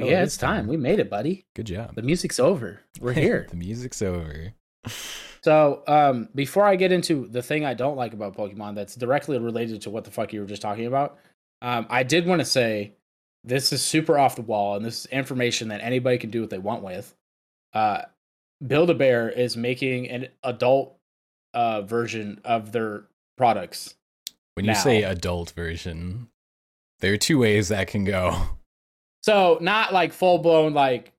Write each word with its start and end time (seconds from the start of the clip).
Oh, 0.00 0.06
yeah, 0.06 0.20
it 0.20 0.24
it's 0.24 0.36
time. 0.36 0.62
time. 0.62 0.66
We 0.68 0.76
made 0.76 0.98
it, 1.00 1.10
buddy. 1.10 1.44
Good 1.54 1.66
job. 1.66 1.94
The 1.94 2.02
music's 2.02 2.40
over. 2.40 2.80
We're 3.00 3.12
here. 3.14 3.46
the 3.50 3.56
music's 3.56 4.00
over. 4.00 4.54
so, 5.42 5.82
um, 5.86 6.28
before 6.34 6.64
I 6.64 6.76
get 6.76 6.92
into 6.92 7.26
the 7.28 7.42
thing 7.42 7.64
I 7.64 7.74
don't 7.74 7.96
like 7.96 8.14
about 8.14 8.36
Pokemon 8.36 8.74
that's 8.74 8.94
directly 8.94 9.38
related 9.38 9.82
to 9.82 9.90
what 9.90 10.04
the 10.04 10.10
fuck 10.10 10.32
you 10.32 10.40
were 10.40 10.46
just 10.46 10.62
talking 10.62 10.86
about, 10.86 11.18
um, 11.60 11.86
I 11.90 12.02
did 12.04 12.26
want 12.26 12.40
to 12.40 12.44
say 12.44 12.92
this 13.44 13.72
is 13.72 13.82
super 13.82 14.18
off 14.18 14.36
the 14.36 14.42
wall 14.42 14.76
and 14.76 14.84
this 14.84 15.00
is 15.00 15.06
information 15.06 15.68
that 15.68 15.80
anybody 15.82 16.16
can 16.18 16.30
do 16.30 16.40
what 16.40 16.50
they 16.50 16.58
want 16.58 16.82
with. 16.82 17.14
Uh, 17.74 18.02
Build 18.66 18.90
a 18.90 18.94
Bear 18.94 19.28
is 19.28 19.56
making 19.56 20.08
an 20.08 20.28
adult 20.44 20.96
uh, 21.52 21.82
version 21.82 22.40
of 22.44 22.72
their 22.72 23.04
products. 23.36 23.94
When 24.54 24.64
you 24.66 24.74
say 24.74 25.02
adult 25.02 25.50
version, 25.50 26.28
there 27.00 27.12
are 27.12 27.16
two 27.18 27.38
ways 27.38 27.68
that 27.68 27.88
can 27.88 28.04
go. 28.04 28.36
So 29.22 29.58
not 29.60 29.92
like 29.92 30.12
full 30.12 30.38
blown 30.38 30.74
like 30.74 31.12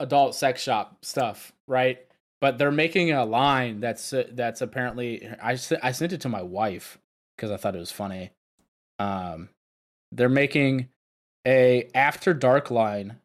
adult 0.00 0.34
sex 0.34 0.62
shop 0.62 1.04
stuff, 1.04 1.52
right? 1.66 1.98
But 2.40 2.58
they're 2.58 2.70
making 2.72 3.12
a 3.12 3.24
line 3.24 3.80
that's 3.80 4.12
uh, 4.12 4.24
that's 4.32 4.60
apparently 4.60 5.26
I 5.42 5.52
I 5.82 5.92
sent 5.92 6.12
it 6.12 6.20
to 6.22 6.28
my 6.28 6.42
wife 6.42 6.98
because 7.36 7.50
I 7.50 7.56
thought 7.56 7.76
it 7.76 7.80
was 7.80 7.92
funny. 7.92 8.30
Um, 8.98 9.48
they're 10.12 10.28
making 10.28 10.88
a 11.46 11.88
after 11.94 12.34
dark 12.34 12.70
line, 12.70 13.16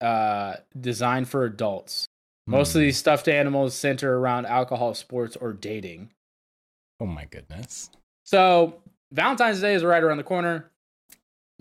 uh, 0.00 0.56
designed 0.78 1.28
for 1.28 1.44
adults. 1.44 2.06
Most 2.46 2.70
of 2.70 2.80
Hmm. 2.80 2.86
these 2.86 2.98
stuffed 2.98 3.28
animals 3.28 3.74
center 3.74 4.18
around 4.18 4.46
alcohol, 4.46 4.94
sports, 4.94 5.36
or 5.36 5.52
dating. 5.52 6.10
Oh 7.00 7.06
my 7.06 7.24
goodness. 7.26 7.88
So 8.24 8.82
Valentine's 9.12 9.60
Day 9.60 9.74
is 9.74 9.84
right 9.84 10.02
around 10.02 10.16
the 10.18 10.24
corner. 10.24 10.70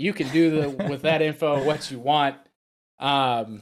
You 0.02 0.14
can 0.14 0.28
do 0.30 0.50
the 0.50 0.70
with 0.90 1.04
that 1.04 1.22
info 1.22 1.64
what 1.64 1.90
you 1.92 2.00
want. 2.00 2.36
Um, 3.00 3.62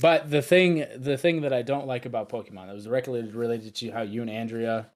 but 0.00 0.30
the 0.30 0.42
thing, 0.42 0.86
the 0.96 1.16
thing 1.18 1.42
that 1.42 1.52
I 1.52 1.62
don't 1.62 1.86
like 1.86 2.06
about 2.06 2.28
Pokemon 2.28 2.66
that 2.66 2.74
was 2.74 2.84
directly 2.84 3.22
related 3.22 3.74
to 3.76 3.90
how 3.90 4.02
you 4.02 4.22
and 4.22 4.30
Andrea 4.30 4.86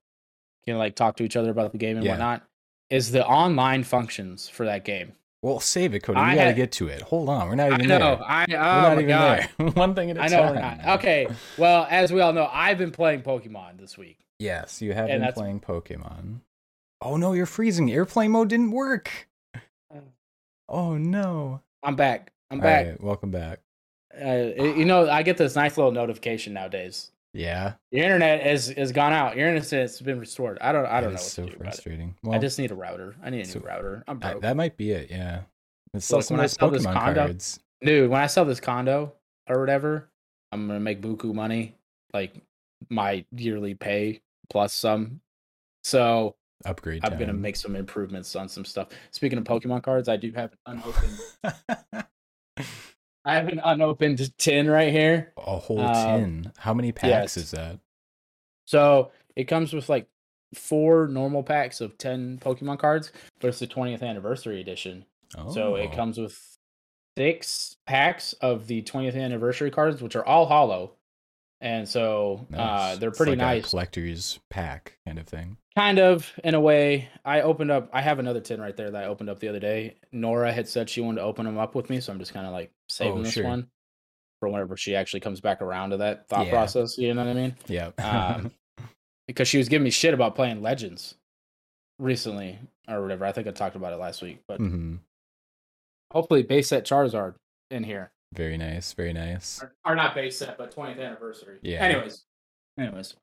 can 0.67 0.79
like 0.79 0.95
talk 0.95 1.17
to 1.17 1.23
each 1.25 1.37
other 1.37 1.51
about 1.51 1.73
the 1.73 1.79
game 1.79 1.97
and 1.97 2.05
Yeah. 2.05 2.13
whatnot 2.13 2.43
is 2.91 3.11
the 3.13 3.27
online 3.27 3.85
functions 3.85 4.49
for 4.49 4.65
that 4.67 4.85
game. 4.85 5.13
Well, 5.43 5.61
save 5.61 5.95
it, 5.95 6.01
Cody. 6.03 6.19
We 6.19 6.25
I 6.25 6.35
gotta 6.35 6.47
had- 6.49 6.57
get 6.57 6.73
to 6.73 6.89
it. 6.89 7.03
Hold 7.03 7.29
on. 7.29 7.49
We're 7.49 7.55
not 7.57 7.73
I 7.73 7.75
even 7.75 7.89
know. 7.89 7.99
there. 8.17 8.23
I 8.27 8.45
oh 8.45 8.53
we're 8.53 8.57
not 8.59 8.83
my 8.89 8.93
even 8.95 9.09
god. 9.09 9.49
there. 9.59 9.67
One 9.73 9.95
thing 9.95 10.11
at 10.11 10.17
a 10.17 10.23
I 10.23 10.29
know 10.29 10.39
time. 10.43 10.55
we're 10.55 10.61
not. 10.61 10.99
Okay. 10.99 11.29
Well, 11.59 11.87
as 11.91 12.13
we 12.13 12.21
all 12.21 12.33
know, 12.33 12.49
I've 12.51 12.79
been 12.79 12.91
playing 12.91 13.23
Pokemon 13.23 13.79
this 13.79 13.99
week. 13.99 14.19
Yes, 14.39 14.81
you 14.83 14.93
have 14.95 15.05
And 15.05 15.15
been 15.15 15.21
that's- 15.21 15.39
playing 15.39 15.61
Pokemon. 15.61 16.41
Oh 17.03 17.17
no, 17.19 17.33
you're 17.35 17.47
freezing. 17.47 17.93
Airplane 17.93 18.31
mode 18.31 18.49
didn't 18.49 18.71
work. 18.71 19.29
Oh 20.69 20.97
no. 20.97 21.61
I'm 21.83 21.97
back. 21.97 22.33
I'm 22.51 22.59
All 22.59 22.63
back. 22.63 22.87
right, 22.87 23.01
welcome 23.03 23.31
back. 23.31 23.61
Uh, 24.21 24.51
you 24.57 24.85
know, 24.85 25.09
I 25.11 25.23
get 25.23 25.37
this 25.37 25.55
nice 25.57 25.77
little 25.77 25.93
notification 25.93 26.55
nowadays. 26.55 27.11
Yeah. 27.35 27.75
Your 27.91 28.05
internet 28.05 28.43
has 28.43 28.69
has 28.69 28.93
gone 28.93 29.13
out. 29.13 29.37
Your 29.37 29.49
internet 29.49 29.71
has 29.71 30.01
been 30.01 30.19
restored. 30.19 30.59
I 30.61 30.73
don't 30.73 30.87
I 30.87 31.01
don't 31.01 31.11
know 31.11 31.15
what 31.15 31.21
so 31.21 31.43
to 31.45 31.51
do 31.51 31.57
about 31.57 31.61
it. 31.61 31.71
frustrating. 31.71 32.15
I 32.31 32.39
just 32.39 32.59
need 32.59 32.71
a 32.71 32.75
router. 32.75 33.15
I 33.23 33.31
need 33.31 33.43
a 33.43 33.45
so- 33.45 33.59
new 33.59 33.67
router. 33.67 34.05
I'm 34.09 34.19
I- 34.23 34.31
broke. 34.33 34.43
that 34.43 34.57
might 34.57 34.77
be 34.77 34.93
it. 34.93 35.11
Yeah. 35.11 35.43
Let's 35.93 36.07
sell 36.07 36.19
Look, 36.19 36.27
some 36.27 36.37
when 36.37 36.41
I 36.43 36.45
of 36.45 36.51
those 36.51 36.57
sell 36.59 36.71
this 36.71 36.87
Pokemon 36.87 36.93
condo- 36.95 37.21
cards. 37.27 37.61
Dude, 37.83 38.11
when 38.11 38.21
I 38.21 38.27
sell 38.27 38.45
this 38.47 38.61
condo 38.61 39.13
or 39.49 39.61
whatever, 39.61 40.09
I'm 40.51 40.67
gonna 40.67 40.81
make 40.81 41.03
buku 41.03 41.35
money, 41.35 41.75
like 42.15 42.35
my 42.89 43.25
yearly 43.33 43.75
pay 43.75 44.23
plus 44.49 44.73
some. 44.73 45.21
So 45.85 46.37
Upgrade. 46.65 47.05
I'm 47.05 47.19
gonna 47.19 47.33
make 47.35 47.57
some 47.57 47.77
improvements 47.77 48.35
on 48.35 48.49
some 48.49 48.65
stuff. 48.65 48.89
Speaking 49.11 49.39
of 49.39 49.45
Pokemon 49.45 49.83
cards, 49.83 50.09
I 50.09 50.17
do 50.17 50.33
have 50.33 50.53
an 50.67 50.81
unopened. 50.83 52.07
I 53.25 53.35
have 53.35 53.49
an 53.49 53.61
unopened 53.65 54.37
tin 54.39 54.71
right 54.71 54.93
here. 54.93 55.33
a 55.37 55.59
whole 55.59 55.81
Um, 55.81 56.21
tin. 56.21 56.53
How 56.59 56.73
many 56.73 56.93
packs 56.93 57.37
yes. 57.37 57.37
is 57.37 57.51
that? 57.51 57.81
So 58.67 59.11
it 59.35 59.45
comes 59.45 59.73
with 59.73 59.89
like 59.89 60.09
four 60.55 61.09
normal 61.09 61.43
packs 61.43 61.81
of 61.81 61.99
ten 61.99 62.39
Pokemon 62.39 62.79
cards, 62.79 63.13
but 63.41 63.49
it's 63.49 63.59
the 63.59 63.67
20th 63.67 64.03
anniversary 64.03 64.61
edition. 64.61 65.05
Oh. 65.37 65.53
So 65.53 65.75
it 65.75 65.93
comes 65.93 66.19
with 66.19 66.57
six 67.19 67.77
packs 67.87 68.33
of 68.35 68.67
the 68.69 68.83
20th 68.83 69.21
anniversary 69.21 69.71
cards, 69.71 70.01
which 70.01 70.15
are 70.17 70.25
all 70.25 70.47
hollow. 70.47 70.93
And 71.67 71.89
so 71.89 72.47
uh, 72.57 72.95
they're 72.95 73.09
It's 73.09 73.19
pretty 73.19 73.33
like 73.33 73.39
a 73.41 73.43
nice. 73.43 73.71
collector's 73.71 74.39
pack 74.51 74.99
kind 75.05 75.19
of 75.19 75.27
thing. 75.27 75.57
Kind 75.75 75.99
of, 75.99 76.33
in 76.45 76.55
a 76.55 76.61
way. 76.61 77.09
I 77.25 77.41
opened 77.41 77.73
up, 77.73 77.91
I 77.93 78.03
have 78.03 78.21
another 78.21 78.39
tin 78.41 78.61
right 78.61 78.77
there 78.77 78.93
that 78.93 79.03
I 79.03 79.07
opened 79.09 79.29
up 79.31 79.41
the 79.41 79.49
other 79.49 79.59
day. 79.59 79.97
Nora 80.13 80.53
had 80.53 80.69
said 80.69 80.89
she 80.89 81.01
wanted 81.01 81.17
to 81.23 81.27
open 81.27 81.45
them 81.45 81.59
up 81.59 81.75
with 81.75 81.91
me. 81.91 81.99
So 82.01 82.13
I'm 82.13 82.21
just 82.21 82.33
kind 82.33 82.47
of 82.47 82.53
like 82.53 82.71
saving 82.89 83.19
Oh, 83.19 83.23
this 83.25 83.33
sure. 83.35 83.43
one 83.45 83.67
for 84.39 84.49
whenever 84.49 84.77
she 84.77 84.95
actually 84.95 85.21
comes 85.21 85.41
back 85.41 85.61
around 85.61 85.91
to 85.91 85.97
that 85.97 86.29
thought 86.29 86.45
Yeah. 86.47 86.51
process. 86.53 86.97
You 86.99 87.13
know 87.15 87.25
what 87.25 87.31
I 87.31 87.35
mean? 87.35 87.57
Yeah. 87.67 87.91
Um, 87.99 88.53
because 89.27 89.49
she 89.49 89.59
was 89.59 89.69
giving 89.69 89.83
me 89.83 89.91
shit 89.91 90.15
about 90.15 90.37
playing 90.37 90.63
Legends 90.63 91.17
recently 91.99 92.61
or 92.87 93.03
whatever. 93.03 93.25
I 93.25 93.33
think 93.33 93.49
I 93.49 93.51
talked 93.51 93.75
about 93.75 93.93
it 93.93 93.97
last 93.97 94.23
week. 94.23 94.39
But 94.47 94.59
hmm 94.59 94.97
hopefully, 96.13 96.45
base 96.45 96.69
set 96.69 96.87
Charizard 96.87 97.35
in 97.73 97.83
here. 97.83 98.13
Very 98.35 98.57
nice. 98.57 98.93
Very 98.93 99.13
nice. 99.13 99.63
or, 99.63 99.75
or 99.85 99.95
not 99.95 100.15
base 100.15 100.39
set, 100.39 100.59
but 100.59 100.75
20th 100.75 101.01
anniversary. 101.01 101.59
Yeah. 101.63 101.83
Anyways, 101.83 102.25
anyways, 102.79 103.15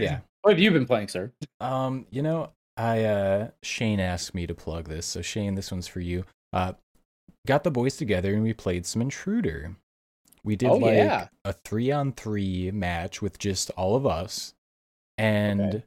Yeah. 0.00 0.20
What 0.42 0.52
have 0.52 0.58
you 0.60 0.70
been 0.70 0.86
playing, 0.86 1.08
sir? 1.08 1.32
Um, 1.60 2.06
you 2.10 2.22
know, 2.22 2.50
I 2.76 3.04
uh 3.04 3.48
Shane 3.62 4.00
asked 4.00 4.34
me 4.34 4.46
to 4.46 4.54
plug 4.54 4.88
this, 4.88 5.04
so 5.06 5.20
Shane, 5.22 5.54
this 5.54 5.70
one's 5.70 5.86
for 5.86 6.00
you. 6.00 6.24
Uh 6.52 6.72
got 7.46 7.64
the 7.64 7.70
boys 7.70 7.96
together 7.96 8.32
and 8.34 8.42
we 8.42 8.52
played 8.52 8.86
some 8.86 9.02
intruder. 9.02 9.76
We 10.44 10.56
did 10.56 10.70
Oh, 10.70 10.76
like 10.76 10.94
yeah. 10.94 11.28
a 11.44 11.52
three 11.52 11.90
on 11.92 12.12
three 12.12 12.70
match 12.70 13.20
with 13.22 13.38
just 13.38 13.70
all 13.72 13.94
of 13.94 14.06
us. 14.06 14.54
And 15.18 15.60
Okay. 15.60 15.84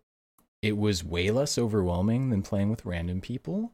it 0.62 0.78
was 0.78 1.04
way 1.04 1.32
less 1.32 1.58
overwhelming 1.58 2.30
than 2.30 2.42
playing 2.44 2.70
with 2.70 2.86
random 2.86 3.20
people. 3.20 3.72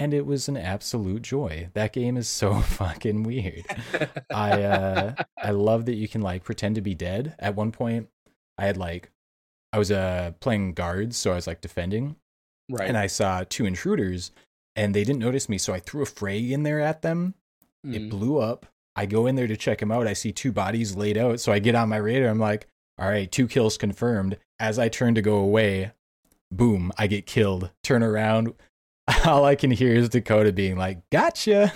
And 0.00 0.14
it 0.14 0.24
was 0.26 0.48
an 0.48 0.56
absolute 0.56 1.22
joy. 1.22 1.68
That 1.74 1.92
game 1.92 2.16
is 2.16 2.28
so 2.28 2.60
fucking 2.60 3.24
weird. 3.24 3.64
I 4.32 4.62
uh 4.62 5.14
I 5.42 5.50
love 5.50 5.86
that 5.86 5.94
you 5.96 6.08
can 6.08 6.22
like 6.22 6.44
pretend 6.44 6.76
to 6.76 6.80
be 6.80 6.94
dead. 6.94 7.34
At 7.38 7.56
one 7.56 7.72
point, 7.72 8.08
I 8.56 8.64
had 8.66 8.76
like 8.76 9.10
I 9.72 9.78
was 9.78 9.90
uh 9.90 10.32
playing 10.40 10.74
guards, 10.74 11.16
so 11.16 11.32
I 11.32 11.34
was 11.34 11.46
like 11.46 11.60
defending, 11.60 12.16
right. 12.70 12.88
and 12.88 12.96
I 12.96 13.06
saw 13.08 13.44
two 13.48 13.66
intruders, 13.66 14.30
and 14.76 14.94
they 14.94 15.04
didn't 15.04 15.20
notice 15.20 15.48
me, 15.48 15.58
so 15.58 15.74
I 15.74 15.80
threw 15.80 16.02
a 16.02 16.06
fray 16.06 16.38
in 16.52 16.62
there 16.62 16.80
at 16.80 17.02
them. 17.02 17.34
It 17.84 18.02
Mm. 18.02 18.10
blew 18.10 18.38
up. 18.38 18.66
I 18.96 19.06
go 19.06 19.26
in 19.26 19.36
there 19.36 19.46
to 19.46 19.56
check 19.56 19.78
them 19.78 19.92
out. 19.92 20.06
I 20.08 20.12
see 20.12 20.32
two 20.32 20.52
bodies 20.52 20.96
laid 20.96 21.16
out, 21.18 21.38
so 21.40 21.52
I 21.52 21.58
get 21.60 21.74
on 21.76 21.88
my 21.88 21.98
radar. 21.98 22.28
I'm 22.30 22.38
like, 22.40 22.66
all 22.98 23.08
right, 23.08 23.30
two 23.30 23.46
kills 23.46 23.76
confirmed. 23.78 24.38
As 24.58 24.78
I 24.78 24.88
turn 24.88 25.14
to 25.14 25.22
go 25.22 25.36
away, 25.36 25.92
boom, 26.50 26.90
I 26.98 27.06
get 27.06 27.24
killed. 27.26 27.70
Turn 27.84 28.02
around. 28.02 28.54
All 29.26 29.44
I 29.44 29.54
can 29.54 29.70
hear 29.70 29.94
is 29.94 30.08
Dakota 30.08 30.52
being 30.52 30.76
like, 30.76 30.98
gotcha. 31.10 31.72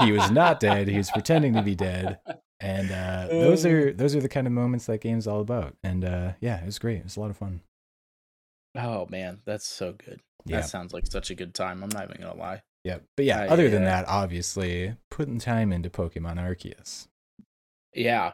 he 0.00 0.12
was 0.12 0.30
not 0.30 0.60
dead. 0.60 0.88
He 0.88 0.96
was 0.96 1.10
pretending 1.10 1.54
to 1.54 1.62
be 1.62 1.74
dead. 1.74 2.18
And 2.60 2.90
uh, 2.90 3.26
those 3.28 3.64
are 3.64 3.92
those 3.92 4.14
are 4.14 4.20
the 4.20 4.28
kind 4.28 4.46
of 4.46 4.52
moments 4.52 4.86
that 4.86 5.00
game's 5.00 5.26
all 5.26 5.40
about. 5.40 5.76
And 5.82 6.04
uh, 6.04 6.32
yeah, 6.40 6.60
it 6.60 6.66
was 6.66 6.78
great. 6.78 6.98
It 6.98 7.04
was 7.04 7.16
a 7.16 7.20
lot 7.20 7.30
of 7.30 7.36
fun. 7.36 7.62
oh 8.76 9.06
man, 9.08 9.40
that's 9.46 9.66
so 9.66 9.92
good. 9.92 10.20
Yeah, 10.44 10.60
That 10.60 10.68
sounds 10.68 10.92
like 10.92 11.06
such 11.06 11.30
a 11.30 11.34
good 11.34 11.54
time. 11.54 11.82
I'm 11.82 11.90
not 11.90 12.04
even 12.04 12.20
gonna 12.20 12.38
lie. 12.38 12.62
yeah. 12.84 12.98
But 13.16 13.24
yeah, 13.24 13.40
I, 13.40 13.48
other 13.48 13.68
than 13.70 13.82
uh, 13.82 13.86
that, 13.86 14.08
obviously 14.08 14.94
putting 15.10 15.38
time 15.38 15.72
into 15.72 15.90
Pokemon 15.90 16.36
Arceus. 16.36 17.08
Yeah. 17.94 18.32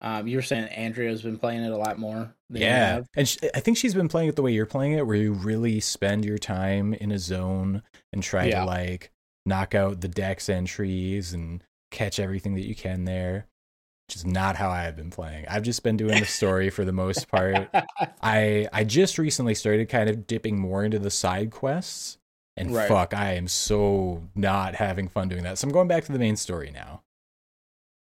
Um, 0.00 0.28
you 0.28 0.36
were 0.36 0.42
saying 0.42 0.64
Andrea's 0.68 1.22
been 1.22 1.38
playing 1.38 1.64
it 1.64 1.72
a 1.72 1.76
lot 1.76 1.98
more. 1.98 2.32
Than 2.50 2.62
you 2.62 2.66
Yeah, 2.68 2.94
have. 2.94 3.08
and 3.16 3.28
sh- 3.28 3.38
I 3.54 3.60
think 3.60 3.76
she's 3.76 3.94
been 3.94 4.08
playing 4.08 4.28
it 4.28 4.36
the 4.36 4.42
way 4.42 4.52
you're 4.52 4.64
playing 4.66 4.92
it, 4.92 5.06
where 5.06 5.16
you 5.16 5.32
really 5.32 5.80
spend 5.80 6.24
your 6.24 6.38
time 6.38 6.94
in 6.94 7.10
a 7.10 7.18
zone 7.18 7.82
and 8.12 8.22
try 8.22 8.44
Yeah. 8.44 8.60
to 8.60 8.66
like 8.66 9.10
knock 9.44 9.74
out 9.74 10.00
the 10.00 10.08
dex 10.08 10.48
entries 10.48 11.32
and 11.32 11.64
catch 11.90 12.20
everything 12.20 12.54
that 12.54 12.66
you 12.66 12.74
can 12.76 13.04
there. 13.04 13.46
Which 14.08 14.16
is 14.16 14.24
not 14.24 14.56
how 14.56 14.70
I've 14.70 14.96
been 14.96 15.10
playing. 15.10 15.44
I've 15.48 15.62
just 15.64 15.82
been 15.82 15.98
doing 15.98 16.18
the 16.20 16.24
story 16.26 16.70
for 16.70 16.84
the 16.84 16.92
most 16.92 17.28
part. 17.28 17.68
I 18.22 18.66
I 18.72 18.84
just 18.84 19.18
recently 19.18 19.54
started 19.54 19.88
kind 19.90 20.08
of 20.08 20.26
dipping 20.26 20.58
more 20.58 20.82
into 20.84 20.98
the 20.98 21.10
side 21.10 21.50
quests, 21.50 22.16
and 22.56 22.72
Right. 22.74 22.88
fuck, 22.88 23.12
I 23.12 23.34
am 23.34 23.48
so 23.48 24.22
not 24.34 24.76
having 24.76 25.08
fun 25.08 25.28
doing 25.28 25.42
that. 25.42 25.58
So 25.58 25.66
I'm 25.66 25.72
going 25.72 25.88
back 25.88 26.04
to 26.04 26.12
the 26.12 26.18
main 26.18 26.36
story 26.36 26.70
now. 26.70 27.02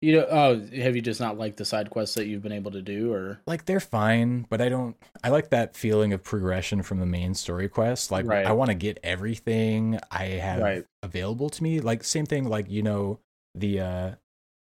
You 0.01 0.17
know, 0.17 0.27
oh, 0.29 0.59
have 0.81 0.95
you 0.95 1.01
just 1.01 1.19
not 1.19 1.37
liked 1.37 1.57
the 1.57 1.65
side 1.65 1.89
quests 1.89 2.15
that 2.15 2.27
you've 2.27 2.43
been 2.43 2.51
able 2.51 2.71
to 2.71 2.81
do, 2.81 3.11
or 3.11 3.39
Like 3.47 3.65
they're 3.65 3.79
fine, 3.79 4.45
but 4.49 4.61
I 4.61 4.69
don't. 4.69 4.95
I 5.23 5.29
like 5.29 5.49
that 5.49 5.75
feeling 5.75 6.13
of 6.13 6.23
progression 6.23 6.83
from 6.83 6.99
the 6.99 7.05
main 7.05 7.33
story 7.33 7.69
quest. 7.69 8.11
Like 8.11 8.25
Right. 8.27 8.45
I 8.45 8.51
want 8.51 8.69
to 8.69 8.75
get 8.75 8.99
everything 9.03 9.99
I 10.11 10.25
have 10.25 10.61
Right. 10.61 10.85
available 11.01 11.49
to 11.49 11.63
me. 11.63 11.79
Like 11.79 12.03
same 12.03 12.25
thing. 12.25 12.45
Like 12.47 12.69
you 12.69 12.83
know 12.83 13.19
the 13.55 13.79
uh, 13.79 14.11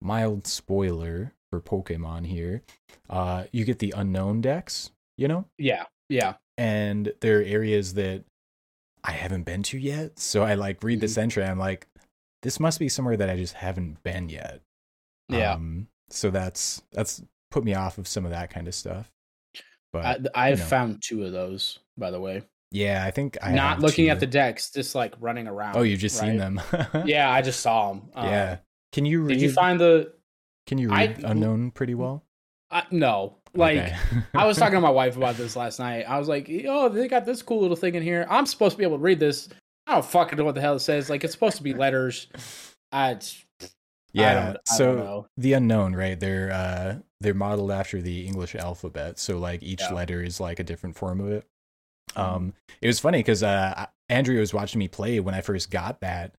mild 0.01 0.45
spoiler 0.47 1.33
for 1.51 1.59
Pokemon 1.59 2.27
here. 2.27 2.61
Uh, 3.09 3.45
you 3.51 3.65
get 3.65 3.79
the 3.79 3.93
Unown 3.97 4.39
dex. 4.41 4.91
You 5.17 5.27
know. 5.27 5.45
yeah, 5.57 5.85
yeah, 6.09 6.35
and 6.57 7.11
there 7.21 7.39
are 7.39 7.43
areas 7.43 7.95
that 7.95 8.23
I 9.03 9.11
haven't 9.11 9.43
been 9.43 9.63
to 9.63 9.77
yet. 9.77 10.19
So 10.19 10.43
I 10.43 10.53
like 10.55 10.83
read 10.83 11.01
this 11.01 11.15
Mhm. 11.15 11.21
entry. 11.23 11.43
I'm 11.43 11.59
like, 11.59 11.87
this 12.43 12.59
must 12.59 12.79
be 12.79 12.87
somewhere 12.87 13.17
that 13.17 13.29
I 13.29 13.35
just 13.35 13.55
haven't 13.55 14.01
been 14.03 14.29
yet. 14.29 14.61
Yeah. 15.33 15.53
Um, 15.53 15.87
so 16.09 16.29
that's 16.29 16.81
that's 16.91 17.21
put 17.51 17.63
me 17.63 17.73
off 17.73 17.97
of 17.97 18.07
some 18.07 18.25
of 18.25 18.31
that 18.31 18.49
kind 18.49 18.67
of 18.67 18.75
stuff. 18.75 19.09
But 19.91 20.27
I, 20.35 20.49
I've 20.49 20.59
know. 20.59 20.65
found 20.65 21.03
two 21.03 21.23
of 21.23 21.31
those, 21.31 21.79
by 21.97 22.09
the 22.11 22.19
way. 22.19 22.41
yeah, 22.71 23.03
I 23.05 23.11
think 23.11 23.37
I 23.43 23.51
Not 23.53 23.75
have 23.75 23.79
looking 23.83 24.05
two. 24.05 24.11
at 24.11 24.19
the 24.19 24.25
dex, 24.27 24.71
just 24.71 24.95
like 24.95 25.13
running 25.19 25.47
around. 25.47 25.77
Oh, 25.77 25.83
you've 25.83 25.99
just 25.99 26.17
seen 26.19 26.37
them. 26.37 26.59
Yeah, 27.05 27.29
I 27.29 27.41
just 27.43 27.59
saw 27.59 27.89
them. 27.93 28.09
yeah. 28.15 28.57
Can 28.91 29.05
you 29.05 29.21
read? 29.21 29.35
did 29.35 29.41
you 29.41 29.51
find 29.51 29.79
the? 29.79 30.13
can 30.67 30.77
you 30.77 30.91
I- 30.91 31.05
read 31.07 31.17
Unown 31.23 31.71
pretty 31.73 31.93
well? 31.95 32.23
I 32.71 32.85
no, 32.89 33.37
like 33.53 33.77
Okay. 33.77 33.95
I 34.33 34.47
was 34.47 34.57
talking 34.57 34.73
to 34.77 34.81
my 34.81 34.89
wife 34.89 35.15
about 35.15 35.35
this 35.37 35.55
last 35.55 35.77
night. 35.79 36.09
I 36.09 36.17
was 36.17 36.27
like, 36.27 36.49
"Oh, 36.67 36.89
they 36.89 37.07
got 37.07 37.23
this 37.25 37.43
cool 37.43 37.61
little 37.61 37.75
thing 37.77 37.93
in 37.93 38.01
here. 38.01 38.25
I'm 38.31 38.47
supposed 38.47 38.71
to 38.73 38.77
be 38.79 38.83
able 38.83 38.97
to 38.97 39.03
read 39.03 39.19
this. 39.19 39.47
I 39.85 39.93
don't 39.93 40.05
fucking 40.05 40.37
know 40.39 40.43
what 40.45 40.55
the 40.55 40.61
hell 40.61 40.75
it 40.75 40.79
says. 40.79 41.07
Like, 41.09 41.23
it's 41.23 41.33
supposed 41.33 41.57
to 41.57 41.63
be 41.63 41.73
letters. 41.75 42.27
I, 42.91 43.11
it's, 43.11 43.37
I 43.37 43.42
yeah. 44.13 44.55
so 44.65 45.27
the 45.37 45.53
Unown, 45.53 45.95
right? 45.95 46.19
They're 46.19 46.51
uh 46.51 46.95
they're 47.21 47.33
modeled 47.33 47.71
after 47.71 48.01
the 48.01 48.25
English 48.27 48.55
alphabet, 48.55 49.17
so 49.19 49.37
like 49.39 49.63
each 49.63 49.81
Yeah. 49.81 49.93
letter 49.93 50.21
is 50.23 50.39
like 50.39 50.59
a 50.59 50.63
different 50.63 50.95
form 50.97 51.19
of 51.19 51.29
it. 51.31 51.45
Mhm. 52.15 52.21
Um, 52.21 52.53
it 52.81 52.87
was 52.87 52.99
funny 52.99 53.19
because 53.19 53.43
uh, 53.43 53.85
Andrea 54.09 54.39
was 54.39 54.53
watching 54.53 54.79
me 54.79 54.87
play 54.87 55.19
when 55.19 55.33
I 55.33 55.41
first 55.41 55.71
got 55.71 56.01
that, 56.01 56.33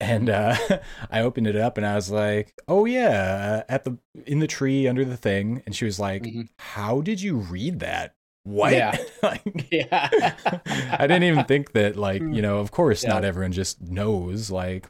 and 0.00 0.28
uh, 0.30 0.56
I 1.10 1.20
opened 1.20 1.46
it 1.46 1.56
up 1.56 1.76
and 1.76 1.86
I 1.86 1.94
was 1.94 2.10
like, 2.10 2.52
"Oh 2.68 2.84
yeah, 2.86 3.62
uh, 3.68 3.72
at 3.72 3.84
the 3.84 3.98
in 4.26 4.38
the 4.40 4.46
tree 4.46 4.88
under 4.88 5.04
the 5.04 5.16
thing," 5.16 5.62
and 5.66 5.74
she 5.76 5.84
was 5.84 6.00
like, 6.00 6.22
Mhm. 6.22 6.48
"How 6.58 7.00
did 7.02 7.20
you 7.20 7.36
read 7.36 7.80
that? 7.80 8.14
What?" 8.44 8.72
Yeah. 8.72 8.96
like, 9.22 9.42
Yeah. 9.70 10.08
I 10.98 11.06
didn't 11.06 11.24
even 11.24 11.44
think 11.44 11.72
that, 11.72 11.96
like, 11.96 12.22
you 12.22 12.40
know, 12.42 12.58
of 12.58 12.70
course, 12.70 13.04
not 13.04 13.24
everyone 13.24 13.52
just 13.52 13.80
knows, 13.82 14.50
like, 14.50 14.88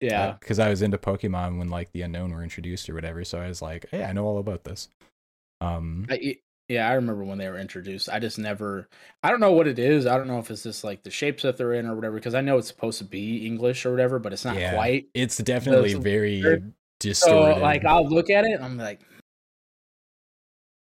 Yeah. 0.00 0.36
because 0.38 0.58
I 0.58 0.68
was 0.68 0.82
into 0.82 0.98
Pokemon 0.98 1.58
when 1.58 1.68
like 1.70 1.90
the 1.92 2.02
Unown 2.02 2.32
were 2.32 2.42
introduced 2.42 2.88
or 2.88 2.94
whatever. 2.94 3.24
So 3.24 3.38
I 3.40 3.48
was 3.48 3.60
like, 3.62 3.86
hey, 3.90 4.04
I 4.04 4.12
know 4.12 4.24
all 4.26 4.38
about 4.38 4.64
this. 4.64 4.88
Um, 5.60 6.06
I, 6.08 6.36
yeah, 6.68 6.88
I 6.88 6.92
remember 6.92 7.24
when 7.24 7.38
they 7.38 7.48
were 7.48 7.58
introduced. 7.58 8.08
I 8.10 8.18
just 8.18 8.38
never. 8.38 8.88
I 9.22 9.30
don't 9.30 9.40
know 9.40 9.52
what 9.52 9.66
it 9.66 9.78
is. 9.78 10.06
I 10.06 10.16
don't 10.18 10.28
know 10.28 10.38
if 10.38 10.50
it's 10.50 10.62
just 10.62 10.84
like 10.84 11.02
the 11.02 11.10
shapes 11.10 11.42
that 11.42 11.56
they're 11.56 11.72
in 11.72 11.86
or 11.86 11.94
whatever. 11.94 12.16
Because 12.16 12.34
I 12.34 12.42
know 12.42 12.58
it's 12.58 12.68
supposed 12.68 12.98
to 12.98 13.04
be 13.04 13.46
English 13.46 13.86
or 13.86 13.90
whatever, 13.90 14.18
but 14.18 14.32
it's 14.32 14.44
not 14.44 14.56
Yeah. 14.56 14.74
quite. 14.74 15.08
it's 15.14 15.38
definitely 15.38 15.94
very 15.94 16.42
they're- 16.42 17.14
So 17.14 17.54
like, 17.60 17.84
I'll 17.84 18.06
look 18.08 18.28
at 18.30 18.44
it. 18.44 18.52
and 18.52 18.64
I'm 18.64 18.76
like, 18.76 19.00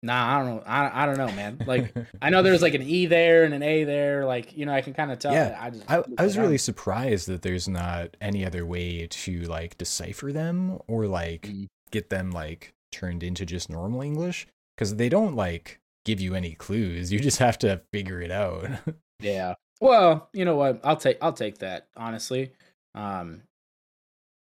nah, 0.03 0.35
I 0.35 0.43
don't 0.43 0.55
know. 0.55 0.63
I, 0.65 1.03
I 1.03 1.05
don't 1.05 1.17
know, 1.17 1.27
man. 1.27 1.61
Like, 1.65 1.93
I 2.21 2.29
know 2.29 2.41
there's 2.41 2.61
like 2.61 2.73
an 2.73 2.81
E 2.81 3.05
there 3.05 3.43
and 3.43 3.53
an 3.53 3.63
A 3.63 3.83
there. 3.83 4.25
Like, 4.25 4.55
you 4.57 4.65
know, 4.65 4.73
I 4.73 4.81
can 4.81 4.93
kind 4.93 5.11
of 5.11 5.19
tell. 5.19 5.33
Yeah, 5.33 5.57
I 5.59 5.69
just. 5.69 5.89
I, 5.89 6.03
I 6.17 6.23
was 6.23 6.37
really 6.37 6.57
surprised 6.57 7.27
that 7.27 7.41
there's 7.41 7.67
not 7.67 8.15
any 8.21 8.45
other 8.45 8.65
way 8.65 9.07
to 9.07 9.41
like 9.43 9.77
decipher 9.77 10.31
them 10.31 10.79
or 10.87 11.05
like 11.07 11.41
Mm. 11.47 11.67
get 11.91 12.09
them 12.09 12.31
like 12.31 12.73
turned 12.91 13.23
into 13.23 13.45
just 13.45 13.69
normal 13.69 14.01
English 14.01 14.47
because 14.75 14.95
they 14.95 15.09
don't 15.09 15.35
like 15.35 15.79
give 16.05 16.19
you 16.19 16.33
any 16.35 16.53
clues. 16.55 17.11
You 17.11 17.19
just 17.19 17.39
have 17.39 17.57
to 17.59 17.81
figure 17.93 18.21
it 18.21 18.31
out. 18.31 18.67
Yeah. 19.21 19.55
Well, 19.81 20.29
you 20.31 20.45
know 20.45 20.55
what? 20.55 20.79
I'll 20.81 20.95
take 20.95 21.17
I'll 21.21 21.33
take 21.33 21.57
that 21.57 21.87
honestly, 21.97 22.53
um, 22.95 23.41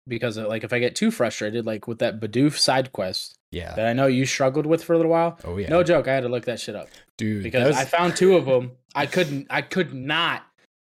because 0.06 0.36
uh, 0.36 0.48
like 0.48 0.64
if 0.64 0.72
I 0.72 0.78
get 0.80 0.96
too 0.96 1.10
frustrated, 1.10 1.64
like 1.64 1.86
with 1.86 2.00
that 2.00 2.20
Bidoof 2.20 2.56
side 2.58 2.92
quest 2.92 3.38
yeah. 3.54 3.74
that 3.74 3.86
I 3.86 3.92
know 3.92 4.06
you 4.06 4.26
struggled 4.26 4.66
with 4.66 4.82
for 4.84 4.92
a 4.92 4.96
little 4.96 5.12
while. 5.12 5.38
Oh 5.44 5.56
yeah. 5.56 5.68
No 5.68 5.82
joke, 5.82 6.08
I 6.08 6.14
had 6.14 6.22
to 6.24 6.28
look 6.28 6.44
that 6.46 6.60
shit 6.60 6.74
up 6.76 6.88
dude. 7.16 7.42
because 7.42 7.68
was- 7.68 7.76
I 7.76 7.84
found 7.84 8.16
two 8.16 8.36
of 8.36 8.44
them. 8.46 8.72
I 8.94 9.06
couldn't. 9.06 9.46
I 9.50 9.62
could 9.62 9.92
not, 9.94 10.42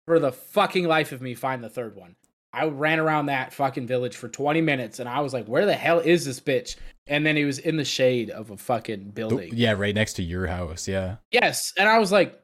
for 0.06 0.18
the 0.18 0.32
fucking 0.32 0.86
life 0.86 1.12
of 1.12 1.22
me, 1.22 1.34
find 1.34 1.62
the 1.64 1.70
third 1.70 1.96
one. 1.96 2.16
I 2.52 2.66
ran 2.66 3.00
around 3.00 3.26
that 3.26 3.52
fucking 3.52 3.86
village 3.88 4.14
for 4.16 4.28
20 4.28 4.60
minutes, 4.60 5.00
and 5.00 5.08
I 5.08 5.20
was 5.20 5.32
like, 5.32 5.46
"Where 5.46 5.66
the 5.66 5.74
hell 5.74 5.98
is 6.00 6.24
this 6.24 6.38
bitch?" 6.38 6.76
And 7.06 7.26
then 7.26 7.34
he 7.36 7.44
was 7.44 7.58
in 7.58 7.76
the 7.76 7.84
shade 7.84 8.30
of 8.30 8.50
a 8.50 8.56
fucking 8.56 9.10
building. 9.10 9.50
yeah, 9.54 9.72
right 9.72 9.94
next 9.94 10.12
to 10.14 10.22
your 10.22 10.46
house. 10.46 10.86
Yeah. 10.86 11.16
Yes, 11.32 11.72
and 11.78 11.88
I 11.88 11.98
was 11.98 12.12
like, 12.12 12.38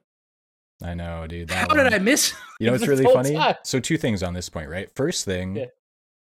I 0.82 0.94
know, 0.94 1.26
dude. 1.26 1.50
"How 1.50 1.66
did. 1.68 1.92
I 1.94 1.98
miss?" 1.98 2.32
You 2.58 2.66
know 2.68 2.74
it's 2.74 2.86
really 2.86 3.04
funny? 3.04 3.34
time? 3.34 3.54
So 3.64 3.78
two 3.80 3.98
things 3.98 4.22
on 4.22 4.32
this 4.34 4.48
point, 4.48 4.68
right? 4.70 4.90
First 4.96 5.24
thing, 5.26 5.56
Yeah. 5.56 5.66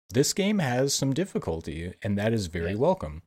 this 0.09 0.33
game 0.33 0.59
has 0.59 0.93
some 0.93 1.13
difficulty, 1.13 1.93
and 2.01 2.17
that 2.17 2.33
is 2.33 2.47
very 2.47 2.71
Yeah. 2.71 2.77
welcome. 2.77 3.21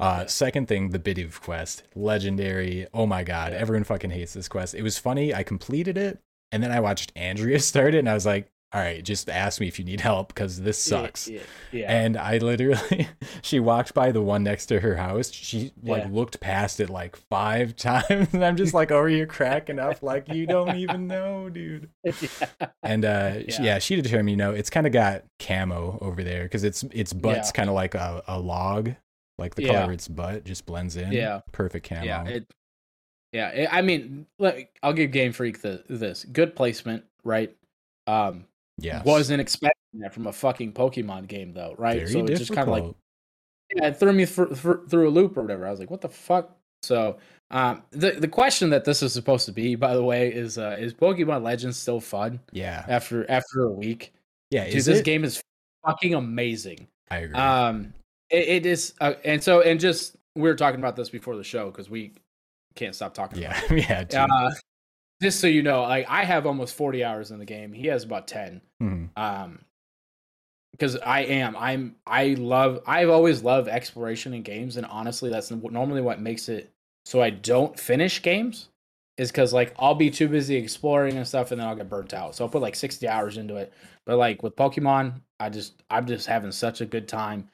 Uh, 0.00 0.26
Second 0.26 0.68
thing, 0.68 0.90
the 0.90 0.98
Bidoof 0.98 1.40
quest, 1.40 1.82
legendary. 1.94 2.86
Oh 2.94 3.06
my 3.06 3.24
god, 3.24 3.52
Yeah. 3.52 3.58
everyone 3.58 3.84
fucking 3.84 4.10
hates 4.10 4.32
this 4.34 4.48
quest. 4.48 4.74
It 4.74 4.82
was 4.82 4.98
funny. 4.98 5.34
I 5.34 5.42
completed 5.42 5.98
it, 5.98 6.20
and 6.52 6.62
then 6.62 6.70
I 6.70 6.80
watched 6.80 7.12
Andrea 7.16 7.58
start 7.60 7.94
it, 7.94 7.98
and 7.98 8.08
I 8.08 8.14
was 8.14 8.24
like, 8.26 8.48
"All 8.72 8.80
right, 8.80 9.02
just 9.02 9.28
ask 9.28 9.60
me 9.60 9.66
if 9.66 9.76
you 9.78 9.84
need 9.84 10.00
help 10.00 10.28
because 10.28 10.60
this 10.60 10.78
sucks." 10.78 11.26
Yeah, 11.26 11.40
yeah. 11.72 11.90
And 11.92 12.16
I 12.16 12.38
literally, 12.38 13.08
she 13.42 13.58
walked 13.58 13.92
by 13.92 14.12
the 14.12 14.22
one 14.22 14.44
next 14.44 14.66
to 14.66 14.78
her 14.78 14.94
house. 14.96 15.32
She 15.32 15.72
like 15.82 16.04
Yeah. 16.04 16.10
looked 16.12 16.38
past 16.38 16.78
it 16.78 16.90
like 16.90 17.16
five 17.16 17.74
times, 17.88 18.28
and 18.32 18.44
I'm 18.44 18.56
just 18.56 18.74
like 18.74 18.92
over 18.92 19.08
here 19.08 19.26
cracking 19.26 19.80
up, 19.80 20.00
like 20.02 20.28
you 20.32 20.46
don't 20.46 20.76
even 20.76 21.08
know, 21.08 21.48
dude. 21.48 21.90
And 22.84 23.04
uh, 23.04 23.32
yeah. 23.34 23.42
Yeah. 23.48 23.62
yeah, 23.62 23.78
she 23.80 23.96
determined, 24.00 24.30
you 24.30 24.36
know, 24.36 24.52
it's 24.52 24.70
kind 24.70 24.86
of 24.86 24.92
got 24.92 25.24
camo 25.40 25.98
over 26.00 26.22
there 26.22 26.44
because 26.44 26.62
its 26.62 26.84
its 26.92 27.12
butt's 27.12 27.48
Yeah. 27.48 27.52
kind 27.52 27.68
of 27.68 27.74
like 27.74 27.94
a, 27.96 28.22
a 28.28 28.38
log, 28.38 28.92
like 29.38 29.54
the 29.54 29.62
Yeah. 29.62 29.72
color 29.72 29.84
of 29.84 29.90
its 29.90 30.08
butt 30.08 30.44
just 30.44 30.66
blends 30.66 30.96
in. 30.96 31.12
Yeah. 31.12 31.40
perfect 31.52 31.88
camo. 31.88 32.04
Yeah, 32.04 32.24
it, 32.26 32.46
yeah. 33.32 33.48
It, 33.50 33.68
I 33.72 33.82
mean, 33.82 34.26
like, 34.38 34.76
I'll 34.82 34.92
give 34.92 35.10
Game 35.12 35.32
Freak 35.32 35.60
the 35.62 35.82
this 35.88 36.24
good 36.24 36.54
placement, 36.56 37.04
right? 37.24 37.54
Um, 38.06 38.44
yes. 38.78 39.04
wasn't 39.04 39.40
expecting 39.40 40.00
that 40.00 40.12
from 40.14 40.26
a 40.26 40.32
fucking 40.32 40.72
Pokemon 40.72 41.28
game, 41.28 41.52
though, 41.52 41.74
right? 41.78 41.98
very 41.98 42.10
so 42.10 42.18
it's 42.20 42.28
difficult. 42.30 42.38
just 42.38 42.52
kind 42.52 42.68
of 42.68 42.86
like, 42.86 42.94
yeah, 43.76 43.88
it 43.88 43.98
threw 43.98 44.12
me 44.12 44.24
for, 44.24 44.54
for, 44.54 44.82
through 44.88 45.08
a 45.08 45.10
loop 45.10 45.36
or 45.36 45.42
whatever. 45.42 45.66
I 45.66 45.70
was 45.70 45.78
like, 45.80 45.90
what 45.90 46.00
the 46.00 46.08
fuck? 46.08 46.56
So, 46.82 47.18
um, 47.50 47.82
the 47.90 48.12
the 48.12 48.28
question 48.28 48.70
that 48.70 48.84
this 48.84 49.02
is 49.02 49.12
supposed 49.12 49.46
to 49.46 49.52
be, 49.52 49.74
by 49.74 49.94
the 49.94 50.02
way, 50.02 50.28
is 50.32 50.58
uh, 50.58 50.76
is 50.78 50.94
Pokemon 50.94 51.42
Legends 51.42 51.76
still 51.76 52.00
fun 52.00 52.40
yeah, 52.52 52.84
after 52.88 53.28
after 53.30 53.62
a 53.64 53.70
week? 53.70 54.12
yeah. 54.50 54.64
Dude, 54.66 54.74
Is 54.76 54.86
this 54.86 55.00
it? 55.00 55.04
game 55.04 55.24
is 55.24 55.42
fucking 55.84 56.14
amazing. 56.14 56.86
I 57.10 57.18
agree. 57.18 57.36
Um, 57.36 57.92
it, 58.30 58.48
it 58.48 58.66
is, 58.66 58.94
uh, 59.00 59.14
and 59.24 59.42
so 59.42 59.60
and 59.62 59.80
just 59.80 60.16
we 60.34 60.42
were 60.42 60.54
talking 60.54 60.80
about 60.80 60.96
this 60.96 61.10
before 61.10 61.36
the 61.36 61.44
show 61.44 61.70
because 61.70 61.90
we 61.90 62.12
can't 62.74 62.94
stop 62.94 63.14
talking. 63.14 63.42
yeah, 63.42 63.60
about 63.64 64.12
yeah. 64.12 64.26
Uh, 64.32 64.50
just 65.20 65.40
so 65.40 65.46
you 65.48 65.62
know, 65.62 65.82
like 65.82 66.06
I 66.08 66.24
have 66.24 66.46
almost 66.46 66.76
forty 66.76 67.02
hours 67.04 67.30
in 67.30 67.38
the 67.38 67.44
game. 67.44 67.72
He 67.72 67.88
has 67.88 68.04
about 68.04 68.28
ten. 68.28 68.60
Mhm. 68.82 69.08
Um, 69.16 69.64
because 70.72 70.96
I 70.96 71.20
am, 71.20 71.56
I'm, 71.56 71.96
I 72.06 72.34
love, 72.34 72.82
I've 72.86 73.08
always 73.08 73.42
loved 73.42 73.68
exploration 73.68 74.32
in 74.32 74.42
games, 74.42 74.76
and 74.76 74.86
honestly, 74.86 75.28
that's 75.28 75.50
normally 75.50 76.02
what 76.02 76.20
makes 76.20 76.48
it 76.48 76.72
so 77.04 77.20
I 77.22 77.30
don't 77.30 77.78
finish 77.78 78.22
games. 78.22 78.68
Is 79.16 79.32
because 79.32 79.52
like 79.52 79.74
I'll 79.76 79.96
be 79.96 80.10
too 80.10 80.28
busy 80.28 80.54
exploring 80.54 81.16
and 81.16 81.26
stuff, 81.26 81.50
and 81.50 81.60
then 81.60 81.66
I'll 81.66 81.74
get 81.74 81.88
burnt 81.88 82.14
out. 82.14 82.36
So 82.36 82.44
I'll 82.44 82.50
put 82.50 82.62
like 82.62 82.76
sixty 82.76 83.08
hours 83.08 83.36
into 83.36 83.56
it. 83.56 83.72
But 84.06 84.16
like 84.16 84.44
with 84.44 84.54
Pokemon, 84.54 85.22
I 85.40 85.48
just 85.48 85.82
I'm 85.90 86.06
just 86.06 86.28
having 86.28 86.52
such 86.52 86.80
a 86.80 86.86
good 86.86 87.08
time 87.08 87.48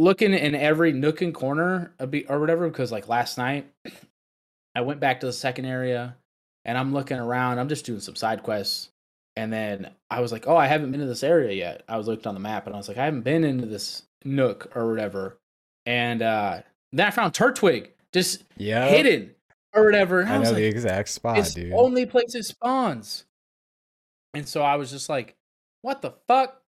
looking 0.00 0.32
in 0.32 0.54
every 0.54 0.92
nook 0.92 1.20
and 1.20 1.34
corner 1.34 1.92
or 2.00 2.40
whatever. 2.40 2.68
Because 2.68 2.90
like 2.90 3.08
last 3.08 3.38
night, 3.38 3.70
I 4.74 4.80
went 4.80 5.00
back 5.00 5.20
to 5.20 5.26
the 5.26 5.32
second 5.32 5.66
area 5.66 6.16
and 6.64 6.78
I'm 6.78 6.92
looking 6.92 7.18
around. 7.18 7.58
I'm 7.58 7.68
just 7.68 7.84
doing 7.84 8.00
some 8.00 8.16
side 8.16 8.42
quests, 8.42 8.90
and 9.36 9.52
then 9.52 9.90
I 10.10 10.20
was 10.20 10.32
like, 10.32 10.46
"Oh, 10.48 10.56
I 10.56 10.66
haven't 10.66 10.90
been 10.90 11.00
to 11.00 11.06
this 11.06 11.22
area 11.22 11.52
yet." 11.52 11.82
I 11.88 11.96
was 11.96 12.06
looked 12.06 12.26
on 12.26 12.34
the 12.34 12.40
map, 12.40 12.66
and 12.66 12.74
I 12.74 12.78
was 12.78 12.88
like, 12.88 12.98
"I 12.98 13.04
haven't 13.04 13.22
been 13.22 13.44
into 13.44 13.66
this 13.66 14.02
nook 14.24 14.74
or 14.74 14.88
whatever." 14.88 15.38
And 15.86 16.22
uh, 16.22 16.60
then 16.92 17.06
I 17.06 17.10
found 17.10 17.32
Turtwig 17.32 17.88
just 18.12 18.44
yeah. 18.56 18.86
hidden 18.88 19.34
or 19.72 19.84
whatever. 19.84 20.20
And 20.20 20.30
I, 20.30 20.34
I 20.34 20.38
know 20.38 20.50
like, 20.50 20.56
the 20.56 20.66
exact 20.66 21.08
spot, 21.08 21.38
it's 21.38 21.54
dude. 21.54 21.72
only 21.72 22.06
place 22.06 22.34
it 22.34 22.44
spawns. 22.44 23.24
And 24.34 24.46
so 24.46 24.62
I 24.62 24.76
was 24.76 24.90
just 24.90 25.08
like, 25.08 25.36
what 25.82 26.02
the 26.02 26.12
fuck? 26.28 26.60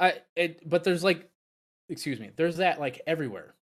I 0.00 0.20
it 0.36 0.68
but 0.68 0.84
there's 0.84 1.02
like 1.02 1.28
excuse 1.88 2.20
me, 2.20 2.30
there's 2.36 2.56
that 2.56 2.80
like 2.80 3.00
everywhere. 3.06 3.54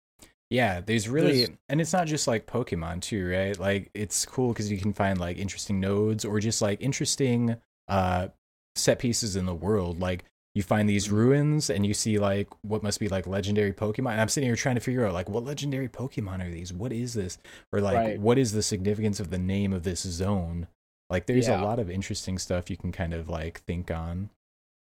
Yeah, 0.48 0.80
there's 0.80 1.08
really, 1.08 1.38
There's- 1.44 1.58
and 1.68 1.80
it's 1.80 1.92
not 1.92 2.06
just 2.06 2.28
like 2.28 2.46
Pokemon 2.46 3.00
too, 3.02 3.28
right? 3.28 3.58
Like 3.58 3.90
it's 3.94 4.24
cool 4.24 4.48
because 4.52 4.70
you 4.70 4.78
can 4.78 4.92
find 4.92 5.18
like 5.18 5.38
interesting 5.38 5.80
nodes 5.80 6.24
or 6.24 6.38
just 6.40 6.62
like 6.62 6.80
interesting 6.80 7.56
uh 7.88 8.28
set 8.76 8.98
pieces 9.00 9.34
in 9.36 9.46
the 9.46 9.54
world. 9.54 9.98
Like 10.00 10.24
you 10.54 10.62
find 10.62 10.88
these 10.88 11.08
Mhm. 11.08 11.12
ruins 11.12 11.68
and 11.70 11.84
you 11.84 11.92
see 11.94 12.18
like 12.18 12.48
what 12.62 12.82
must 12.82 13.00
be 13.00 13.08
like 13.08 13.26
legendary 13.26 13.72
Pokemon. 13.72 14.12
And 14.12 14.20
I'm 14.20 14.28
sitting 14.28 14.48
here 14.48 14.56
trying 14.56 14.76
to 14.76 14.80
figure 14.80 15.04
out 15.04 15.14
like 15.14 15.28
what 15.28 15.44
legendary 15.44 15.88
Pokemon 15.88 16.46
are 16.46 16.50
these? 16.50 16.72
What 16.72 16.92
is 16.92 17.14
this? 17.14 17.38
Or 17.72 17.80
like 17.80 17.96
Right. 17.96 18.20
what 18.20 18.38
is 18.38 18.52
the 18.52 18.62
significance 18.62 19.18
of 19.18 19.30
the 19.30 19.38
name 19.38 19.72
of 19.72 19.82
this 19.82 20.00
zone? 20.02 20.68
Like 21.10 21.26
there's 21.26 21.48
Yeah. 21.48 21.60
a 21.60 21.64
lot 21.64 21.78
of 21.80 21.90
interesting 21.90 22.38
stuff 22.38 22.70
you 22.70 22.76
can 22.76 22.92
kind 22.92 23.14
of 23.14 23.28
like 23.28 23.60
think 23.62 23.90
on. 23.90 24.30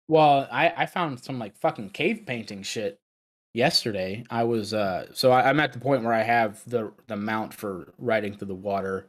Well, 0.08 0.46
I 0.52 0.68
I 0.76 0.86
found 0.86 1.20
some 1.20 1.38
like 1.38 1.56
fucking 1.56 1.90
cave 1.90 2.24
painting 2.26 2.62
shit 2.62 2.98
yesterday. 3.56 4.22
I 4.30 4.44
was 4.44 4.74
uh 4.74 5.06
so 5.12 5.32
I, 5.32 5.48
I'm 5.48 5.58
at 5.60 5.72
the 5.72 5.78
point 5.80 6.04
where 6.04 6.12
I 6.12 6.22
have 6.22 6.62
the 6.66 6.92
the 7.06 7.16
mount 7.16 7.54
for 7.54 7.92
riding 7.98 8.36
through 8.36 8.48
the 8.48 8.54
water 8.54 9.08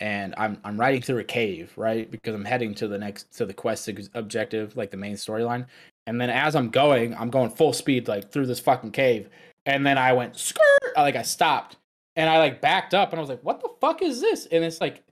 and 0.00 0.34
I'm 0.36 0.58
I'm 0.64 0.78
riding 0.78 1.00
through 1.00 1.18
a 1.18 1.24
cave, 1.24 1.72
right? 1.76 2.10
Because 2.10 2.34
I'm 2.34 2.44
heading 2.44 2.74
to 2.76 2.88
the 2.88 2.98
next 2.98 3.36
to 3.38 3.46
the 3.46 3.54
quest 3.54 3.88
objective, 4.14 4.76
like 4.76 4.90
the 4.90 4.96
main 4.96 5.14
storyline. 5.14 5.66
And 6.06 6.20
then 6.20 6.28
as 6.28 6.56
I'm 6.56 6.68
going, 6.70 7.14
I'm 7.14 7.30
going 7.30 7.50
full 7.50 7.72
speed 7.72 8.08
like 8.08 8.30
through 8.30 8.46
this 8.46 8.60
fucking 8.60 8.90
cave. 8.92 9.28
and 9.66 9.86
then 9.86 9.96
I 9.96 10.12
went 10.12 10.36
skirt. 10.36 10.62
I, 10.96 11.02
like 11.02 11.16
I 11.16 11.22
stopped 11.22 11.76
and 12.16 12.28
I 12.28 12.38
like 12.38 12.60
backed 12.60 12.94
up 12.94 13.10
and 13.10 13.18
I 13.18 13.22
was 13.22 13.30
like, 13.30 13.42
"What 13.44 13.60
the 13.60 13.70
fuck 13.80 14.02
is 14.02 14.20
this?" 14.20 14.46
And 14.46 14.64
it's 14.64 14.80
like 14.80 15.02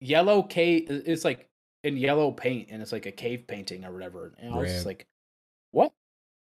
yellow 0.00 0.42
cave. 0.42 0.86
It's 0.90 1.24
like 1.24 1.48
in 1.84 1.96
yellow 1.96 2.30
paint 2.32 2.68
and 2.70 2.82
it's 2.82 2.92
like 2.92 3.06
a 3.06 3.12
cave 3.12 3.46
painting 3.46 3.84
or 3.84 3.92
whatever. 3.92 4.32
And 4.38 4.54
I 4.54 4.58
was 4.58 4.72
just 4.72 4.86
like, 4.86 5.06
"What?" 5.72 5.92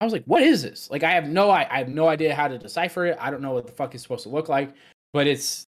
I 0.01 0.05
was 0.05 0.13
like, 0.13 0.25
"What 0.25 0.43
is 0.43 0.61
this?" 0.61 0.89
Like 0.89 1.03
I 1.03 1.11
have 1.11 1.27
no 1.27 1.49
I, 1.49 1.67
I 1.69 1.77
have 1.79 1.89
no 1.89 2.07
idea 2.07 2.35
how 2.35 2.47
to 2.47 2.57
decipher 2.57 3.05
it. 3.05 3.17
I 3.19 3.31
don't 3.31 3.41
know 3.41 3.53
what 3.53 3.67
the 3.67 3.73
fuck 3.73 3.93
it's 3.93 4.03
supposed 4.03 4.23
to 4.23 4.29
look 4.29 4.49
like, 4.49 4.73
but 5.13 5.27
it's 5.27 5.67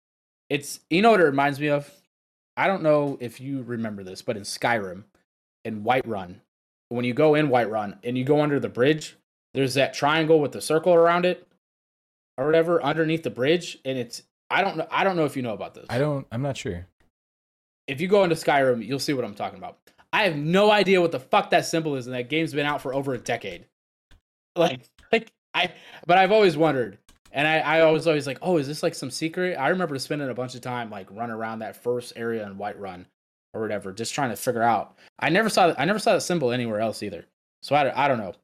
it's 0.51 0.81
you 0.91 1.03
know 1.03 1.11
what 1.11 1.21
it 1.21 1.25
reminds 1.25 1.61
me 1.61 1.69
of. 1.69 1.91
I 2.57 2.67
don't 2.67 2.83
know 2.83 3.19
if 3.21 3.41
you 3.41 3.63
remember 3.63 4.05
this, 4.05 4.23
but 4.23 4.37
in 4.37 4.45
Skyrim, 4.45 5.05
in 5.65 5.83
Whiterun, 5.83 6.37
when 6.89 7.05
you 7.05 7.13
go 7.13 7.35
in 7.35 7.49
Whiterun 7.49 7.99
and 8.05 8.17
you 8.17 8.25
go 8.25 8.41
under 8.41 8.61
the 8.61 8.69
bridge, 8.69 9.17
there's 9.53 9.75
that 9.75 9.93
triangle 9.93 10.41
with 10.41 10.53
the 10.53 10.61
circle 10.61 10.95
around 10.95 11.27
it, 11.27 11.47
or 12.39 12.47
whatever, 12.47 12.83
underneath 12.83 13.23
the 13.23 13.31
bridge, 13.31 13.79
and 13.85 13.99
it's 13.99 14.23
I 14.51 14.63
don't 14.63 14.77
know 14.77 14.87
I 14.91 15.05
don't 15.05 15.17
know 15.17 15.25
if 15.25 15.37
you 15.37 15.43
know 15.43 15.55
about 15.55 15.75
this. 15.75 15.87
I 15.91 15.99
don't. 15.99 16.27
I'm 16.33 16.43
not 16.43 16.57
sure. 16.57 16.87
If 17.87 18.01
you 18.01 18.09
go 18.09 18.25
into 18.25 18.37
Skyrim, 18.37 18.87
you'll 18.87 18.99
see 18.99 19.13
what 19.13 19.25
I'm 19.25 19.35
talking 19.35 19.59
about. 19.59 19.79
I 20.13 20.25
have 20.25 20.37
no 20.37 20.71
idea 20.71 21.01
what 21.01 21.13
the 21.13 21.21
fuck 21.21 21.51
that 21.51 21.67
symbol 21.67 21.97
is, 21.97 22.07
and 22.07 22.15
that 22.15 22.31
game's 22.31 22.55
been 22.55 22.67
out 22.67 22.81
for 22.81 22.95
over 22.95 23.15
a 23.15 23.19
decade. 23.19 23.67
Like, 24.57 24.83
like 25.13 25.33
I, 25.53 25.73
but 26.07 26.19
I've 26.19 26.33
always 26.33 26.57
wondered, 26.57 26.99
and 27.33 27.47
I, 27.47 27.59
I 27.59 27.81
always 27.81 28.07
always 28.07 28.27
like, 28.27 28.39
oh, 28.43 28.57
is 28.57 28.67
this 28.67 28.83
like 28.83 28.95
some 28.95 29.11
secret? 29.11 29.57
I 29.57 29.69
remember 29.69 29.99
spending 29.99 30.29
a 30.29 30.35
bunch 30.35 30.55
of 30.55 30.61
time 30.61 30.91
like 30.91 31.11
running 31.11 31.35
around 31.35 31.59
that 31.61 31.77
first 31.77 32.13
area 32.17 32.47
in 32.47 32.57
Whiterun 32.57 33.07
or 33.53 33.61
whatever, 33.61 33.93
just 33.93 34.15
trying 34.15 34.31
to 34.31 34.37
figure 34.37 34.63
out. 34.63 34.97
I 35.19 35.31
never 35.31 35.49
saw 35.49 35.75
I 35.79 35.85
never 35.85 35.99
saw 35.99 36.15
that 36.15 36.21
symbol 36.21 36.53
anywhere 36.53 36.81
else 36.81 37.03
either, 37.03 37.27
so 37.63 37.75
I, 37.75 37.85
don't- 37.85 37.97
I 37.97 38.09
don't 38.09 38.19
know. 38.19 38.35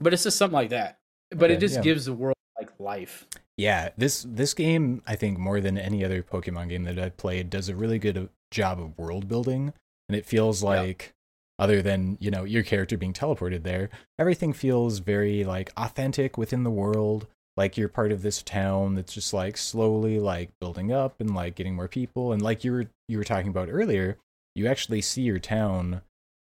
But 0.00 0.12
it's 0.12 0.22
just 0.24 0.36
something 0.36 0.54
like 0.54 0.70
that. 0.70 0.98
But 1.30 1.50
it 1.50 1.60
just 1.60 1.76
yeah. 1.76 1.82
gives 1.82 2.06
the 2.06 2.14
world 2.14 2.36
like 2.58 2.70
life. 2.78 3.26
Yeah, 3.56 3.90
this 3.96 4.24
this 4.28 4.54
game, 4.54 5.02
I 5.06 5.16
think 5.16 5.38
more 5.38 5.60
than 5.60 5.76
any 5.76 6.04
other 6.04 6.22
Pokemon 6.22 6.68
game 6.68 6.84
that 6.84 6.98
I've 6.98 7.16
played, 7.16 7.50
does 7.50 7.68
a 7.68 7.74
really 7.74 7.98
good 7.98 8.28
job 8.50 8.80
of 8.80 8.96
world 8.96 9.28
building, 9.28 9.72
and 10.08 10.16
it 10.16 10.24
feels 10.24 10.62
like, 10.62 11.12
other 11.58 11.82
than 11.82 12.16
you 12.20 12.30
know 12.30 12.44
your 12.44 12.62
character 12.62 12.96
being 12.96 13.12
teleported 13.12 13.62
there, 13.62 13.90
everything 14.18 14.52
feels 14.52 14.98
very 15.00 15.44
like 15.44 15.70
authentic 15.76 16.38
within 16.38 16.62
the 16.64 16.70
world. 16.70 17.26
Like 17.56 17.76
you're 17.76 17.88
part 17.88 18.12
of 18.12 18.22
this 18.22 18.42
town 18.42 18.94
that's 18.94 19.12
just 19.12 19.32
like 19.34 19.56
slowly 19.56 20.20
like 20.20 20.50
building 20.60 20.92
up 20.92 21.20
and 21.20 21.34
like 21.34 21.56
getting 21.56 21.74
more 21.74 21.88
people, 21.88 22.32
and 22.32 22.40
like 22.40 22.62
you 22.64 22.72
were 22.72 22.86
you 23.08 23.18
were 23.18 23.24
talking 23.24 23.50
about 23.50 23.68
earlier, 23.70 24.16
you 24.54 24.66
actually 24.68 25.00
see 25.02 25.22
your 25.22 25.40
town 25.40 26.02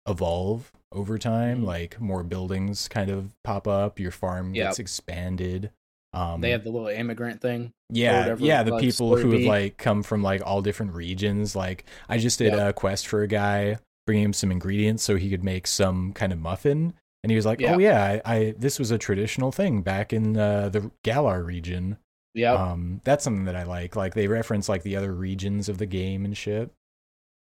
evolve 0.07 0.71
over 0.91 1.17
time. 1.17 1.61
Mhm. 1.61 1.65
Like 1.65 1.99
more 2.01 2.23
buildings 2.23 2.87
kind 2.87 3.09
of 3.09 3.31
pop 3.43 3.67
up, 3.67 3.99
your 3.99 4.11
farm 4.11 4.53
Yep. 4.53 4.67
gets 4.67 4.79
expanded. 4.79 5.71
Um, 6.13 6.41
They 6.41 6.49
have 6.51 6.63
the 6.63 6.71
little 6.71 6.87
immigrant 6.87 7.39
thing. 7.41 7.71
yeah, 7.91 8.21
whatever 8.21 8.43
yeah, 8.43 8.63
the 8.63 8.69
the 8.71 8.75
like, 8.75 8.81
people 8.83 9.15
who 9.17 9.31
have 9.31 9.41
like 9.43 9.77
come 9.77 10.01
from 10.03 10.23
like 10.23 10.41
all 10.45 10.61
different 10.61 10.93
regions. 10.93 11.55
Like 11.55 11.85
I 12.07 12.17
just 12.17 12.39
did 12.39 12.53
Yep. 12.53 12.69
a 12.69 12.73
quest 12.73 13.07
for 13.07 13.21
a 13.23 13.27
guy, 13.27 13.77
bringing 14.09 14.25
him 14.25 14.33
some 14.33 14.51
ingredients 14.51 15.03
so 15.03 15.17
he 15.17 15.29
could 15.29 15.43
make 15.43 15.67
some 15.67 16.13
kind 16.13 16.33
of 16.33 16.39
muffin, 16.39 16.95
and 17.21 17.29
he 17.29 17.35
was 17.35 17.45
like, 17.45 17.59
Yeah. 17.59 17.75
"Oh 17.75 17.77
yeah, 17.77 18.03
I, 18.25 18.35
I 18.35 18.55
this 18.57 18.79
was 18.79 18.89
a 18.89 18.97
traditional 18.97 19.51
thing 19.51 19.83
back 19.83 20.11
in 20.11 20.35
uh, 20.35 20.69
the 20.69 20.89
Galar 21.03 21.43
region." 21.43 21.97
Yeah, 22.33 22.53
Um, 22.53 23.01
that's 23.03 23.23
something 23.23 23.45
that 23.45 23.55
I 23.55 23.63
like. 23.63 23.95
Like 23.95 24.15
they 24.15 24.25
reference 24.27 24.67
like 24.67 24.81
the 24.81 24.95
other 24.95 25.13
regions 25.13 25.69
of 25.69 25.77
the 25.77 25.85
game 25.85 26.25
and 26.25 26.35
shit. 26.35 26.71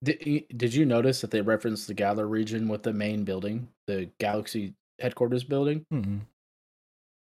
Did, 0.02 0.46
did 0.56 0.74
you 0.74 0.84
notice 0.84 1.20
that 1.20 1.30
they 1.30 1.42
referenced 1.42 1.86
the 1.86 1.94
Galar 1.94 2.26
region 2.26 2.66
with 2.66 2.82
the 2.82 2.92
main 2.92 3.22
building, 3.22 3.68
the 3.86 4.10
Galaxy 4.18 4.74
headquarters 4.98 5.44
building? 5.44 5.84
Mm-mm. 5.92 6.22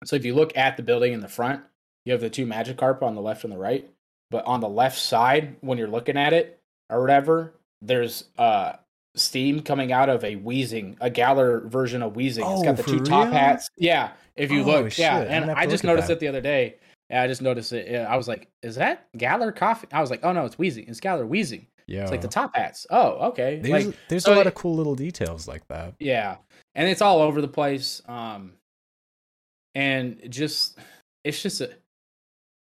So 0.03 0.15
if 0.15 0.25
you 0.25 0.33
look 0.33 0.57
at 0.57 0.77
the 0.77 0.83
building 0.83 1.13
in 1.13 1.19
the 1.19 1.27
front, 1.27 1.61
you 2.05 2.11
have 2.13 2.21
the 2.21 2.29
two 2.31 2.47
Magikarp 2.47 3.03
on 3.03 3.13
the 3.13 3.21
left 3.21 3.43
and 3.43 3.53
the 3.53 3.57
right. 3.57 3.87
But 4.31 4.45
on 4.45 4.61
the 4.61 4.69
left 4.69 4.97
side, 4.97 5.57
when 5.61 5.77
you're 5.77 5.87
looking 5.87 6.17
at 6.17 6.33
it 6.33 6.59
or 6.89 7.01
whatever, 7.01 7.53
there's 7.83 8.23
uh 8.37 8.73
steam 9.17 9.61
coming 9.61 9.91
out 9.91 10.09
of 10.09 10.23
a 10.23 10.35
Weezing, 10.37 10.97
a 11.01 11.09
Galar 11.09 11.61
version 11.67 12.01
of 12.03 12.13
Weezing. 12.13 12.49
It's 12.53 12.63
got 12.63 12.77
the 12.77 12.83
for 12.83 12.89
two 12.89 12.99
top 13.03 13.25
real? 13.25 13.33
hats. 13.33 13.69
Yeah, 13.77 14.11
if 14.35 14.51
you 14.51 14.61
Oh, 14.61 14.65
look, 14.65 14.91
shit, 14.91 14.99
yeah. 15.03 15.19
And 15.19 15.51
I 15.51 15.65
just 15.65 15.83
noticed 15.83 16.09
it 16.09 16.19
the 16.19 16.27
other 16.27 16.41
day. 16.41 16.75
Yeah, 17.09 17.23
I 17.23 17.27
just 17.27 17.41
noticed 17.41 17.71
it. 17.73 17.89
Yeah, 17.89 18.03
I 18.11 18.17
was 18.17 18.27
like, 18.27 18.49
"Is 18.61 18.75
that 18.75 19.07
Galar 19.17 19.51
Koffing?" 19.53 19.87
I 19.93 20.01
was 20.01 20.09
like, 20.09 20.21
"Oh 20.23 20.33
no, 20.33 20.45
it's 20.45 20.57
Weezing. 20.57 20.89
It's 20.89 20.99
Galar 20.99 21.25
Weezing." 21.25 21.67
Yeah, 21.87 22.01
It's 22.01 22.11
like 22.11 22.19
the 22.21 22.27
top 22.27 22.53
hats. 22.53 22.85
Oh, 22.89 23.29
okay. 23.29 23.59
there's 23.63 23.85
like 23.85 23.95
there's 24.09 24.25
so 24.25 24.33
a 24.33 24.35
lot 24.35 24.41
it- 24.41 24.47
of 24.47 24.55
cool 24.55 24.75
little 24.75 24.95
details 24.95 25.47
like 25.47 25.65
that. 25.69 25.93
yeah, 25.99 26.35
and 26.75 26.89
it's 26.89 27.01
all 27.01 27.19
over 27.21 27.39
the 27.41 27.47
place. 27.47 28.01
Um, 28.07 28.53
and 29.75 30.19
just 30.29 30.77
it's 31.23 31.41
just 31.41 31.61
a, 31.61 31.69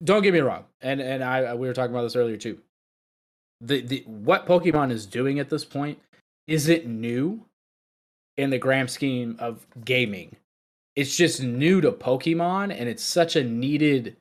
don't 0.03 0.23
get 0.23 0.33
me 0.35 0.41
wrong, 0.41 0.65
and 0.83 1.01
and 1.01 1.23
I 1.25 1.55
we 1.55 1.67
were 1.67 1.75
talking 1.75 1.95
about 1.95 2.03
this 2.03 2.17
earlier 2.17 2.37
too. 2.37 2.59
The 3.61 3.81
the 3.81 4.05
what 4.07 4.47
Pokemon 4.47 4.91
is 4.91 5.07
doing 5.07 5.39
at 5.39 5.49
this 5.49 5.65
point 5.65 5.99
isn't 6.47 6.87
new 6.87 7.47
in 8.37 8.51
the 8.51 8.59
grand 8.59 8.91
scheme 8.91 9.37
of 9.39 9.67
gaming. 9.85 10.37
It's 10.97 11.17
just 11.17 11.43
new 11.43 11.81
to 11.81 11.91
Pokemon, 11.93 12.75
and 12.79 12.89
it's 12.89 13.03
such 13.03 13.37
a 13.37 13.45
needed 13.45 14.17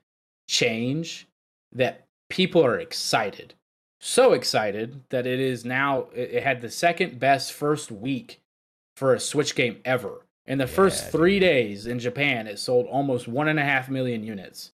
change 0.48 1.27
that 1.72 2.08
people 2.30 2.65
are 2.65 2.80
excited. 2.80 3.53
So 4.00 4.34
excited 4.34 5.01
that 5.10 5.25
it 5.27 5.39
is 5.39 5.63
now, 5.63 6.08
it 6.13 6.32
it 6.32 6.44
had 6.44 6.62
the 6.62 6.70
second 6.70 7.20
best 7.20 7.53
first 7.53 7.92
week 7.92 8.42
for 8.96 9.13
a 9.13 9.20
Switch 9.20 9.56
game 9.56 9.80
ever. 9.86 10.25
In 10.46 10.58
the 10.58 10.68
first 10.68 11.10
three 11.10 11.39
dude. 11.39 11.50
days 11.50 11.88
in 11.88 12.00
Japan, 12.00 12.48
it 12.48 12.60
sold 12.60 12.86
almost 12.88 13.27
one 13.27 13.48
and 13.48 13.60
a 13.60 13.63
half 13.63 13.89
million 13.89 14.24
units. 14.24 14.74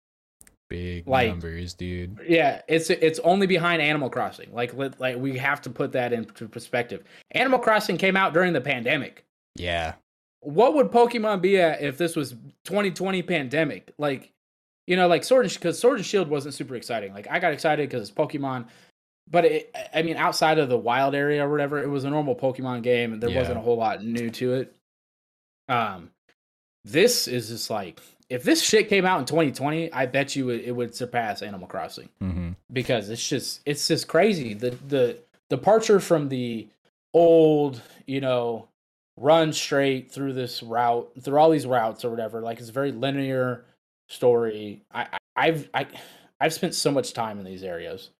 Big 0.74 1.06
Like- 1.06 1.28
numbers, 1.28 1.74
dude. 1.74 2.18
Yeah, 2.28 2.62
it's 2.68 2.90
it's 2.90 3.18
only 3.20 3.46
behind 3.46 3.80
Animal 3.80 4.10
Crossing. 4.10 4.52
Like 4.52 4.72
like 4.98 5.16
we 5.16 5.38
have 5.38 5.60
to 5.62 5.70
put 5.70 5.92
that 5.92 6.12
into 6.12 6.48
perspective. 6.48 7.04
Animal 7.32 7.58
Crossing 7.60 7.96
came 7.96 8.16
out 8.16 8.32
during 8.34 8.52
the 8.52 8.60
pandemic. 8.60 9.24
Yeah, 9.56 9.94
What 10.40 10.74
would 10.74 10.88
Pokemon 10.88 11.40
be 11.42 11.58
at 11.60 11.80
if 11.80 11.96
this 11.96 12.16
was 12.16 12.32
2020 12.64 13.22
pandemic? 13.22 13.92
Like, 13.98 14.32
you 14.88 14.96
know, 14.96 15.06
like 15.06 15.22
Sword 15.24 15.44
and 15.46 15.54
because 15.54 15.78
Sword 15.78 15.98
and 15.98 16.04
Shield 16.06 16.28
wasn't 16.28 16.54
super 16.54 16.74
exciting. 16.74 17.14
Like 17.14 17.28
I 17.30 17.38
got 17.38 17.52
excited 17.52 17.88
because 17.88 18.08
it's 18.08 18.16
Pokemon, 18.18 18.66
but 19.30 19.44
it, 19.44 19.76
I 19.94 20.02
mean, 20.02 20.16
outside 20.16 20.58
of 20.58 20.68
the 20.68 20.76
wild 20.76 21.14
area 21.14 21.46
or 21.46 21.50
whatever, 21.50 21.80
it 21.82 21.88
was 21.88 22.02
a 22.04 22.10
normal 22.10 22.34
Pokemon 22.34 22.82
game, 22.82 23.12
and 23.12 23.22
there 23.22 23.30
Yeah. 23.30 23.38
wasn't 23.38 23.58
a 23.58 23.62
whole 23.62 23.76
lot 23.76 24.04
new 24.04 24.28
to 24.30 24.54
it. 24.54 24.74
Um, 25.68 26.10
this 26.84 27.26
is 27.28 27.48
just 27.48 27.70
like 27.70 28.00
if 28.34 28.42
this 28.42 28.62
shit 28.62 28.88
came 28.88 29.06
out 29.06 29.20
in 29.20 29.26
2020, 29.26 29.92
I 29.92 30.06
bet 30.06 30.34
you 30.36 30.50
it, 30.50 30.64
it 30.64 30.72
would 30.72 30.94
surpass 30.94 31.42
Animal 31.42 31.66
Crossing. 31.66 32.08
Hmm 32.20 32.52
because 32.74 33.08
it's 33.08 33.26
just 33.26 33.60
it's 33.64 33.88
just 33.88 34.06
crazy. 34.08 34.52
The 34.52 34.70
the 34.88 35.18
departure 35.48 36.00
from 36.00 36.28
the 36.28 36.68
old 37.14 37.80
you 38.06 38.20
know 38.20 38.68
run 39.16 39.52
straight 39.52 40.10
through 40.10 40.32
this 40.32 40.62
route 40.62 41.10
through 41.22 41.38
all 41.38 41.48
these 41.50 41.66
routes 41.66 42.04
or 42.04 42.10
whatever 42.10 42.40
like 42.40 42.58
it's 42.58 42.68
a 42.68 42.72
very 42.72 42.90
linear 42.90 43.64
story. 44.08 44.82
I 44.92 45.02
I- 45.02 45.18
i've 45.36 45.68
i 45.74 45.84
i've 46.40 46.52
spent 46.52 46.74
so 46.76 46.92
much 46.92 47.12
time 47.12 47.40
in 47.40 47.44
these 47.44 47.64
areas 47.64 48.10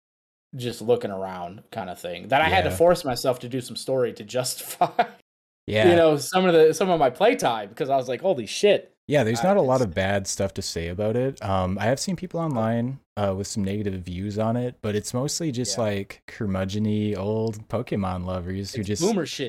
just 0.56 0.82
looking 0.82 1.12
around 1.12 1.62
kind 1.70 1.88
of 1.88 2.00
thing 2.00 2.26
that 2.26 2.42
i 2.42 2.48
had 2.48 2.64
to 2.64 2.72
force 2.72 3.04
myself 3.04 3.38
to 3.38 3.48
do 3.48 3.60
some 3.60 3.76
story 3.76 4.12
to 4.12 4.24
justify 4.24 4.90
yeah. 5.68 5.88
you 5.88 5.94
know 5.94 6.16
some 6.16 6.44
of 6.44 6.52
the 6.52 6.74
some 6.74 6.90
of 6.90 6.98
my 6.98 7.08
playtime 7.10 7.68
because 7.68 7.88
i 7.90 7.96
was 7.96 8.08
like 8.08 8.20
holy 8.20 8.46
shit 8.46 8.93
Yeah, 9.06 9.22
there's 9.22 9.42
not 9.42 9.58
a 9.58 9.62
lot 9.62 9.82
of 9.82 9.92
bad 9.92 10.26
stuff 10.26 10.54
to 10.54 10.62
say 10.62 10.88
about 10.88 11.14
it. 11.14 11.42
Um, 11.44 11.76
I 11.78 11.84
have 11.84 12.00
seen 12.00 12.16
people 12.16 12.40
online 12.40 13.00
uh, 13.18 13.34
with 13.36 13.46
some 13.46 13.62
negative 13.62 14.00
views 14.00 14.38
on 14.38 14.56
it, 14.56 14.76
but 14.80 14.94
it's 14.96 15.12
mostly 15.12 15.52
just 15.52 15.76
Yeah. 15.76 15.84
like 15.84 16.22
curmudgeony 16.26 17.14
old 17.14 17.68
Pokemon 17.68 18.24
lovers 18.24 18.72
who 18.74 18.80
it's 18.80 18.88
just 18.88 19.02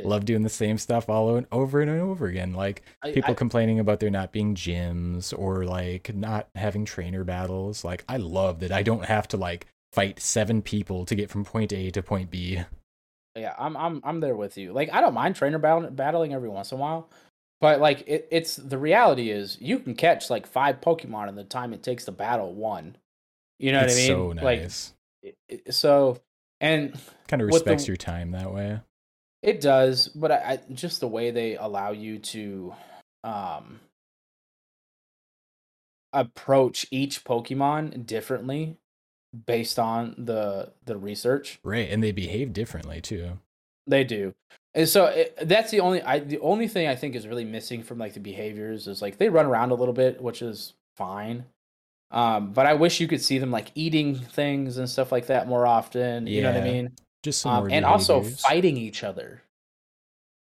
love 0.04 0.26
doing 0.26 0.42
the 0.42 0.50
same 0.50 0.78
stuff 0.78 1.08
all 1.10 1.42
over 1.54 1.80
and 1.82 1.90
over 1.90 2.28
again. 2.28 2.54
Like 2.54 2.82
I- 3.02 3.14
people 3.14 3.32
I- 3.32 3.36
complaining 3.36 3.80
about 3.80 4.02
there 4.02 4.10
not 4.10 4.34
being 4.34 4.56
gyms 4.56 5.34
or 5.38 5.64
like 5.64 6.14
not 6.14 6.50
having 6.56 6.84
trainer 6.84 7.24
battles. 7.24 7.86
Like 7.86 8.04
I 8.10 8.18
love 8.18 8.60
that 8.60 8.74
I 8.74 8.84
don't 8.84 9.06
have 9.06 9.26
to 9.30 9.38
like 9.38 9.68
fight 9.94 10.20
seven 10.20 10.62
people 10.62 11.06
to 11.06 11.16
get 11.16 11.30
from 11.30 11.46
point 11.46 11.72
A 11.72 11.92
to 11.92 12.04
point 12.04 12.30
B. 12.30 12.62
yeah 13.38 13.54
i'm 13.58 13.76
i'm 13.78 14.02
i'm 14.06 14.20
there 14.22 14.36
with 14.36 14.58
you 14.58 14.72
like 14.72 14.90
i 14.94 15.02
don't 15.02 15.14
mind 15.14 15.36
trainer 15.36 15.58
battle, 15.58 15.90
battling 15.92 16.34
every 16.34 16.48
once 16.48 16.72
in 16.72 16.78
a 16.78 16.82
while 16.82 17.10
but 17.62 17.80
like 17.80 18.04
it, 18.08 18.28
it's 18.32 18.56
the 18.56 18.78
reality 18.78 19.30
is 19.30 19.58
you 19.62 19.80
can 19.80 19.96
catch 19.96 20.30
like 20.30 20.46
five 20.48 20.82
pokemon 20.82 21.30
in 21.30 21.36
the 21.36 21.44
time 21.44 21.74
it 21.74 21.84
takes 21.84 22.06
to 22.06 22.12
battle 22.12 22.54
one 22.54 22.96
you 23.60 23.72
know 23.72 23.82
it's 23.82 23.94
what 23.96 24.00
i 24.04 24.08
mean? 24.08 24.08
so 24.08 24.32
nice. 24.34 24.94
like 25.24 25.36
it- 25.50 25.74
so 25.74 26.20
and 26.62 27.00
kind 27.28 27.42
of 27.42 27.48
with 27.48 27.64
the- 27.64 27.72
respects 27.72 27.88
your 27.88 27.98
time 27.98 28.32
that 28.32 28.54
way. 28.54 28.80
it 29.42 29.62
does 29.62 30.08
but 30.10 30.32
I, 30.32 30.36
I 30.36 30.60
just 30.74 31.00
the 31.00 31.08
way 31.08 31.32
they 31.32 31.56
allow 31.56 31.92
you 31.92 32.20
to 32.20 32.74
um 33.24 33.80
approach 36.14 36.86
each 36.92 37.24
pokemon 37.26 38.06
differently 38.06 38.78
based 39.46 39.78
on 39.78 40.16
the 40.18 40.72
the 40.86 40.96
research 40.98 41.60
Right, 41.64 41.90
and 41.90 42.02
they 42.02 42.12
behave 42.14 42.54
differently 42.54 43.02
too. 43.02 43.40
They 43.88 44.04
do. 44.06 44.34
And 44.76 44.90
so 44.90 45.06
it, 45.06 45.38
that's 45.42 45.72
the 45.72 45.80
only 45.80 46.02
I 46.02 46.20
the 46.20 46.40
only 46.40 46.68
thing 46.68 46.88
I 46.88 46.96
think 46.96 47.16
is 47.16 47.26
really 47.26 47.46
missing 47.46 47.82
from 47.82 47.98
like 47.98 48.14
the 48.14 48.20
behaviors 48.20 48.88
is 48.88 49.02
like 49.02 49.18
they 49.18 49.30
run 49.30 49.46
around 49.46 49.72
a 49.72 49.76
little 49.76 49.94
bit, 49.94 50.22
which 50.22 50.42
is 50.42 50.74
fine. 50.98 51.46
Um, 52.12 52.52
but 52.52 52.66
I 52.66 52.74
wish 52.74 53.00
you 53.00 53.08
could 53.08 53.22
see 53.22 53.40
them 53.40 53.52
like 53.52 53.72
eating 53.74 54.16
things 54.16 54.78
and 54.78 54.90
stuff 54.90 55.12
like 55.12 55.28
that 55.28 55.48
more 55.48 55.66
often. 55.66 56.28
You 56.28 56.42
know 56.42 56.52
what 56.52 56.62
I 56.62 56.64
mean? 56.64 56.92
Just 57.24 57.42
some 57.42 57.64
Um, 57.64 57.72
and 57.72 57.86
also 57.86 58.22
fighting 58.22 58.78
each 58.78 59.04
other. 59.04 59.42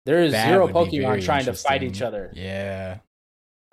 There 0.04 0.22
is 0.22 0.32
That 0.32 0.48
zero 0.48 0.70
would 0.70 0.90
be 0.90 1.00
very 1.00 1.20
Pokemon 1.20 1.24
trying 1.24 1.44
to 1.46 1.54
fight 1.54 1.82
each 1.82 2.00
other. 2.00 2.30
Yeah, 2.34 2.98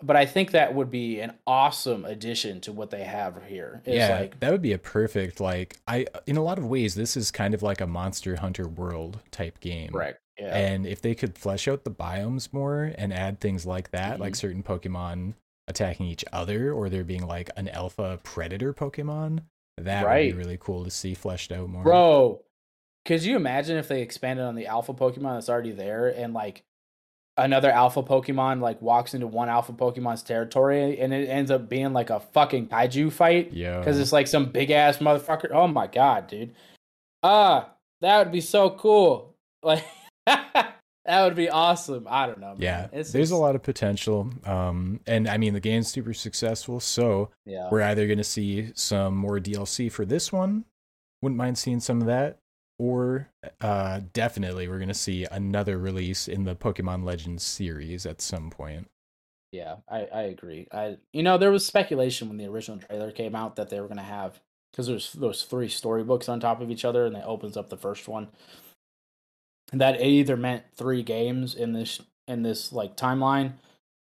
But 0.02 0.18
I 0.18 0.26
think 0.26 0.52
that 0.52 0.74
would 0.74 0.92
be 0.92 1.22
an 1.22 1.34
awesome 1.48 2.04
addition 2.04 2.60
to 2.62 2.74
what 2.74 2.90
they 2.90 3.04
have 3.04 3.42
here. 3.48 3.82
It's 3.86 3.96
yeah, 3.96 4.20
like 4.20 4.40
that 4.40 4.52
would 4.52 4.62
be 4.62 4.74
a 4.74 4.78
perfect 4.78 5.40
like 5.40 5.78
I. 5.88 6.08
In 6.26 6.36
a 6.36 6.44
lot 6.44 6.58
of 6.58 6.66
ways, 6.66 6.96
this 6.96 7.16
is 7.16 7.32
kind 7.32 7.54
of 7.54 7.64
like 7.64 7.80
a 7.80 7.88
Monster 7.88 8.38
Hunter 8.38 8.68
World 8.68 9.20
type 9.32 9.60
game. 9.60 9.92
correct. 9.92 10.20
Yeah. 10.38 10.56
And 10.58 10.86
if 10.86 11.02
they 11.02 11.16
could 11.16 11.38
flesh 11.38 11.68
out 11.68 11.84
the 11.86 11.92
biomes 11.92 12.52
more 12.52 12.92
and 12.98 13.14
add 13.14 13.40
things 13.40 13.66
like 13.66 13.92
that, 13.92 14.20
like 14.20 14.34
Mhm. 14.34 14.38
certain 14.38 14.64
Pokemon 14.64 15.34
attacking 15.68 16.06
each 16.08 16.26
other, 16.34 16.74
or 16.74 16.90
there 16.90 17.04
being 17.04 17.26
like 17.26 17.50
an 17.56 17.70
alpha 17.70 18.20
predator 18.24 18.74
Pokemon, 18.74 19.44
that 19.78 20.04
would 20.06 20.14
be 20.32 20.34
really 20.34 20.58
cool 20.60 20.84
to 20.84 20.92
see 20.92 21.14
fleshed 21.14 21.52
out 21.52 21.70
more. 21.70 21.84
Bro, 21.84 22.42
could 23.06 23.24
you 23.24 23.36
imagine 23.36 23.78
if 23.78 23.88
they 23.88 24.02
expanded 24.02 24.46
on 24.46 24.56
the 24.56 24.68
alpha 24.68 24.94
Pokemon 24.94 25.36
that's 25.36 25.50
already 25.50 25.72
there 25.72 26.08
and 26.10 26.34
like 26.34 26.64
another 27.38 27.70
alpha 27.72 28.02
Pokemon 28.04 28.62
like 28.62 28.82
walks 28.82 29.14
into 29.14 29.28
one 29.28 29.50
alpha 29.50 29.74
Pokemon's 29.74 30.24
territory 30.24 31.00
and 31.00 31.14
it 31.14 31.28
ends 31.30 31.52
up 31.52 31.68
being 31.68 31.92
like 31.94 32.10
a 32.10 32.20
fucking 32.20 32.68
kaiju 32.68 33.12
fight? 33.12 33.52
yeah, 33.52 33.80
Because 33.80 34.00
it's 34.00 34.14
like 34.14 34.28
some 34.28 34.52
big 34.52 34.70
ass 34.72 34.98
motherfucker. 35.00 35.50
Oh 35.52 35.68
my 35.68 35.88
god, 35.88 36.28
dude. 36.28 36.54
Ah, 37.24 37.72
that 38.02 38.20
would 38.20 38.32
be 38.32 38.42
so 38.42 38.70
cool. 38.72 39.32
Like 39.64 39.84
that 40.26 40.74
would 41.08 41.36
be 41.36 41.50
awesome. 41.50 42.08
I 42.10 42.26
don't 42.26 42.40
know. 42.40 42.50
Man. 42.56 42.58
yeah. 42.62 42.88
It's 42.92 43.12
There's 43.12 43.32
a 43.32 43.36
lot 43.38 43.56
of 43.56 43.64
potential. 43.64 44.30
Um, 44.46 45.00
and 45.08 45.28
I 45.28 45.38
mean 45.38 45.54
the 45.54 45.60
game's 45.60 45.88
super 45.92 46.14
successful, 46.14 46.80
so 46.80 47.30
Yeah. 47.46 47.70
we're 47.72 47.82
either 47.84 48.06
going 48.08 48.18
to 48.18 48.24
see 48.24 48.72
some 48.76 49.16
more 49.16 49.40
DLC 49.40 49.92
for 49.92 50.06
this 50.06 50.32
one. 50.32 50.66
Wouldn't 51.22 51.38
mind 51.38 51.58
seeing 51.58 51.80
some 51.80 52.02
of 52.02 52.08
that. 52.08 52.40
Or 52.78 53.30
uh, 53.62 54.02
definitely, 54.12 54.68
we're 54.68 54.80
going 54.80 54.90
to 54.90 54.94
see 54.94 55.26
another 55.32 55.78
release 55.78 56.28
in 56.28 56.44
the 56.44 56.56
Pokemon 56.58 57.06
Legends 57.06 57.42
series 57.44 58.06
at 58.06 58.20
some 58.22 58.50
point. 58.50 58.88
Yeah, 59.54 59.76
I, 59.90 60.00
I 60.14 60.22
agree. 60.24 60.68
I 60.74 60.98
you 61.14 61.24
know 61.24 61.38
there 61.38 61.52
was 61.52 61.66
speculation 61.66 62.28
when 62.28 62.36
the 62.36 62.48
original 62.48 62.78
trailer 62.78 63.12
came 63.14 63.34
out 63.34 63.56
that 63.56 63.70
they 63.70 63.80
were 63.80 63.88
gonna 63.88 64.04
have 64.04 64.42
because 64.72 64.88
there's 64.88 65.14
those 65.14 65.44
three 65.44 65.70
storybooks 65.70 66.28
on 66.28 66.42
top 66.42 66.60
of 66.60 66.70
each 66.70 66.84
other 66.84 67.06
and 67.06 67.16
it 67.16 67.24
opens 67.26 67.56
up 67.56 67.70
the 67.70 67.78
first 67.78 68.10
one. 68.10 68.28
That 69.74 69.96
it 70.00 70.06
either 70.06 70.38
meant 70.38 70.64
three 70.76 71.04
games 71.04 71.56
in 71.56 71.74
this 71.74 72.02
in 72.28 72.44
this 72.44 72.72
like 72.72 72.96
timeline, 72.98 73.54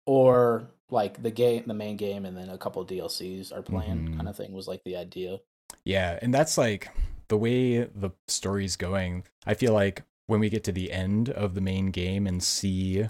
or 0.06 0.70
like 0.90 1.22
the 1.22 1.32
game 1.32 1.64
the 1.68 1.74
main 1.74 1.98
game 1.98 2.26
and 2.26 2.38
then 2.38 2.50
a 2.50 2.58
couple 2.58 2.82
of 2.82 2.88
DLCs 2.88 3.52
are 3.56 3.62
planned 3.62 4.10
Mhm. 4.10 4.16
kind 4.18 4.30
of 4.30 4.36
thing 4.36 4.54
was 4.54 4.68
like 4.68 4.84
the 4.84 4.96
idea. 4.96 5.40
Yeah, 5.84 6.18
and 6.22 6.34
that's 6.34 6.58
like 6.58 6.90
the 7.28 7.38
way 7.38 7.84
the 7.84 8.12
story's 8.28 8.76
going. 8.78 9.24
I 9.46 9.54
feel 9.54 9.74
like 9.74 10.04
when 10.28 10.40
we 10.40 10.50
get 10.50 10.64
to 10.66 10.72
the 10.72 10.92
end 10.92 11.30
of 11.30 11.56
the 11.56 11.62
main 11.62 11.92
game 11.92 12.26
and 12.28 12.42
see 12.42 13.06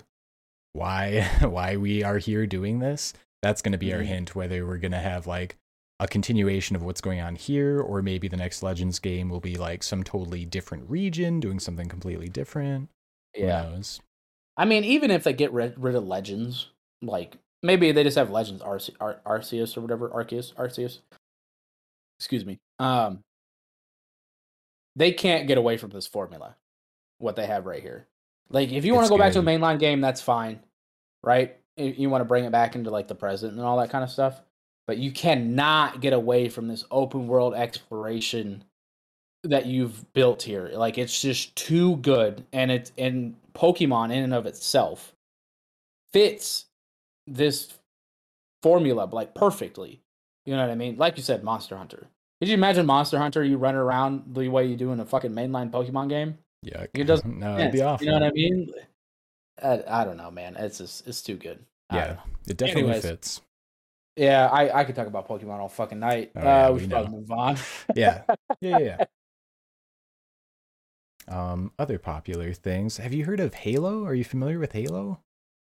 why 0.74 1.22
why 1.42 1.78
we 1.78 2.04
are 2.04 2.18
here 2.18 2.48
doing 2.48 2.80
this, 2.80 3.14
that's 3.42 3.62
going 3.62 3.72
to 3.74 3.78
be 3.78 3.94
our 3.94 4.02
Mhm. 4.02 4.06
hint 4.08 4.36
whether 4.36 4.66
we're 4.66 4.78
going 4.78 4.92
to 4.92 4.98
have 5.00 5.28
like 5.28 5.56
a 6.00 6.08
continuation 6.08 6.76
of 6.76 6.84
what's 6.84 7.02
going 7.02 7.20
on 7.20 7.36
here 7.36 7.80
or 7.80 8.02
maybe 8.02 8.28
the 8.28 8.38
next 8.38 8.62
Legends 8.62 9.00
game 9.00 9.30
will 9.30 9.40
be 9.40 9.56
like 9.56 9.82
some 9.82 10.04
totally 10.04 10.46
different 10.46 10.90
region 10.90 11.40
doing 11.40 11.60
something 11.60 11.88
completely 11.88 12.30
different. 12.30 12.90
Who 13.36 13.48
knows? 13.48 14.00
I 14.56 14.66
mean, 14.66 14.84
even 14.84 15.12
if 15.12 15.24
they 15.24 15.34
get 15.34 15.52
rid, 15.54 15.74
rid 15.78 15.96
of 15.96 16.06
Legends, 16.06 16.70
like 17.02 17.38
maybe 17.64 17.92
they 17.92 18.04
just 18.04 18.18
have 18.18 18.30
Legends 18.30 18.62
Arce- 18.62 18.92
Ar- 19.00 19.22
Arceus 19.26 19.76
or 19.78 19.82
whatever 19.82 20.10
Arceus 20.10 20.54
Arceus. 20.56 21.00
Excuse 22.20 22.46
me. 22.46 22.60
Um, 22.80 23.24
they 24.96 25.12
can't 25.12 25.48
get 25.48 25.60
away 25.60 25.78
from 25.78 25.92
this 25.92 26.08
formula, 26.08 26.56
what 27.20 27.36
they 27.36 27.46
have 27.46 27.68
right 27.68 27.82
here. 27.82 28.08
Like, 28.50 28.72
if 28.72 28.86
you 28.86 28.96
want 28.96 29.06
to 29.06 29.10
go 29.10 29.18
back 29.18 29.34
to 29.34 29.40
a 29.40 29.44
mainline 29.44 29.78
game, 29.78 30.02
that's 30.02 30.22
fine, 30.22 30.60
right? 31.24 31.56
You 31.76 32.10
want 32.10 32.22
to 32.22 32.26
bring 32.26 32.46
it 32.46 32.52
back 32.52 32.76
into 32.76 32.90
like 32.90 33.08
the 33.08 33.14
present 33.14 33.54
and 33.54 33.62
all 33.62 33.78
that 33.78 33.92
kind 33.92 34.04
of 34.04 34.10
stuff, 34.10 34.42
but 34.88 34.98
you 34.98 35.12
cannot 35.12 36.02
get 36.02 36.14
away 36.14 36.50
from 36.50 36.68
this 36.68 36.86
open 36.90 37.28
world 37.28 37.54
exploration 37.54 38.64
that 39.44 39.66
you've 39.66 40.12
built 40.14 40.42
here. 40.42 40.72
Like 40.74 40.98
it's 40.98 41.22
just 41.22 41.56
too 41.56 41.98
good, 41.98 42.46
and 42.54 42.72
it's 42.72 42.92
and 42.98 43.36
Pokemon 43.54 44.12
in 44.12 44.24
and 44.24 44.34
of 44.34 44.46
itself 44.46 45.14
fits 46.14 46.66
this 47.28 47.74
formula 48.64 49.10
like 49.12 49.36
perfectly. 49.36 50.02
You 50.46 50.56
know 50.56 50.62
what 50.62 50.72
I 50.72 50.76
mean? 50.76 50.98
Like 50.98 51.18
you 51.18 51.24
said, 51.24 51.44
Monster 51.44 51.76
Hunter. 51.76 52.08
Could 52.40 52.48
you 52.48 52.54
imagine 52.54 52.86
Monster 52.86 53.18
Hunter? 53.18 53.44
You 53.44 53.58
run 53.58 53.76
around 53.76 54.24
the 54.34 54.48
way 54.48 54.66
you 54.66 54.78
do 54.78 54.92
in 54.92 55.00
a 55.00 55.06
fucking 55.06 55.32
mainline 55.32 55.72
Pokemon 55.72 56.08
game. 56.08 56.38
Yeah. 56.62 56.86
It 56.94 57.04
doesn't 57.04 57.38
no, 57.40 57.58
it'd 57.58 57.72
be 57.72 57.82
awful. 57.82 58.06
You 58.06 58.14
know 58.14 58.20
what 58.20 58.28
I 58.28 58.32
mean? 58.32 58.72
I, 59.62 59.84
I 59.88 60.06
don't 60.06 60.18
know, 60.18 60.32
man. 60.32 60.56
It's 60.56 60.78
just 60.78 61.08
it's 61.08 61.22
too 61.22 61.36
good. 61.36 61.60
Yeah. 61.92 62.18
It 62.48 62.58
definitely 62.58 62.84
Anyways. 62.84 63.02
fits. 63.02 63.42
Yeah, 64.18 64.48
I, 64.48 64.80
I 64.80 64.84
could 64.84 64.96
talk 64.96 65.08
about 65.08 65.28
Pokemon 65.28 65.60
all 65.60 65.70
fucking 65.70 66.00
night. 66.00 66.32
Oh, 66.36 66.42
yeah, 66.44 66.66
uh, 66.66 66.70
we 66.70 66.74
we 66.76 66.80
should 66.82 66.90
know. 66.90 66.96
probably 67.04 67.20
move 67.20 67.32
on. 67.32 67.58
Yeah. 67.96 68.24
Yeah, 68.28 68.36
yeah, 68.62 68.78
yeah. 68.80 69.06
Um, 71.28 71.72
other 71.78 72.00
popular 72.00 72.54
things. 72.54 72.98
Have 72.98 73.14
you 73.14 73.26
heard 73.26 73.40
of 73.40 73.54
Halo? 73.54 74.06
Are 74.06 74.14
you 74.16 74.24
familiar 74.24 74.60
with 74.60 74.72
Halo? 74.72 75.20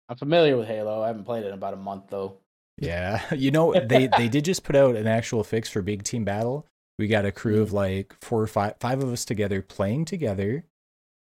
I'm 0.09 0.17
familiar 0.17 0.57
with 0.57 0.67
Halo. 0.67 1.01
I 1.01 1.07
haven't 1.07 1.23
played 1.23 1.43
it 1.43 1.47
in 1.47 1.53
about 1.53 1.73
a 1.73 1.77
month 1.77 2.05
though. 2.09 2.37
Yeah. 2.77 3.21
You 3.35 3.51
know, 3.51 3.73
they 3.73 4.07
they 4.07 4.27
did 4.29 4.45
just 4.45 4.63
put 4.63 4.75
out 4.75 4.95
an 4.95 5.07
actual 5.07 5.43
fix 5.43 5.69
for 5.69 5.81
Big 5.81 6.03
Team 6.03 6.25
Battle. 6.25 6.67
We 6.99 7.07
got 7.07 7.25
a 7.25 7.31
crew 7.41 7.53
Mm-hmm. 7.55 7.61
of 7.63 7.73
like 7.73 8.15
four 8.21 8.41
or 8.41 8.47
five 8.47 8.75
five 8.79 9.01
of 9.01 9.11
us 9.11 9.25
together 9.25 9.61
playing 9.61 10.05
together 10.05 10.65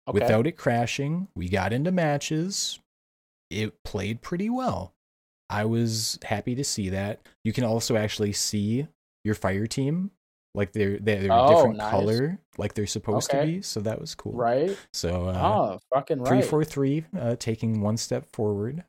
Okay. 0.08 0.18
without 0.18 0.46
it 0.46 0.52
crashing. 0.52 1.28
We 1.34 1.48
got 1.48 1.72
into 1.72 1.90
matches. 1.92 2.78
It 3.50 3.82
played 3.84 4.22
pretty 4.22 4.50
well. 4.50 4.92
I 5.50 5.64
was 5.64 6.18
happy 6.24 6.54
to 6.54 6.64
see 6.64 6.90
that. 6.90 7.20
You 7.44 7.52
can 7.52 7.64
also 7.64 7.96
actually 7.96 8.32
see 8.32 8.86
your 9.24 9.34
fire 9.34 9.66
team. 9.66 10.12
Like 10.54 10.72
they're 10.72 10.98
they're, 10.98 11.20
they're 11.22 11.30
a 11.30 11.42
Oh, 11.44 11.54
different 11.54 11.76
nice. 11.76 11.90
color, 11.90 12.38
like 12.58 12.74
they're 12.74 12.86
supposed 12.86 13.30
to 13.30 13.44
be. 13.44 13.62
So 13.62 13.80
that 13.80 14.00
was 14.00 14.14
cool. 14.14 14.32
right? 14.32 14.76
So 14.92 15.26
uh, 15.28 15.32
oh, 15.74 15.80
fucking 15.94 16.22
right. 16.22 16.44
four 16.44 16.64
three, 16.64 17.04
uh, 17.18 17.36
taking 17.38 17.80
one 17.80 17.96
step 17.96 18.26
forward, 18.32 18.82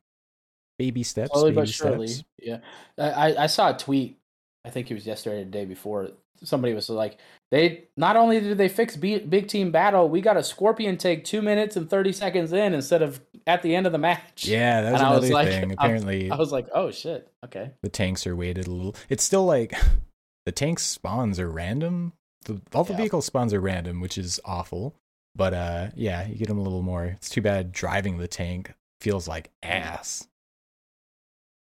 baby 0.80 1.04
steps, 1.04 1.32
Slowly 1.34 1.52
baby 1.52 1.56
but 1.62 1.69
surely. 1.69 2.08
steps. 2.08 2.28
Yeah. 2.41 2.58
I, 2.97 3.10
I- 3.34 3.43
I 3.43 3.47
saw 3.47 3.69
a 3.76 3.78
tweet, 3.78 4.17
I 4.65 4.69
think 4.71 4.89
it 4.89 4.95
was 4.95 5.06
yesterday 5.06 5.41
or 5.41 5.45
the 5.45 5.52
day 5.52 5.65
before. 5.65 6.10
Somebody 6.43 6.74
was 6.74 6.89
like, 6.89 7.19
they 7.52 7.84
not 7.95 8.15
only 8.15 8.39
did 8.39 8.58
they 8.58 8.67
fix 8.69 8.95
B, 8.95 9.19
big 9.19 9.47
team 9.47 9.69
battle, 9.69 10.10
we 10.10 10.21
got 10.21 10.38
a 10.38 10.43
scorpion 10.43 10.97
take 10.97 11.24
two 11.24 11.43
minutes 11.43 11.76
and 11.76 11.88
30 11.88 12.12
seconds 12.13 12.52
in 12.54 12.74
instead 12.74 13.04
of 13.04 13.21
at 13.47 13.62
the 13.63 13.75
end 13.75 13.86
of 13.86 13.91
the 13.91 13.97
match. 13.97 14.45
Yeah, 14.45 14.82
that 14.82 14.91
was 14.91 15.01
And 15.01 15.08
I 15.08 15.10
another 15.12 15.21
was 15.21 15.32
like- 15.32 15.47
thing. 15.47 15.71
I- 15.77 15.86
Apparently, 15.86 16.32
I 16.32 16.36
was 16.36 16.51
like, 16.51 16.67
oh 16.73 16.91
shit. 16.91 17.27
Okay. 17.45 17.71
the 17.82 17.89
tanks 17.89 18.25
are 18.27 18.36
weighted 18.36 18.67
a 18.67 18.71
little. 18.71 18.95
It's 19.10 19.23
still 19.23 19.45
like 19.45 19.73
the 20.45 20.51
tank 20.51 20.80
spawns 20.80 21.39
are 21.39 21.49
random. 21.49 22.13
The, 22.45 22.62
all 22.73 22.84
the 22.84 22.93
Yeah. 22.93 22.97
vehicle 22.97 23.21
spawns 23.21 23.54
are 23.54 23.60
random, 23.62 23.99
which 24.01 24.17
is 24.17 24.39
awful. 24.45 24.95
But 25.36 25.54
uh, 25.54 25.88
yeah, 25.95 26.27
you 26.27 26.36
get 26.36 26.47
them 26.47 26.58
a 26.58 26.62
little 26.63 26.82
more. 26.82 27.06
It's 27.06 27.30
too 27.30 27.41
bad 27.41 27.71
driving 27.71 28.17
the 28.17 28.27
tank 28.27 28.73
feels 28.99 29.27
like 29.27 29.49
ass. 29.63 30.27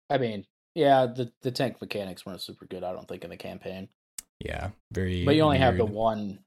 I 0.10 0.18
mean, 0.18 0.46
yeah, 0.76 1.06
the, 1.06 1.32
the 1.42 1.52
tank 1.52 1.82
mechanics 1.82 2.26
weren't 2.26 2.42
super 2.42 2.66
good, 2.66 2.84
I 2.84 2.94
don't 2.94 3.08
think, 3.08 3.24
in 3.24 3.30
the 3.30 3.38
campaign. 3.38 3.90
Yeah, 4.40 4.70
very. 4.92 5.24
But 5.26 5.36
you 5.36 5.42
only 5.42 5.58
have 5.60 5.78
the 5.78 5.86
one 5.86 6.40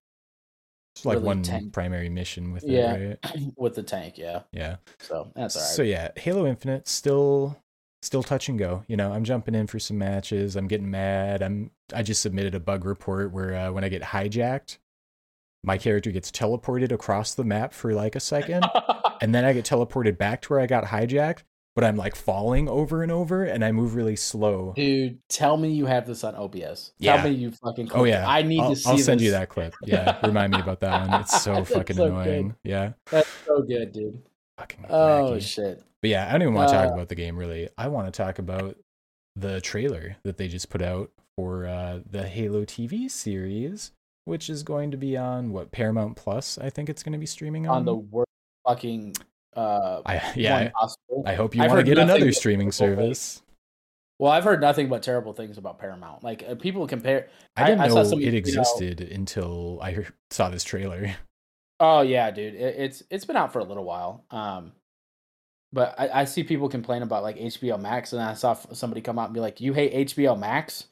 Like 1.05 1.15
really 1.17 1.27
one 1.27 1.43
tank- 1.43 1.73
primary 1.73 2.09
mission 2.09 2.53
with 2.53 2.65
Yeah. 2.65 2.95
it, 2.95 3.19
right? 3.25 3.43
with 3.57 3.75
the 3.75 3.83
tank, 3.83 4.17
yeah. 4.17 4.43
Yeah. 4.53 4.77
So 5.01 5.33
that's 5.35 5.57
all 5.57 5.63
right. 5.63 5.71
So 5.71 5.83
yeah, 5.83 6.11
Halo 6.17 6.47
Infinite 6.47 6.87
still 6.89 7.57
still 8.03 8.23
touch 8.23 8.49
and 8.49 8.59
go. 8.59 8.85
You 8.87 8.97
know, 8.97 9.13
I'm 9.13 9.25
jumping 9.25 9.55
in 9.55 9.67
for 9.67 9.79
some 9.79 9.99
matches. 9.99 10.57
I'm 10.57 10.69
getting 10.69 10.91
mad. 10.91 11.43
I'm 11.43 11.71
I 11.95 12.03
just 12.03 12.23
submitted 12.23 12.55
a 12.55 12.61
bug 12.61 12.85
report 12.85 13.33
where 13.33 13.55
uh, 13.55 13.73
when 13.73 13.83
I 13.83 13.89
get 13.89 14.03
hijacked, 14.03 14.79
my 15.65 15.79
character 15.79 16.11
gets 16.11 16.31
teleported 16.31 16.93
across 16.93 17.35
the 17.35 17.45
map 17.45 17.73
for 17.73 17.93
like 17.95 18.15
a 18.15 18.21
second, 18.21 18.65
and 19.21 19.35
then 19.35 19.45
I 19.45 19.53
get 19.53 19.65
teleported 19.65 20.17
back 20.19 20.43
to 20.43 20.49
where 20.51 20.61
I 20.61 20.67
got 20.67 20.85
hijacked. 20.85 21.43
But 21.75 21.83
I'm 21.85 21.97
like 21.97 22.15
falling 22.15 22.69
over 22.69 23.03
and 23.03 23.11
over, 23.11 23.43
and 23.45 23.65
I 23.65 23.73
move 23.73 23.97
really 23.97 24.15
slow. 24.15 24.73
Dude, 24.77 25.19
tell 25.29 25.57
me 25.57 25.71
you 25.73 25.87
have 25.87 26.07
this 26.07 26.23
on 26.23 26.37
OBS. 26.37 26.93
Yeah. 26.99 27.17
Tell 27.17 27.29
me 27.29 27.35
you 27.37 27.51
fucking. 27.51 27.89
Oh 27.89 27.95
clicked 27.95 28.07
it. 28.07 28.11
yeah, 28.11 28.29
I 28.29 28.43
need 28.43 28.61
I'll, 28.61 28.71
to 28.71 28.77
see. 28.77 28.91
I'll 28.91 28.99
send 28.99 29.21
you 29.21 29.33
that 29.33 29.49
clip. 29.49 29.75
Yeah, 29.85 30.25
remind 30.25 30.53
me 30.53 30.61
about 30.61 30.79
that 30.81 31.09
one. 31.09 31.21
It's 31.23 31.43
so 31.43 31.65
fucking 31.65 31.97
so 31.97 32.11
good. 32.11 32.13
annoying. 32.27 32.55
Yeah, 32.63 32.93
That's 33.11 33.29
so 33.45 33.63
good, 33.63 33.91
dude. 33.93 34.23
fucking 34.59 34.87
Oh 34.89 35.33
wacky. 35.33 35.43
shit. 35.43 35.83
But 36.01 36.11
yeah, 36.11 36.29
I 36.29 36.33
don't 36.33 36.43
even 36.43 36.55
want 36.55 36.69
to 36.69 36.75
talk 36.77 36.91
Uh, 36.91 36.95
about 36.95 37.09
the 37.09 37.15
game 37.17 37.37
really. 37.37 37.69
I 37.77 37.89
want 37.89 38.07
to 38.13 38.17
talk 38.17 38.39
about 38.39 38.77
the 39.35 39.61
trailer 39.61 40.17
that 40.23 40.37
they 40.37 40.47
just 40.47 40.71
put 40.71 40.81
out 40.81 41.11
for 41.35 41.67
uh, 41.67 41.99
the 42.09 42.29
Halo 42.29 42.65
TV 42.65 43.11
series, 43.11 43.91
which 44.27 44.49
is 44.49 44.63
going 44.63 44.93
to 44.93 44.97
be 44.97 45.17
on 45.17 45.51
what 45.51 45.73
Paramount 45.73 46.15
Plus. 46.17 46.57
I 46.57 46.71
think 46.71 46.89
it's 46.89 47.03
going 47.03 47.15
to 47.15 47.19
be 47.19 47.27
streaming 47.27 47.67
on. 47.67 47.79
On 47.79 47.85
the 47.85 47.97
worst 47.97 48.29
fucking 48.65 49.17
uh 49.57 50.03
I, 50.05 50.23
yeah. 50.37 50.71
I, 50.77 51.31
I 51.31 51.35
hope 51.35 51.55
you 51.55 51.62
want 51.62 51.77
to 51.79 51.83
get 51.83 51.99
another 51.99 52.33
streaming 52.33 52.73
service. 52.73 53.43
Well, 54.19 54.31
I've 54.31 54.45
heard 54.45 54.61
nothing 54.61 54.88
but 54.88 55.03
terrible 55.03 55.33
things 55.33 55.59
about 55.59 55.79
Paramount. 55.79 56.23
Like 56.23 56.45
uh, 56.49 56.55
people 56.55 56.87
compare. 56.87 57.29
I 57.57 57.67
didn't 57.67 57.81
I 57.81 57.88
know 57.88 58.05
some, 58.05 58.21
it 58.21 58.27
you 58.27 58.31
know- 58.33 58.38
existed 58.38 59.01
until 59.01 59.81
I 59.83 59.93
heard, 59.93 60.12
saw 60.31 60.49
this 60.51 60.64
trailer. 60.64 61.14
Oh 61.81 62.03
yeah, 62.03 62.31
dude. 62.31 62.55
It, 62.55 62.77
it's 62.79 63.03
it's 63.11 63.25
been 63.25 63.37
out 63.37 63.53
for 63.53 63.59
a 63.59 63.64
little 63.64 63.83
while. 63.83 64.25
Um, 64.31 64.73
but 65.73 65.99
I, 65.99 66.21
I 66.21 66.25
see 66.25 66.45
people 66.45 66.69
complain 66.69 67.03
about 67.03 67.25
like 67.25 67.37
HBO 67.37 67.81
Max, 67.81 68.12
and 68.12 68.23
I 68.23 68.35
saw 68.35 68.55
somebody 68.55 69.01
come 69.01 69.19
out 69.19 69.25
and 69.25 69.35
be 69.35 69.40
like, 69.40 69.61
"You 69.61 69.73
hate 69.73 70.09
HBO 70.09 70.38
Max? 70.38 70.87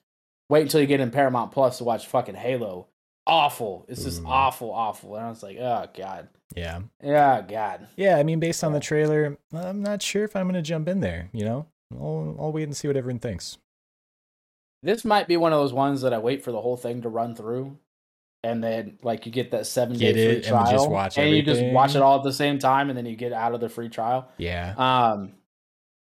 Wait 0.48 0.62
until 0.62 0.80
you 0.80 0.88
get 0.88 0.98
in 0.98 1.12
Paramount 1.12 1.52
Plus 1.52 1.78
to 1.78 1.84
watch 1.84 2.08
fucking 2.08 2.34
Halo. 2.34 2.88
Awful. 3.26 3.84
It's 3.88 4.04
just 4.04 4.22
Ooh. 4.22 4.26
awful, 4.26 4.70
awful." 4.70 5.16
And 5.16 5.26
I 5.26 5.28
was 5.28 5.42
like, 5.42 5.56
"Oh 5.58 5.86
god, 5.96 6.28
Yeah. 6.54 6.80
yeah, 7.02 7.42
god." 7.42 7.88
Yeah, 7.96 8.16
I 8.16 8.22
mean, 8.22 8.40
based 8.40 8.64
on 8.64 8.72
the 8.72 8.80
trailer, 8.80 9.38
I'm 9.52 9.82
not 9.82 10.02
sure 10.02 10.24
if 10.24 10.34
I'm 10.34 10.46
going 10.46 10.54
to 10.54 10.62
jump 10.62 10.88
in 10.88 11.00
there, 11.00 11.28
you 11.32 11.44
know? 11.44 11.66
I'll, 11.92 12.36
I'll 12.38 12.52
wait 12.52 12.64
and 12.64 12.76
see 12.76 12.88
what 12.88 12.96
everyone 12.96 13.20
thinks. 13.20 13.58
This 14.82 15.04
might 15.04 15.28
be 15.28 15.36
one 15.36 15.52
of 15.52 15.60
those 15.60 15.72
ones 15.72 16.02
that 16.02 16.12
I 16.12 16.18
wait 16.18 16.42
for 16.42 16.50
the 16.50 16.60
whole 16.60 16.76
thing 16.76 17.02
to 17.02 17.08
run 17.08 17.36
through, 17.36 17.78
and 18.42 18.62
then 18.62 18.98
like 19.02 19.26
you 19.26 19.32
get 19.32 19.52
that 19.52 19.66
seven 19.66 19.96
Get 19.96 20.14
day 20.14 20.26
free 20.26 20.32
it, 20.32 20.46
and 20.46 20.46
trial, 20.46 20.70
just 20.72 20.90
watch 20.90 21.18
and 21.18 21.30
you 21.30 21.42
just 21.42 21.62
watch 21.66 21.94
it 21.94 22.02
all 22.02 22.18
at 22.18 22.24
the 22.24 22.32
same 22.32 22.58
time, 22.58 22.88
and 22.88 22.98
then 22.98 23.06
you 23.06 23.14
get 23.14 23.32
out 23.32 23.54
of 23.54 23.60
the 23.60 23.68
free 23.68 23.88
trial. 23.88 24.28
Yeah. 24.38 24.74
Um, 24.76 25.34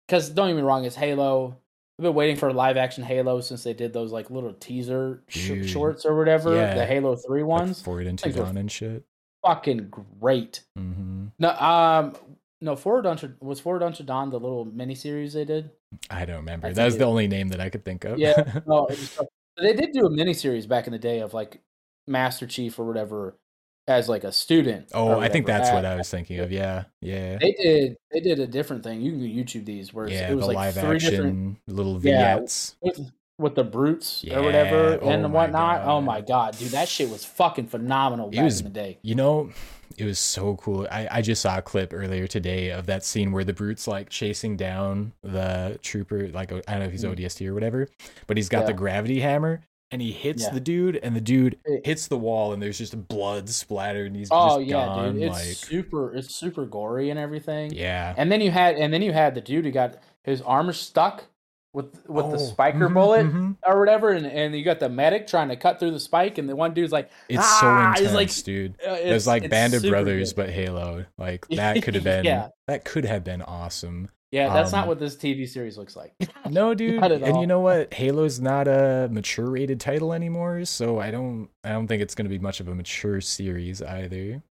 because 0.07 0.29
don't 0.29 0.48
get 0.48 0.57
me 0.57 0.62
wrong, 0.62 0.85
it's 0.85 0.94
Halo. 0.94 1.57
I've 1.99 2.03
been 2.03 2.15
waiting 2.15 2.37
for 2.37 2.53
live 2.53 2.77
action 2.77 3.03
Halo 3.05 3.41
since 3.41 3.65
they 3.65 3.73
did 3.73 3.93
those 3.95 4.13
like 4.13 4.31
little 4.31 4.53
teaser 4.55 5.23
sh- 5.29 5.65
shorts 5.67 6.05
or 6.05 6.15
whatever, 6.17 6.55
Yeah. 6.55 6.75
the 6.75 6.85
Halo 6.85 7.17
Three 7.17 7.43
Like 7.43 7.49
ones. 7.61 7.81
Forward 7.81 8.07
into 8.07 8.31
Dawn 8.31 8.59
and 8.59 8.71
shit. 8.71 9.05
Fucking 9.45 9.89
great. 10.21 10.63
hmm 10.77 11.29
No, 11.39 11.51
um, 11.53 12.15
no, 12.61 12.77
Forward 12.77 13.07
Unto 13.07 13.33
was 13.41 13.61
Forward 13.61 13.83
Unto 13.83 14.05
Dawn 14.05 14.29
the 14.29 14.39
little 14.41 14.67
miniseries 14.67 15.33
they 15.33 15.45
did. 15.47 15.71
I 16.11 16.27
don't 16.27 16.37
remember. 16.37 16.67
I 16.67 16.73
That 16.73 16.85
was 16.85 16.99
the 16.99 17.05
only 17.05 17.29
name 17.29 17.49
that 17.49 17.61
I 17.61 17.71
could 17.71 17.85
think 17.85 18.05
of. 18.05 18.19
Yeah, 18.19 18.61
no, 18.67 18.87
it 18.87 18.99
was- 18.99 19.19
they 19.59 19.73
did 19.73 19.93
do 19.93 20.05
a 20.05 20.11
miniseries 20.11 20.69
back 20.69 20.87
in 20.87 20.93
the 20.93 20.99
day 20.99 21.21
of 21.21 21.33
like 21.33 21.63
Master 22.07 22.47
Chief 22.47 22.79
or 22.79 22.85
whatever 22.85 23.39
as 23.88 24.09
like 24.09 24.25
a 24.25 24.33
student. 24.33 24.88
oh, 24.94 25.20
I 25.20 25.29
think 25.29 25.46
that's 25.46 25.70
what 25.70 25.85
I 25.85 25.94
was 25.96 26.11
thinking 26.11 26.40
of. 26.40 26.51
Yeah. 26.51 26.85
Yeah. 27.01 27.38
They 27.40 27.53
did. 27.53 27.96
They 28.12 28.20
did 28.20 28.40
a 28.40 28.46
different 28.46 28.83
thing. 28.83 29.01
You 29.01 29.12
can 29.12 29.20
YouTube 29.20 29.64
these 29.64 29.92
where 29.94 30.09
Yeah. 30.09 30.31
it 30.31 30.35
was 30.35 30.46
like 30.46 30.57
live 30.57 30.75
three 30.75 30.99
different 30.99 31.59
action 31.59 31.59
little 31.68 31.94
Yeah. 31.94 32.35
vignettes. 32.37 32.77
with, 32.83 33.12
with 33.38 33.55
the 33.55 33.64
brutes 33.64 34.25
or 34.31 34.42
whatever 34.42 34.99
oh 35.03 35.09
and 35.11 35.33
whatnot. 35.33 35.83
Oh 35.85 36.01
my 36.01 36.20
god, 36.20 36.57
dude, 36.59 36.70
that 36.70 36.88
shit 36.88 37.11
was 37.11 37.25
fucking 37.25 37.66
phenomenal 37.68 38.29
It 38.31 38.37
back 38.37 38.44
was- 38.44 38.61
in 38.61 38.64
the 38.64 38.70
day. 38.72 38.99
You 39.03 39.14
know, 39.14 39.51
it 39.99 40.05
was 40.05 40.18
so 40.18 40.57
cool. 40.57 40.88
I, 40.90 41.07
I 41.11 41.22
just 41.22 41.42
saw 41.42 41.59
a 41.59 41.62
clip 41.62 41.92
earlier 41.94 42.27
today 42.27 42.70
of 42.70 42.87
that 42.87 43.05
scene 43.05 43.31
where 43.33 43.44
the 43.44 43.53
brute's 43.53 43.87
like 43.87 44.09
chasing 44.09 44.57
down 44.57 45.12
the 45.22 45.79
trooper, 45.83 46.29
like 46.29 46.51
I 46.51 46.61
don't 46.72 46.81
know 46.81 46.87
if 46.87 46.92
he's 46.92 47.05
Mm. 47.05 47.12
ODST 47.14 47.46
or 47.46 47.55
whatever, 47.55 47.88
but 48.27 48.37
he's 48.37 48.49
got 48.49 48.66
the 48.66 48.72
gravity 48.72 49.20
hammer 49.20 49.61
and 49.90 50.03
he 50.03 50.11
hits 50.12 50.42
Yeah. 50.44 50.51
the 50.51 50.61
dude, 50.61 50.96
and 50.96 51.14
the 51.14 51.20
dude 51.20 51.59
hits 51.85 52.09
the 52.09 52.18
wall, 52.18 52.53
and 52.53 52.61
there's 52.62 52.79
just 52.79 53.07
blood 53.09 53.49
splattered, 53.49 54.07
and 54.09 54.16
he's 54.16 54.29
Oh 54.31 54.59
just 54.59 54.68
yeah, 54.68 54.85
gone. 54.87 55.14
dude, 55.14 55.22
it's 55.25 55.33
like, 55.35 55.57
super. 55.57 56.14
It's 56.14 56.35
super 56.35 56.66
gory 56.66 57.11
and 57.11 57.18
everything. 57.20 57.72
yeah, 57.72 58.14
And 58.16 58.31
then 58.33 58.40
you 58.40 58.51
had, 58.51 58.77
and 58.77 58.92
then 58.92 59.03
you 59.03 59.12
had 59.12 59.35
the 59.35 59.40
dude 59.40 59.64
who 59.64 59.70
got 59.70 59.96
his 60.25 60.42
armor 60.42 60.72
stuck 60.72 61.25
with 61.72 62.09
with 62.09 62.31
the 62.31 62.37
Oh, 62.38 62.38
spiker 62.38 62.88
mhm, 62.88 62.94
bullet 62.94 63.27
mhm. 63.27 63.57
or 63.66 63.79
whatever, 63.79 64.11
and, 64.11 64.27
and 64.27 64.57
you 64.57 64.64
got 64.64 64.81
the 64.81 64.88
medic 64.88 65.27
trying 65.27 65.51
to 65.51 65.57
cut 65.57 65.79
through 65.79 65.90
the 65.90 66.01
spike, 66.01 66.38
and 66.38 66.49
the 66.49 66.57
one 66.57 66.72
dude's 66.72 66.90
like, 66.90 67.11
It's 67.29 67.38
Ah, 67.44 67.92
so 67.96 68.03
intense, 68.03 68.14
like- 68.14 68.44
dude. 68.44 68.75
uh, 68.87 68.92
It 68.92 68.92
was 68.92 69.01
it's- 69.03 69.27
like 69.27 69.44
it's 69.44 69.51
Band 69.51 69.75
of 69.75 69.83
Brothers, 69.83 70.33
good. 70.33 70.37
but 70.46 70.51
Halo. 70.51 71.05
Like 71.18 71.46
that 71.51 71.83
could 71.83 71.94
have 71.94 72.05
been. 72.05 72.25
Yeah. 72.25 72.49
That 72.66 72.85
could 72.87 73.05
have 73.05 73.25
been 73.25 73.42
awesome. 73.42 74.09
Yeah, 74.37 74.53
that's 74.53 74.72
not 74.72 74.83
Um, 74.83 74.88
what 74.88 74.99
this 74.99 75.16
TV 75.16 75.49
series 75.49 75.77
looks 75.79 75.96
like. 75.96 76.12
No, 76.51 76.75
dude. 76.75 77.01
Not 77.01 77.11
at 77.12 77.22
And 77.22 77.33
all. 77.35 77.40
you 77.40 77.46
know 77.46 77.61
what? 77.61 77.92
Halo's 77.92 78.38
not 78.40 78.68
a 78.68 79.09
mature 79.11 79.51
rated 79.51 79.81
title 79.81 80.12
anymore, 80.12 80.64
so 80.64 81.01
I 81.01 81.11
don't 81.11 81.49
I 81.64 81.70
don't 81.70 81.88
think 81.88 82.03
it's 82.03 82.14
going 82.14 82.27
to 82.27 82.31
be 82.31 82.38
much 82.38 82.61
of 82.61 82.68
a 82.68 82.75
mature 82.75 83.20
series 83.20 83.83
either. 83.83 84.42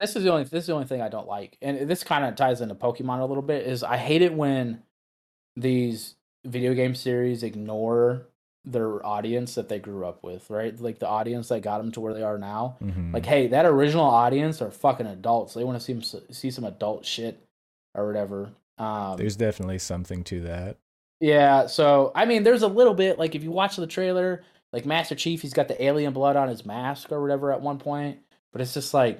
this 0.00 0.16
is 0.16 0.22
the 0.24 0.30
only 0.32 0.44
this 0.44 0.62
is 0.64 0.66
the 0.66 0.72
only 0.74 0.86
thing 0.86 1.00
I 1.02 1.08
don't 1.08 1.28
like, 1.28 1.56
and 1.62 1.88
this 1.88 2.02
kind 2.04 2.24
of 2.24 2.34
ties 2.36 2.60
into 2.60 2.74
Pokemon 2.74 3.20
a 3.20 3.24
little 3.26 3.42
bit. 3.42 3.66
Is 3.66 3.84
I 3.84 3.96
hate 3.98 4.22
it 4.22 4.34
when 4.34 4.82
these 5.56 6.14
video 6.44 6.74
game 6.74 6.94
series 6.94 7.42
ignore 7.42 8.26
their 8.64 9.04
audience 9.06 9.54
that 9.54 9.68
they 9.68 9.78
grew 9.78 10.04
up 10.06 10.22
with, 10.22 10.50
right? 10.50 10.78
Like 10.80 10.98
the 10.98 11.08
audience 11.08 11.48
that 11.48 11.60
got 11.62 11.78
them 11.78 11.90
to 11.92 12.00
where 12.00 12.14
they 12.14 12.22
are 12.22 12.38
now. 12.38 12.76
Mhm. 12.82 13.14
Like, 13.14 13.24
hey, 13.26 13.46
that 13.48 13.64
original 13.64 14.04
audience 14.04 14.60
are 14.60 14.70
fucking 14.70 15.06
adults. 15.06 15.54
They 15.54 15.64
want 15.64 15.78
to 15.80 15.84
see 15.84 16.00
some, 16.02 16.20
see 16.30 16.50
some 16.50 16.64
adult 16.64 17.04
shit 17.06 17.40
or 17.94 18.06
whatever. 18.06 18.50
Um, 18.78 19.16
There's 19.16 19.36
definitely 19.36 19.78
something 19.78 20.22
to 20.24 20.40
that. 20.42 20.76
yeah, 21.20 21.66
so 21.66 22.12
I 22.14 22.24
mean, 22.24 22.42
there's 22.44 22.62
a 22.62 22.68
little 22.68 22.94
bit 22.94 23.18
like 23.18 23.34
if 23.34 23.42
you 23.42 23.50
watch 23.50 23.76
the 23.76 23.86
trailer, 23.86 24.44
like 24.72 24.86
Master 24.86 25.14
Chief, 25.14 25.42
he's 25.42 25.52
got 25.54 25.68
the 25.68 25.82
alien 25.82 26.12
blood 26.12 26.36
on 26.36 26.48
his 26.48 26.64
mask 26.64 27.10
or 27.12 27.20
whatever 27.20 27.52
at 27.52 27.60
one 27.60 27.78
point, 27.78 28.18
but 28.52 28.60
it's 28.60 28.74
just 28.74 28.94
like, 28.94 29.18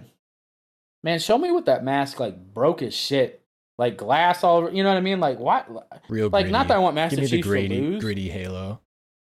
man, 1.02 1.18
show 1.18 1.38
me 1.38 1.50
what 1.50 1.66
that 1.66 1.84
mask 1.84 2.20
like 2.20 2.36
broke 2.54 2.80
his 2.80 2.94
shit, 2.94 3.42
like 3.78 3.96
glass 3.96 4.44
all 4.44 4.58
over. 4.58 4.70
You 4.70 4.82
know 4.82 4.90
what 4.90 4.98
I 4.98 5.02
mean? 5.02 5.20
Like 5.20 5.38
what? 5.38 5.68
Real 6.08 6.28
Like 6.30 6.44
gritty. 6.44 6.52
not 6.52 6.68
that 6.68 6.76
I 6.76 6.80
want 6.80 6.94
Master 6.94 7.16
Give 7.16 7.22
me 7.24 7.26
the 7.30 7.36
Chief 7.42 7.44
to 7.44 7.68
lose. 7.80 8.02
gritty 8.02 8.28
Halo. 8.28 8.80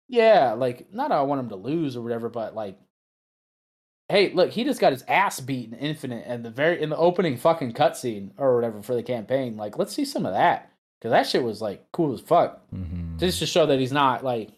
Yeah, 0.10 0.54
like 0.54 0.91
not 0.93 1.10
that 1.10 1.17
I 1.17 1.21
want 1.24 1.39
him 1.41 1.50
to 1.50 1.56
lose 1.56 1.95
or 1.95 2.02
whatever, 2.02 2.30
but 2.30 2.56
like, 2.56 2.78
hey, 4.10 4.32
look, 4.34 4.52
he 4.52 4.63
just 4.63 4.80
got 4.80 4.91
his 4.94 5.04
ass 5.08 5.39
beat 5.39 5.72
in 5.72 5.78
Infinite 5.80 6.26
and 6.28 6.44
the 6.46 6.50
very 6.52 6.82
in 6.82 6.89
the 6.89 6.98
opening 6.98 7.38
fucking 7.38 7.74
cutscene 7.74 8.32
or 8.38 8.56
whatever 8.56 8.82
for 8.82 8.94
the 8.96 9.04
campaign. 9.04 9.58
Like, 9.58 9.78
let's 9.78 9.94
see 9.94 10.06
some 10.06 10.26
of 10.26 10.34
that 10.34 10.72
because 11.00 11.12
that 11.12 11.28
shit 11.28 11.44
was 11.44 11.62
like 11.62 11.86
cool 11.91 12.13
as 12.13 12.22
fuck. 12.22 12.62
Mm-hmm. 12.74 13.18
Just 13.18 13.39
to 13.39 13.46
show 13.46 13.65
that 13.65 13.80
he's 13.80 13.91
not 13.91 14.24
like, 14.24 14.50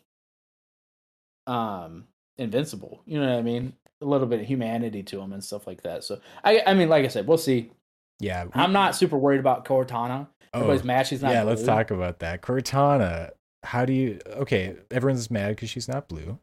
um, 1.45 2.05
invincible. 2.38 3.01
You 3.05 3.19
know 3.19 3.29
what 3.29 3.39
I 3.39 3.41
mean? 3.41 3.73
A 4.01 4.05
little 4.05 4.27
bit 4.27 4.41
of 4.41 4.45
humanity 4.45 5.03
to 5.03 5.19
him 5.21 5.33
and 5.33 5.43
stuff 5.43 5.65
like 5.65 5.83
that. 5.83 6.03
So 6.03 6.19
I, 6.43 6.62
I 6.67 6.73
mean, 6.73 6.89
like 6.89 7.05
I 7.05 7.07
said, 7.07 7.27
we'll 7.27 7.38
see. 7.38 7.71
Yeah. 8.19 8.45
we- 8.45 8.51
I'm 8.53 8.73
not 8.73 8.95
super 8.95 9.17
worried 9.17 9.39
about 9.39 9.65
Cortana. 9.65 10.27
oh, 10.53 10.60
Everybody's 10.60 10.83
mad 10.83 11.07
she's 11.07 11.21
not. 11.21 11.31
yeah, 11.31 11.43
let's 11.43 11.63
talk 11.63 11.91
about 11.91 12.19
that. 12.19 12.41
Cortana, 12.41 13.31
how 13.63 13.86
do 13.86 13.93
you 13.93 14.19
Okay, 14.27 14.75
everyone's 14.91 15.31
mad 15.31 15.57
cuz 15.57 15.69
she's 15.69 15.88
not 15.88 16.07
blue, 16.07 16.38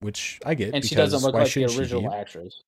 which 0.00 0.40
I 0.44 0.54
get 0.54 0.74
And 0.74 0.84
she 0.84 0.94
doesn't 0.94 1.22
look 1.22 1.34
like 1.34 1.52
the 1.52 1.64
original 1.64 2.12
actress. 2.12 2.62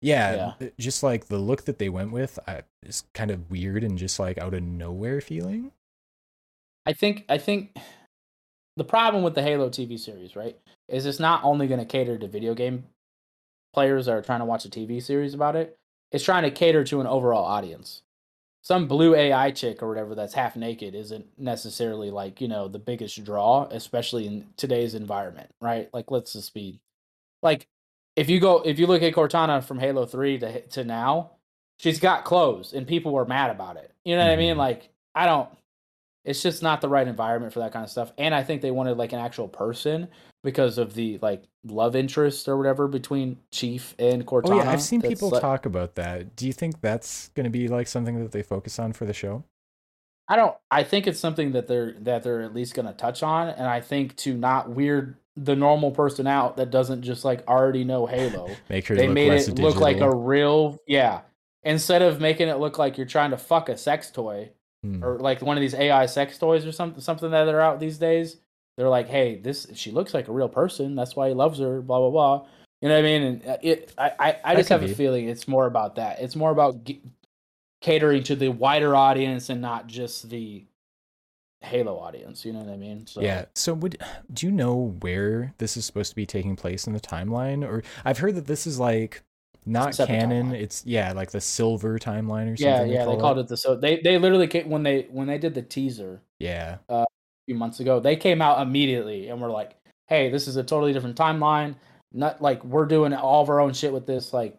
Yeah, 0.00 0.52
th- 0.58 0.72
just 0.78 1.02
like 1.02 1.26
the 1.26 1.38
look 1.38 1.64
that 1.64 1.78
they 1.78 1.88
went 1.88 2.12
with 2.12 2.38
I, 2.46 2.62
is 2.82 3.04
kind 3.14 3.30
of 3.30 3.50
weird 3.50 3.82
and 3.82 3.98
just 3.98 4.18
like 4.18 4.38
out 4.38 4.54
of 4.54 4.62
nowhere 4.62 5.20
feeling. 5.20 5.72
I 6.84 6.92
think 6.92 7.24
I 7.28 7.38
think 7.38 7.76
the 8.76 8.84
problem 8.84 9.22
with 9.22 9.34
the 9.34 9.42
Halo 9.42 9.68
TV 9.68 9.98
series, 9.98 10.36
right, 10.36 10.56
is 10.88 11.06
it's 11.06 11.18
not 11.18 11.42
only 11.44 11.66
going 11.66 11.80
to 11.80 11.86
cater 11.86 12.18
to 12.18 12.28
video 12.28 12.54
game 12.54 12.84
players 13.72 14.06
that 14.06 14.12
are 14.12 14.22
trying 14.22 14.40
to 14.40 14.44
watch 14.44 14.64
a 14.64 14.70
TV 14.70 15.02
series 15.02 15.34
about 15.34 15.56
it. 15.56 15.76
It's 16.12 16.24
trying 16.24 16.44
to 16.44 16.50
cater 16.50 16.84
to 16.84 17.00
an 17.00 17.06
overall 17.06 17.44
audience. 17.44 18.02
Some 18.66 18.88
blue 18.88 19.14
AI 19.14 19.52
chick 19.52 19.80
or 19.80 19.88
whatever 19.88 20.16
that's 20.16 20.34
half 20.34 20.56
naked 20.56 20.96
isn't 20.96 21.24
necessarily 21.38 22.10
like 22.10 22.40
you 22.40 22.48
know 22.48 22.66
the 22.66 22.80
biggest 22.80 23.22
draw, 23.22 23.68
especially 23.70 24.26
in 24.26 24.44
today's 24.56 24.96
environment, 24.96 25.48
right? 25.60 25.88
Like 25.92 26.10
let's 26.10 26.32
just 26.32 26.52
be 26.52 26.80
like 27.44 27.68
if 28.16 28.28
you 28.28 28.40
go 28.40 28.62
if 28.62 28.80
you 28.80 28.88
look 28.88 29.04
at 29.04 29.14
Cortana 29.14 29.62
from 29.62 29.78
Halo 29.78 30.04
Three 30.04 30.36
to 30.38 30.62
to 30.62 30.82
now, 30.82 31.30
she's 31.78 32.00
got 32.00 32.24
clothes 32.24 32.72
and 32.72 32.88
people 32.88 33.12
were 33.12 33.24
mad 33.24 33.50
about 33.52 33.76
it. 33.76 33.92
You 34.04 34.16
know 34.16 34.24
what 34.24 34.32
I 34.32 34.36
mean? 34.36 34.56
Mhm. 34.56 34.58
Like 34.58 34.88
I 35.14 35.26
don't 35.26 35.48
it's 36.24 36.42
just 36.42 36.60
not 36.60 36.80
the 36.80 36.88
right 36.88 37.06
environment 37.06 37.52
for 37.52 37.60
that 37.60 37.72
kind 37.72 37.84
of 37.84 37.90
stuff. 37.90 38.10
And 38.18 38.34
I 38.34 38.42
think 38.42 38.62
they 38.62 38.72
wanted 38.72 38.96
like 38.96 39.12
an 39.12 39.20
actual 39.20 39.46
person 39.46 40.08
because 40.46 40.78
of 40.78 40.94
the 40.94 41.18
like 41.20 41.42
love 41.64 41.94
interest 41.94 42.48
or 42.48 42.56
whatever 42.56 42.88
between 42.88 43.36
Chief 43.50 43.94
and 43.98 44.26
Cortana. 44.26 44.50
Oh 44.52 44.56
yeah, 44.56 44.70
I've 44.70 44.80
seen 44.80 45.02
people 45.02 45.28
like- 45.28 45.42
talk 45.42 45.66
about 45.66 45.96
that. 45.96 46.34
Do 46.36 46.46
you 46.46 46.54
think 46.54 46.80
that's 46.80 47.28
going 47.34 47.44
to 47.44 47.50
be 47.50 47.68
like 47.68 47.86
something 47.88 48.22
that 48.22 48.32
they 48.32 48.42
focus 48.42 48.78
on 48.78 48.92
for 48.94 49.04
the 49.04 49.12
show? 49.12 49.44
I 50.28 50.36
don't. 50.36 50.56
I 50.70 50.82
think 50.82 51.06
it's 51.06 51.20
something 51.20 51.52
that 51.52 51.66
they're 51.68 51.92
that 52.00 52.22
they're 52.22 52.42
at 52.42 52.54
least 52.54 52.74
going 52.74 52.86
to 52.86 52.94
touch 52.94 53.22
on, 53.22 53.48
and 53.48 53.66
I 53.66 53.80
think 53.80 54.16
to 54.18 54.34
not 54.34 54.70
weird 54.70 55.16
the 55.36 55.54
normal 55.54 55.90
person 55.90 56.26
out 56.26 56.56
that 56.56 56.70
doesn't 56.70 57.02
just 57.02 57.24
like 57.24 57.46
already 57.46 57.84
know 57.84 58.06
Halo. 58.06 58.48
Make 58.70 58.86
sure 58.86 58.96
they 58.96 59.06
look 59.06 59.14
made 59.14 59.32
it 59.32 59.58
look 59.58 59.76
like 59.76 59.98
a 59.98 60.14
real 60.14 60.80
yeah. 60.86 61.20
Instead 61.62 62.00
of 62.00 62.20
making 62.20 62.48
it 62.48 62.58
look 62.58 62.78
like 62.78 62.96
you're 62.96 63.06
trying 63.06 63.32
to 63.32 63.36
fuck 63.36 63.68
a 63.68 63.76
sex 63.76 64.10
toy, 64.10 64.50
Hmm. 64.84 65.02
or 65.02 65.18
like 65.18 65.42
one 65.42 65.56
of 65.56 65.60
these 65.60 65.74
AI 65.74 66.06
sex 66.06 66.38
toys 66.38 66.64
or 66.66 66.70
something 66.72 67.00
something 67.00 67.30
that 67.30 67.48
are 67.48 67.60
out 67.60 67.80
these 67.80 67.98
days. 67.98 68.36
They're 68.76 68.88
like, 68.88 69.08
hey, 69.08 69.36
this 69.36 69.66
she 69.74 69.90
looks 69.90 70.12
like 70.12 70.28
a 70.28 70.32
real 70.32 70.48
person. 70.48 70.94
That's 70.94 71.16
why 71.16 71.28
he 71.28 71.34
loves 71.34 71.58
her. 71.58 71.80
Blah 71.80 71.98
blah 71.98 72.10
blah. 72.10 72.46
You 72.82 72.88
know 72.90 72.94
what 72.94 73.00
I 73.00 73.02
mean? 73.02 73.22
And 73.22 73.46
uh, 73.46 73.56
it, 73.62 73.94
I, 73.96 74.12
I, 74.18 74.36
I 74.44 74.54
just 74.54 74.68
have 74.68 74.82
be. 74.82 74.92
a 74.92 74.94
feeling 74.94 75.28
it's 75.28 75.48
more 75.48 75.66
about 75.66 75.96
that. 75.96 76.20
It's 76.20 76.36
more 76.36 76.50
about 76.50 76.84
g- 76.84 77.00
catering 77.80 78.22
to 78.24 78.36
the 78.36 78.48
wider 78.48 78.94
audience 78.94 79.48
and 79.48 79.62
not 79.62 79.86
just 79.86 80.28
the 80.28 80.66
Halo 81.62 81.98
audience. 81.98 82.44
You 82.44 82.52
know 82.52 82.60
what 82.60 82.68
I 82.72 82.76
mean? 82.76 83.06
So 83.06 83.22
Yeah. 83.22 83.46
So 83.54 83.72
would 83.72 83.96
do 84.32 84.46
you 84.46 84.52
know 84.52 84.94
where 85.00 85.54
this 85.56 85.78
is 85.78 85.86
supposed 85.86 86.10
to 86.10 86.16
be 86.16 86.26
taking 86.26 86.54
place 86.54 86.86
in 86.86 86.92
the 86.92 87.00
timeline? 87.00 87.64
Or 87.64 87.82
I've 88.04 88.18
heard 88.18 88.34
that 88.34 88.46
this 88.46 88.66
is 88.66 88.78
like 88.78 89.22
not 89.64 89.96
canon. 89.96 90.50
timeline. 90.50 90.60
It's 90.60 90.84
yeah, 90.84 91.12
like 91.12 91.30
the 91.30 91.40
silver 91.40 91.98
timeline 91.98 92.52
or 92.52 92.56
something. 92.56 92.92
yeah, 92.92 93.04
yeah. 93.04 93.04
They 93.06 93.16
called 93.16 93.38
it 93.38 93.48
the 93.48 93.56
so 93.56 93.74
they 93.74 94.00
they 94.00 94.18
literally 94.18 94.48
ca- 94.48 94.64
when 94.64 94.82
they 94.82 95.06
when 95.10 95.26
they 95.26 95.38
did 95.38 95.54
the 95.54 95.62
teaser 95.62 96.20
Yeah. 96.38 96.76
Few 97.46 97.54
months 97.54 97.80
ago. 97.80 98.00
They 98.00 98.16
came 98.16 98.42
out 98.42 98.60
immediately 98.60 99.28
and 99.28 99.40
were 99.40 99.50
like, 99.50 99.76
"Hey, 100.08 100.28
this 100.28 100.46
is 100.48 100.56
a 100.56 100.62
totally 100.64 100.92
different 100.92 101.16
timeline. 101.16 101.76
Not 102.12 102.42
like 102.42 102.62
we're 102.64 102.86
doing 102.86 103.12
all 103.14 103.42
of 103.42 103.48
our 103.48 103.60
own 103.60 103.72
shit 103.72 103.92
with 103.92 104.06
this. 104.06 104.32
Like, 104.32 104.58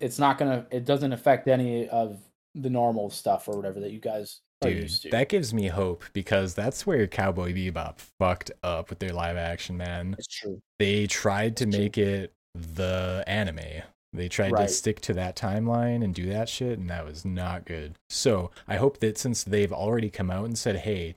it's 0.00 0.18
not 0.18 0.38
gonna. 0.38 0.66
It 0.70 0.84
doesn't 0.84 1.12
affect 1.12 1.48
any 1.48 1.88
of 1.88 2.18
the 2.54 2.70
normal 2.70 3.10
stuff 3.10 3.48
or 3.48 3.56
whatever 3.56 3.80
that 3.80 3.90
you 3.90 3.98
guys 4.00 4.40
are 4.62 4.70
Dude, 4.70 4.82
used 4.82 5.02
to." 5.02 5.10
that 5.10 5.28
gives 5.28 5.52
me 5.52 5.66
hope 5.68 6.04
because 6.12 6.54
that's 6.54 6.86
where 6.86 7.06
Cowboy 7.06 7.52
Bebop 7.52 7.98
fucked 8.18 8.50
up 8.62 8.90
with 8.90 8.98
their 9.00 9.12
live 9.12 9.36
action, 9.36 9.76
man. 9.76 10.14
it's 10.18 10.26
true. 10.28 10.60
They 10.78 11.06
tried 11.06 11.56
to 11.58 11.64
It's 11.64 11.74
true. 11.74 11.82
make 11.84 11.98
it 11.98 12.32
the 12.54 13.24
anime. 13.26 13.82
They 14.12 14.28
tried 14.28 14.52
Right. 14.52 14.68
to 14.68 14.72
stick 14.72 15.00
to 15.02 15.14
that 15.14 15.34
timeline 15.34 16.04
and 16.04 16.14
do 16.14 16.26
that 16.26 16.48
shit, 16.48 16.78
and 16.78 16.88
that 16.90 17.04
was 17.04 17.24
not 17.24 17.64
good. 17.64 17.96
So 18.08 18.52
I 18.68 18.76
hope 18.76 18.98
that 19.00 19.18
since 19.18 19.42
they've 19.42 19.72
already 19.72 20.08
come 20.08 20.30
out 20.30 20.44
and 20.44 20.56
said, 20.56 20.76
hey, 20.76 21.16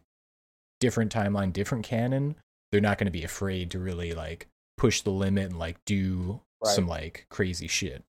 different 0.80 1.12
timeline, 1.13 1.52
different 1.54 1.84
canon, 1.86 2.36
they're 2.72 2.82
not 2.82 2.98
going 2.98 3.06
to 3.08 3.12
be 3.12 3.24
afraid 3.24 3.72
to 3.72 3.80
really 3.80 4.13
like 4.13 4.48
push 4.78 5.02
the 5.02 5.12
limit 5.12 5.46
and 5.50 5.60
like 5.60 5.78
do 5.86 6.42
Right. 6.63 6.74
some 6.74 6.88
like 6.88 7.28
crazy 7.30 7.68
shit. 7.68 8.04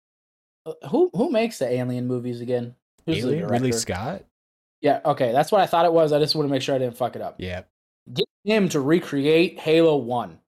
Uh, 0.67 0.75
Who 0.91 1.11
who 1.15 1.31
makes 1.31 1.59
the 1.59 1.67
Alien 1.71 2.07
movies 2.07 2.41
again? 2.43 2.75
Who's 3.07 3.23
the 3.23 3.29
Alien, 3.31 3.49
Ridley? 3.49 3.73
Scott? 3.73 4.25
Yeah, 4.83 5.01
okay, 5.05 5.33
that's 5.33 5.51
what 5.51 5.63
I 5.63 5.67
thought 5.67 5.87
it 5.87 5.93
was. 5.95 6.13
I 6.13 6.19
just 6.19 6.35
want 6.35 6.47
to 6.47 6.51
make 6.53 6.61
sure 6.61 6.75
I 6.75 6.79
didn't 6.79 6.97
fuck 6.99 7.17
it 7.17 7.23
up. 7.23 7.37
Yeah. 7.39 7.63
Get 8.13 8.27
him 8.45 8.69
to 8.71 8.81
recreate 8.81 9.59
Halo 9.59 9.97
One 9.97 10.41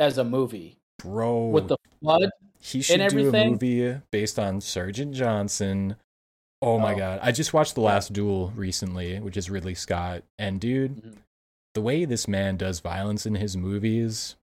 as 0.00 0.18
a 0.18 0.24
movie 0.24 0.78
Bro, 0.98 1.46
with 1.48 1.68
the 1.68 1.76
flood. 2.02 2.30
he 2.60 2.82
should 2.82 3.06
do 3.10 3.28
a 3.32 3.48
movie 3.50 4.00
based 4.10 4.40
on 4.40 4.60
Sergeant 4.60 5.14
Johnson. 5.14 5.94
Oh 6.62 6.80
my 6.80 6.94
Oh. 6.94 6.98
god. 6.98 7.20
I 7.22 7.30
just 7.30 7.54
watched 7.54 7.76
The 7.76 7.80
Last 7.82 8.12
Duel 8.12 8.50
recently, 8.56 9.20
which 9.20 9.36
is 9.36 9.48
Ridley 9.50 9.74
Scott. 9.76 10.24
And 10.36 10.60
dude, 10.60 10.96
Mhm. 10.96 11.16
The 11.76 11.80
way 11.82 12.04
this 12.04 12.26
man 12.26 12.56
does 12.56 12.80
violence 12.80 13.24
in 13.26 13.36
his 13.36 13.56
movies, 13.56 14.34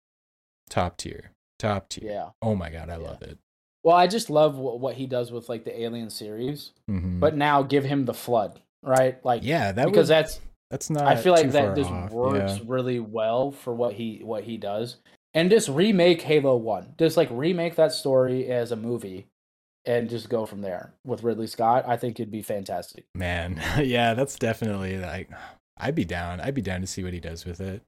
top 0.70 0.96
tier. 0.98 1.32
Top 1.60 1.90
tier. 1.90 2.10
Yeah. 2.12 2.30
Oh 2.42 2.56
my 2.56 2.70
god, 2.70 2.90
I 2.90 2.94
Yeah. 2.98 3.08
love 3.10 3.22
it. 3.22 3.38
Well, 3.84 3.96
I 3.98 4.08
just 4.08 4.30
love 4.30 4.58
what, 4.58 4.80
what 4.80 4.96
he 4.96 5.06
does 5.08 5.32
with 5.32 5.50
like 5.50 5.66
the 5.66 5.82
Alien 5.82 6.10
series, 6.10 6.72
Mhm. 6.90 7.20
but 7.20 7.36
now 7.36 7.64
give 7.64 7.84
him 7.84 8.06
the 8.06 8.14
flood, 8.14 8.62
right? 8.82 9.24
Like, 9.26 9.44
yeah, 9.44 9.72
that 9.74 9.86
because 9.88 10.08
would, 10.08 10.16
that's 10.16 10.40
that's 10.70 10.90
not 10.90 11.06
I 11.08 11.16
feel 11.18 11.34
like 11.34 11.52
that 11.52 11.76
just 11.76 11.90
off, 11.92 12.12
works 12.12 12.58
yeah. 12.58 12.64
really 12.66 13.00
well 13.00 13.52
for 13.52 13.74
what 13.74 13.94
he 13.96 14.22
what 14.24 14.44
he 14.46 14.58
does, 14.58 14.98
and 15.34 15.50
just 15.50 15.68
remake 15.70 16.22
Halo 16.22 16.56
One, 16.56 16.94
just 16.98 17.18
like 17.18 17.28
remake 17.32 17.76
that 17.76 17.92
story 17.92 18.48
as 18.50 18.72
a 18.72 18.76
movie, 18.78 19.28
and 19.86 20.10
just 20.10 20.30
go 20.30 20.46
from 20.46 20.62
there 20.62 20.94
with 21.06 21.24
Ridley 21.24 21.48
Scott. 21.48 21.84
I 21.88 21.98
think 21.98 22.20
it'd 22.20 22.32
be 22.32 22.42
fantastic. 22.42 23.06
Man, 23.14 23.62
yeah, 23.84 24.14
that's 24.14 24.36
definitely 24.38 24.98
like 24.98 25.30
I'd 25.78 25.96
be 25.96 26.06
down. 26.06 26.40
I'd 26.40 26.54
be 26.56 26.62
down 26.62 26.82
to 26.82 26.88
see 26.88 27.04
what 27.04 27.14
he 27.14 27.20
does 27.20 27.46
with 27.46 27.60
it. 27.62 27.82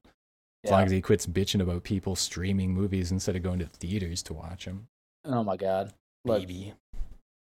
As 0.64 0.70
Yeah. 0.70 0.72
long 0.72 0.84
as 0.86 0.90
he 0.90 1.00
quits 1.00 1.26
bitching 1.26 1.60
about 1.60 1.84
people 1.84 2.16
streaming 2.16 2.72
movies 2.74 3.12
instead 3.12 3.36
of 3.36 3.42
going 3.42 3.58
to 3.60 3.66
theaters 3.66 4.22
to 4.24 4.34
watch 4.34 4.64
them. 4.64 4.88
Oh 5.24 5.44
my 5.44 5.56
god. 5.56 5.92
Look, 6.24 6.40
Baby. 6.40 6.74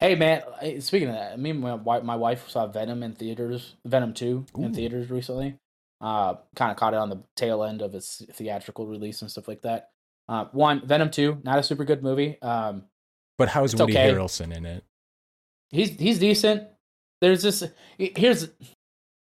Hey 0.01 0.17
man, 0.17 0.43
speaking 0.81 1.09
of 1.09 1.15
that, 1.15 1.39
me 1.39 1.51
and 1.51 1.61
my 1.61 1.75
wife, 1.75 2.03
my 2.03 2.17
wife 2.17 2.49
saw 2.51 2.67
Venom 2.67 3.03
in 3.03 3.15
theaters, 3.15 3.77
Venom 3.87 4.13
Two 4.13 4.45
in 4.59 4.75
theaters 4.75 5.09
recently. 5.11 5.57
Uh, 6.01 6.35
kind 6.57 6.71
of 6.73 6.77
caught 6.77 6.93
it 6.93 6.99
on 6.99 7.09
the 7.09 7.23
tail 7.37 7.63
end 7.63 7.81
of 7.81 7.95
its 7.95 8.23
theatrical 8.33 8.87
release 8.87 9.23
and 9.23 9.31
stuff 9.31 9.47
like 9.49 9.63
that. 9.63 9.91
Uh, 10.29 10.47
one 10.53 10.85
Venom 10.87 11.11
Two, 11.11 11.41
not 11.45 11.59
a 11.59 11.63
super 11.63 11.85
good 11.85 12.03
movie. 12.03 12.41
Um, 12.43 12.85
But 13.39 13.49
how's 13.49 13.73
It's 13.73 13.81
Woody 13.81 13.93
okay. 13.95 14.11
Harrelson 14.13 14.55
in 14.55 14.67
it? 14.67 14.85
he's 15.71 15.91
he's 15.91 16.19
decent. 16.19 16.69
There's 17.21 17.43
this 17.43 17.63
here's 17.97 18.49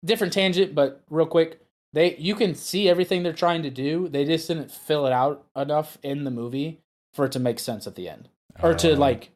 different 0.03 0.33
tangent, 0.33 0.73
but 0.75 1.03
real 1.09 1.25
quick, 1.25 1.61
they 1.93 2.15
you 2.17 2.35
can 2.35 2.55
see 2.55 2.87
everything 2.89 3.23
they're 3.23 3.33
trying 3.33 3.63
to 3.63 3.69
do. 3.69 4.07
They 4.07 4.25
just 4.25 4.47
didn't 4.47 4.71
fill 4.71 5.05
it 5.07 5.11
out 5.13 5.45
enough 5.55 5.97
in 6.03 6.23
the 6.23 6.31
movie 6.31 6.79
for 7.13 7.25
it 7.25 7.31
to 7.33 7.39
make 7.39 7.59
sense 7.59 7.87
at 7.87 7.95
the 7.95 8.07
end. 8.09 8.29
or 8.61 8.73
to 8.73 8.93
Uh, 8.93 8.97
like 8.97 9.31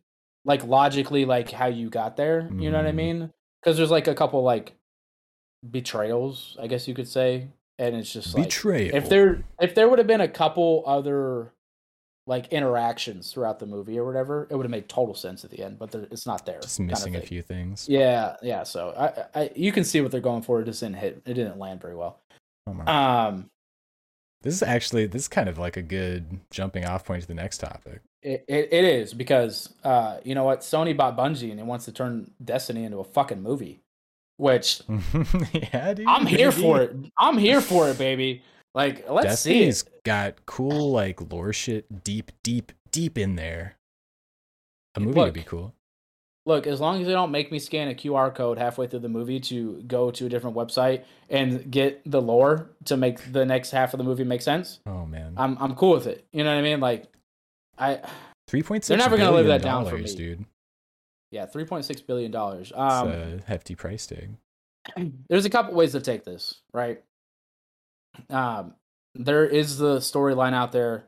like 0.46 0.64
logically 0.66 1.24
like 1.26 1.50
how 1.52 1.68
you 1.68 1.90
got 1.90 2.18
there 2.18 2.50
you 2.58 2.70
know 2.70 2.78
what 2.78 2.86
i 2.86 2.92
Mhm. 2.92 2.96
mean 2.96 3.30
because 3.62 3.78
there's 3.78 3.90
like 3.92 4.08
a 4.10 4.14
couple 4.14 4.44
like 4.44 4.74
betrayals 5.70 6.58
i 6.60 6.68
guess 6.68 6.88
you 6.88 6.94
could 6.94 7.08
say 7.08 7.48
and 7.80 7.96
it's 7.96 8.12
just 8.12 8.36
like 8.36 8.46
betrayal. 8.46 8.94
if 8.96 9.08
there 9.10 9.44
if 9.62 9.74
there 9.76 9.88
would 9.88 9.98
have 10.00 10.08
been 10.08 10.20
a 10.22 10.28
couple 10.28 10.84
other 10.86 11.54
like 12.26 12.48
interactions 12.54 13.32
throughout 13.32 13.60
the 13.60 13.66
movie 13.66 13.98
or 14.00 14.06
whatever 14.06 14.48
it 14.50 14.56
would 14.56 14.64
have 14.64 14.72
made 14.72 14.88
total 14.88 15.14
sense 15.14 15.44
at 15.44 15.52
the 15.52 15.62
end 15.62 15.78
but 15.78 15.92
there, 15.92 16.08
it's 16.10 16.26
not 16.26 16.46
there 16.46 16.60
just 16.62 16.80
missing 16.80 17.16
a 17.16 17.22
few 17.22 17.42
things. 17.42 17.88
yeah 17.90 18.36
yeah 18.42 18.64
so 18.64 18.94
I, 18.98 19.42
I 19.42 19.52
you 19.56 19.72
can 19.72 19.84
see 19.84 20.00
what 20.00 20.12
they're 20.12 20.22
going 20.22 20.42
for 20.42 20.62
it 20.62 20.66
just 20.66 20.80
didn't 20.80 20.96
hit 20.96 21.22
it 21.26 21.34
didn't 21.34 21.60
land 21.60 21.82
very 21.82 21.96
well 21.96 22.20
Oh 22.66 22.92
um 22.92 23.50
this 24.44 24.54
is 24.56 24.64
actually 24.64 25.08
this 25.08 25.24
is 25.24 25.28
kind 25.30 25.48
of 25.48 25.58
like 25.58 25.78
a 25.78 25.82
good 25.82 26.42
jumping 26.52 26.86
off 26.86 27.06
point 27.06 27.22
to 27.22 27.28
the 27.28 27.34
next 27.34 27.60
topic. 27.60 28.02
It, 28.22 28.44
it, 28.48 28.70
it 28.72 28.84
is 28.84 29.14
because 29.14 29.74
uh, 29.86 30.18
you 30.24 30.36
know 30.36 30.44
what 30.44 30.60
Sony 30.60 30.96
bought 30.96 31.18
Bungie 31.18 31.50
and 31.50 31.60
it 31.60 31.66
wants 31.66 31.86
to 31.86 31.94
turn 31.94 32.32
Destiny 32.44 32.84
into 32.84 33.00
a 33.00 33.06
fucking 33.06 33.42
movie, 33.42 33.82
which 34.36 34.82
yeah, 35.54 35.94
dude. 35.94 36.08
I'm 36.08 36.26
here 36.26 36.52
for 36.52 36.82
it. 36.82 36.94
I'm 37.18 37.38
here 37.38 37.62
for 37.62 37.90
it, 37.90 37.98
baby. 37.98 38.44
Like 38.76 39.08
let's 39.10 39.42
see 39.42 39.54
Destiny's 39.54 39.84
it. 39.84 40.04
got 40.04 40.46
cool 40.46 40.92
like 40.92 41.32
lore 41.32 41.54
shit 41.54 42.04
deep, 42.04 42.32
deep, 42.44 42.72
deep 42.92 43.18
in 43.18 43.36
there. 43.36 43.78
A 44.96 45.00
movie 45.00 45.20
would 45.20 45.34
be 45.34 45.44
cool. 45.44 45.74
Look, 46.46 46.68
as 46.68 46.82
long 46.82 47.00
as 47.00 47.08
they 47.08 47.14
don't 47.14 47.32
make 47.32 47.52
me 47.54 47.60
scan 47.60 47.88
a 47.88 47.94
QR 47.94 48.34
code 48.36 48.58
halfway 48.58 48.86
through 48.88 49.00
the 49.00 49.10
movie 49.10 49.40
to 49.42 49.82
go 49.88 50.12
to 50.12 50.26
a 50.26 50.30
different 50.30 50.58
website 50.58 51.04
and 51.30 51.72
get 51.72 52.02
the 52.06 52.22
lore 52.22 52.70
to 52.86 52.98
make 52.98 53.32
the 53.32 53.46
next 53.46 53.72
half 53.72 53.94
of 53.94 53.98
the 53.98 54.04
movie 54.04 54.26
make 54.26 54.42
sense, 54.42 54.80
Oh 54.86 55.06
man, 55.06 55.36
I'm 55.38 55.58
I'm 55.60 55.74
cool 55.76 55.92
with 55.94 56.06
it. 56.08 56.26
You 56.34 56.44
know 56.44 56.52
what 56.52 56.60
I 56.60 56.62
mean? 56.62 56.80
Like, 56.82 57.06
I 57.78 58.02
three 58.48 58.62
point 58.62 58.84
six. 58.84 58.90
they're 58.90 58.98
never 58.98 59.18
gonna 59.18 59.32
live 59.36 59.48
that 59.48 59.62
down 59.62 59.86
for 59.86 59.98
me. 59.98 60.04
dude. 60.14 60.46
yeah, 61.32 61.46
three 61.46 61.64
point 61.66 61.86
six 61.86 62.02
billion 62.02 62.30
dollars. 62.32 62.70
It's 62.72 62.78
Um, 62.78 63.08
a 63.10 63.40
hefty 63.48 63.76
price 63.76 64.06
tag. 64.06 64.32
there's 65.30 65.46
a 65.46 65.50
couple 65.50 65.74
ways 65.76 65.94
to 65.94 66.02
take 66.02 66.26
this, 66.26 66.60
right? 66.74 67.02
Um, 68.30 68.74
there 69.16 69.46
is 69.46 69.78
the 69.78 69.98
storyline 69.98 70.54
out 70.54 70.72
there. 70.72 71.06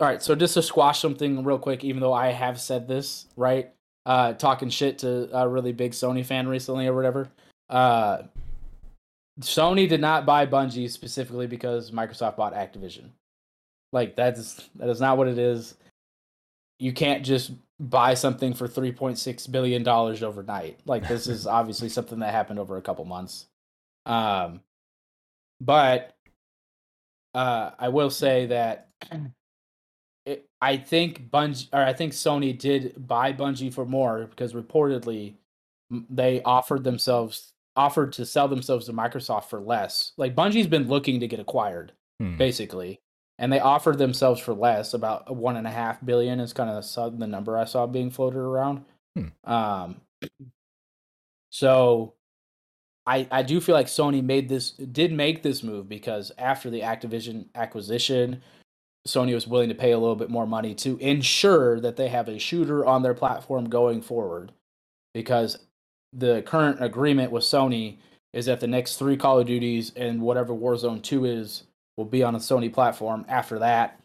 All 0.00 0.06
right, 0.06 0.22
so 0.22 0.34
just 0.34 0.54
to 0.54 0.62
squash 0.62 1.00
something 1.00 1.44
real 1.44 1.58
quick, 1.58 1.84
even 1.84 2.00
though 2.00 2.12
I 2.12 2.28
have 2.28 2.60
said 2.60 2.88
this, 2.88 3.26
right? 3.36 3.70
Uh, 4.06 4.32
talking 4.32 4.70
shit 4.70 4.98
to 5.00 5.28
a 5.36 5.46
really 5.46 5.72
big 5.72 5.92
Sony 5.92 6.24
fan 6.24 6.48
recently 6.48 6.86
or 6.86 6.94
whatever. 6.94 7.28
Uh, 7.68 8.22
Sony 9.40 9.88
did 9.88 10.00
not 10.00 10.26
buy 10.26 10.46
Bungie 10.46 10.90
specifically 10.90 11.46
because 11.46 11.90
Microsoft 11.90 12.36
bought 12.36 12.54
Activision. 12.54 13.10
Like 13.92 14.16
that 14.16 14.38
is 14.38 14.68
that 14.76 14.88
is 14.88 15.00
not 15.00 15.18
what 15.18 15.28
it 15.28 15.38
is. 15.38 15.74
You 16.78 16.92
can't 16.92 17.24
just 17.24 17.52
buy 17.78 18.14
something 18.14 18.54
for 18.54 18.68
3.6 18.68 19.50
billion 19.50 19.82
dollars 19.82 20.22
overnight. 20.22 20.78
Like 20.86 21.08
this 21.08 21.26
is 21.26 21.46
obviously 21.46 21.88
something 21.88 22.20
that 22.20 22.32
happened 22.32 22.58
over 22.58 22.76
a 22.76 22.82
couple 22.82 23.04
months. 23.04 23.46
Um 24.06 24.60
but 25.60 26.14
uh 27.34 27.70
I 27.78 27.88
will 27.88 28.10
say 28.10 28.46
that 28.46 28.88
it, 30.26 30.46
I 30.60 30.76
think 30.76 31.30
Bungie 31.30 31.68
or 31.72 31.80
I 31.80 31.92
think 31.92 32.12
Sony 32.12 32.58
did 32.58 33.06
buy 33.06 33.32
Bungie 33.32 33.72
for 33.72 33.86
more 33.86 34.26
because 34.26 34.52
reportedly 34.52 35.34
they 36.08 36.42
offered 36.42 36.84
themselves 36.84 37.52
offered 37.76 38.12
to 38.12 38.26
sell 38.26 38.48
themselves 38.48 38.86
to 38.86 38.92
Microsoft 38.92 39.44
for 39.44 39.60
less. 39.60 40.12
Like 40.16 40.34
Bungie's 40.34 40.66
been 40.66 40.88
looking 40.88 41.20
to 41.20 41.28
get 41.28 41.40
acquired 41.40 41.92
Hmm. 42.20 42.36
basically, 42.36 43.00
and 43.38 43.50
they 43.50 43.60
offered 43.60 43.96
themselves 43.96 44.40
for 44.40 44.52
less, 44.52 44.92
about 44.92 45.34
one 45.34 45.56
and 45.56 45.66
a 45.66 45.70
half 45.70 46.04
billion 46.04 46.38
is 46.38 46.52
kind 46.52 46.68
of 46.68 47.18
the 47.18 47.26
number 47.26 47.56
I 47.56 47.64
saw 47.64 47.86
being 47.86 48.10
floated 48.10 48.40
around. 48.40 48.84
Hmm. 49.16 49.50
Um, 49.50 50.00
so 51.50 52.12
I 53.10 53.26
I 53.30 53.42
do 53.42 53.60
feel 53.60 53.74
like 53.74 53.86
Sony 53.86 54.22
made 54.22 54.48
this 54.48 54.70
did 54.70 55.12
make 55.12 55.42
this 55.42 55.62
move 55.62 55.88
because 55.88 56.30
after 56.38 56.70
the 56.70 56.80
Activision 56.80 57.46
acquisition, 57.54 58.40
Sony 59.08 59.34
was 59.34 59.46
willing 59.48 59.68
to 59.68 59.74
pay 59.74 59.92
a 59.92 59.98
little 59.98 60.16
bit 60.16 60.30
more 60.30 60.46
money 60.46 60.74
to 60.76 60.96
ensure 60.98 61.80
that 61.80 61.96
they 61.96 62.08
have 62.08 62.28
a 62.28 62.38
shooter 62.38 62.84
on 62.86 63.02
their 63.02 63.14
platform 63.14 63.68
going 63.68 64.00
forward, 64.00 64.52
because 65.14 65.58
the 66.12 66.42
current 66.42 66.82
agreement 66.82 67.32
with 67.32 67.42
Sony 67.44 67.96
is 68.32 68.46
that 68.46 68.60
the 68.60 68.66
next 68.66 68.96
three 68.96 69.16
Call 69.16 69.40
of 69.40 69.46
Duties 69.46 69.92
and 69.96 70.20
whatever 70.22 70.52
Warzone 70.52 71.02
2 71.02 71.24
is 71.24 71.64
will 71.96 72.04
be 72.04 72.22
on 72.22 72.34
a 72.36 72.38
Sony 72.38 72.72
platform. 72.72 73.24
After 73.28 73.58
that, 73.58 73.98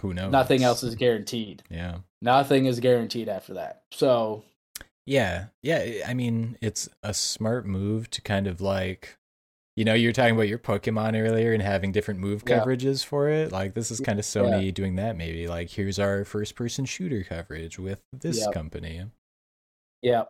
Who 0.00 0.14
knows? 0.14 0.30
nothing 0.30 0.62
else 0.62 0.82
is 0.84 0.94
guaranteed. 0.94 1.62
Yeah. 1.70 1.98
Nothing 2.22 2.66
is 2.66 2.78
guaranteed 2.78 3.28
after 3.28 3.54
that. 3.54 3.82
So, 3.92 4.44
Yeah, 5.08 5.46
yeah. 5.62 6.04
I 6.06 6.12
mean, 6.12 6.58
it's 6.60 6.86
a 7.02 7.14
smart 7.14 7.64
move 7.64 8.10
to 8.10 8.20
kind 8.20 8.46
of 8.46 8.60
like, 8.60 9.16
you 9.74 9.84
know, 9.84 9.94
you 9.94 10.08
were 10.08 10.12
talking 10.12 10.34
about 10.34 10.48
your 10.48 10.58
Pokemon 10.58 11.18
earlier 11.18 11.54
and 11.54 11.62
having 11.62 11.92
different 11.92 12.20
move 12.20 12.42
Yeah. 12.46 12.60
coverages 12.60 13.02
for 13.02 13.30
it. 13.30 13.50
Like, 13.50 13.72
this 13.72 13.90
is 13.90 14.00
kind 14.00 14.18
of 14.18 14.26
Sony 14.26 14.72
doing 14.74 14.96
that. 14.96 15.16
Maybe 15.16 15.48
like, 15.48 15.70
here's 15.70 15.98
our 15.98 16.26
first-person 16.26 16.84
shooter 16.84 17.24
coverage 17.24 17.78
with 17.78 18.02
this 18.12 18.40
Yep. 18.40 18.52
company. 18.52 19.02
yeah. 20.02 20.24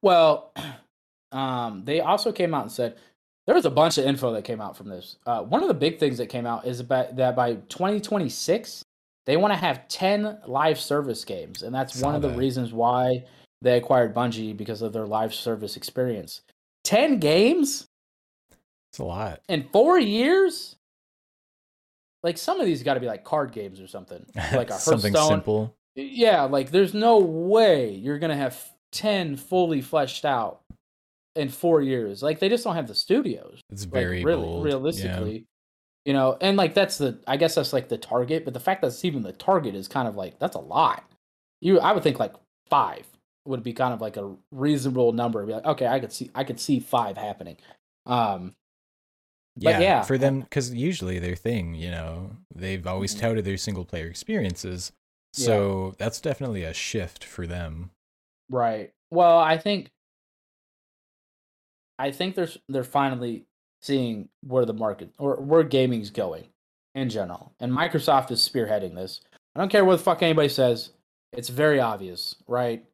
Well, 0.00 0.52
um, 1.32 1.84
they 1.84 2.00
also 2.00 2.30
came 2.30 2.54
out 2.54 2.62
and 2.62 2.72
said 2.72 2.96
there 3.46 3.54
was 3.56 3.66
a 3.66 3.70
bunch 3.70 3.98
of 3.98 4.04
info 4.04 4.32
that 4.34 4.44
came 4.44 4.60
out 4.60 4.76
from 4.76 4.88
this. 4.88 5.16
Uh, 5.26 5.42
one 5.42 5.60
of 5.62 5.68
the 5.68 5.74
big 5.74 5.98
things 5.98 6.18
that 6.18 6.28
came 6.28 6.46
out 6.46 6.66
is 6.66 6.78
about 6.78 7.16
that 7.16 7.34
by 7.34 7.54
2026 7.54 8.84
they 9.26 9.36
want 9.36 9.52
to 9.52 9.56
have 9.56 9.88
10 9.88 10.38
live 10.46 10.78
service 10.80 11.24
games, 11.24 11.62
and 11.64 11.74
that's 11.74 11.98
Saw 11.98 12.06
one 12.06 12.14
of 12.14 12.22
the 12.22 12.30
reasons 12.30 12.72
why 12.72 13.24
they 13.62 13.76
acquired 13.76 14.14
Bungie 14.14 14.56
because 14.56 14.82
of 14.82 14.92
their 14.92 15.06
live 15.06 15.34
service 15.34 15.76
experience. 15.76 16.42
10 16.84 17.18
games 17.18 17.86
It's 18.90 18.98
a 18.98 19.04
lot. 19.04 19.40
in 19.48 19.64
four 19.72 19.98
years. 19.98 20.76
Like 22.22 22.36
some 22.38 22.60
of 22.60 22.66
these 22.66 22.82
got 22.82 22.94
to 22.94 23.00
be 23.00 23.06
like 23.06 23.24
card 23.24 23.52
games 23.52 23.80
or 23.80 23.86
something, 23.86 24.24
like 24.52 24.70
a 24.70 24.74
Something 24.74 25.12
Hearthstone. 25.14 25.38
simple. 25.38 25.74
Yeah, 25.96 26.42
like 26.42 26.70
there's 26.70 26.94
no 26.94 27.18
way 27.18 27.90
you're 27.94 28.18
gonna 28.18 28.36
have 28.36 28.58
ten 28.92 29.36
fully 29.36 29.80
fleshed 29.80 30.24
out 30.24 30.60
in 31.34 31.48
four 31.48 31.80
years. 31.82 32.22
Like 32.22 32.38
they 32.38 32.48
just 32.48 32.62
don't 32.64 32.74
have 32.76 32.88
the 32.88 32.94
studios. 32.94 33.60
It's 33.70 33.84
Like 33.84 33.92
very 33.92 34.24
really, 34.24 34.42
bold. 34.42 34.64
realistically, 34.64 35.46
you 36.04 36.12
know, 36.12 36.36
and 36.40 36.56
like 36.56 36.74
that's 36.74 36.98
the 36.98 37.18
I 37.26 37.36
guess 37.38 37.54
that's 37.54 37.72
like 37.72 37.88
the 37.88 37.98
target. 37.98 38.44
But 38.44 38.54
the 38.54 38.60
fact 38.60 38.82
that 38.82 38.88
it's 38.88 39.04
even 39.04 39.22
the 39.22 39.32
target 39.32 39.74
is 39.74 39.88
kind 39.88 40.06
of 40.06 40.14
like 40.14 40.38
that's 40.38 40.56
a 40.56 40.60
lot. 40.60 41.04
You, 41.60 41.80
I 41.80 41.92
would 41.92 42.02
think 42.02 42.18
like 42.18 42.34
five 42.68 43.06
would 43.50 43.62
be 43.62 43.72
kind 43.74 43.92
of 43.92 44.00
like 44.00 44.16
a 44.16 44.34
reasonable 44.50 45.12
number. 45.12 45.44
Be 45.44 45.52
like, 45.52 45.66
okay, 45.66 45.86
I 45.86 46.00
could 46.00 46.12
see 46.12 46.30
I 46.34 46.44
could 46.44 46.58
see 46.58 46.80
five 46.80 47.16
happening. 47.18 47.56
Um, 48.06 48.54
Yeah, 49.56 49.72
but 49.72 49.82
yeah, 49.82 50.02
for 50.02 50.16
them 50.16 50.40
because 50.40 50.72
usually 50.72 51.18
their 51.18 51.36
thing, 51.36 51.74
you 51.74 51.90
know, 51.90 52.30
they've 52.54 52.86
always 52.86 53.14
Mhm. 53.14 53.20
touted 53.20 53.44
their 53.44 53.58
single 53.58 53.84
player 53.84 54.06
experiences. 54.06 54.92
Yeah. 55.36 55.46
So 55.46 55.94
that's 55.98 56.20
definitely 56.20 56.64
a 56.64 56.72
shift 56.72 57.22
for 57.24 57.46
them. 57.46 57.90
Right. 58.48 58.92
Well, 59.10 59.38
I 59.38 59.58
think 59.58 59.90
I 61.98 62.10
think 62.10 62.34
there's 62.34 62.56
they're 62.68 62.84
finally 62.84 63.44
seeing 63.82 64.28
where 64.42 64.64
the 64.64 64.72
market 64.74 65.12
or 65.18 65.36
where 65.36 65.62
gaming's 65.62 66.10
going 66.10 66.46
in 66.94 67.08
general. 67.10 67.52
And 67.60 67.72
Microsoft 67.72 68.30
is 68.30 68.46
spearheading 68.46 68.94
this. 68.94 69.20
I 69.54 69.60
don't 69.60 69.70
care 69.70 69.84
what 69.84 69.96
the 69.96 70.02
fuck 70.02 70.22
anybody 70.22 70.48
says. 70.48 70.90
It's 71.32 71.48
very 71.48 71.80
obvious, 71.80 72.34
right? 72.46 72.84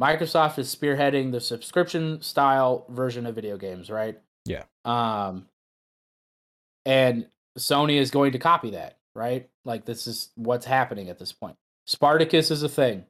Microsoft 0.00 0.58
is 0.58 0.74
spearheading 0.74 1.32
the 1.32 1.40
subscription 1.40 2.20
style 2.22 2.86
version 2.88 3.26
of 3.26 3.34
video 3.34 3.56
games, 3.56 3.90
right? 3.90 4.18
Yeah. 4.44 4.64
Um 4.84 5.46
and 6.84 7.26
Sony 7.58 7.98
is 7.98 8.10
going 8.10 8.32
to 8.32 8.38
copy 8.38 8.70
that, 8.70 8.98
right? 9.14 9.48
Like 9.64 9.84
this 9.84 10.06
is 10.06 10.30
what's 10.34 10.66
happening 10.66 11.08
at 11.08 11.18
this 11.18 11.32
point. 11.32 11.56
Spartacus 11.86 12.50
is 12.50 12.62
a 12.62 12.68
thing. 12.68 13.04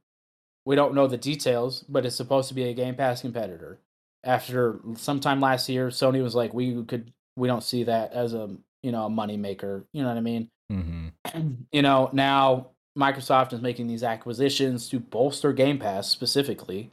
We 0.64 0.76
don't 0.76 0.94
know 0.94 1.06
the 1.06 1.16
details, 1.16 1.84
but 1.88 2.06
it's 2.06 2.16
supposed 2.16 2.48
to 2.48 2.54
be 2.54 2.64
a 2.64 2.74
Game 2.74 2.94
Pass 2.94 3.20
competitor. 3.20 3.78
After 4.24 4.80
sometime 4.94 5.40
last 5.40 5.68
year, 5.68 5.88
Sony 5.88 6.22
was 6.22 6.34
like, 6.36 6.54
"We 6.54 6.84
could, 6.84 7.12
we 7.36 7.48
don't 7.48 7.64
see 7.64 7.84
that 7.84 8.12
as 8.12 8.34
a 8.34 8.54
you 8.82 8.92
know 8.92 9.06
a 9.06 9.10
money 9.10 9.36
maker." 9.36 9.84
You 9.92 10.02
know 10.02 10.08
what 10.08 10.16
I 10.16 10.20
mean? 10.20 10.48
hmm 10.70 11.08
you 11.72 11.82
know 11.82 12.10
now 12.12 12.68
Microsoft 12.98 13.52
is 13.52 13.60
making 13.60 13.86
these 13.86 14.02
acquisitions 14.02 14.88
to 14.90 15.00
bolster 15.00 15.52
Game 15.52 15.78
Pass 15.78 16.08
specifically, 16.08 16.90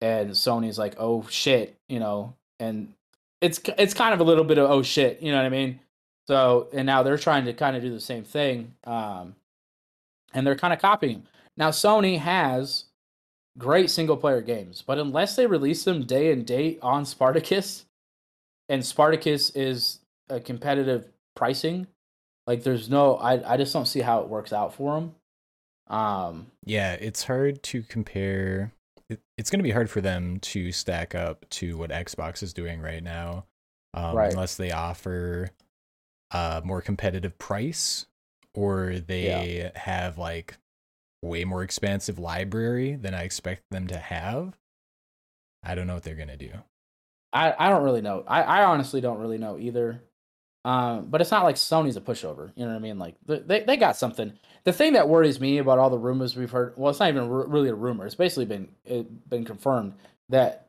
and 0.00 0.30
Sony's 0.30 0.78
like, 0.78 0.94
"Oh 0.98 1.26
shit," 1.28 1.76
you 1.88 1.98
know, 1.98 2.34
and 2.60 2.92
it's 3.40 3.60
it's 3.78 3.94
kind 3.94 4.14
of 4.14 4.20
a 4.20 4.24
little 4.24 4.44
bit 4.44 4.58
of 4.58 4.70
oh 4.70 4.82
shit, 4.82 5.22
you 5.22 5.32
know 5.32 5.38
what 5.38 5.46
I 5.46 5.50
mean? 5.50 5.80
So 6.28 6.68
and 6.72 6.86
now 6.86 7.02
they're 7.02 7.18
trying 7.18 7.44
to 7.46 7.52
kind 7.52 7.76
of 7.76 7.82
do 7.82 7.90
the 7.90 8.00
same 8.00 8.24
thing, 8.24 8.74
um, 8.84 9.34
and 10.34 10.46
they're 10.46 10.56
kind 10.56 10.72
of 10.72 10.80
copying. 10.80 11.26
Now 11.56 11.70
Sony 11.70 12.18
has 12.18 12.84
great 13.58 13.90
single 13.90 14.16
player 14.16 14.42
games, 14.42 14.82
but 14.86 14.98
unless 14.98 15.36
they 15.36 15.46
release 15.46 15.84
them 15.84 16.04
day 16.04 16.32
and 16.32 16.46
date 16.46 16.78
on 16.82 17.04
Spartacus, 17.04 17.86
and 18.68 18.84
Spartacus 18.84 19.50
is 19.50 20.00
a 20.28 20.40
competitive 20.40 21.08
pricing, 21.34 21.86
like 22.46 22.62
there's 22.62 22.90
no, 22.90 23.16
I 23.16 23.54
I 23.54 23.56
just 23.56 23.72
don't 23.72 23.86
see 23.86 24.00
how 24.00 24.20
it 24.20 24.28
works 24.28 24.52
out 24.52 24.74
for 24.74 24.94
them. 24.94 25.14
Um, 25.92 26.46
Yeah, 26.64 26.94
it's 26.94 27.24
hard 27.24 27.62
to 27.64 27.82
compare. 27.82 28.72
It, 29.08 29.20
it's 29.36 29.50
going 29.50 29.58
to 29.60 29.64
be 29.64 29.70
hard 29.70 29.90
for 29.90 30.00
them 30.00 30.40
to 30.40 30.72
stack 30.72 31.14
up 31.14 31.48
to 31.50 31.76
what 31.76 31.90
Xbox 31.90 32.42
is 32.42 32.52
doing 32.52 32.80
right 32.80 33.02
now, 33.02 33.44
um, 33.94 34.16
Right. 34.16 34.32
unless 34.32 34.56
they 34.56 34.72
offer 34.72 35.50
a 36.32 36.62
more 36.64 36.80
competitive 36.80 37.36
price 37.38 38.06
or 38.54 38.98
they 38.98 39.70
have 39.74 40.18
like 40.18 40.56
way 41.22 41.44
more 41.44 41.62
expansive 41.62 42.18
library 42.18 42.94
than 42.94 43.14
I 43.14 43.22
expect 43.22 43.62
them 43.70 43.86
to 43.88 43.98
have. 43.98 44.56
I 45.62 45.74
don't 45.74 45.86
know 45.86 45.94
what 45.94 46.02
they're 46.02 46.16
going 46.16 46.28
to 46.28 46.36
do. 46.36 46.50
I 47.34 47.54
I 47.58 47.70
don't 47.70 47.84
really 47.84 48.00
know. 48.02 48.24
I 48.26 48.42
I 48.42 48.64
honestly 48.64 49.00
don't 49.00 49.18
really 49.18 49.38
know 49.38 49.58
either. 49.58 50.02
Um, 50.64 51.06
but 51.06 51.20
it's 51.20 51.30
not 51.30 51.44
like 51.44 51.56
Sony's 51.56 51.96
a 51.96 52.00
pushover. 52.00 52.52
You 52.54 52.64
know 52.64 52.70
what 52.70 52.76
I 52.76 52.80
mean? 52.80 52.98
Like 52.98 53.16
they 53.26 53.60
they 53.60 53.76
got 53.76 53.96
something. 53.96 54.32
The 54.64 54.72
thing 54.72 54.92
that 54.92 55.08
worries 55.08 55.40
me 55.40 55.58
about 55.58 55.78
all 55.78 55.90
the 55.90 55.98
rumors 55.98 56.36
we've 56.36 56.50
heard, 56.50 56.74
well, 56.76 56.90
it's 56.90 57.00
not 57.00 57.08
even 57.08 57.24
r- 57.24 57.48
really 57.48 57.68
a 57.68 57.74
rumor. 57.74 58.06
It's 58.06 58.14
basically 58.14 58.44
been 58.46 58.68
it, 58.84 59.28
been 59.28 59.44
confirmed 59.44 59.94
that 60.28 60.68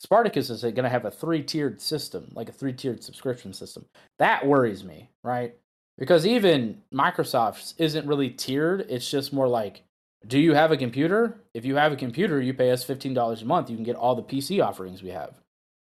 Spartacus 0.00 0.48
is 0.50 0.62
going 0.62 0.76
to 0.76 0.88
have 0.88 1.04
a 1.04 1.10
three 1.10 1.42
tiered 1.42 1.80
system, 1.80 2.32
like 2.34 2.48
a 2.48 2.52
three 2.52 2.72
tiered 2.72 3.04
subscription 3.04 3.52
system. 3.52 3.84
That 4.18 4.46
worries 4.46 4.82
me, 4.82 5.10
right? 5.22 5.54
Because 5.98 6.26
even 6.26 6.82
Microsoft's 6.92 7.74
isn't 7.78 8.06
really 8.06 8.30
tiered. 8.30 8.86
It's 8.88 9.08
just 9.10 9.32
more 9.32 9.46
like, 9.46 9.82
do 10.26 10.40
you 10.40 10.54
have 10.54 10.72
a 10.72 10.76
computer? 10.78 11.36
If 11.52 11.66
you 11.66 11.76
have 11.76 11.92
a 11.92 11.96
computer, 11.96 12.40
you 12.40 12.54
pay 12.54 12.70
us 12.70 12.82
fifteen 12.82 13.12
dollars 13.12 13.42
a 13.42 13.44
month. 13.44 13.68
You 13.68 13.76
can 13.76 13.84
get 13.84 13.96
all 13.96 14.14
the 14.14 14.22
PC 14.22 14.64
offerings 14.64 15.02
we 15.02 15.10
have. 15.10 15.41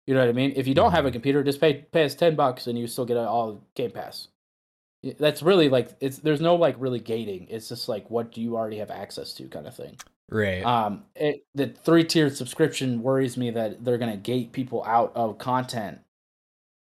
You 0.07 0.15
know 0.15 0.21
what 0.21 0.29
I 0.29 0.33
mean? 0.33 0.53
If 0.57 0.67
you 0.67 0.75
don't 0.75 0.93
have 0.93 1.07
a 1.07 1.11
computer, 1.13 1.43
just 1.45 1.61
pay 1.61 1.75
pay 1.93 2.05
us 2.05 2.15
ten 2.15 2.35
bucks 2.37 2.67
and 2.67 2.79
you 2.79 2.87
still 2.87 3.05
get 3.07 3.17
all 3.17 3.65
Game 3.75 3.93
Pass. 3.93 4.29
That's 5.19 5.43
really 5.43 5.69
like 5.69 5.91
it's 6.01 6.19
there's 6.19 6.41
no 6.41 6.55
like 6.57 6.77
really 6.79 7.01
gating. 7.01 7.49
It's 7.49 7.69
just 7.69 7.89
like 7.89 8.11
what 8.11 8.33
do 8.33 8.41
you 8.41 8.57
already 8.57 8.79
have 8.79 8.91
access 8.91 9.33
to 9.35 9.49
kind 9.49 9.67
of 9.67 9.75
thing. 9.77 9.97
Right. 10.29 10.65
Um, 10.65 11.05
it, 11.17 11.47
the 11.55 11.69
three 11.69 12.05
tiered 12.05 12.37
subscription 12.37 13.03
worries 13.03 13.37
me 13.37 13.51
that 13.51 13.85
they're 13.85 13.99
gonna 13.99 14.17
gate 14.17 14.53
people 14.53 14.85
out 14.85 15.13
of 15.15 15.39
content 15.39 16.01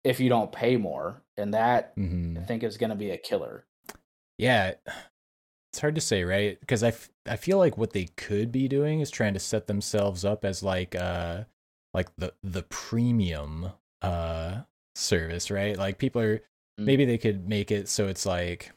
if 0.04 0.20
you 0.20 0.30
don't 0.30 0.52
pay 0.52 0.78
more, 0.78 1.24
and 1.38 1.54
that 1.54 1.94
hmm 1.96 2.38
I 2.38 2.42
think 2.42 2.64
is 2.64 2.78
gonna 2.78 2.96
be 2.96 3.12
a 3.12 3.18
killer. 3.18 3.66
Yeah, 4.38 4.74
it's 5.72 5.80
hard 5.80 5.96
to 5.96 6.02
say, 6.02 6.24
right? 6.24 6.60
Because 6.60 6.84
I, 6.84 6.90
f- 6.90 7.10
I 7.26 7.36
feel 7.36 7.58
like 7.58 7.78
what 7.78 7.94
they 7.94 8.06
could 8.18 8.52
be 8.52 8.68
doing 8.68 9.00
is 9.00 9.10
trying 9.12 9.34
to 9.34 9.40
set 9.40 9.68
themselves 9.68 10.26
up 10.26 10.46
as 10.46 10.64
like 10.64 10.96
uh 10.96 11.44
like 11.94 12.10
the 12.18 12.34
the 12.44 12.64
premium 12.64 13.72
uh 14.02 14.62
service, 14.96 15.50
right? 15.52 15.78
Like 15.78 15.98
people 15.98 16.22
are 16.22 16.42
Mm. 16.80 16.86
maybe 16.86 17.06
they 17.06 17.20
could 17.20 17.48
make 17.48 17.70
it 17.70 17.88
so 17.88 18.08
it's 18.08 18.26
like 18.26 18.72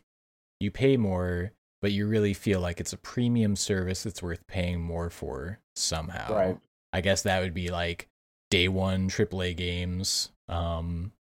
you 0.61 0.71
pay 0.71 0.99
more, 0.99 1.53
but 1.81 1.93
you 1.93 2.07
really 2.07 2.35
feel 2.35 2.61
like 2.61 2.79
it's 2.79 2.93
a 2.93 2.99
premium 2.99 3.57
service 3.57 4.03
that's 4.03 4.23
worth 4.23 4.47
paying 4.47 4.83
more 4.83 5.09
for 5.09 5.61
somehow. 5.77 6.35
Right. 6.35 6.59
I 6.93 7.01
guess 7.01 7.23
that 7.23 7.41
would 7.41 7.55
be 7.55 7.71
like 7.71 8.09
day 8.51 8.69
one 8.69 9.09
AAA 9.09 9.57
games. 9.57 10.31
Um, 10.49 11.13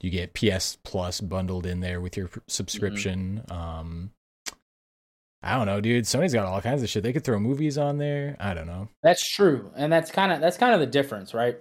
you 0.00 0.10
get 0.10 0.34
PS 0.34 0.78
Plus 0.82 1.20
bundled 1.20 1.64
in 1.64 1.78
there 1.78 2.00
with 2.00 2.16
your 2.16 2.26
pr- 2.26 2.40
subscription. 2.48 3.44
Um, 3.48 4.10
I 5.46 5.56
don't 5.56 5.66
know, 5.66 5.80
dude. 5.80 6.04
Sony's 6.04 6.32
got 6.34 6.44
all 6.44 6.60
kinds 6.60 6.82
of 6.82 6.88
shit. 6.88 7.02
They 7.02 7.12
could 7.12 7.24
throw 7.24 7.38
movies 7.38 7.78
on 7.78 7.98
there. 7.98 8.36
I 8.40 8.52
don't 8.52 8.66
know. 8.66 8.88
That's 9.02 9.26
true, 9.32 9.70
and 9.76 9.92
that's 9.92 10.10
kind 10.10 10.32
of 10.32 10.40
that's 10.40 10.56
kind 10.56 10.74
of 10.74 10.80
the 10.80 10.86
difference, 10.86 11.34
right? 11.34 11.56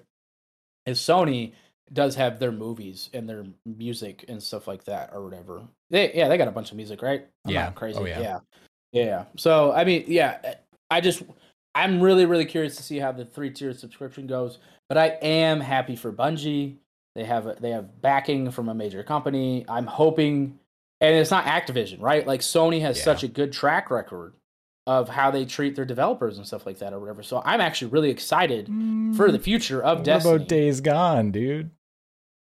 Is 0.86 1.00
Sony 1.00 1.54
does 1.94 2.16
have 2.16 2.40
their 2.40 2.52
movies 2.52 3.10
and 3.14 3.30
their 3.30 3.46
music 3.66 4.26
and 4.28 4.42
stuff 4.42 4.68
like 4.68 4.84
that 4.86 5.12
or 5.14 5.24
whatever. 5.24 5.62
They 5.92 6.14
yeah, 6.14 6.28
they 6.28 6.38
got 6.38 6.48
a 6.48 6.52
bunch 6.52 6.72
of 6.72 6.78
music, 6.78 7.02
right? 7.02 7.28
I'm 7.46 7.52
Yeah. 7.54 7.72
crazy. 7.72 8.00
Oh, 8.00 8.06
yeah. 8.06 8.20
yeah, 8.20 8.40
yeah. 8.92 9.26
So 9.38 9.72
I 9.72 9.84
mean, 9.84 10.04
yeah, 10.08 10.56
I 10.90 11.00
just 11.00 11.24
I'm 11.76 12.02
really 12.02 12.26
really 12.26 12.46
curious 12.46 12.76
to 12.78 12.84
see 12.84 12.98
how 12.98 13.12
the 13.12 13.26
three 13.26 13.52
tier 13.52 13.74
subscription 13.74 14.26
goes, 14.26 14.58
but 14.90 14.98
I 14.98 15.10
am 15.22 15.60
happy 15.60 15.96
for 15.96 16.12
Bungie. 16.12 16.78
They 17.16 17.24
have 17.24 17.62
they 17.62 17.70
have 17.70 18.02
backing 18.02 18.50
from 18.50 18.70
a 18.70 18.74
major 18.74 19.04
company. 19.04 19.64
I'm 19.70 19.86
hoping, 19.86 20.60
and 21.02 21.16
it's 21.16 21.32
not 21.32 21.46
Activision, 21.46 22.02
right? 22.02 22.26
Like 22.26 22.41
Sony 22.41 22.82
has 22.82 22.98
Yeah. 22.98 23.04
such 23.04 23.24
a 23.24 23.28
good 23.28 23.52
track 23.52 23.89
record 23.91 24.34
of 24.88 25.10
how 25.10 25.32
they 25.32 25.46
treat 25.46 25.76
their 25.76 25.86
developers 25.86 26.38
and 26.38 26.46
stuff 26.46 26.66
like 26.66 26.78
that 26.80 26.93
or 26.93 27.00
whatever. 27.00 27.24
So 27.24 27.41
I'm 27.43 27.60
actually 27.60 27.89
really 27.91 28.12
excited 28.12 28.68
for 29.16 29.32
the 29.32 29.39
future 29.39 29.82
of 29.84 30.00
what 30.00 30.06
Destiny. 30.06 30.36
about 30.36 30.48
Days 30.48 30.80
Gone, 30.82 31.32
dude? 31.32 31.72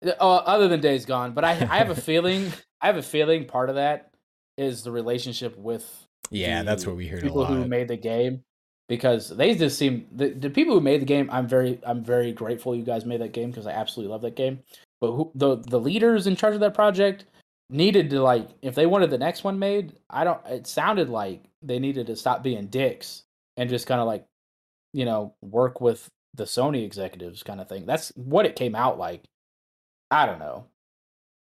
Uh, 0.05 0.11
other 0.21 0.69
than 0.69 0.81
Days 0.81 1.05
Gone, 1.07 1.33
but 1.33 1.45
I 1.45 1.51
I 1.53 1.79
have 1.79 1.91
a 1.91 1.95
feeling 2.01 2.53
I 2.81 2.87
have 2.87 2.97
a 2.97 3.03
feeling 3.03 3.47
part 3.47 3.69
of 3.71 3.77
that 3.77 4.13
is 4.59 4.83
the 4.83 4.91
relationship 4.93 5.57
with 5.57 6.07
Yeah, 6.31 6.63
that's 6.63 6.87
what 6.87 6.97
we 6.97 7.07
heard 7.07 7.21
a 7.21 7.23
people 7.27 7.43
lot. 7.43 7.49
who 7.51 7.67
made 7.67 7.89
the 7.89 7.97
game 7.97 8.43
because 8.89 9.29
they 9.29 9.55
just 9.55 9.79
seem 9.79 10.07
the, 10.13 10.29
the 10.31 10.51
people 10.51 10.75
who 10.75 10.81
made 10.81 11.01
the 11.01 11.07
game. 11.07 11.29
I'm 11.33 11.47
very 11.49 11.79
I'm 11.85 12.05
very 12.05 12.33
grateful 12.33 12.75
you 12.75 12.85
guys 12.85 13.05
made 13.07 13.21
that 13.21 13.33
game 13.33 13.51
because 13.51 13.67
I 13.67 13.73
absolutely 13.73 14.13
love 14.13 14.23
that 14.23 14.37
game. 14.37 14.61
But 15.01 15.13
who, 15.13 15.31
the 15.35 15.57
the 15.57 15.81
leaders 15.81 16.27
in 16.27 16.37
charge 16.37 16.55
of 16.55 16.61
that 16.61 16.75
project 16.75 17.25
needed 17.69 18.11
to 18.11 18.23
like 18.23 18.49
if 18.63 18.75
they 18.75 18.87
wanted 18.87 19.11
the 19.11 19.19
next 19.19 19.45
one 19.45 19.59
made, 19.59 19.95
I 20.09 20.25
don't. 20.25 20.45
It 20.47 20.67
sounded 20.67 21.09
like 21.09 21.45
they 21.63 21.79
needed 21.79 22.07
to 22.09 22.17
stop 22.17 22.43
being 22.43 22.67
dicks 22.67 23.25
and 23.57 23.71
just 23.71 23.87
kind 23.87 24.01
of 24.01 24.07
like 24.07 24.27
you 24.93 25.05
know 25.05 25.35
work 25.43 25.81
with 25.81 26.11
the 26.35 26.45
Sony 26.45 26.85
executives 26.85 27.43
kind 27.43 27.61
of 27.61 27.69
thing. 27.69 27.87
That's 27.87 28.11
what 28.17 28.47
it 28.47 28.57
came 28.57 28.75
out 28.75 28.99
like. 28.99 29.25
I 30.11 30.27
don't 30.27 30.39
know. 30.39 30.67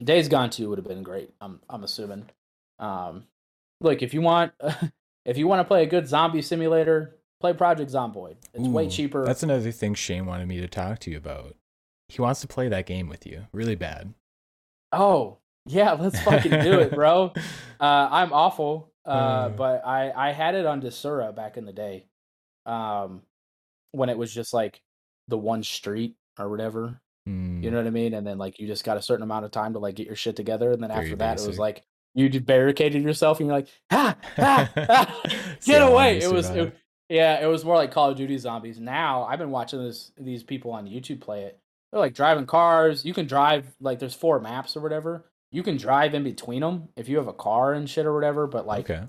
Days 0.02 0.28
Gone 0.28 0.50
2 0.50 0.68
would 0.68 0.78
have 0.78 0.86
been 0.86 1.02
great. 1.02 1.30
I'm 1.40 1.60
I'm 1.68 1.84
assuming. 1.84 2.28
Um, 2.78 3.24
look, 3.80 4.02
if 4.02 4.12
you 4.12 4.20
want 4.20 4.52
if 5.24 5.38
you 5.38 5.46
want 5.46 5.60
to 5.60 5.64
play 5.64 5.82
a 5.82 5.86
good 5.86 6.08
zombie 6.08 6.42
simulator, 6.42 7.16
play 7.40 7.52
Project 7.52 7.90
Zomboid. 7.90 8.36
It's 8.54 8.68
way 8.68 8.88
cheaper. 8.88 9.24
That's 9.24 9.42
another 9.42 9.70
thing 9.70 9.94
Shane 9.94 10.26
wanted 10.26 10.48
me 10.48 10.60
to 10.60 10.68
talk 10.68 10.98
to 11.00 11.10
you 11.10 11.16
about. 11.16 11.56
He 12.08 12.20
wants 12.20 12.40
to 12.42 12.48
play 12.48 12.68
that 12.68 12.86
game 12.86 13.08
with 13.08 13.26
you, 13.26 13.46
really 13.52 13.74
bad. 13.74 14.12
Oh, 14.92 15.38
yeah, 15.66 15.92
let's 15.92 16.20
fucking 16.20 16.50
do 16.62 16.80
it, 16.80 16.92
bro. 16.94 17.32
Uh, 17.80 18.08
I'm 18.12 18.32
awful, 18.32 18.92
uh, 19.04 19.08
Uh. 19.08 19.48
but 19.48 19.84
I 19.84 20.12
I 20.12 20.30
had 20.30 20.54
it 20.54 20.66
on 20.66 20.80
Desura 20.80 21.34
back 21.34 21.56
in 21.56 21.64
the 21.64 21.72
day, 21.72 22.06
um, 22.64 23.22
when 23.90 24.08
it 24.08 24.16
was 24.16 24.32
just 24.32 24.54
like 24.54 24.80
the 25.26 25.36
one 25.36 25.64
street 25.64 26.14
or 26.38 26.48
whatever. 26.48 27.00
Hmm. 27.26 27.60
You 27.60 27.72
know 27.72 27.78
what 27.78 27.88
I 27.88 27.90
mean? 27.90 28.14
And 28.14 28.24
then 28.24 28.38
like 28.38 28.60
you 28.60 28.68
just 28.68 28.84
got 28.84 28.98
a 28.98 29.02
certain 29.02 29.24
amount 29.24 29.46
of 29.46 29.50
time 29.50 29.72
to 29.72 29.80
like 29.80 29.96
get 29.96 30.06
your 30.06 30.14
shit 30.14 30.36
together, 30.36 30.70
and 30.70 30.80
then 30.80 30.90
Very 30.90 31.06
after 31.06 31.16
that, 31.16 31.40
it 31.40 31.46
was 31.48 31.58
like 31.58 31.82
you 32.14 32.28
just 32.28 32.46
barricaded 32.46 33.02
yourself, 33.02 33.40
and 33.40 33.48
you're 33.48 33.56
like, 33.56 33.68
ah, 33.90 34.16
ah, 34.38 34.70
ah 34.76 35.22
get 35.64 35.80
long 35.80 35.92
away! 35.92 36.18
It 36.18 36.30
was, 36.30 36.48
it, 36.50 36.72
yeah, 37.08 37.42
it 37.42 37.46
was 37.46 37.64
more 37.64 37.74
like 37.74 37.90
Call 37.90 38.10
of 38.10 38.16
Duty 38.16 38.38
zombies. 38.38 38.78
Now 38.78 39.24
I've 39.24 39.40
been 39.40 39.50
watching 39.50 39.82
this 39.82 40.12
these 40.16 40.44
people 40.44 40.70
on 40.70 40.86
YouTube 40.86 41.20
play 41.20 41.42
it. 41.42 41.58
They're 41.90 42.00
like 42.00 42.14
driving 42.14 42.46
cars. 42.46 43.04
You 43.04 43.12
can 43.12 43.26
drive 43.26 43.66
like 43.80 43.98
there's 43.98 44.14
four 44.14 44.38
maps 44.40 44.76
or 44.76 44.80
whatever. 44.80 45.24
You 45.52 45.62
can 45.62 45.76
drive 45.76 46.14
in 46.14 46.24
between 46.24 46.60
them 46.60 46.88
if 46.96 47.08
you 47.08 47.18
have 47.18 47.28
a 47.28 47.32
car 47.32 47.72
and 47.74 47.88
shit 47.88 48.06
or 48.06 48.14
whatever. 48.14 48.46
But 48.46 48.66
like, 48.66 48.90
okay. 48.90 49.04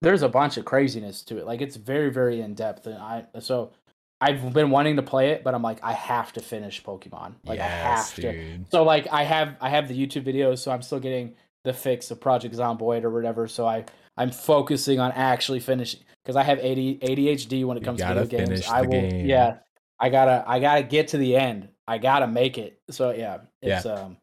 there's 0.00 0.22
a 0.22 0.28
bunch 0.28 0.56
of 0.56 0.64
craziness 0.64 1.22
to 1.24 1.38
it. 1.38 1.46
Like 1.46 1.60
it's 1.60 1.76
very 1.76 2.10
very 2.10 2.40
in 2.40 2.54
depth, 2.54 2.86
and 2.86 2.96
I 2.96 3.26
so 3.40 3.72
I've 4.20 4.52
been 4.52 4.70
wanting 4.70 4.96
to 4.96 5.02
play 5.02 5.30
it, 5.30 5.42
but 5.42 5.54
I'm 5.54 5.62
like 5.62 5.78
I 5.82 5.92
have 5.92 6.32
to 6.34 6.40
finish 6.40 6.82
Pokemon. 6.82 7.34
Like 7.44 7.60
I 7.60 7.66
yes, 7.66 8.12
have 8.12 8.22
to. 8.22 8.58
So 8.70 8.82
like 8.82 9.08
I 9.10 9.24
have 9.24 9.56
I 9.60 9.70
have 9.70 9.88
the 9.88 9.94
YouTube 9.94 10.24
videos, 10.24 10.58
so 10.58 10.70
I'm 10.70 10.82
still 10.82 11.00
getting 11.00 11.34
the 11.64 11.72
fix 11.72 12.10
of 12.10 12.20
Project 12.20 12.54
Zomboid 12.54 13.04
or 13.04 13.10
whatever. 13.10 13.48
So 13.48 13.66
I 13.66 13.84
I'm 14.16 14.30
focusing 14.30 15.00
on 15.00 15.12
actually 15.12 15.60
finishing 15.60 16.00
because 16.22 16.36
I 16.36 16.42
have 16.42 16.58
AD, 16.58 16.76
ADHD 16.76 17.64
when 17.64 17.76
it 17.76 17.84
comes 17.84 18.00
to 18.00 18.06
video 18.06 18.26
games. 18.26 18.66
I 18.68 18.82
will 18.82 18.90
game. 18.90 19.26
yeah. 19.26 19.58
I 19.98 20.08
gotta 20.08 20.44
I 20.46 20.60
gotta 20.60 20.82
get 20.82 21.08
to 21.08 21.18
the 21.18 21.36
end. 21.36 21.68
I 21.86 21.98
gotta 21.98 22.26
make 22.26 22.58
it. 22.58 22.80
So 22.90 23.10
yeah, 23.10 23.38
it's 23.62 23.86
um 23.86 24.16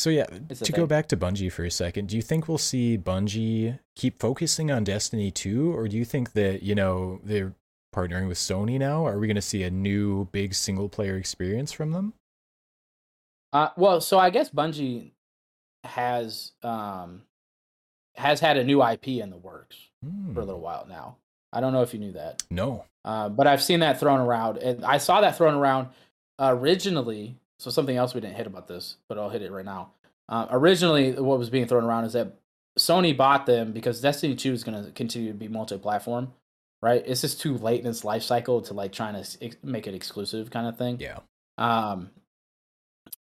So 0.00 0.08
yeah, 0.08 0.24
It's 0.48 0.60
to 0.60 0.72
go 0.72 0.86
back 0.86 1.08
to 1.08 1.16
Bungie 1.16 1.52
for 1.52 1.62
a 1.62 1.70
second, 1.70 2.08
do 2.08 2.16
you 2.16 2.22
think 2.22 2.48
we'll 2.48 2.56
see 2.56 2.96
Bungie 2.96 3.80
keep 3.96 4.18
focusing 4.18 4.70
on 4.70 4.82
Destiny 4.82 5.30
2 5.30 5.76
or 5.76 5.88
do 5.88 5.96
you 5.98 6.06
think 6.06 6.32
that, 6.32 6.62
you 6.62 6.74
know, 6.74 7.20
they're 7.22 7.54
partnering 7.94 8.26
with 8.26 8.38
Sony 8.38 8.78
now? 8.78 9.06
Are 9.06 9.18
we 9.18 9.26
going 9.26 9.34
to 9.34 9.42
see 9.42 9.62
a 9.62 9.70
new 9.70 10.24
big 10.32 10.54
single 10.54 10.88
player 10.88 11.16
experience 11.16 11.70
from 11.70 11.92
them? 11.92 12.14
uh 13.52 13.68
well 13.76 14.00
so 14.00 14.16
I 14.18 14.30
guess 14.30 14.48
Bungie 14.48 15.10
has 15.84 16.52
um 16.62 17.22
has 18.14 18.38
had 18.40 18.56
a 18.56 18.64
new 18.64 18.82
IP 18.82 19.08
in 19.08 19.28
the 19.28 19.36
works 19.36 19.76
Hmm. 20.02 20.32
for 20.32 20.40
a 20.40 20.44
little 20.44 20.60
while 20.62 20.86
now. 20.88 21.16
I 21.52 21.60
don't 21.60 21.72
know 21.74 21.82
if 21.82 21.92
you 21.92 22.00
knew 22.00 22.12
that. 22.12 22.42
No. 22.50 22.84
Uh, 23.04 23.28
but 23.28 23.46
I've 23.46 23.62
seen 23.62 23.80
that 23.80 23.98
thrown 24.00 24.20
around, 24.20 24.58
and 24.58 24.82
I 24.84 24.96
saw 24.98 25.20
that 25.20 25.36
thrown 25.36 25.54
around 25.54 25.88
originally. 26.38 27.36
So 27.60 27.70
something 27.70 27.98
else 27.98 28.14
we 28.14 28.22
didn't 28.22 28.36
hit 28.36 28.46
about 28.46 28.68
this, 28.68 28.96
but 29.06 29.18
I'll 29.18 29.28
hit 29.28 29.42
it 29.42 29.52
right 29.52 29.66
now. 29.66 29.90
Uh, 30.30 30.46
originally, 30.50 31.12
what 31.12 31.38
was 31.38 31.50
being 31.50 31.66
thrown 31.66 31.84
around 31.84 32.06
is 32.06 32.14
that 32.14 32.32
Sony 32.78 33.14
bought 33.14 33.44
them 33.44 33.72
because 33.72 34.00
Destiny 34.00 34.34
Two 34.34 34.54
is 34.54 34.64
going 34.64 34.82
to 34.82 34.90
continue 34.92 35.28
to 35.28 35.34
be 35.34 35.46
multi-platform, 35.46 36.32
right? 36.80 37.02
It's 37.04 37.20
just 37.20 37.38
too 37.38 37.58
late 37.58 37.82
in 37.82 37.86
its 37.86 38.02
life 38.02 38.22
cycle 38.22 38.62
to 38.62 38.72
like 38.72 38.92
trying 38.92 39.22
to 39.22 39.44
ex- 39.44 39.56
make 39.62 39.86
it 39.86 39.92
exclusive 39.92 40.50
kind 40.50 40.68
of 40.68 40.78
thing. 40.78 40.98
Yeah. 41.00 41.18
Um, 41.58 42.08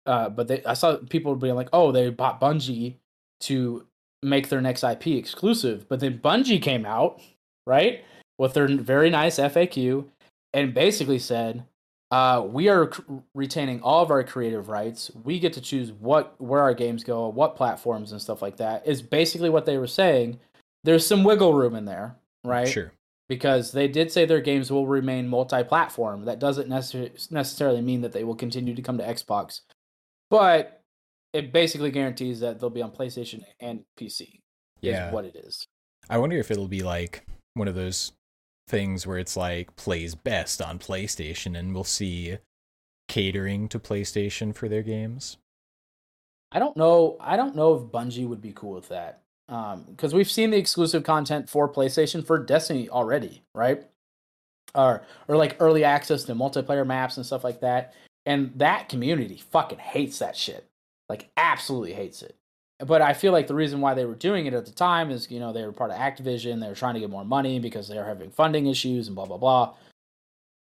uh, 0.06 0.30
but 0.30 0.48
they, 0.48 0.64
I 0.64 0.74
saw 0.74 0.96
people 0.96 1.36
being 1.36 1.56
like, 1.56 1.70
"Oh, 1.74 1.92
they 1.92 2.10
bought 2.10 2.40
Bungie 2.40 2.96
to 3.42 3.86
make 4.24 4.48
their 4.48 4.62
next 4.62 4.86
IP 4.86 5.08
exclusive," 5.08 5.90
but 5.90 6.00
then 6.00 6.20
Bungie 6.20 6.62
came 6.62 6.86
out, 6.86 7.20
right, 7.68 8.06
with 8.38 8.54
their 8.54 8.70
very 8.70 9.10
nice 9.10 9.38
FAQ, 9.38 10.06
and 10.54 10.74
basically 10.74 11.20
said, 11.20 11.66
uh, 12.12 12.45
"We 12.47 12.70
are 12.70 12.91
c- 12.91 13.03
retaining 13.36 13.82
all 13.82 14.01
of 14.03 14.12
our 14.12 14.24
creative 14.24 14.70
rights. 14.70 15.12
We 15.24 15.39
get 15.39 15.53
to 15.53 15.62
choose 15.62 15.91
what 15.91 16.39
where 16.41 16.62
our 16.62 16.74
games 16.74 17.03
go, 17.03 17.28
what 17.30 17.55
platforms, 17.55 18.12
and 18.12 18.22
stuff 18.22 18.41
like 18.41 18.57
that. 18.57 18.88
Is 18.88 19.01
basically 19.01 19.49
what 19.49 19.66
they 19.66 19.78
were 19.78 19.88
saying. 19.88 20.39
There's 20.84 21.05
some 21.05 21.24
wiggle 21.24 21.53
room 21.53 21.76
in 21.76 21.86
there, 21.86 22.16
right? 22.43 22.68
Sure. 22.68 22.91
because 23.28 23.72
they 23.74 23.88
did 23.88 24.12
say 24.12 24.26
their 24.26 24.41
games 24.41 24.72
will 24.72 24.88
remain 24.88 25.28
multi-platform. 25.28 26.26
That 26.26 26.39
doesn't 26.39 26.68
necess- 26.68 27.32
necessarily 27.32 27.82
mean 27.82 28.01
that 28.01 28.12
they 28.12 28.24
will 28.24 28.34
continue 28.36 28.74
to 28.74 28.82
come 28.82 28.97
to 28.97 29.03
Xbox, 29.03 29.62
but 30.32 30.82
it 31.34 31.53
basically 31.53 31.91
guarantees 31.91 32.39
that 32.39 32.60
they'll 32.60 32.72
be 32.72 32.82
on 32.82 32.91
PlayStation 32.91 33.43
and 33.60 33.84
PC. 33.99 34.39
Yeah. 34.82 35.10
is 35.10 35.14
what 35.14 35.26
it 35.26 35.36
is. 35.36 35.68
I 36.10 36.18
wonder 36.18 36.38
if 36.38 36.49
it'll 36.49 36.68
be 36.70 36.82
like 36.82 37.28
one 37.53 37.68
of 37.68 37.76
those 37.76 38.14
things 38.70 39.05
where 39.05 39.17
it's 39.17 39.36
like 39.36 39.76
plays 39.76 40.15
best 40.15 40.61
on 40.61 40.80
PlayStation 40.80 41.57
and 41.57 41.74
we'll 41.74 41.84
see 41.84 42.38
catering 43.09 43.67
to 43.67 43.80
PlayStation 43.80 44.55
for 44.55 44.70
their 44.70 44.84
games. 44.84 45.38
I 46.51 46.59
don't 46.59 46.78
know. 46.78 47.17
I 47.20 47.36
don't 47.36 47.55
know 47.55 47.76
if 47.76 47.84
Bungie 47.84 48.28
would 48.28 48.41
be 48.41 48.53
cool 48.53 48.74
with 48.76 48.89
that, 48.89 49.22
um, 49.49 49.86
because 49.89 50.13
we've 50.13 50.32
seen 50.32 50.51
the 50.51 50.57
exclusive 50.57 51.03
content 51.03 51.49
for 51.49 51.67
PlayStation 51.72 52.26
for 52.26 52.39
Destiny 52.39 52.89
already, 52.89 53.43
right? 53.53 53.84
Or 54.74 55.03
or 55.28 55.36
like 55.36 55.57
early 55.59 55.84
access 55.84 56.24
to 56.24 56.36
multiplayer 56.36 56.86
maps 56.86 57.17
and 57.17 57.26
stuff 57.26 57.43
like 57.43 57.61
that, 57.61 57.93
and 58.26 58.51
that 58.55 58.89
community 58.89 59.38
fucking 59.51 59.80
hates 59.80 60.20
that 60.20 60.36
shit, 60.36 60.67
like 61.07 61.30
absolutely 61.38 61.93
hates 61.93 62.22
it. 62.22 62.36
But 62.86 63.02
I 63.02 63.14
feel 63.14 63.34
like 63.34 63.48
the 63.48 63.56
reason 63.56 63.82
why 63.82 63.94
they 63.94 64.06
were 64.06 64.16
doing 64.16 64.46
it 64.46 64.54
at 64.54 64.66
the 64.66 64.72
time 64.72 65.12
is, 65.12 65.30
you 65.30 65.40
know, 65.40 65.52
they 65.52 65.66
were 65.66 65.74
part 65.74 65.92
of 65.92 65.98
Activision. 65.98 66.62
They 66.62 66.70
were 66.70 66.76
trying 66.76 66.94
to 66.94 67.00
get 67.02 67.10
more 67.10 67.26
money 67.26 67.60
because 67.60 67.90
they 67.90 67.98
were 67.98 68.06
having 68.06 68.32
funding 68.32 68.68
issues 68.68 69.08
and 69.08 69.16
blah 69.16 69.26
blah 69.26 69.38
blah. 69.38 69.74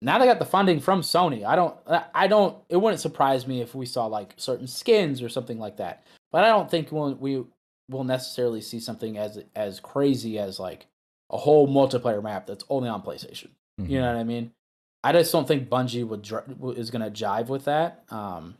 Now 0.01 0.19
they 0.19 0.25
got 0.25 0.37
the 0.37 0.45
funding 0.45 0.79
from 0.79 1.01
Sony. 1.01 1.45
I 1.45 1.55
don't. 1.55 1.75
I 2.13 2.27
don't. 2.27 2.57
It 2.69 2.77
wouldn't 2.77 2.99
surprise 3.01 3.47
me 3.47 3.61
if 3.61 3.73
we 3.73 3.85
saw 3.85 4.05
like 4.05 4.33
certain 4.37 4.67
skins 4.67 5.21
or 5.21 5.29
something 5.29 5.57
like 5.57 5.77
that. 5.77 6.05
But 6.31 6.43
I 6.43 6.49
don't 6.49 6.69
think 6.69 6.91
we'll, 6.91 7.15
we 7.15 7.43
will 7.89 8.03
necessarily 8.03 8.61
see 8.61 8.79
something 8.79 9.17
as 9.17 9.43
as 9.55 9.79
crazy 9.79 10.37
as 10.37 10.59
like 10.59 10.87
a 11.31 11.37
whole 11.37 11.67
multiplayer 11.67 12.21
map 12.21 12.45
that's 12.45 12.65
only 12.69 12.89
on 12.89 13.01
PlayStation. 13.01 13.49
Mhm. 13.81 13.89
You 13.89 14.01
know 14.01 14.07
what 14.07 14.19
I 14.19 14.23
mean? 14.23 14.51
I 15.03 15.13
just 15.13 15.31
don't 15.31 15.47
think 15.47 15.69
Bungie 15.69 16.07
would 16.07 16.77
is 16.77 16.91
going 16.91 17.01
to 17.01 17.25
jive 17.25 17.47
with 17.47 17.65
that. 17.65 18.03
Um, 18.09 18.55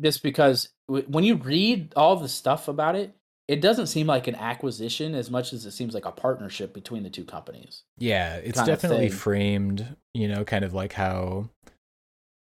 just 0.00 0.22
because 0.22 0.68
w- 0.88 1.06
when 1.08 1.24
you 1.24 1.36
read 1.36 1.92
all 1.96 2.16
the 2.16 2.28
stuff 2.28 2.68
about 2.68 2.94
it, 2.96 3.14
it 3.48 3.60
doesn't 3.60 3.88
seem 3.88 4.06
like 4.06 4.28
an 4.28 4.36
acquisition 4.36 5.14
as 5.14 5.30
much 5.30 5.52
as 5.52 5.66
it 5.66 5.72
seems 5.72 5.94
like 5.94 6.04
a 6.06 6.12
partnership 6.12 6.72
between 6.72 7.02
the 7.02 7.10
two 7.10 7.24
companies. 7.24 7.82
Yeah, 7.98 8.36
it's 8.36 8.62
definitely 8.62 9.08
framed, 9.10 9.96
you 10.14 10.28
know, 10.28 10.44
kind 10.44 10.64
of 10.64 10.72
like 10.72 10.92
how 10.92 11.50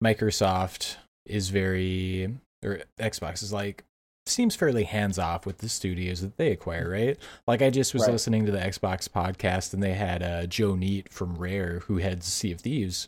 Microsoft 0.04 0.96
is 1.26 1.50
very 1.50 2.38
or 2.64 2.82
Xbox 3.00 3.44
is 3.44 3.54
like 3.54 3.84
seems 4.26 4.56
fairly 4.56 4.84
hands 4.84 5.18
off 5.18 5.46
with 5.46 5.60
the 5.60 5.70
studios 5.70 6.22
that 6.22 6.38
they 6.38 6.52
acquire, 6.52 6.90
right? 6.90 7.18
Like 7.48 7.62
I 7.62 7.70
just 7.70 7.94
was 7.94 8.04
Right. 8.04 8.12
listening 8.12 8.46
to 8.46 8.52
the 8.52 8.60
Xbox 8.60 9.08
podcast 9.10 9.74
and 9.74 9.82
they 9.82 9.94
had 9.94 10.22
uh, 10.22 10.46
Joe 10.46 10.74
Neate 10.74 11.10
from 11.12 11.36
Rare 11.36 11.80
who 11.82 11.98
heads 11.98 12.26
Sea 12.28 12.52
of 12.52 12.62
Thieves, 12.62 13.08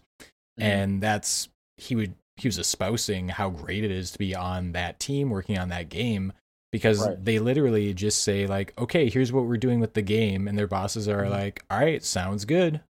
Mhm. 0.60 0.64
and 0.64 1.02
that's 1.04 1.50
he 1.78 1.96
would 1.96 2.16
he 2.38 2.48
was 2.48 2.58
espousing 2.58 3.30
how 3.30 3.50
great 3.50 3.84
it 3.84 3.92
is 3.92 4.12
to 4.12 4.18
be 4.20 4.34
on 4.36 4.72
that 4.72 5.00
team 5.00 5.30
working 5.30 5.58
on 5.58 5.70
that 5.70 5.90
game 5.90 6.34
because 6.72 7.06
Right. 7.06 7.24
they 7.24 7.40
literally 7.40 7.94
just 7.94 8.24
say 8.24 8.48
like 8.48 8.74
okay 8.80 9.10
here's 9.10 9.32
what 9.32 9.46
we're 9.46 9.58
doing 9.58 9.80
with 9.80 9.94
the 9.94 10.02
game 10.02 10.48
and 10.48 10.58
their 10.58 10.68
bosses 10.68 11.08
are 11.08 11.24
Mhm. 11.26 11.30
like 11.30 11.64
all 11.70 11.80
right 11.80 12.04
sounds 12.04 12.46
good 12.46 12.82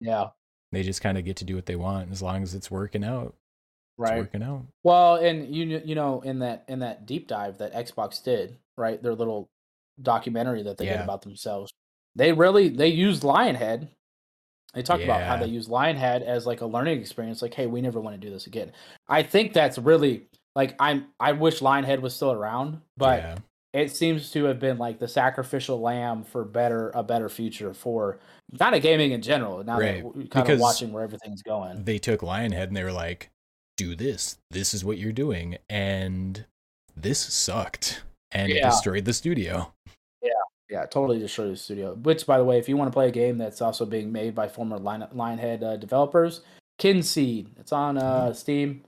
Yeah, 0.00 0.30
they 0.72 0.82
just 0.82 1.00
kind 1.02 1.18
of 1.18 1.24
get 1.24 1.36
to 1.38 1.44
do 1.44 1.54
what 1.56 1.66
they 1.66 1.76
want 1.76 2.10
as 2.12 2.22
long 2.22 2.42
as 2.42 2.54
it's 2.54 2.70
working 2.70 3.04
out 3.04 3.34
right. 3.98 4.18
working 4.18 4.42
out 4.42 4.64
Well, 4.84 5.16
and 5.16 5.54
you 5.54 5.82
you 5.84 5.94
know 5.94 6.20
in 6.22 6.38
that 6.40 6.64
in 6.68 6.78
that 6.80 7.04
deep 7.06 7.26
dive 7.28 7.58
that 7.58 7.74
Xbox 7.74 8.22
did, 8.22 8.56
right? 8.76 9.02
Their 9.02 9.14
little 9.14 9.48
documentary 10.00 10.62
that 10.62 10.78
they 10.78 10.86
did 10.86 11.00
about 11.00 11.22
themselves. 11.22 11.72
They 12.14 12.32
really 12.32 12.68
they 12.68 12.88
used 12.88 13.22
Lionhead. 13.22 13.88
They 14.74 14.82
talked 14.82 15.02
about 15.02 15.22
how 15.22 15.36
they 15.36 15.46
use 15.46 15.68
Lionhead 15.68 16.22
as 16.22 16.46
like 16.46 16.60
a 16.60 16.66
learning 16.66 17.00
experience. 17.00 17.42
Like, 17.42 17.54
hey, 17.54 17.66
we 17.66 17.80
never 17.80 18.00
want 18.00 18.20
to 18.20 18.26
do 18.26 18.32
this 18.32 18.46
again. 18.46 18.72
I 19.08 19.22
think 19.22 19.52
that's 19.52 19.78
really 19.78 20.26
like 20.54 20.74
I'm. 20.78 21.06
I 21.18 21.32
wish 21.32 21.60
Lionhead 21.60 22.00
was 22.00 22.14
still 22.14 22.32
around, 22.32 22.80
but 22.96 23.18
yeah 23.20 23.36
it 23.74 23.94
seems 23.94 24.30
to 24.30 24.44
have 24.44 24.58
been 24.58 24.78
like 24.78 24.98
the 24.98 25.06
sacrificial 25.06 25.78
lamb 25.78 26.24
for 26.24 26.42
better 26.42 26.90
a 26.94 27.02
better 27.02 27.28
future 27.28 27.74
for 27.74 28.18
kind 28.58 28.74
of 28.74 28.80
gaming 28.80 29.12
in 29.12 29.20
general. 29.20 29.62
Now 29.62 29.78
Right. 29.78 30.02
kind 30.02 30.28
Because- 30.30 30.48
of 30.54 30.60
watching 30.60 30.90
where 30.90 31.04
everything's 31.04 31.42
going. 31.42 31.84
they 31.84 31.98
took 31.98 32.20
lionhead 32.22 32.68
and 32.68 32.76
they 32.76 32.82
were 32.82 32.90
like 32.92 33.28
do 33.76 33.94
this 33.94 34.38
this 34.50 34.72
is 34.72 34.86
what 34.86 34.96
you're 34.96 35.12
doing 35.12 35.58
and 35.68 36.46
this 36.96 37.20
sucked 37.20 38.02
and 38.32 38.50
it 38.50 38.56
Yeah. 38.56 38.70
destroyed 38.70 39.04
the 39.04 39.12
studio 39.12 39.70
Yeah, 40.70 40.84
totally 40.86 41.18
destroyed 41.18 41.52
the 41.52 41.56
studio. 41.56 41.94
Which, 41.94 42.26
by 42.26 42.36
the 42.38 42.44
way, 42.44 42.58
if 42.58 42.68
you 42.68 42.76
want 42.76 42.90
to 42.90 42.94
play 42.94 43.08
a 43.08 43.12
game 43.12 43.38
that's 43.38 43.62
also 43.62 43.86
being 43.86 44.12
made 44.12 44.34
by 44.34 44.48
former 44.48 44.78
Lion- 44.78 45.08
Lionhead 45.14 45.62
uh, 45.62 45.76
developers, 45.76 46.42
Kynseed. 46.78 47.48
It's 47.58 47.72
on 47.72 47.96
uh, 47.98 48.32
Steam. 48.34 48.84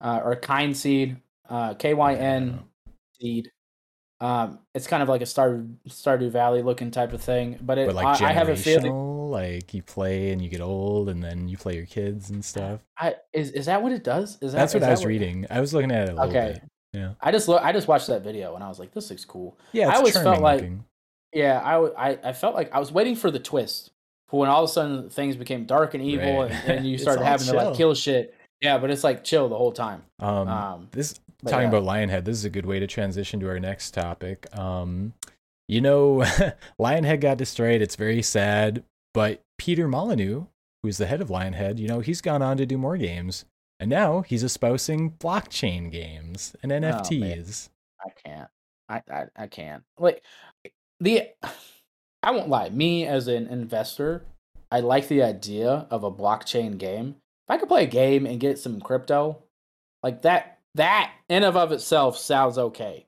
uh, 0.00 0.20
or 0.24 0.36
Kynseed, 0.36 1.16
uh, 1.48 1.74
K 1.74 1.94
Y 1.94 2.14
N 2.14 2.60
Seed. 3.20 3.50
Um, 4.20 4.58
it's 4.74 4.86
kind 4.88 5.02
of 5.02 5.08
like 5.08 5.20
a 5.20 5.24
Stardew 5.24 5.74
Stardew 5.88 6.30
Valley 6.30 6.62
looking 6.62 6.90
type 6.90 7.12
of 7.12 7.20
thing, 7.22 7.58
but, 7.62 7.78
it, 7.78 7.86
But 7.86 7.94
like 7.96 8.20
I, 8.22 8.30
I 8.30 8.32
have 8.32 8.48
a 8.48 8.56
feeling. 8.56 8.92
like 9.30 9.72
you 9.74 9.82
play 9.82 10.30
and 10.32 10.42
you 10.42 10.48
get 10.48 10.60
old, 10.60 11.08
and 11.08 11.22
then 11.22 11.48
you 11.48 11.56
play 11.56 11.76
your 11.76 11.86
kids 11.86 12.30
and 12.30 12.44
stuff. 12.44 12.80
I, 12.96 13.14
is 13.32 13.50
is 13.52 13.66
that 13.66 13.80
what 13.82 13.92
it 13.92 14.02
does? 14.04 14.38
Is 14.40 14.52
that 14.52 14.58
That's 14.58 14.74
what 14.74 14.82
is 14.82 14.88
I 14.88 14.90
was 14.92 15.04
reading. 15.04 15.46
I 15.50 15.60
was 15.60 15.72
looking 15.74 15.90
at 15.92 16.08
it 16.08 16.12
a 16.12 16.14
little 16.14 16.30
Okay. 16.30 16.52
bit. 16.54 16.62
Yeah, 16.94 17.12
I 17.20 17.30
just 17.30 17.46
look. 17.48 17.62
I 17.62 17.72
just 17.72 17.86
watched 17.86 18.06
that 18.08 18.22
video 18.22 18.54
and 18.56 18.64
I 18.64 18.68
was 18.68 18.78
like, 18.80 18.92
this 18.92 19.10
looks 19.10 19.24
cool. 19.24 19.58
yeah. 19.72 19.88
I 19.88 19.96
always 19.96 20.14
felt 20.14 20.40
like- 20.40 20.60
looking. 20.62 20.84
Yeah, 21.32 21.60
I, 21.64 21.72
w- 21.72 21.94
I, 21.96 22.18
I 22.24 22.32
felt 22.32 22.54
like 22.54 22.72
I 22.72 22.78
was 22.78 22.90
waiting 22.92 23.14
for 23.16 23.30
the 23.30 23.38
twist. 23.38 23.90
For 24.28 24.40
when 24.40 24.50
all 24.50 24.64
of 24.64 24.70
a 24.70 24.72
sudden 24.72 25.08
things 25.10 25.36
became 25.36 25.64
dark 25.64 25.94
and 25.94 26.02
evil, 26.02 26.42
Right. 26.42 26.50
and, 26.50 26.70
and 26.78 26.86
you 26.86 26.98
started 26.98 27.24
having 27.24 27.46
to 27.48 27.52
like 27.54 27.76
kill 27.76 27.94
shit. 27.94 28.34
Yeah, 28.60 28.76
but 28.78 28.90
it's 28.90 29.04
like 29.04 29.24
chill 29.24 29.48
the 29.48 29.56
whole 29.56 29.72
time. 29.72 30.02
Um, 30.18 30.48
Um, 30.48 30.88
this 30.92 31.14
talking 31.46 31.70
yeah. 31.70 31.78
about 31.78 31.84
Lionhead. 31.84 32.24
This 32.24 32.36
is 32.36 32.44
a 32.44 32.50
good 32.50 32.66
way 32.66 32.78
to 32.80 32.86
transition 32.86 33.40
to 33.40 33.48
our 33.48 33.58
next 33.60 33.92
topic. 33.92 34.46
Um, 34.58 35.14
you 35.68 35.80
know, 35.80 36.18
Lionhead 36.80 37.20
got 37.20 37.38
destroyed. 37.38 37.80
It's 37.80 37.96
very 37.96 38.20
sad. 38.22 38.82
But 39.14 39.40
Peter 39.58 39.88
Molyneux, 39.88 40.44
who's 40.82 40.98
the 40.98 41.06
head 41.06 41.20
of 41.20 41.28
Lionhead, 41.28 41.78
you 41.78 41.88
know, 41.88 42.00
he's 42.00 42.20
gone 42.20 42.42
on 42.42 42.56
to 42.58 42.66
do 42.66 42.76
more 42.76 42.96
games, 42.96 43.44
and 43.80 43.88
now 43.88 44.20
he's 44.22 44.42
espousing 44.42 45.12
blockchain 45.12 45.90
games 45.90 46.54
and. 46.62 46.72
NFTs. 46.72 47.68
I 48.04 48.10
can't. 48.24 48.48
I, 48.90 49.02
I 49.10 49.24
I 49.36 49.46
can't. 49.46 49.82
Like 49.98 50.22
the 51.00 51.28
I 52.22 52.30
won't 52.30 52.48
lie, 52.48 52.68
me 52.70 53.06
as 53.06 53.28
an 53.28 53.46
investor, 53.46 54.24
I 54.70 54.80
like 54.80 55.08
the 55.08 55.22
idea 55.22 55.86
of 55.90 56.04
a 56.04 56.10
blockchain 56.10 56.78
game. 56.78 57.16
If 57.46 57.50
I 57.50 57.58
could 57.58 57.68
play 57.68 57.84
a 57.84 57.88
game 57.88 58.26
and 58.26 58.40
get 58.40 58.58
some 58.58 58.80
crypto, 58.80 59.42
like 60.02 60.22
that 60.22 60.58
that 60.74 61.12
in 61.28 61.44
of 61.44 61.56
of 61.56 61.72
itself 61.72 62.18
sounds 62.18 62.58
okay. 62.58 63.06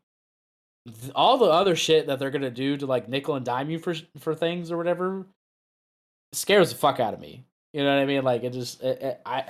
All 1.14 1.36
the 1.38 1.47
other 1.47 1.76
shit 1.76 2.07
that 2.07 2.18
they're 2.18 2.30
gonna 2.30 2.51
do 2.51 2.76
to 2.76 2.86
like 2.86 3.09
nickel 3.09 3.34
and 3.34 3.45
dime 3.45 3.70
you 3.70 3.78
for 3.78 3.95
for 4.18 4.34
things 4.34 4.70
or 4.70 4.76
whatever 4.76 5.26
scares 6.32 6.70
the 6.70 6.76
fuck 6.76 7.01
out 7.01 7.14
of 7.14 7.20
me. 7.20 7.45
You 7.72 7.84
know 7.84 7.95
what 7.95 8.03
I 8.03 8.07
mean? 8.07 8.24
Like 8.24 8.43
it 8.45 8.53
just 8.53 8.82
it, 8.82 9.03
it, 9.03 9.20
I 9.26 9.45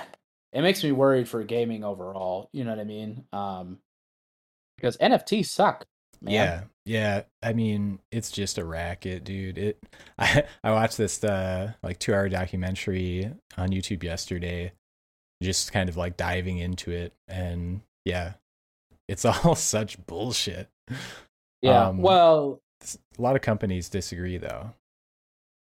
it 0.53 0.62
makes 0.62 0.82
me 0.82 0.93
worried 0.93 1.28
for 1.28 1.45
gaming 1.45 1.84
overall. 1.84 2.49
You 2.53 2.64
know 2.64 2.70
what 2.70 2.80
I 2.80 2.84
mean? 2.84 3.24
Um, 3.32 3.78
because 4.76 4.97
NFTs 4.97 5.47
suck. 5.47 5.86
Man. 6.23 6.35
Yeah, 6.35 6.62
yeah. 6.85 7.23
I 7.43 7.53
mean, 7.53 7.99
it's 8.12 8.31
just 8.31 8.59
a 8.59 8.64
racket, 8.64 9.25
dude. 9.25 9.59
It. 9.59 9.83
I 10.18 10.45
I 10.62 10.73
watched 10.73 10.99
this 10.99 11.23
uh 11.25 11.73
like 11.83 11.99
two 11.99 12.12
hour 12.14 12.29
documentary 12.29 13.31
on 13.57 13.71
YouTube 13.71 14.03
yesterday, 14.03 14.73
just 15.43 15.73
kind 15.73 15.89
of 15.89 15.97
like 15.97 16.16
diving 16.16 16.59
into 16.59 16.91
it, 16.91 17.12
and 17.29 17.81
yeah, 18.05 18.35
it's 19.09 19.25
all 19.45 19.55
such 19.55 20.05
bullshit. 20.07 20.68
Yeah. 21.62 21.89
Um, 21.89 21.99
well, 21.99 22.61
A 23.18 23.23
lot 23.23 23.37
of 23.37 23.43
companies 23.43 23.89
disagree, 23.89 24.39
though. 24.39 24.73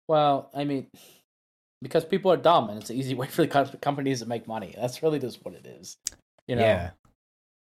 well, 0.09 0.51
I 0.55 0.65
mean, 0.65 0.87
because 1.83 2.05
people 2.05 2.31
are 2.33 2.37
dumb, 2.37 2.69
and 2.71 2.81
it's 2.81 2.91
an 2.91 2.97
easy 2.97 3.15
way 3.15 3.27
for 3.27 3.45
the 3.45 3.79
companies 3.81 4.21
to 4.21 4.27
make 4.27 4.47
money. 4.47 4.75
That's 4.77 5.03
really 5.03 5.19
just 5.19 5.45
what 5.45 5.55
it 5.55 5.67
is. 5.67 5.97
You 6.49 6.57
know. 6.57 6.63
yeah, 6.63 6.91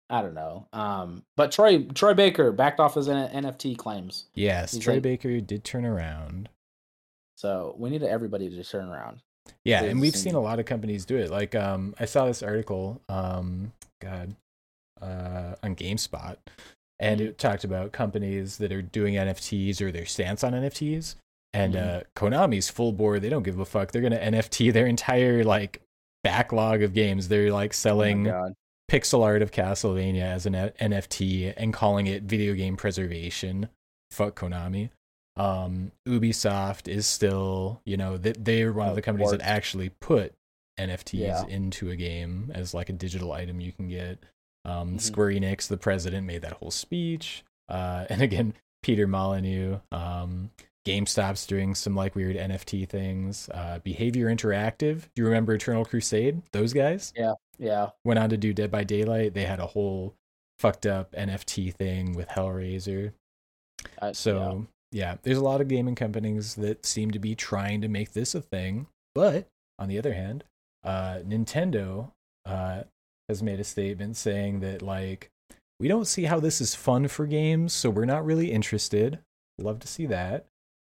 I 0.09 0.21
don't 0.21 0.35
know. 0.35 0.67
Um, 0.73 1.23
but 1.35 1.51
Troy 1.51 1.83
Troy 1.83 2.13
Baker 2.13 2.51
backed 2.51 2.79
off 2.79 2.93
his 2.95 3.09
N- 3.09 3.43
NFT 3.43 3.75
claims, 3.77 4.25
yes. 4.35 4.73
He's 4.73 4.83
Troy 4.83 4.93
like- 4.95 5.03
Baker 5.03 5.39
did 5.41 5.63
turn 5.63 5.85
around. 5.85 6.49
so 7.37 7.75
we 7.77 7.89
need 7.89 8.03
everybody 8.03 8.49
to 8.49 8.63
turn 8.63 8.87
around. 8.87 9.19
Yeah, 9.63 9.83
and 9.83 9.99
we've 10.01 10.15
seen 10.15 10.33
a 10.35 10.39
lot 10.39 10.59
of 10.59 10.65
companies 10.65 11.05
do 11.05 11.17
it. 11.17 11.29
Like, 11.29 11.53
um, 11.53 11.93
I 11.99 12.05
saw 12.05 12.25
this 12.25 12.41
article, 12.41 13.01
um, 13.09 13.73
God, 14.01 14.35
uh, 15.01 15.55
on 15.61 15.75
GameSpot, 15.75 16.37
and 16.99 17.19
Mhm. 17.19 17.25
it 17.27 17.37
talked 17.37 17.63
about 17.63 17.91
companies 17.91 18.57
that 18.57 18.71
are 18.71 18.81
doing 18.81 19.17
NFTs 19.17 19.81
or 19.81 19.91
their 19.91 20.05
stance 20.05 20.43
on 20.43 20.53
NFTs. 20.53 21.15
And 21.53 21.73
Mhm. 21.75 21.99
uh, 21.99 22.03
Konami's 22.15 22.69
full 22.69 22.91
board; 22.93 23.21
they 23.21 23.29
don't 23.29 23.43
give 23.43 23.59
a 23.59 23.65
fuck. 23.65 23.91
They're 23.91 24.01
gonna 24.01 24.15
NFT 24.17 24.71
their 24.71 24.87
entire 24.87 25.43
like 25.43 25.81
backlog 26.23 26.81
of 26.81 26.93
games. 26.93 27.27
They're 27.27 27.51
like 27.51 27.73
selling 27.73 28.27
Oh 28.27 28.31
my 28.31 28.37
God. 28.39 28.53
Pixel 28.89 29.23
art 29.23 29.41
of 29.41 29.51
Castlevania 29.51 30.21
as 30.23 30.45
an 30.45 30.53
NFT 30.53 31.53
and 31.57 31.73
calling 31.73 32.07
it 32.07 32.23
video 32.23 32.53
game 32.53 32.77
preservation. 32.77 33.69
Fuck 34.11 34.39
Konami. 34.39 34.89
Um, 35.37 35.91
Ubisoft 36.07 36.87
is 36.87 37.05
still, 37.07 37.81
you 37.85 37.97
know, 37.97 38.17
they, 38.17 38.31
they're 38.33 38.71
one 38.71 38.87
of 38.87 38.95
the 38.95 39.01
companies 39.01 39.31
that 39.31 39.41
actually 39.41 39.89
put 39.89 40.33
NFTs 40.79 41.19
Yeah. 41.19 41.45
into 41.47 41.89
a 41.89 41.95
game 41.95 42.51
as 42.53 42.73
like 42.73 42.89
a 42.89 42.93
digital 42.93 43.31
item 43.33 43.59
you 43.59 43.71
can 43.71 43.87
get. 43.89 44.19
Um, 44.63 44.95
Mhm. 44.95 45.01
Square 45.01 45.29
Enix, 45.31 45.67
the 45.67 45.77
president, 45.77 46.25
made 46.25 46.41
that 46.43 46.53
whole 46.53 46.71
speech. 46.71 47.43
Uh, 47.67 48.05
and 48.09 48.21
again, 48.21 48.53
Peter 48.83 49.07
Molyneux, 49.07 49.79
um, 49.91 50.51
GameStop's 50.85 51.47
doing 51.47 51.73
some 51.75 51.95
like 51.95 52.15
weird 52.15 52.35
NFT 52.35 52.87
things. 52.87 53.49
Uh, 53.53 53.79
Behaviour 53.83 54.27
Interactive. 54.27 55.01
Do 55.15 55.21
you 55.21 55.25
remember 55.25 55.53
Eternal 55.53 55.83
Crusade? 55.85 56.41
Those 56.51 56.73
guys? 56.73 57.11
Yeah. 57.15 57.33
Yeah. 57.57 57.89
Went 58.03 58.19
on 58.19 58.29
to 58.29 58.37
do 58.37 58.53
Dead 58.53 58.69
by 58.71 58.83
Daylight. 58.83 59.33
They 59.33 59.45
had 59.45 59.59
a 59.59 59.65
whole 59.65 60.13
fucked 60.59 60.85
up 60.85 61.11
NFT 61.13 61.73
thing 61.73 62.13
with 62.13 62.27
Hellraiser. 62.29 63.13
I- 64.01 64.11
So 64.11 64.67
yeah. 64.91 65.15
there's 65.23 65.37
a 65.37 65.43
lot 65.43 65.61
of 65.61 65.67
gaming 65.67 65.95
companies 65.95 66.55
that 66.55 66.85
seem 66.85 67.11
to 67.11 67.19
be 67.19 67.35
trying 67.35 67.81
to 67.81 67.87
make 67.87 68.13
this 68.13 68.35
a 68.35 68.41
thing. 68.41 68.87
But 69.15 69.47
on 69.79 69.89
the 69.89 69.97
other 69.97 70.13
hand, 70.13 70.43
uh, 70.83 71.19
Nintendo 71.25 72.11
uh, 72.45 72.83
has 73.27 73.41
made 73.41 73.59
a 73.59 73.63
statement 73.63 74.17
saying 74.17 74.59
that 74.59 74.81
like 74.83 75.29
we 75.79 75.87
don't 75.87 76.05
see 76.05 76.23
how 76.25 76.39
this 76.39 76.61
is 76.61 76.75
fun 76.75 77.07
for 77.07 77.25
games, 77.25 77.73
so 77.73 77.89
we're 77.89 78.05
not 78.05 78.23
really 78.25 78.51
interested. 78.51 79.19
Love 79.57 79.79
to 79.79 79.87
see 79.87 80.05
that. 80.05 80.45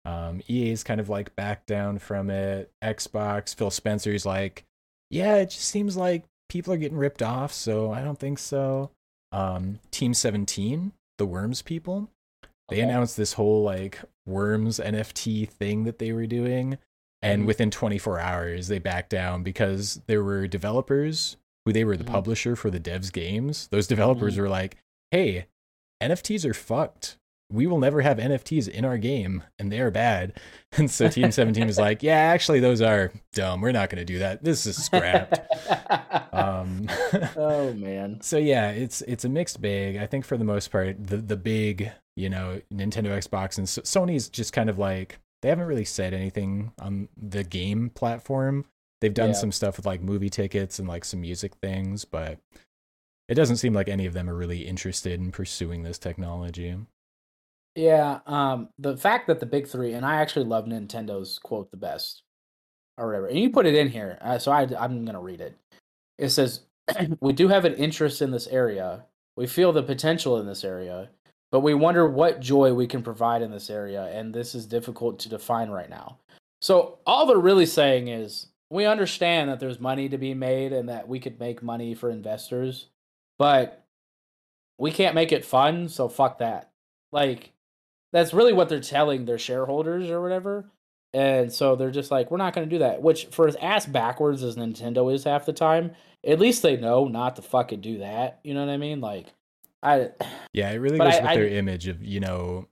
Um, 0.04 0.42
EA's 0.48 0.84
kind 0.84 1.00
of 1.00 1.08
like 1.08 1.34
backed 1.34 1.66
down 1.66 1.98
from 1.98 2.28
it. 2.30 2.70
Xbox, 2.82 3.54
Phil 3.54 3.70
Spencer's 3.70 4.26
like, 4.26 4.64
yeah, 5.10 5.36
it 5.36 5.50
just 5.50 5.64
seems 5.68 5.96
like 5.96 6.24
people 6.48 6.72
are 6.74 6.78
getting 6.78 6.98
ripped 6.98 7.22
off, 7.22 7.52
so 7.52 7.90
I 7.92 8.02
don't 8.02 8.18
think 8.18 8.38
so. 8.38 8.90
Um, 9.32 9.80
Team 9.90 10.12
17, 10.14 10.92
the 11.18 11.26
Worms 11.26 11.62
people, 11.62 12.10
they 12.68 12.76
Okay. 12.76 12.82
announced 12.82 13.16
this 13.16 13.34
whole 13.34 13.62
like 13.62 14.00
Worms 14.26 14.78
NFT 14.78 15.46
thing 15.48 15.84
that 15.84 15.98
they 15.98 16.12
were 16.12 16.26
doing, 16.26 16.78
and 17.22 17.42
Mhm. 17.42 17.46
within 17.46 17.70
24 17.70 18.20
hours 18.20 18.68
they 18.68 18.78
backed 18.78 19.10
down 19.10 19.42
because 19.42 20.00
there 20.06 20.22
were 20.22 20.46
developers 20.46 21.36
who 21.64 21.72
they 21.72 21.84
were 21.84 21.96
the 21.96 22.04
Mhm. 22.04 22.08
publisher 22.08 22.56
for 22.56 22.70
the 22.70 22.80
devs 22.80 23.10
games. 23.12 23.68
Those 23.68 23.86
developers 23.86 24.36
Mhm. 24.36 24.40
were 24.40 24.48
like, 24.50 24.76
"Hey, 25.10 25.46
NFTs 26.02 26.44
are 26.44 26.54
fucked. 26.54 27.16
We 27.54 27.66
will 27.66 27.78
never 27.78 28.00
have 28.02 28.18
NFTs 28.18 28.68
in 28.68 28.84
our 28.84 28.98
game, 28.98 29.42
and 29.58 29.70
they 29.72 29.80
are 29.80 29.90
bad." 29.90 30.38
And 30.76 30.90
so 30.90 31.06
Team 31.08 31.30
17 31.30 31.68
was 31.68 31.78
like, 31.78 32.02
"Yeah, 32.02 32.16
actually, 32.16 32.58
those 32.58 32.82
are 32.82 33.12
dumb. 33.32 33.60
We're 33.60 33.70
not 33.70 33.90
going 33.90 34.00
to 34.00 34.04
do 34.04 34.18
that. 34.18 34.42
This 34.42 34.66
is 34.66 34.76
scrapped." 34.84 35.38
um, 36.34 36.88
oh 37.36 37.72
man. 37.74 38.20
so 38.20 38.38
yeah, 38.38 38.70
it's 38.70 39.00
it's 39.02 39.24
a 39.24 39.28
mixed 39.28 39.60
bag. 39.62 39.96
I 39.96 40.06
think 40.06 40.24
for 40.24 40.36
the 40.36 40.44
most 40.44 40.72
part, 40.72 40.96
the 41.06 41.18
the 41.18 41.36
big 41.36 41.92
you 42.16 42.28
know 42.28 42.60
Nintendo, 42.72 43.16
Xbox, 43.16 43.56
and 43.58 43.66
S- 43.66 43.78
Sony's 43.84 44.28
just 44.28 44.52
kind 44.52 44.68
of 44.68 44.76
like 44.78 45.18
they 45.42 45.48
haven't 45.48 45.66
really 45.66 45.84
said 45.84 46.12
anything 46.12 46.72
on 46.80 47.08
the 47.16 47.44
game 47.44 47.90
platform. 47.90 48.64
They've 49.00 49.14
done 49.14 49.28
Yeah. 49.30 49.34
some 49.34 49.52
stuff 49.52 49.76
with 49.76 49.86
like 49.86 50.00
movie 50.02 50.30
tickets 50.30 50.78
and 50.80 50.88
like 50.88 51.04
some 51.04 51.20
music 51.20 51.54
things, 51.62 52.04
but 52.04 52.38
it 53.28 53.34
doesn't 53.34 53.56
seem 53.58 53.74
like 53.74 53.88
any 53.88 54.06
of 54.06 54.12
them 54.12 54.28
are 54.28 54.34
really 54.34 54.66
interested 54.66 55.20
in 55.20 55.30
pursuing 55.30 55.82
this 55.84 55.98
technology. 55.98 56.74
Yeah, 57.76 58.20
um, 58.26 58.68
the 58.78 58.96
fact 58.96 59.26
that 59.26 59.40
the 59.40 59.46
big 59.46 59.66
three, 59.66 59.94
and 59.94 60.06
I 60.06 60.16
actually 60.16 60.44
love 60.44 60.66
Nintendo's 60.66 61.38
quote 61.40 61.70
the 61.70 61.76
best, 61.76 62.22
or 62.96 63.06
whatever, 63.06 63.26
and 63.26 63.38
you 63.38 63.50
put 63.50 63.66
it 63.66 63.74
in 63.74 63.88
here, 63.88 64.18
uh, 64.20 64.38
so 64.38 64.52
I, 64.52 64.62
I'm 64.78 65.04
gonna 65.04 65.20
read 65.20 65.40
it. 65.40 65.56
It 66.18 66.28
says, 66.30 66.60
"We 67.20 67.32
do 67.32 67.48
have 67.48 67.64
an 67.64 67.74
interest 67.74 68.22
in 68.22 68.30
this 68.30 68.46
area. 68.46 69.04
We 69.36 69.48
feel 69.48 69.72
the 69.72 69.82
potential 69.82 70.38
in 70.38 70.46
this 70.46 70.62
area, 70.62 71.10
but 71.50 71.60
we 71.60 71.74
wonder 71.74 72.08
what 72.08 72.40
joy 72.40 72.72
we 72.72 72.86
can 72.86 73.02
provide 73.02 73.42
in 73.42 73.50
this 73.50 73.70
area, 73.70 74.04
and 74.04 74.32
this 74.32 74.54
is 74.54 74.66
difficult 74.66 75.18
to 75.20 75.28
define 75.28 75.70
right 75.70 75.90
now." 75.90 76.18
So 76.62 76.98
all 77.06 77.26
they're 77.26 77.38
really 77.38 77.66
saying 77.66 78.08
is, 78.08 78.46
we 78.70 78.86
understand 78.86 79.50
that 79.50 79.60
there's 79.60 79.80
money 79.80 80.08
to 80.08 80.18
be 80.18 80.34
made 80.34 80.72
and 80.72 80.88
that 80.88 81.08
we 81.08 81.18
could 81.20 81.40
make 81.40 81.62
money 81.62 81.94
for 81.94 82.10
investors, 82.10 82.86
but 83.38 83.84
we 84.78 84.92
can't 84.92 85.14
make 85.14 85.32
it 85.32 85.44
fun, 85.44 85.88
so 85.88 86.08
fuck 86.08 86.38
that. 86.38 86.70
Like 87.12 87.52
that's 88.14 88.32
really 88.32 88.54
what 88.54 88.70
they're 88.70 88.80
telling 88.80 89.26
their 89.26 89.38
shareholders 89.38 90.08
or 90.08 90.22
whatever. 90.22 90.70
And 91.12 91.52
so 91.52 91.76
they're 91.76 91.90
just 91.90 92.10
like, 92.10 92.30
we're 92.30 92.38
not 92.38 92.54
going 92.54 92.66
to 92.68 92.74
do 92.74 92.78
that. 92.78 93.02
Which, 93.02 93.26
for 93.26 93.46
as 93.46 93.56
ass 93.56 93.84
backwards 93.86 94.42
as 94.42 94.56
Nintendo 94.56 95.12
is 95.14 95.24
half 95.24 95.44
the 95.44 95.52
time, 95.52 95.92
at 96.26 96.40
least 96.40 96.62
they 96.62 96.76
know 96.78 97.06
not 97.08 97.36
to 97.36 97.42
fucking 97.42 97.82
do 97.82 97.98
that. 97.98 98.40
You 98.42 98.54
know 98.54 98.64
what 98.64 98.72
I 98.72 98.78
mean? 98.78 99.00
Like, 99.02 99.26
I 99.82 100.08
Yeah, 100.54 100.70
it 100.70 100.76
really 100.76 100.96
goes 101.04 101.14
I- 101.14 101.20
with 101.20 101.30
I- 101.30 101.34
their 101.36 101.48
image 101.48 101.86
of 101.88 102.02
you 102.02 102.20
know 102.20 102.68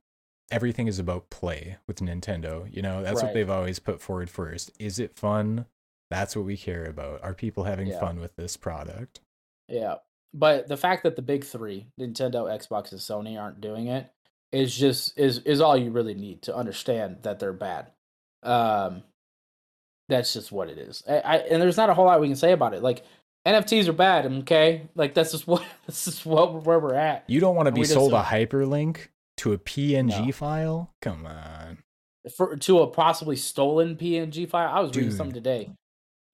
everything 0.51 0.87
is 0.89 0.99
about 0.99 1.29
play 1.31 1.77
with 1.87 1.99
Nintendo. 1.99 2.67
You 2.75 2.83
know 2.83 3.03
that's 3.03 3.23
what 3.23 3.35
they've 3.35 3.51
always 3.51 3.79
put 3.79 4.01
forward 4.01 4.31
first. 4.31 4.71
Is 4.79 4.99
it 4.99 5.15
fun? 5.19 5.67
That's 6.11 6.35
what 6.37 6.45
we 6.45 6.57
care 6.57 6.85
about. 6.85 7.23
Are 7.23 7.35
people 7.35 7.65
having 7.65 7.89
Yeah. 7.89 8.01
fun 8.01 8.19
with 8.21 8.37
this 8.37 8.57
product? 8.57 9.21
yeah. 9.69 9.97
but 10.35 10.67
the 10.69 10.77
fact 10.77 11.03
that 11.05 11.15
the 11.17 11.23
big 11.23 11.45
three, 11.45 11.87
Nintendo, 12.01 12.45
Xbox, 12.51 12.91
and 12.93 13.01
Sony, 13.01 13.39
aren't 13.41 13.61
doing 13.61 13.87
it 13.87 14.11
is 14.53 14.75
just 14.77 15.19
is 15.19 15.39
is 15.39 15.61
all 15.61 15.77
you 15.77 15.91
really 15.91 16.15
need 16.15 16.43
to 16.43 16.55
understand 16.55 17.19
that 17.23 17.39
they're 17.41 17.53
bad. 17.53 17.91
Um, 18.43 19.03
that's 20.09 20.33
just 20.33 20.53
what 20.53 20.69
it 20.69 20.79
is. 20.79 21.03
I, 21.09 21.19
I 21.21 21.37
and 21.39 21.61
there's 21.63 21.77
not 21.77 21.91
a 21.91 21.95
whole 21.95 22.05
lot 22.05 22.21
we 22.21 22.29
can 22.29 22.37
say 22.37 22.53
about 22.53 22.75
it. 22.75 22.83
Like 22.83 23.05
NFTs 23.47 23.89
are 23.89 23.93
bad. 23.93 24.27
Okay, 24.27 24.83
like 24.95 25.15
that's 25.15 25.33
just 25.33 25.47
what 25.49 25.65
this 25.87 26.07
is 26.07 26.25
what 26.27 26.65
where 26.65 26.79
we're 26.79 26.95
at. 26.95 27.25
You 27.29 27.41
don't 27.41 27.57
want 27.57 27.67
to 27.67 27.73
be 27.73 27.81
we 27.81 27.87
just 27.87 27.95
sold 27.95 28.13
a 28.13 28.23
hyperlink 28.23 29.09
to 29.39 29.53
a 29.53 29.59
PNG 29.59 30.27
No. 30.27 30.33
file? 30.33 30.95
Come 31.01 31.27
on. 31.27 31.79
for 32.37 32.57
to 32.57 32.81
a 32.81 32.87
possibly 32.89 33.37
stolen 33.37 33.97
PNG 33.97 34.49
file. 34.49 34.69
I 34.73 34.81
was 34.81 34.95
reading 34.95 35.11
something 35.13 35.35
today. 35.35 35.71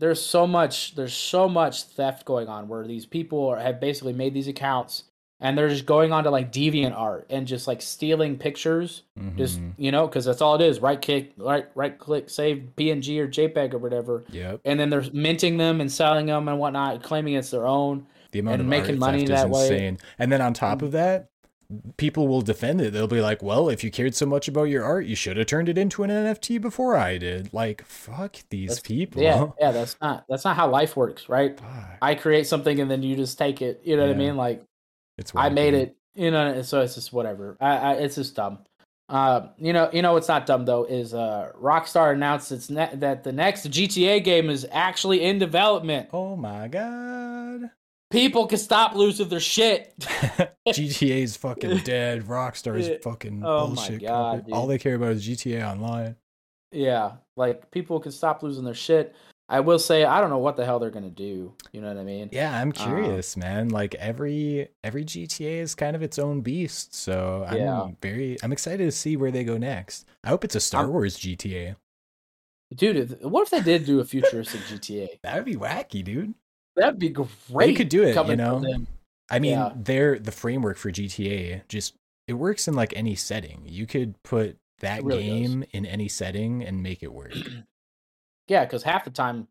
There's 0.01 0.21
so 0.21 0.47
much 0.47 0.95
there's 0.97 1.14
so 1.14 1.49
much 1.49 1.85
theft 1.85 2.25
going 2.25 2.49
on 2.49 2.69
where 2.69 2.87
these 2.87 3.07
people 3.07 3.49
are, 3.49 3.59
have 3.59 3.81
basically 3.81 4.12
made 4.12 4.35
these 4.35 4.49
accounts 4.49 5.05
and 5.41 5.57
they're 5.57 5.68
just 5.68 5.86
going 5.86 6.12
on 6.12 6.24
to 6.24 6.30
like 6.30 6.51
deviant 6.53 6.97
art 6.97 7.26
and 7.30 7.47
just 7.47 7.66
like 7.68 7.80
stealing 7.82 8.36
pictures 8.36 9.03
just 9.36 9.61
Mhm. 9.61 9.72
you 9.76 9.91
know 9.93 10.07
because 10.07 10.24
that's 10.24 10.41
all 10.43 10.55
it 10.57 10.61
is 10.61 10.80
right 10.80 11.01
click 11.01 11.32
right 11.36 11.66
right 11.74 11.99
click 11.99 12.28
save 12.30 12.70
png 12.76 13.18
or 13.18 13.28
jpeg 13.28 13.72
or 13.74 13.78
whatever 13.78 14.24
Yep. 14.30 14.61
and 14.64 14.78
then 14.80 14.91
they're 14.91 15.05
minting 15.12 15.57
them 15.57 15.80
and 15.80 15.91
selling 15.93 16.26
them 16.26 16.49
and 16.49 16.59
whatnot 16.59 17.03
claiming 17.03 17.34
it's 17.34 17.51
their 17.51 17.66
own 17.66 18.07
The 18.32 18.41
amount 18.41 18.55
and 18.55 18.62
of 18.62 18.68
making 18.68 18.91
art 18.91 18.99
money 18.99 19.18
theft 19.26 19.30
is 19.30 19.41
that 19.43 19.51
way. 19.51 19.62
insane. 19.62 19.99
And 20.18 20.30
then 20.32 20.41
on 20.43 20.55
top 20.55 20.82
of 20.82 20.93
that, 20.93 21.28
people 21.99 22.28
will 22.28 22.41
defend 22.41 22.80
it. 22.80 22.93
They'll 22.95 23.07
be 23.07 23.20
like, 23.20 23.43
"Well, 23.43 23.68
if 23.68 23.84
you 23.84 23.91
cared 23.91 24.14
so 24.14 24.24
much 24.24 24.49
about 24.49 24.64
your 24.64 24.84
art, 24.84 25.05
you 25.05 25.14
should 25.14 25.36
have 25.36 25.47
turned 25.47 25.68
it 25.68 25.76
into 25.76 26.03
an 26.03 26.09
NFT 26.11 26.57
before 26.59 26.97
I 26.97 27.18
did." 27.18 27.53
Like, 27.53 27.84
fuck 27.84 28.36
these 28.49 28.68
That's- 28.70 28.80
people. 28.80 29.22
yeah 29.22 29.47
yeah 29.61 29.70
that's 29.72 29.97
not 30.01 30.24
that's 30.30 30.45
not 30.47 30.57
how 30.57 30.68
life 30.70 30.97
works 30.97 31.28
right 31.28 31.59
Fuck. 31.61 31.99
i 32.01 32.14
create 32.14 32.47
something 32.47 32.80
and 32.80 32.91
then 32.91 33.03
you 33.03 33.16
just 33.16 33.36
take 33.39 33.61
it 33.61 33.80
you 33.84 33.97
know 33.97 34.07
what 34.07 34.14
i 34.14 34.18
mean 34.18 34.36
like 34.36 34.62
It's 35.19 35.33
I 35.35 35.49
made 35.49 35.75
it, 35.75 35.97
you 36.14 36.31
know, 36.31 36.62
so 36.62 36.81
it's 36.81 36.95
just 36.95 37.12
whatever. 37.12 37.57
I, 37.61 37.77
I 37.77 37.93
it's 37.95 38.14
just 38.14 38.35
dumb. 38.37 38.61
Uh, 39.09 39.49
you 39.59 39.73
know, 39.73 39.89
you 39.93 40.03
know 40.03 40.12
what's 40.12 40.29
not 40.29 40.47
dumb 40.47 40.64
though 40.64 40.85
is 40.85 41.14
uh, 41.14 41.51
Rockstar 41.61 42.12
announced 42.12 42.53
its 42.53 42.71
ne- 42.71 42.95
that 42.95 43.25
the 43.25 43.33
next 43.33 43.66
GTA 43.71 44.23
game 44.23 44.51
is 44.51 44.66
actually 44.71 45.23
in 45.25 45.39
development. 45.39 46.09
Oh 46.12 46.37
my 46.37 46.69
god. 46.69 47.71
People 48.11 48.47
can 48.47 48.59
stop 48.59 48.95
losing 48.95 49.29
their 49.29 49.41
shit. 49.41 49.95
GTA's 50.69 51.37
fucking 51.37 51.79
dead. 51.85 52.23
Rockstar's 52.25 52.89
Yeah. 52.89 52.97
fucking 53.03 53.43
Oh 53.45 53.69
my 53.69 53.75
bullshit. 53.75 54.03
God. 54.03 54.51
All 54.53 54.66
they 54.66 54.79
care 54.79 54.95
about 54.95 55.12
is 55.12 55.27
GTA 55.27 55.66
Online. 55.71 56.16
yeah, 56.73 57.12
like 57.37 57.71
people 57.71 58.01
can 58.01 58.12
stop 58.12 58.43
losing 58.43 58.64
their 58.64 58.75
shit. 58.75 59.14
I 59.51 59.61
will 59.61 59.78
say 59.78 60.05
I 60.05 60.20
don't 60.20 60.28
know 60.30 60.38
what 60.38 60.57
the 60.57 60.64
hell 60.64 60.78
they're 60.78 60.90
gonna 60.90 61.09
do. 61.09 61.55
You 61.72 61.80
know 61.80 61.88
what 61.88 61.96
I 61.96 62.05
mean? 62.05 62.28
Yeah, 62.32 62.55
I'm 62.55 62.68
Um, 62.68 62.72
curious, 62.72 63.36
man. 63.36 63.68
Like 63.70 63.94
every 63.94 64.68
every 64.84 65.05
GTA 65.05 65.61
is 65.61 65.74
kind 65.74 65.96
of 65.96 66.03
its 66.03 66.18
own 66.18 66.42
beast, 66.42 66.94
so 66.94 67.44
I'm 67.49 67.57
Yeah. 67.57 67.88
very 68.03 68.36
I'm 68.42 68.53
excited 68.53 68.84
to 68.84 68.92
see 68.92 69.16
where 69.16 69.30
they 69.30 69.44
go 69.44 69.57
next. 69.57 70.07
I 70.22 70.28
hope 70.28 70.44
it's 70.44 70.55
a 70.55 70.61
Star 70.61 70.82
I'm- 70.82 70.90
Wars 70.90 71.16
GTA. 71.18 71.76
Dude, 72.74 73.22
what 73.24 73.44
if 73.44 73.51
they 73.51 73.62
did 73.62 73.86
do 73.86 74.01
a 74.01 74.05
futuristic 74.05 74.61
GTA? 74.62 75.09
That 75.22 75.36
would 75.36 75.46
be 75.46 75.57
wacky, 75.57 76.05
dude. 76.05 76.34
That'd 76.76 76.99
be 76.99 77.09
great. 77.09 77.28
They 77.51 77.74
could 77.74 77.88
do 77.88 78.03
it, 78.05 78.14
you 78.28 78.36
know. 78.36 78.62
I 79.30 79.38
mean, 79.38 79.53
Yeah. 79.53 79.72
they're 79.74 80.18
the 80.18 80.30
framework 80.32 80.76
for 80.76 80.90
GTA 80.90 81.62
just 81.68 81.94
it 82.26 82.34
works 82.34 82.68
in 82.68 82.74
like 82.74 82.94
any 82.94 83.14
setting. 83.14 83.62
You 83.64 83.86
could 83.86 84.22
put 84.22 84.59
that 84.80 85.03
really 85.03 85.26
does. 85.26 85.49
game 85.49 85.64
in 85.72 85.86
any 85.86 86.09
setting 86.09 86.62
and 86.62 86.82
make 86.82 87.03
it 87.03 87.12
work. 87.12 87.32
Yeah, 88.49 88.64
because 88.64 88.82
half 88.82 89.05
the 89.05 89.11
time, 89.11 89.49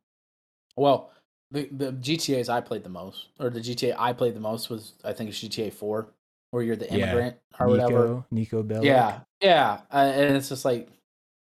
well, 0.76 1.12
the 1.52 1.70
the 1.72 1.92
GTA's 1.94 2.50
I 2.50 2.62
played 2.62 2.84
the 2.84 2.90
most, 2.90 3.30
or 3.40 3.50
the 3.50 3.60
GTA 3.62 3.96
I 3.98 4.14
played 4.14 4.36
the 4.36 4.40
most 4.40 4.70
was 4.70 4.94
I 5.04 5.14
think 5.14 5.30
it's 5.30 5.40
GTA 5.40 5.72
Four, 5.72 6.10
where 6.52 6.64
you're 6.64 6.76
the 6.76 6.90
Yeah, 6.92 7.04
immigrant 7.06 7.38
or 7.60 7.68
whatever. 7.70 8.08
Niko, 8.08 8.26
Niko 8.34 8.64
Bellic. 8.68 8.84
Yeah, 8.84 9.20
yeah, 9.42 9.82
uh, 9.92 9.98
and 9.98 10.36
it's 10.36 10.50
just 10.50 10.66
like 10.66 10.90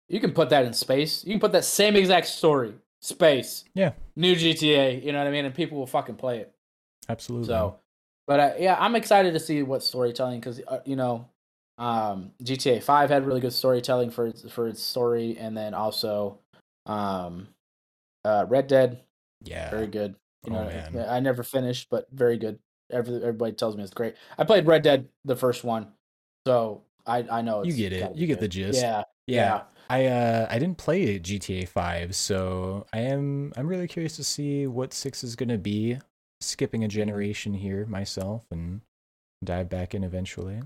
you 0.09 0.20
can 0.20 0.32
put 0.32 0.51
that 0.51 0.64
in 0.64 0.72
space. 0.72 1.24
You 1.24 1.32
can 1.32 1.40
put 1.40 1.53
that 1.53 1.64
same 1.64 1.96
exact 1.96 2.26
story, 2.26 2.74
space. 3.01 3.64
Yeah. 3.74 3.92
new 4.16 4.34
GTA. 4.34 5.05
You 5.05 5.12
know 5.12 5.18
what 5.18 5.26
I 5.26 5.30
mean? 5.30 5.44
And 5.44 5.55
people 5.55 5.78
will 5.78 5.86
fucking 5.86 6.16
play 6.16 6.38
it. 6.38 6.53
absolutely. 7.09 7.46
So, 7.48 7.76
but 8.26 8.40
uh, 8.40 8.53
yeah, 8.59 8.76
I'm 8.78 8.96
excited 8.96 9.34
to 9.34 9.40
see 9.40 9.62
what 9.62 9.82
storytelling 9.82 10.40
because 10.40 10.61
uh, 10.66 10.80
you 10.84 10.96
know, 10.96 11.28
um, 11.78 12.32
GTA 12.42 12.82
Five 12.82 13.11
had 13.11 13.26
really 13.26 13.40
good 13.40 13.53
storytelling 13.53 14.11
for 14.11 14.26
its, 14.26 14.48
for 14.51 14.66
its 14.68 14.82
story, 14.82 15.36
and 15.38 15.57
then 15.57 15.74
also, 15.74 16.38
um, 16.91 17.49
uh, 18.24 18.45
Red 18.49 18.66
Dead 18.66 19.01
yeah, 19.43 19.70
very 19.70 19.86
good. 19.86 20.16
You 20.45 20.53
Oh, 20.53 20.64
know, 20.64 20.91
man. 20.93 21.07
I 21.09 21.20
never 21.20 21.43
finished, 21.43 21.88
but 21.91 22.07
very 22.12 22.36
good. 22.36 22.59
Every, 22.91 23.16
everybody 23.16 23.53
tells 23.53 23.76
me 23.76 23.82
it's 23.82 23.95
great. 23.95 24.14
I 24.36 24.45
played 24.45 24.66
Red 24.66 24.82
Dead 24.82 25.09
the 25.24 25.36
first 25.36 25.64
one, 25.64 25.93
so 26.47 26.82
I 27.07 27.26
I 27.30 27.43
know 27.43 27.62
You 27.62 27.72
get 27.72 27.93
it. 27.93 28.16
You 28.16 28.26
get 28.26 28.34
good. 28.34 28.41
the 28.41 28.49
gist. 28.49 28.80
Yeah, 28.80 29.05
yeah. 29.26 29.62
I 29.88 30.07
uh 30.07 30.47
I 30.51 30.59
didn't 30.59 30.78
play 30.78 31.18
GTA 31.18 31.68
5, 31.68 32.14
so 32.14 32.86
I 32.93 33.01
am 33.01 33.53
I'm 33.57 33.66
really 33.66 33.88
curious 33.88 34.16
to 34.16 34.24
see 34.24 34.66
what 34.66 34.93
6 34.93 35.24
is 35.24 35.36
going 35.36 35.49
to 35.49 35.59
be. 35.59 35.99
Skipping 36.43 36.84
a 36.84 36.88
generation 36.88 37.53
here 37.53 37.84
myself 37.84 38.47
and 38.51 38.80
dive 39.45 39.68
back 39.68 39.95
in 39.95 40.03
eventually. 40.05 40.62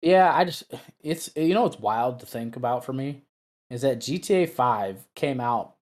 Yeah, 0.00 0.34
I 0.34 0.44
just 0.44 0.64
it's 1.00 1.30
you 1.36 1.52
know 1.54 1.66
it's 1.66 1.78
wild 1.78 2.20
to 2.20 2.26
think 2.26 2.56
about 2.56 2.84
for 2.84 2.92
me 2.94 3.22
is 3.72 3.82
that 3.82 3.98
GTA 3.98 4.48
5 4.48 5.08
came 5.14 5.40
out 5.40 5.74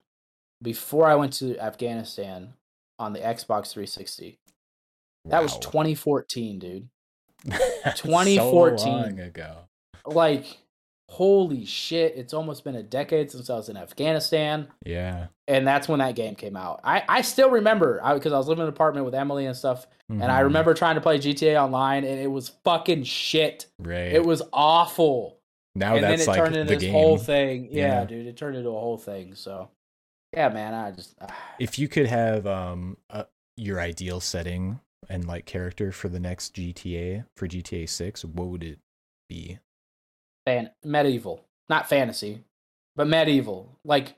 before 0.63 1.07
I 1.07 1.15
went 1.17 1.33
to 1.35 1.59
Afghanistan 1.59 2.55
on 2.99 3.13
the 3.13 3.21
Xbox 3.21 3.73
360. 3.73 4.39
That 5.27 5.43
was 5.43 5.59
2014, 5.59 6.59
dude. 6.59 6.89
2014. 7.97 8.79
So 8.79 8.89
long 8.91 9.19
ago. 9.21 9.57
Like 10.07 10.59
holy 11.11 11.65
shit, 11.65 12.15
it's 12.17 12.33
almost 12.33 12.63
been 12.63 12.77
a 12.77 12.83
decade 12.85 13.33
since 13.33 13.51
I 13.51 13.57
was 13.57 13.69
in 13.69 13.77
Afghanistan 13.77 14.69
Yeah. 14.87 15.27
and 15.49 15.67
that's 15.67 15.89
when 15.89 15.99
that 15.99 16.15
game 16.15 16.37
came 16.37 16.57
out. 16.57 16.81
I 16.85 17.03
I 17.09 17.23
still 17.23 17.51
remember 17.51 18.01
because 18.15 18.33
I 18.33 18.39
was 18.39 18.47
living 18.47 18.63
in 18.63 18.69
an 18.69 18.73
apartment 18.75 19.05
with 19.07 19.15
Emily 19.17 19.47
and 19.47 19.57
stuff 19.57 19.89
and 20.09 20.23
I 20.25 20.41
Mhm. 20.41 20.45
remember 20.45 20.73
trying 20.75 20.95
to 20.95 21.01
play 21.01 21.19
GTA 21.19 21.61
online 21.61 22.05
and 22.05 22.21
it 22.21 22.29
was 22.31 22.51
fucking 22.65 23.03
shit. 23.05 23.67
right. 23.79 24.13
It 24.13 24.25
was 24.25 24.41
awful. 24.53 25.40
Now 25.75 25.97
and 25.97 26.09
then 26.09 26.11
that's 26.11 26.23
it 26.23 26.27
like 26.29 26.37
turned 26.37 26.57
into 26.57 26.67
the 26.67 26.77
this 26.77 26.83
game. 26.83 26.93
whole 26.93 27.19
thing. 27.19 27.69
Yeah, 27.71 28.05
Yeah. 28.05 28.05
dude, 28.05 28.27
it 28.27 28.37
turned 28.37 28.57
into 28.57 28.71
a 28.71 28.81
whole 28.81 28.99
thing. 28.99 29.35
So, 29.35 29.71
yeah, 30.35 30.49
man, 30.51 30.75
I 30.75 30.93
just 30.93 31.17
ah, 31.21 31.35
If 31.59 31.79
you 31.79 31.89
could 31.89 32.07
have 32.07 32.47
um 32.47 32.97
a, 33.11 33.27
your 33.57 33.81
ideal 33.81 34.21
setting 34.21 34.81
and 35.09 35.27
like 35.27 35.47
character 35.47 35.93
for 35.93 36.09
the 36.09 36.21
next 36.21 36.55
GTA 36.55 37.25
for 37.37 37.47
GTA 37.47 37.87
6, 37.87 38.25
what 38.25 38.49
would 38.49 38.63
it 38.65 38.81
be? 39.29 39.59
fan 40.47 40.71
medieval, 40.85 41.45
not 41.69 41.89
fantasy, 41.89 42.45
but 42.97 43.07
medieval. 43.07 43.79
Like, 43.85 44.17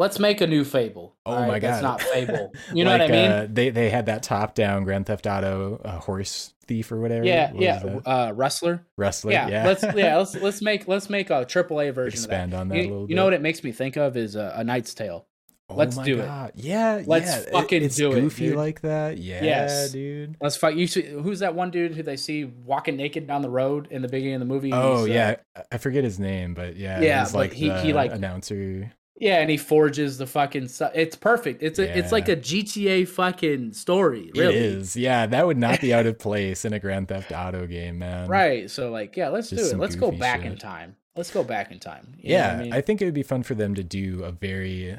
let's 0.00 0.18
make 0.18 0.40
a 0.40 0.46
new 0.46 0.64
Fable. 0.64 1.14
Oh 1.26 1.32
all 1.34 1.46
my 1.46 1.58
god, 1.60 1.70
that's 1.74 1.82
not 1.82 2.00
Fable. 2.00 2.52
You 2.74 2.84
know 2.84 2.92
what 2.92 3.02
I 3.02 3.08
mean? 3.08 3.30
Uh, 3.30 3.46
they 3.48 3.70
they 3.70 3.90
had 3.90 4.06
that 4.06 4.22
top 4.22 4.54
down 4.54 4.84
Grand 4.84 5.06
Theft 5.06 5.26
Auto 5.26 5.80
uh, 5.84 5.98
horse 6.00 6.54
thief 6.66 6.90
or 6.90 7.00
whatever. 7.00 7.24
yeah, 7.26 7.52
What 7.52 7.62
yeah, 7.62 7.78
that? 7.80 8.06
uh, 8.08 8.32
wrestler. 8.34 8.84
wrestler. 8.96 9.32
Yeah, 9.32 9.48
Yeah, 9.48 9.66
let's 9.66 9.82
yeah 9.94 10.16
let's 10.16 10.34
let's 10.46 10.62
make 10.62 10.88
let's 10.88 11.10
make 11.10 11.30
a 11.30 11.44
AAA 11.44 11.92
version 11.94 12.16
expand 12.18 12.54
on 12.54 12.62
of 12.62 12.68
that 12.70 12.74
that. 12.74 12.80
a 12.80 12.82
You, 12.84 12.88
little 12.90 13.02
you 13.02 13.08
bit. 13.08 13.16
know 13.16 13.24
what 13.24 13.32
it 13.34 13.42
makes 13.42 13.62
me 13.62 13.72
think 13.72 13.96
of 13.96 14.16
is 14.16 14.34
uh, 14.36 14.52
a 14.56 14.64
Knight's 14.64 14.94
Tale. 14.94 15.26
Oh 15.68 15.76
let's 15.76 15.96
do 15.98 16.18
it. 16.20 16.52
Yeah, 16.56 17.00
Let's 17.06 17.26
yeah. 17.30 17.38
it- 17.42 17.52
fucking 17.52 17.84
it's 17.84 17.94
do 17.94 18.10
it, 18.10 18.20
Goofy 18.20 18.48
dude. 18.48 18.56
like 18.56 18.80
that. 18.80 19.18
Yeah, 19.18 19.44
Yes. 19.44 19.92
dude. 19.92 20.34
Let's 20.40 20.56
fight. 20.56 20.74
You 20.74 20.88
see, 20.88 21.02
who's 21.02 21.38
that 21.40 21.54
one 21.54 21.70
dude 21.70 21.94
who 21.94 22.02
they 22.02 22.16
see 22.16 22.44
walking 22.44 22.96
naked 22.96 23.28
down 23.28 23.42
the 23.42 23.50
road 23.50 23.86
in 23.92 24.02
the 24.02 24.08
beginning 24.08 24.34
of 24.34 24.40
the 24.40 24.46
movie? 24.46 24.72
Oh 24.72 25.02
uh, 25.02 25.04
yeah, 25.04 25.36
I- 25.54 25.62
I 25.72 25.78
forget 25.78 26.02
his 26.02 26.18
name, 26.18 26.54
but 26.54 26.76
yeah, 26.76 27.00
Yeah, 27.00 27.20
he's 27.20 27.30
but 27.32 27.38
like 27.38 27.52
he- 27.52 27.68
the 27.68 27.80
he, 27.82 27.92
like- 27.92 28.12
announcer. 28.12 28.92
Yeah, 29.20 29.40
and 29.40 29.50
he 29.50 29.58
forges 29.58 30.16
the 30.16 30.26
fucking 30.26 30.68
stuff. 30.68 30.92
It's 30.94 31.14
perfect. 31.14 31.62
It's 31.62 31.78
a, 31.78 31.96
it's 31.96 32.10
like 32.10 32.30
a 32.30 32.36
GTA 32.36 33.06
fucking 33.06 33.74
story. 33.74 34.32
Really, 34.34 34.56
It 34.56 34.62
is. 34.62 34.96
Yeah, 34.96 35.26
that 35.26 35.46
would 35.46 35.58
not 35.58 35.82
be 35.82 35.92
out 35.92 36.06
of 36.06 36.18
place 36.18 36.64
in 36.64 36.72
a 36.72 36.78
Grand 36.80 37.08
Theft 37.08 37.30
Auto 37.30 37.66
game, 37.66 37.98
man. 37.98 38.28
right. 38.28 38.70
So 38.70 38.90
like, 38.90 39.18
yeah, 39.18 39.28
let's 39.28 39.50
Just 39.50 39.72
do 39.72 39.76
it. 39.76 39.78
Let's 39.78 39.94
go 39.94 40.10
back 40.10 40.46
in 40.46 40.56
time. 40.56 40.96
Let's 41.16 41.30
go 41.30 41.44
back 41.44 41.70
in 41.70 41.78
time. 41.78 42.14
You 42.16 42.32
Yeah, 42.32 42.66
I 42.72 42.78
I, 42.78 42.80
think 42.80 43.02
it 43.02 43.04
would 43.04 43.12
be 43.12 43.22
fun 43.22 43.42
for 43.42 43.54
them 43.54 43.74
to 43.74 43.84
do 43.84 44.24
a 44.24 44.32
very 44.32 44.96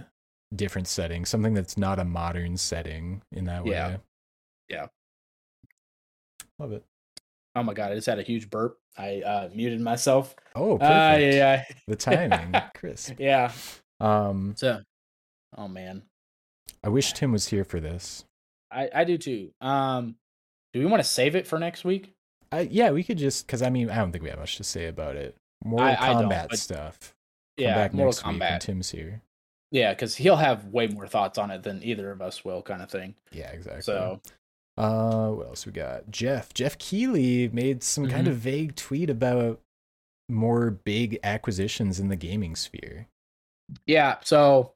different 0.55 0.87
setting, 0.87 1.25
something 1.25 1.55
that's 1.55 1.75
not 1.75 1.97
a 1.97 2.05
modern 2.05 2.57
setting 2.57 3.23
in 3.31 3.45
that 3.45 3.65
way. 3.65 3.71
Yeah. 3.71 3.97
Yeah. 4.69 4.85
Love 6.59 6.73
it. 6.73 6.85
oh 7.55 7.63
my 7.63 7.73
god, 7.73 7.91
I 7.91 7.95
just 7.95 8.05
had 8.05 8.19
a 8.19 8.23
huge 8.23 8.51
burp. 8.51 8.77
I 8.95 9.21
uh, 9.21 9.49
muted 9.51 9.81
myself. 9.81 10.35
Oh, 10.55 10.77
perfect. 10.77 10.91
Ah, 10.91 11.15
yeah, 11.15 11.31
yeah, 11.31 11.63
The 11.87 11.95
timing, 11.95 12.61
Chris. 12.75 13.11
yeah. 13.17 13.51
Um, 14.01 14.53
So, 14.57 14.81
oh 15.57 15.67
man, 15.67 16.03
I 16.83 16.89
wish 16.89 17.13
Tim 17.13 17.31
was 17.31 17.47
here 17.47 17.63
for 17.63 17.79
this. 17.79 18.25
I 18.71 18.89
I 18.93 19.03
do 19.03 19.17
too. 19.17 19.51
Um, 19.61 20.15
do 20.73 20.79
we 20.79 20.85
want 20.85 21.01
to 21.03 21.07
save 21.09 21.35
it 21.35 21.45
for 21.47 21.59
next 21.59 21.83
week? 21.83 22.13
I, 22.51 22.61
yeah, 22.61 22.91
we 22.91 23.03
could 23.03 23.17
just 23.17 23.45
because 23.45 23.61
I 23.61 23.69
mean 23.69 23.89
I 23.89 23.95
don't 23.97 24.11
think 24.11 24.23
we 24.23 24.29
have 24.29 24.39
much 24.39 24.57
to 24.57 24.63
say 24.63 24.87
about 24.87 25.15
it. 25.15 25.35
Mortal 25.63 25.87
I 25.89 25.95
Kombat 25.95 26.49
but- 26.49 26.59
stuff. 26.59 27.13
Come 27.57 27.65
Yeah, 27.67 27.75
back 27.75 27.93
Mortal 27.93 28.07
next 28.07 28.25
week 28.25 28.39
when 28.39 28.49
Kombat. 28.49 28.59
Tim's 28.61 28.89
here. 28.91 29.21
Yeah, 29.71 29.93
because 29.93 30.15
he'll 30.15 30.37
have 30.37 30.65
way 30.67 30.87
more 30.87 31.07
thoughts 31.07 31.37
on 31.37 31.51
it 31.51 31.63
than 31.63 31.81
either 31.83 32.11
of 32.11 32.21
us 32.21 32.43
will, 32.43 32.61
kind 32.61 32.81
of 32.81 32.89
thing. 32.89 33.15
Yeah, 33.31 33.51
exactly. 33.51 33.83
So, 33.83 34.19
Uh, 34.77 35.29
what 35.31 35.47
else 35.47 35.65
we 35.65 35.71
got? 35.71 36.09
Jeff 36.09 36.53
Jeff 36.53 36.77
Keighley 36.77 37.49
made 37.49 37.83
some 37.83 38.09
kind 38.09 38.25
Mhm. 38.27 38.31
of 38.31 38.37
vague 38.37 38.75
tweet 38.75 39.09
about 39.09 39.61
more 40.27 40.71
big 40.71 41.19
acquisitions 41.23 41.99
in 41.99 42.07
the 42.07 42.15
gaming 42.15 42.55
sphere. 42.55 43.07
Yeah, 43.85 44.17
so 44.23 44.73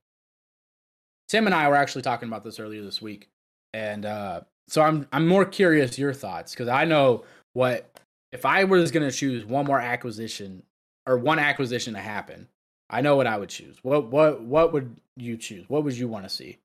Tim 1.27 1.45
and 1.45 1.55
I 1.55 1.67
were 1.69 1.75
actually 1.75 2.03
talking 2.03 2.27
about 2.27 2.43
this 2.43 2.59
earlier 2.59 2.81
this 2.81 3.01
week, 3.01 3.29
and 3.73 4.05
uh, 4.05 4.41
so 4.67 4.81
I'm 4.81 5.07
I'm 5.11 5.27
more 5.27 5.45
curious 5.45 5.97
your 5.97 6.13
thoughts 6.13 6.53
because 6.53 6.67
I 6.67 6.85
know 6.85 7.23
what 7.53 7.89
if 8.31 8.45
I 8.45 8.63
was 8.63 8.91
going 8.91 9.09
to 9.09 9.15
choose 9.15 9.45
one 9.45 9.65
more 9.65 9.79
acquisition 9.79 10.63
or 11.07 11.17
one 11.17 11.39
acquisition 11.39 11.93
to 11.93 11.99
happen, 11.99 12.47
I 12.89 13.01
know 13.01 13.15
what 13.15 13.27
I 13.27 13.37
would 13.37 13.49
choose. 13.49 13.77
What 13.81 14.07
what 14.07 14.41
what 14.41 14.73
would 14.73 14.95
you 15.15 15.37
choose? 15.37 15.69
What 15.69 15.83
would 15.83 15.97
you 15.97 16.07
want 16.07 16.25
to 16.25 16.29
see? 16.29 16.57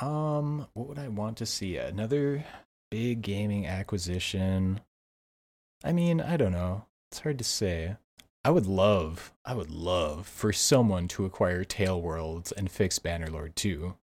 Um, 0.00 0.66
what 0.74 0.88
would 0.88 0.98
I 0.98 1.08
want 1.08 1.38
to 1.38 1.46
see? 1.46 1.76
Another 1.76 2.44
big 2.90 3.22
gaming 3.22 3.66
acquisition. 3.66 4.80
I 5.84 5.92
mean, 5.92 6.20
I 6.20 6.36
don't 6.36 6.52
know. 6.52 6.84
It's 7.10 7.20
hard 7.20 7.38
to 7.38 7.44
say. 7.44 7.96
I 8.44 8.50
would 8.50 8.66
love, 8.66 9.32
I 9.44 9.54
would 9.54 9.70
love 9.70 10.26
for 10.26 10.52
someone 10.52 11.08
to 11.08 11.24
acquire 11.26 11.62
TaleWorlds 11.64 12.52
and 12.56 12.70
fix 12.70 12.98
Bannerlord 12.98 13.54
too. 13.54 13.96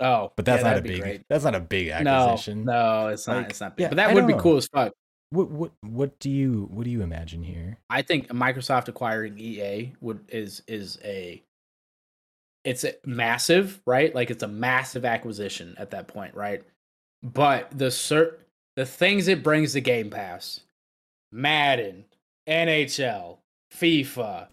Oh, 0.00 0.32
But 0.36 0.44
that's 0.46 0.62
yeah, 0.62 0.68
not 0.70 0.78
a 0.78 0.82
big. 0.82 1.00
great. 1.00 1.22
That's 1.28 1.44
not 1.44 1.54
a 1.54 1.60
big 1.60 1.88
No, 2.02 2.10
acquisition. 2.28 2.64
no, 2.64 3.08
it's 3.08 3.26
not. 3.26 3.36
Like, 3.38 3.50
it's 3.50 3.60
not 3.60 3.76
big. 3.76 3.82
yeah, 3.84 3.88
but 3.88 3.96
that 3.96 4.10
I 4.10 4.14
would 4.14 4.26
be 4.26 4.32
know. 4.34 4.38
cool 4.40 4.56
as 4.56 4.66
fuck. 4.68 4.92
What 5.30 5.50
what 5.50 5.72
what 5.82 6.18
do 6.20 6.30
you 6.30 6.68
what 6.70 6.84
do 6.84 6.90
you 6.90 7.02
imagine 7.02 7.42
here? 7.42 7.76
I 7.90 8.00
think 8.00 8.28
Microsoft 8.28 8.88
acquiring 8.88 9.38
EA 9.38 9.92
would 10.00 10.20
is 10.28 10.62
is 10.66 10.98
a 11.04 11.42
it's 12.64 12.84
a 12.84 12.94
massive, 13.04 13.82
right? 13.86 14.14
Like 14.14 14.30
it's 14.30 14.42
a 14.42 14.48
massive 14.48 15.04
acquisition 15.04 15.74
at 15.78 15.90
that 15.90 16.08
point, 16.08 16.34
right? 16.34 16.62
But 17.22 17.76
the 17.76 17.86
cert 17.86 18.36
the 18.76 18.86
things 18.86 19.28
it 19.28 19.42
brings 19.42 19.72
to 19.74 19.80
Game 19.82 20.08
Pass, 20.08 20.60
Madden, 21.32 22.04
NHL, 22.48 23.38
FIFA, 23.74 24.48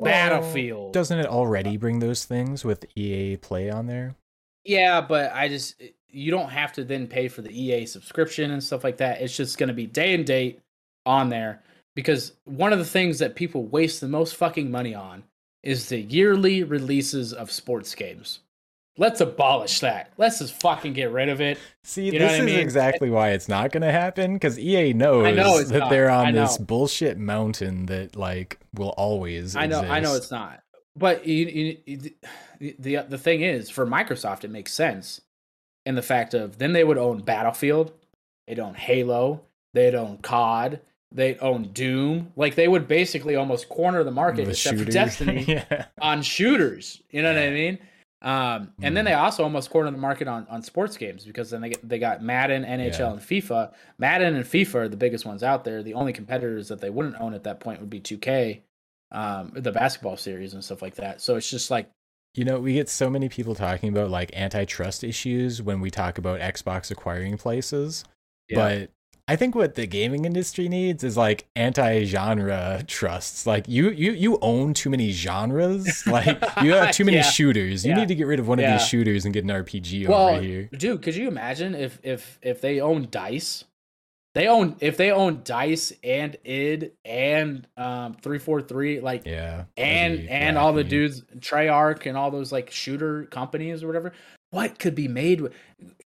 Battlefield. 0.00 0.92
Doesn't 0.92 1.18
it 1.18 1.26
already 1.26 1.76
bring 1.76 2.00
those 2.00 2.24
things 2.24 2.64
with 2.64 2.84
EA 2.96 3.36
Play 3.36 3.70
on 3.70 3.86
there? 3.86 4.16
Yeah, 4.64 5.00
but 5.00 5.32
I 5.32 5.48
just 5.48 5.80
you 6.08 6.30
don't 6.30 6.50
have 6.50 6.72
to 6.74 6.84
then 6.84 7.06
pay 7.06 7.28
for 7.28 7.42
the 7.42 7.50
EA 7.50 7.86
subscription 7.86 8.50
and 8.50 8.62
stuff 8.62 8.84
like 8.84 8.98
that. 8.98 9.20
It's 9.20 9.36
just 9.36 9.58
going 9.58 9.68
to 9.68 9.74
be 9.74 9.86
day 9.86 10.14
and 10.14 10.24
date 10.24 10.60
on 11.04 11.28
there 11.28 11.62
because 11.94 12.32
one 12.44 12.72
of 12.72 12.78
the 12.78 12.84
things 12.84 13.18
that 13.18 13.34
people 13.34 13.64
waste 13.66 14.00
the 14.00 14.08
most 14.08 14.36
fucking 14.36 14.70
money 14.70 14.94
on 14.94 15.24
is 15.62 15.88
the 15.88 16.00
yearly 16.00 16.62
releases 16.62 17.32
of 17.32 17.50
sports 17.50 17.94
games. 17.94 18.40
Let's 18.96 19.20
abolish 19.20 19.80
that. 19.80 20.12
Let's 20.18 20.38
just 20.38 20.54
fucking 20.60 20.92
get 20.92 21.10
rid 21.10 21.28
of 21.28 21.40
it. 21.40 21.58
See, 21.82 22.04
You 22.06 22.12
know 22.12 22.18
this 22.20 22.32
what 22.32 22.40
I 22.40 22.44
is 22.44 22.46
mean? 22.46 22.60
exactly 22.60 23.10
why 23.10 23.30
it's 23.30 23.48
not 23.48 23.72
going 23.72 23.82
to 23.82 23.90
happen 23.90 24.34
because 24.34 24.56
EA 24.58 24.92
knows 24.92 25.36
know 25.36 25.62
that 25.64 25.78
not. 25.80 25.90
they're 25.90 26.10
on 26.10 26.32
this 26.32 26.58
bullshit 26.58 27.18
mountain 27.18 27.86
that 27.86 28.14
like 28.14 28.58
will 28.72 28.90
always. 28.90 29.56
I 29.56 29.66
know, 29.66 29.80
I 29.80 29.98
know 30.00 30.14
it's 30.14 30.30
not. 30.30 30.60
But 30.96 31.26
you, 31.26 31.76
you, 31.86 32.10
the, 32.60 32.76
the 32.78 33.06
the 33.08 33.18
thing 33.18 33.40
is, 33.40 33.68
for 33.68 33.84
Microsoft, 33.84 34.44
it 34.44 34.50
makes 34.50 34.72
sense 34.72 35.20
in 35.84 35.96
the 35.96 36.02
fact 36.02 36.32
of 36.34 36.58
then 36.58 36.72
they 36.72 36.84
would 36.84 36.96
own 36.98 37.18
Battlefield, 37.18 37.92
they'd 38.46 38.60
own 38.60 38.74
Halo, 38.74 39.40
they'd 39.72 39.96
own 39.96 40.18
COD, 40.18 40.78
they'd 41.10 41.38
own 41.40 41.64
Doom. 41.72 42.32
Like 42.36 42.54
they 42.54 42.68
would 42.68 42.86
basically 42.86 43.34
almost 43.34 43.68
corner 43.68 44.04
the 44.04 44.12
market, 44.12 44.44
The 44.44 44.50
except 44.52 44.74
shooter. 44.78 44.84
for 44.86 44.92
Destiny, 44.92 45.44
yeah. 45.48 45.86
on 46.00 46.22
shooters. 46.22 47.02
You 47.10 47.22
know 47.22 47.34
what 47.34 47.42
I 47.42 47.50
mean? 47.50 47.78
Um, 48.24 48.72
and 48.80 48.96
then 48.96 49.04
Mm. 49.04 49.08
they 49.08 49.12
also 49.12 49.42
almost 49.44 49.68
cornered 49.68 49.92
the 49.92 49.98
market 49.98 50.26
on, 50.28 50.46
on 50.48 50.62
sports 50.62 50.96
games 50.96 51.24
because 51.26 51.50
then 51.50 51.60
they 51.60 51.68
get, 51.68 51.86
they 51.86 51.98
got 51.98 52.22
Madden, 52.22 52.64
NHL, 52.64 52.98
Yeah. 52.98 53.12
and 53.12 53.20
FIFA. 53.20 53.72
Madden 53.98 54.34
and 54.34 54.44
FIFA 54.46 54.74
are 54.76 54.88
the 54.88 54.96
biggest 54.96 55.26
ones 55.26 55.42
out 55.42 55.64
there. 55.64 55.82
The 55.82 55.92
only 55.92 56.14
competitors 56.14 56.68
that 56.68 56.80
they 56.80 56.88
wouldn't 56.88 57.20
own 57.20 57.34
at 57.34 57.44
that 57.44 57.60
point 57.60 57.80
would 57.80 57.90
be 57.90 58.00
2K, 58.00 58.62
um, 59.12 59.52
the 59.54 59.70
basketball 59.72 60.16
series 60.16 60.54
and 60.54 60.64
stuff 60.64 60.80
like 60.80 60.94
that. 60.94 61.20
So 61.20 61.36
it's 61.36 61.50
just 61.50 61.70
like, 61.70 61.90
You 62.34 62.44
know, 62.46 62.58
we 62.58 62.72
get 62.72 62.88
so 62.88 63.10
many 63.10 63.28
people 63.28 63.54
talking 63.54 63.90
about 63.90 64.10
like 64.10 64.34
antitrust 64.34 65.04
issues 65.04 65.60
when 65.62 65.80
we 65.80 65.90
talk 65.90 66.16
about 66.18 66.40
Xbox 66.40 66.90
acquiring 66.90 67.36
places. 67.36 68.04
But 68.52 68.90
I 69.26 69.36
think 69.36 69.54
what 69.54 69.74
the 69.74 69.86
gaming 69.86 70.26
industry 70.26 70.68
needs 70.68 71.02
is 71.02 71.16
like 71.16 71.46
anti-genre 71.56 72.84
trusts. 72.86 73.46
Like 73.46 73.66
you 73.68 73.90
you 73.90 74.12
you 74.12 74.38
own 74.42 74.74
too 74.74 74.90
many 74.90 75.12
genres. 75.12 76.04
Like 76.14 76.26
you 76.62 76.74
have 76.74 76.92
too 76.94 77.04
many 77.06 77.16
Yeah. 77.18 77.22
shooters. 77.22 77.84
You 77.86 77.92
Yeah. 77.92 78.00
need 78.00 78.08
to 78.08 78.14
get 78.14 78.26
rid 78.26 78.38
of 78.38 78.46
one 78.48 78.58
of 78.58 78.70
these 78.70 78.86
shooters 78.86 79.24
and 79.24 79.32
get 79.32 79.44
an 79.44 79.50
RPG 79.50 80.06
well, 80.08 80.28
over 80.28 80.42
here. 80.42 80.68
dude, 80.76 81.00
could 81.02 81.16
you 81.16 81.28
imagine 81.28 81.74
if 81.74 81.98
if 82.02 82.38
if 82.42 82.60
they 82.60 82.80
own 82.80 83.08
Dice? 83.10 83.64
They 84.34 84.48
own 84.48 84.76
if 84.80 84.96
they 84.98 85.10
own 85.10 85.40
Dice 85.44 85.92
and 86.02 86.36
id 86.44 86.92
and 87.06 87.66
um 87.78 88.14
343 88.20 89.00
like 89.00 89.24
Yeah. 89.24 89.64
and 89.78 90.18
be 90.18 90.28
and 90.28 90.58
all 90.58 90.72
the 90.74 90.84
dudes 90.84 91.22
Treyarch 91.38 92.04
and 92.06 92.18
all 92.18 92.30
those 92.30 92.52
like 92.52 92.70
shooter 92.70 93.24
companies 93.26 93.82
or 93.82 93.86
whatever. 93.86 94.12
What 94.50 94.78
could 94.78 94.94
be 94.94 95.08
made 95.08 95.40
with? 95.40 95.52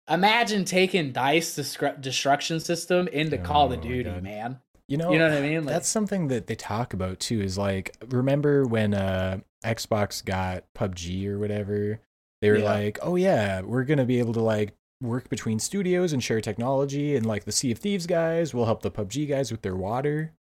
Imagine 0.08 0.64
taking 0.64 1.12
Dice 1.12 1.56
destru- 1.56 2.00
destruction 2.00 2.60
system 2.60 3.08
into 3.08 3.38
Call 3.38 3.70
Oh 3.70 3.72
of 3.74 3.80
Duty, 3.80 4.04
God. 4.10 4.22
man. 4.22 4.60
You 4.86 4.98
know, 4.98 5.10
You 5.12 5.18
know 5.18 5.28
what 5.30 5.38
I 5.38 5.40
mean? 5.40 5.64
Like, 5.64 5.72
that's 5.74 5.88
something 5.88 6.28
that 6.28 6.46
they 6.46 6.54
talk 6.54 6.92
about 6.92 7.18
too. 7.20 7.40
Is 7.40 7.56
like, 7.56 7.96
remember 8.08 8.64
when 8.66 8.92
uh 8.92 9.40
Xbox 9.64 10.22
got 10.22 10.64
PUBG 10.74 11.26
or 11.26 11.38
whatever? 11.38 12.00
They 12.42 12.50
were 12.50 12.58
Yeah. 12.58 12.64
like, 12.70 12.98
oh 13.00 13.16
yeah, 13.16 13.62
we're 13.62 13.84
gonna 13.84 14.04
be 14.04 14.18
able 14.18 14.34
to 14.34 14.42
like 14.42 14.74
work 15.00 15.30
between 15.30 15.58
studios 15.58 16.12
and 16.12 16.22
share 16.22 16.42
technology, 16.42 17.16
and 17.16 17.24
like 17.24 17.44
the 17.44 17.52
Sea 17.52 17.72
of 17.72 17.78
Thieves 17.78 18.06
guys 18.06 18.52
will 18.52 18.66
help 18.66 18.82
the 18.82 18.90
PUBG 18.90 19.26
guys 19.28 19.50
with 19.50 19.62
their 19.62 19.76
water. 19.76 20.34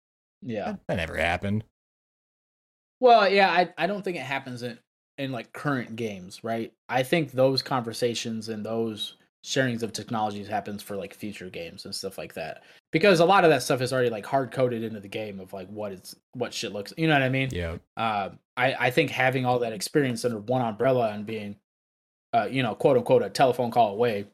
yeah. 0.43 0.73
That, 0.73 0.81
that 0.89 0.97
never 0.97 1.17
happened. 1.19 1.65
Well, 2.99 3.29
yeah, 3.29 3.51
I 3.51 3.73
I 3.77 3.87
don't 3.87 4.03
think 4.03 4.17
it 4.17 4.23
happens 4.23 4.63
in 4.63 4.79
in 5.19 5.33
like 5.33 5.53
current 5.53 5.97
games, 5.97 6.43
right? 6.43 6.73
I 6.89 7.03
think 7.03 7.33
those 7.33 7.61
conversations 7.61 8.49
and 8.49 8.65
those 8.65 9.17
sharings 9.45 9.83
of 9.83 9.93
technologies 9.93 10.47
happens 10.49 10.83
for 10.83 10.97
like 10.97 11.15
future 11.15 11.49
games 11.49 11.85
and 11.87 11.95
stuff 11.95 12.19
like 12.19 12.35
that. 12.35 12.63
Because 12.93 13.21
a 13.21 13.25
lot 13.25 13.45
of 13.45 13.51
that 13.51 13.63
stuff 13.63 13.81
is 13.81 13.93
already 13.93 14.11
like 14.11 14.27
hard 14.27 14.51
coded 14.51 14.83
into 14.83 15.01
the 15.01 15.09
game 15.09 15.41
of 15.41 15.53
like 15.53 15.69
what 15.69 15.93
it's 15.93 16.15
what 16.35 16.53
shit 16.53 16.73
looks. 16.73 16.93
You 16.97 17.07
know 17.09 17.15
what 17.15 17.23
I 17.23 17.29
mean? 17.29 17.49
Yeah. 17.53 17.77
uh, 17.97 18.31
I, 18.57 18.75
I 18.79 18.91
think 18.91 19.11
having 19.11 19.47
all 19.47 19.61
that 19.61 19.73
experience 19.73 20.25
under 20.25 20.39
one 20.39 20.61
umbrella 20.61 21.11
and 21.13 21.25
being, 21.25 21.57
uh, 22.35 22.49
you 22.51 22.63
know, 22.63 22.75
quote 22.75 22.97
unquote, 22.99 23.23
a 23.23 23.31
telephone 23.31 23.71
call 23.71 23.93
away. 23.93 24.27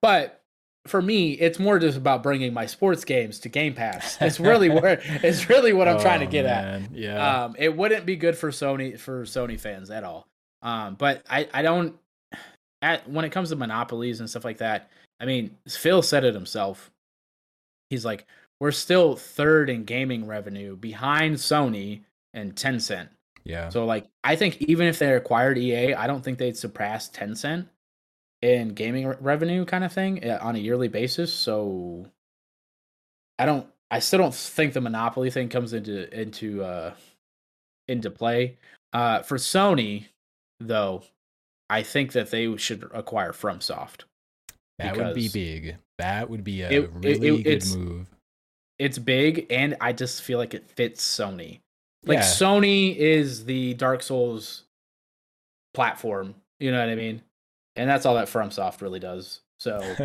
But 0.00 0.42
for 0.86 1.00
me, 1.00 1.32
it's 1.32 1.58
more 1.58 1.78
just 1.78 1.96
about 1.96 2.22
bringing 2.22 2.52
my 2.52 2.66
sports 2.66 3.04
games 3.04 3.38
to 3.40 3.48
Game 3.48 3.74
Pass. 3.74 4.18
It's 4.20 4.38
really 4.38 4.68
where 4.70 5.00
it's 5.04 5.48
really 5.48 5.72
what 5.72 5.88
I'm 5.88 6.00
trying 6.00 6.20
to 6.20 6.26
Oh, 6.26 6.30
get 6.30 6.46
at. 6.46 6.92
Yeah. 6.92 7.44
Um, 7.44 7.56
it 7.58 7.74
wouldn't 7.76 8.06
be 8.06 8.16
good 8.16 8.36
for 8.36 8.50
Sony 8.50 8.98
for 8.98 9.24
Sony 9.24 9.58
fans 9.58 9.90
at 9.90 10.04
all. 10.04 10.26
Um, 10.62 10.94
but 10.94 11.22
I 11.28 11.48
I 11.52 11.62
don't 11.62 11.96
at 12.84 13.08
when 13.08 13.24
it 13.24 13.30
comes 13.32 13.48
to 13.48 13.56
monopolies 13.56 14.20
and 14.20 14.28
stuff 14.28 14.44
like 14.44 14.58
that. 14.58 14.90
I 15.18 15.24
mean, 15.24 15.56
Phil 15.66 16.02
said 16.02 16.24
it 16.24 16.34
himself. 16.34 16.90
He's 17.88 18.04
like, 18.04 18.26
we're 18.60 18.72
still 18.72 19.16
third 19.16 19.70
in 19.70 19.84
gaming 19.84 20.26
revenue 20.26 20.76
behind 20.76 21.36
Sony 21.36 22.02
and 22.34 22.54
Tencent. 22.54 23.08
yeah. 23.44 23.70
So 23.70 23.86
like, 23.86 24.06
I 24.22 24.36
think 24.36 24.60
even 24.62 24.86
if 24.86 24.98
they 24.98 25.14
acquired 25.14 25.56
EA, 25.56 25.94
I 25.94 26.06
don't 26.06 26.22
think 26.22 26.38
they'd 26.38 26.56
surpass 26.56 27.08
Tencent 27.08 27.66
in 28.42 28.68
gaming 28.68 29.06
re- 29.06 29.16
revenue 29.20 29.64
kind 29.64 29.84
of 29.84 29.92
thing 29.92 30.22
uh, 30.22 30.38
on 30.42 30.54
a 30.54 30.58
yearly 30.58 30.88
basis. 30.88 31.32
So 31.32 32.06
I 33.38 33.46
don't. 33.46 33.66
I 33.90 34.00
still 34.00 34.18
don't 34.18 34.34
think 34.34 34.72
the 34.72 34.80
monopoly 34.80 35.30
thing 35.30 35.48
comes 35.48 35.72
into 35.72 36.12
into 36.18 36.62
uh 36.64 36.94
into 37.88 38.10
play. 38.10 38.56
Uh, 38.92 39.22
for 39.22 39.38
Sony, 39.38 40.06
though, 40.60 41.02
I 41.74 41.82
think 41.82 42.12
that 42.12 42.30
they 42.30 42.56
should 42.56 42.88
acquire 42.94 43.32
FromSoft. 43.32 44.02
that 44.78 44.96
would 44.96 45.14
be 45.14 45.28
big. 45.28 45.76
That 45.98 46.30
would 46.30 46.44
be 46.44 46.62
a 46.62 46.70
it- 46.70 46.84
it- 46.84 46.90
really 46.92 47.42
good 47.42 47.64
move. 47.76 48.06
It's 48.78 48.98
big, 48.98 49.46
and 49.50 49.76
I 49.80 49.92
just 49.92 50.22
feel 50.22 50.38
like 50.38 50.54
it 50.54 50.68
fits 50.70 51.04
Sony. 51.04 51.60
Like 52.04 52.18
Yeah. 52.18 52.22
Sony 52.22 52.96
is 52.96 53.44
the 53.44 53.74
Dark 53.74 54.02
Souls 54.02 54.64
platform. 55.74 56.34
You 56.60 56.70
know 56.72 56.78
what 56.80 56.88
I 56.88 56.94
mean? 56.94 57.22
And 57.76 57.88
that's 57.88 58.06
all 58.06 58.14
that 58.14 58.28
FromSoft 58.28 58.80
really 58.82 59.00
does. 59.00 59.40
So 59.58 59.80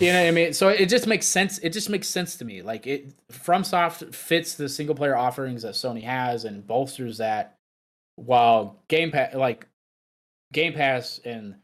you 0.00 0.12
know 0.12 0.20
what 0.22 0.28
I 0.28 0.30
mean? 0.30 0.52
So 0.52 0.68
it 0.68 0.88
just 0.88 1.06
makes 1.06 1.26
sense. 1.26 1.58
It 1.58 1.70
just 1.70 1.90
makes 1.90 2.08
sense 2.08 2.36
to 2.36 2.44
me. 2.44 2.62
Like 2.62 2.86
it 2.86 3.12
FromSoft 3.32 4.14
fits 4.14 4.54
the 4.54 4.68
single 4.68 4.94
player 4.94 5.16
offerings 5.16 5.62
that 5.62 5.74
Sony 5.74 6.02
has 6.04 6.44
and 6.44 6.66
bolsters 6.66 7.18
that 7.18 7.56
while 8.16 8.76
Game 8.88 9.10
Pass 9.10 9.34
like 9.34 9.66
Game 10.52 10.72
Pass 10.72 11.20
and 11.24 11.56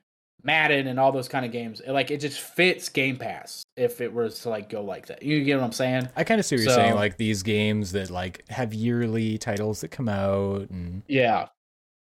Madden 0.42 0.86
and 0.86 1.00
all 1.00 1.10
those 1.12 1.28
kind 1.28 1.44
of 1.44 1.50
games, 1.52 1.80
it, 1.80 1.90
like 1.92 2.10
it 2.10 2.20
just 2.20 2.38
fits 2.40 2.88
Game 2.88 3.16
Pass 3.16 3.64
if 3.76 4.00
it 4.00 4.12
was 4.12 4.40
to 4.40 4.48
like 4.50 4.68
go 4.68 4.82
like 4.82 5.06
that. 5.06 5.22
You 5.22 5.42
get 5.44 5.58
what 5.58 5.64
I'm 5.64 5.72
saying? 5.72 6.08
I 6.16 6.22
kind 6.24 6.38
of 6.38 6.46
see 6.46 6.56
what 6.56 6.64
you're 6.64 6.74
saying. 6.74 6.94
Like 6.94 7.16
these 7.16 7.42
games 7.42 7.92
that 7.92 8.10
like 8.10 8.46
have 8.48 8.72
yearly 8.72 9.38
titles 9.38 9.80
that 9.80 9.88
come 9.88 10.08
out, 10.08 10.70
and 10.70 11.02
Yeah. 11.08 11.48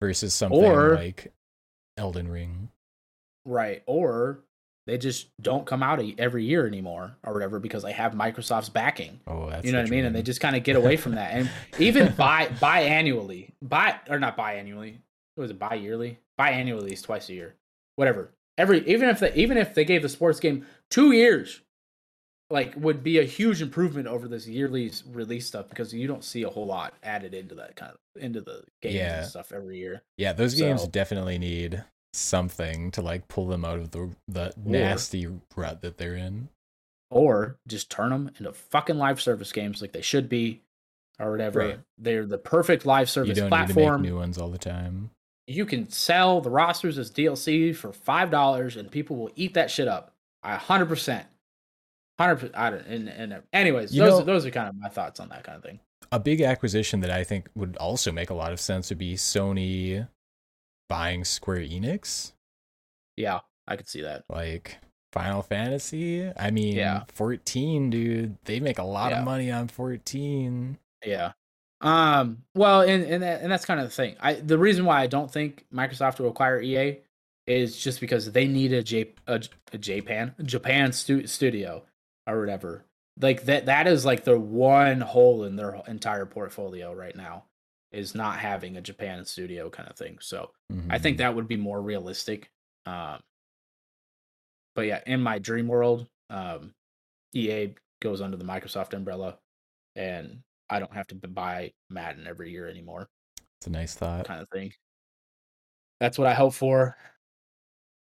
versus 0.01 0.33
something 0.35 0.59
Or- 0.65 0.95
like 0.95 1.33
Elden 1.99 2.29
Ring. 2.29 2.71
Right. 3.45 3.83
Or 3.87 4.41
they 4.87 4.97
just 4.99 5.29
don't 5.41 5.67
come 5.67 5.83
out 5.83 6.03
every 6.19 6.45
year 6.45 6.67
anymore 6.67 7.17
or 7.25 7.33
whatever 7.35 7.59
because 7.59 7.83
they 7.83 7.93
have 7.93 8.13
Microsoft's 8.13 8.71
backing. 8.71 9.21
Oh, 9.27 9.51
that's 9.51 9.65
you 9.67 9.73
know 9.73 9.79
what 9.79 9.87
I 9.87 9.91
mean? 9.91 10.05
And 10.07 10.17
they 10.17 10.23
just 10.23 10.41
kind 10.41 10.57
of 10.57 10.63
get 10.65 10.77
away 10.77 10.97
from 10.97 11.15
that. 11.17 11.33
And 11.33 11.51
even 11.79 12.13
bi 12.17 12.47
biannually, 12.47 13.51
bi 13.63 13.97
or 14.09 14.19
not 14.19 14.37
biannually, 14.37 14.97
what 15.41 15.45
was 15.45 15.51
it 15.53 15.59
bi-yearly? 15.59 16.19
Biannually 16.39 16.93
is 16.93 17.01
twice 17.01 17.31
a 17.31 17.33
year. 17.33 17.55
Whatever. 17.97 18.31
Every 18.59 18.87
even 18.87 19.09
if 19.09 19.21
they 19.21 19.33
even 19.35 19.57
if 19.57 19.75
they 19.75 19.87
gave 19.87 20.03
the 20.03 20.09
sports 20.11 20.39
game 20.39 20.67
two 20.91 21.13
years, 21.13 21.63
like 22.51 22.75
would 22.77 23.03
be 23.03 23.19
a 23.19 23.25
huge 23.25 23.63
improvement 23.63 24.07
over 24.07 24.29
this 24.29 24.47
yearly 24.47 24.93
release 25.11 25.47
stuff 25.47 25.69
because 25.71 25.95
you 25.95 26.07
don't 26.07 26.25
see 26.25 26.43
a 26.43 26.51
whole 26.51 26.67
lot 26.67 26.93
added 27.03 27.33
into 27.33 27.55
that 27.55 27.75
kind 27.77 27.93
of 27.93 28.23
into 28.23 28.43
the 28.43 28.65
games 28.83 28.97
Yeah. 28.97 29.19
and 29.21 29.27
stuff 29.27 29.51
every 29.53 29.79
year. 29.79 30.03
Yeah, 30.19 30.35
those 30.35 30.55
games 30.55 30.87
definitely 30.89 31.39
need 31.39 31.83
something 32.13 32.91
to 32.91 33.01
like 33.01 33.29
pull 33.29 33.47
them 33.47 33.65
out 33.65 33.79
of 33.79 33.93
the 33.93 34.11
the 34.29 34.53
nasty 34.63 35.27
rut 35.57 35.81
that 35.81 35.97
they're 35.97 36.17
in. 36.17 36.51
Or 37.11 37.57
just 37.67 37.91
turn 37.91 38.11
them 38.11 38.31
into 38.39 38.53
fucking 38.53 38.99
live 38.99 39.23
service 39.23 39.53
games 39.53 39.81
like 39.81 39.93
they 39.93 40.03
should 40.03 40.29
be, 40.29 40.61
or 41.19 41.31
whatever. 41.31 41.59
Right. 41.61 41.79
They're 41.99 42.27
the 42.27 42.39
perfect 42.39 42.85
live 42.85 43.03
You 43.09 43.13
service 43.13 43.39
don't 43.39 43.51
need 43.51 43.67
to 43.69 43.75
platform. 43.75 44.03
make 44.03 44.11
new 44.11 44.17
ones 44.19 44.37
all 44.39 44.49
the 44.49 44.59
time. 44.59 45.11
You 45.51 45.67
can 45.67 45.91
sell 45.91 46.41
the 46.41 46.51
rosters 46.51 46.97
as 46.99 47.11
DLC 47.11 47.75
for 47.75 47.93
five 47.93 48.31
dollars, 48.31 48.77
and 48.77 48.91
people 48.91 49.17
will 49.17 49.31
eat 49.37 49.55
that 49.55 49.71
shit 49.71 49.89
up. 49.89 50.13
A 50.43 50.57
hundred 50.57 50.87
percent, 50.87 51.27
hundred. 52.19 52.55
I 52.55 52.71
don't. 52.71 52.87
And, 52.87 53.09
and 53.09 53.43
anyways, 53.53 53.95
You 53.95 54.03
those 54.03 54.13
know- 54.13 54.21
are, 54.21 54.25
those 54.25 54.47
are 54.47 54.51
kind 54.51 54.69
of 54.69 54.75
my 54.77 54.89
thoughts 54.89 55.21
on 55.21 55.29
that 55.31 55.45
kind 55.45 55.57
of 55.57 55.63
thing. 55.63 55.81
A 56.13 56.19
big 56.19 56.41
acquisition 56.41 57.01
that 57.01 57.11
I 57.11 57.25
think 57.25 57.49
would 57.55 57.77
also 57.77 58.11
make 58.11 58.31
a 58.31 58.35
lot 58.35 58.53
of 58.53 58.59
sense 58.61 58.89
would 58.91 58.99
be 58.99 59.15
Sony 59.15 60.09
buying 60.89 61.25
Square 61.25 61.61
Enix, 61.61 62.33
Yeah, 63.17 63.41
I 63.69 63.77
could 63.77 63.89
see 63.89 64.01
that. 64.01 64.25
like 64.29 64.79
Final 65.13 65.43
Fantasy. 65.43 66.29
I 66.37 66.51
mean, 66.51 66.75
Yeah. 66.77 67.05
14, 67.15 67.91
dude. 67.91 68.39
They 68.45 68.59
make 68.59 68.79
a 68.79 68.83
lot 68.83 69.13
Yeah. 69.13 69.21
of 69.21 69.25
money 69.25 69.53
on 69.53 69.69
14. 69.69 70.79
Yeah. 71.05 71.33
Um. 71.81 72.43
Well, 72.55 72.83
and 72.83 73.05
and 73.05 73.23
that, 73.23 73.41
and 73.43 73.51
that's 73.51 73.65
kind 73.65 73.81
of 73.81 73.87
the 73.87 73.93
thing. 73.95 74.17
I 74.21 74.35
the 74.35 74.59
reason 74.59 74.85
why 74.85 75.01
I 75.01 75.07
don't 75.07 75.31
think 75.31 75.65
Microsoft 75.73 76.21
will 76.21 76.29
acquire 76.29 76.61
EA 76.61 76.99
is 77.47 77.77
just 77.77 78.01
because 78.01 78.31
they 78.33 78.47
need 78.47 78.73
a 78.73 78.83
J 78.83 79.13
a, 79.27 79.41
a 79.73 79.79
Japan 79.79 80.35
Japan 80.43 80.93
stu- 80.93 81.27
studio 81.27 81.85
or 82.27 82.39
whatever. 82.41 82.85
Like 83.21 83.45
that 83.47 83.67
that 83.67 83.87
is 83.87 84.05
like 84.05 84.25
the 84.25 84.39
one 84.39 85.01
hole 85.01 85.45
in 85.45 85.57
their 85.57 85.81
entire 85.89 86.27
portfolio 86.27 86.93
right 86.95 87.17
now 87.17 87.45
is 87.93 88.15
not 88.15 88.39
having 88.39 88.77
a 88.77 88.81
Japan 88.83 89.25
studio 89.25 89.69
kind 89.71 89.89
of 89.89 89.97
thing. 89.97 90.19
So 90.21 90.51
I 90.91 90.99
think 90.99 91.17
Mhm. 91.17 91.19
that 91.19 91.35
would 91.35 91.49
be 91.49 91.57
more 91.57 91.81
realistic. 91.83 92.51
Um, 92.87 93.21
but 94.77 94.83
yeah, 94.83 95.01
in 95.07 95.21
my 95.23 95.39
dream 95.39 95.67
world, 95.67 96.07
um, 96.29 96.73
EA 97.35 97.75
goes 98.01 98.21
under 98.21 98.37
the 98.37 98.45
Microsoft 98.45 98.93
umbrella, 98.95 99.39
and 99.97 100.43
I 100.71 100.79
don't 100.79 100.95
have 100.95 101.07
to 101.09 101.15
buy 101.17 101.73
Madden 101.89 102.27
every 102.27 102.51
year 102.51 102.69
anymore, 102.69 103.09
it's 103.59 103.67
a 103.67 103.71
nice 103.71 103.95
thought. 103.95 104.27
kind 104.27 104.41
of 104.41 104.49
thing. 104.51 104.73
That's 106.01 106.17
what 106.19 106.27
I 106.27 106.35
hope 106.35 106.55
for, 106.55 106.97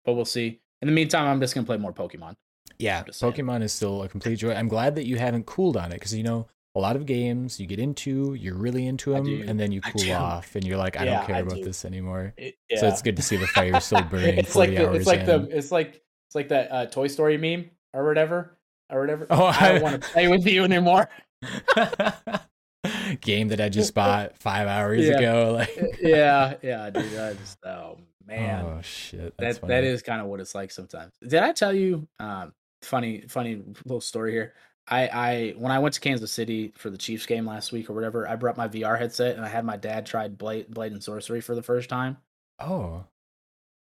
but 0.05 0.13
we'll 0.13 0.25
see. 0.25 0.61
In 0.81 0.87
the 0.87 0.93
meantime, 0.93 1.27
I'm 1.27 1.39
just 1.39 1.55
gonna 1.55 1.65
play 1.65 1.77
more 1.77 1.93
Pokemon. 1.93 2.35
Yeah. 2.79 3.03
Pokemon 3.03 3.61
is 3.63 3.71
still 3.73 4.03
a 4.03 4.09
complete 4.09 4.37
joy. 4.37 4.53
I'm 4.53 4.67
glad 4.67 4.95
that 4.95 5.05
you 5.05 5.17
haven't 5.17 5.45
cooled 5.45 5.77
on 5.77 5.91
it 5.91 5.95
because 5.95 6.13
you 6.13 6.23
know 6.23 6.47
a 6.75 6.79
lot 6.79 6.95
of 6.95 7.05
games 7.05 7.59
you 7.59 7.67
get 7.67 7.79
into, 7.79 8.33
you're 8.35 8.55
really 8.55 8.87
into 8.87 9.11
them, 9.11 9.25
and 9.47 9.59
then 9.59 9.71
you 9.71 9.81
cool 9.81 10.11
off, 10.13 10.55
and 10.55 10.65
you're 10.65 10.77
like, 10.77 10.97
I 10.99 11.03
Yeah, 11.05 11.17
don't 11.17 11.25
care 11.27 11.35
I 11.35 11.39
about 11.39 11.55
do. 11.57 11.63
this 11.65 11.85
anymore. 11.85 12.33
It, 12.37 12.55
So 12.77 12.87
it's 12.87 13.01
good 13.01 13.15
to 13.17 13.21
see 13.21 13.35
the 13.35 13.47
fire 13.55 13.79
still 13.79 14.01
burning 14.03 14.37
it's 14.37 14.53
40 14.53 14.71
like 14.71 14.77
the, 14.77 14.87
hours 14.87 14.97
it's 14.97 15.07
like 15.07 15.19
in. 15.21 15.25
the 15.25 15.57
it's 15.57 15.71
like 15.71 16.01
it's 16.27 16.35
like 16.35 16.47
that 16.49 16.71
uh, 16.71 16.85
Toy 16.87 17.07
Story 17.07 17.37
meme 17.37 17.69
or 17.93 18.05
whatever 18.05 18.57
or 18.89 19.01
whatever. 19.01 19.27
Oh, 19.29 19.45
I- 19.45 19.73
don't 19.73 19.81
want 19.83 20.01
to 20.01 20.07
play 20.09 20.27
with 20.27 20.45
you 20.47 20.63
anymore. 20.63 21.09
Game 23.21 23.49
that 23.49 23.59
I 23.61 23.69
just 23.69 23.93
bought 23.93 24.37
five 24.37 24.67
hours 24.67 25.05
Yeah. 25.05 25.17
ago. 25.17 25.51
Like, 25.59 25.97
yeah, 26.01 26.55
yeah, 26.61 26.89
dude. 26.89 27.17
I 27.19 27.33
just 27.33 27.57
oh 27.65 27.97
man. 28.25 28.65
oh 28.65 28.81
shit, 28.81 29.33
that's 29.37 29.59
that 29.59 29.67
that 29.67 29.75
funny. 29.81 29.87
is 29.87 30.01
kind 30.01 30.21
of 30.21 30.27
what 30.27 30.39
it's 30.39 30.55
like 30.55 30.71
sometimes. 30.71 31.13
Did 31.21 31.41
I 31.43 31.51
tell 31.51 31.73
you? 31.73 32.07
Um, 32.19 32.53
funny, 32.81 33.21
funny 33.27 33.61
little 33.85 34.01
story 34.01 34.31
here. 34.31 34.53
I, 34.87 35.07
I 35.07 35.53
when 35.57 35.71
I 35.71 35.79
went 35.79 35.93
to 35.95 36.01
Kansas 36.01 36.31
City 36.31 36.71
for 36.75 36.89
the 36.89 36.97
Chiefs 36.97 37.25
game 37.25 37.45
last 37.45 37.71
week 37.71 37.89
or 37.89 37.93
whatever, 37.93 38.27
I 38.27 38.35
brought 38.35 38.57
my 38.57 38.67
VR 38.67 38.97
headset 38.97 39.35
and 39.35 39.45
I 39.45 39.49
had 39.49 39.63
my 39.65 39.77
dad 39.77 40.05
try 40.05 40.27
Blade 40.27 40.67
Blade 40.69 40.91
and 40.91 41.03
Sorcery 41.03 41.41
for 41.41 41.53
the 41.53 41.61
first 41.63 41.87
time. 41.89 42.17
Oh, 42.59 43.03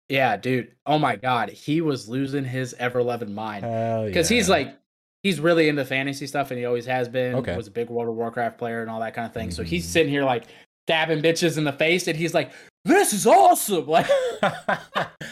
Yeah, 0.08 0.36
dude. 0.36 0.72
Oh 0.86 0.98
my 0.98 1.16
god, 1.16 1.50
he 1.50 1.80
was 1.80 2.08
losing 2.08 2.44
his 2.44 2.74
ever 2.78 3.02
loving 3.02 3.34
mind 3.34 3.62
because 4.06 4.28
he's 4.28 4.48
like 4.48 4.74
he's 5.22 5.40
really 5.40 5.68
into 5.68 5.84
fantasy 5.84 6.26
stuff 6.26 6.50
and 6.50 6.58
he 6.58 6.64
always 6.66 6.86
has 6.86 7.08
been. 7.08 7.34
Okay. 7.36 7.56
Was 7.56 7.66
a 7.68 7.70
big 7.72 7.90
World 7.90 8.08
of 8.08 8.14
Warcraft 8.14 8.58
player 8.58 8.82
and 8.82 8.90
all 8.90 9.00
that 9.00 9.14
kind 9.14 9.26
of 9.26 9.32
thing. 9.34 9.50
So 9.50 9.62
he's 9.62 9.84
Mhm. 9.86 9.90
sitting 9.90 10.10
here 10.12 10.24
like 10.24 10.44
stabbing 10.86 11.22
bitches 11.22 11.58
in 11.58 11.64
the 11.64 11.72
face 11.72 12.06
and 12.06 12.16
he's 12.16 12.32
like, 12.34 12.52
"This 12.84 13.12
is 13.12 13.26
awesome!" 13.26 13.86
Like. 13.88 14.06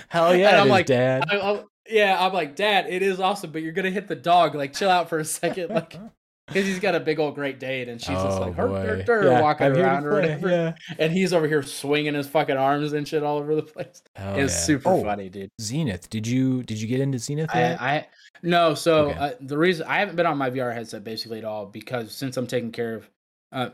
hell 0.08 0.34
yeah, 0.36 0.48
And 0.50 0.56
I'm 0.56 0.68
like, 0.68 0.86
Dad. 0.86 1.24
I, 1.30 1.36
I, 1.36 1.62
yeah, 1.88 2.16
I'm 2.24 2.32
like, 2.32 2.56
Dad, 2.56 2.86
it 2.88 3.02
is 3.02 3.20
awesome, 3.20 3.50
but 3.52 3.62
you're 3.62 3.72
gonna 3.72 3.90
hit 3.90 4.08
the 4.08 4.16
dog. 4.16 4.54
Like, 4.54 4.72
chill 4.72 4.90
out 4.90 5.08
for 5.08 5.18
a 5.18 5.24
second, 5.24 5.68
like, 5.70 5.90
because 6.46 6.66
he's 6.66 6.78
got 6.80 6.94
a 6.94 7.00
big 7.00 7.18
old 7.18 7.34
Great 7.34 7.58
Dane, 7.60 7.88
and 7.88 8.00
she's 8.00 8.08
just 8.16 8.38
Oh, 8.38 8.40
like, 8.40 8.54
her, 8.54 8.68
her, 8.68 8.96
boy. 8.96 9.04
her, 9.06 9.24
Yeah, 9.30 9.40
walking 9.42 9.66
I'm 9.66 9.76
around 9.76 10.06
or 10.06 10.14
whatever, 10.14 10.48
Yeah. 10.48 10.72
and 10.98 11.12
he's 11.12 11.32
over 11.32 11.46
here 11.46 11.62
swinging 11.62 12.14
his 12.14 12.26
fucking 12.26 12.56
arms 12.56 12.92
and 12.94 13.06
shit 13.06 13.22
all 13.22 13.38
over 13.38 13.54
the 13.54 13.62
place. 13.62 14.02
Hell 14.16 14.36
it's 14.38 14.52
yeah. 14.54 14.58
super 14.60 14.88
Oh, 14.90 15.02
funny, 15.02 15.28
dude. 15.28 15.50
Zenith. 15.60 16.08
Did 16.10 16.26
you 16.26 16.62
did 16.62 16.80
you 16.80 16.88
get 16.88 17.00
into 17.00 17.18
Zenith 17.18 17.50
I, 17.54 17.58
yet? 17.60 17.80
I 17.82 18.06
no, 18.42 18.74
so 18.74 19.10
Okay. 19.10 19.18
uh, 19.18 19.32
the 19.40 19.58
reason 19.58 19.86
I 19.86 19.98
haven't 19.98 20.16
been 20.16 20.26
on 20.26 20.38
my 20.38 20.50
VR 20.50 20.72
headset 20.72 21.04
basically 21.04 21.38
at 21.38 21.44
all 21.44 21.66
because 21.66 22.12
since 22.12 22.36
I'm 22.36 22.46
taking 22.46 22.72
care 22.72 22.94
of, 22.96 23.10
uh, 23.52 23.70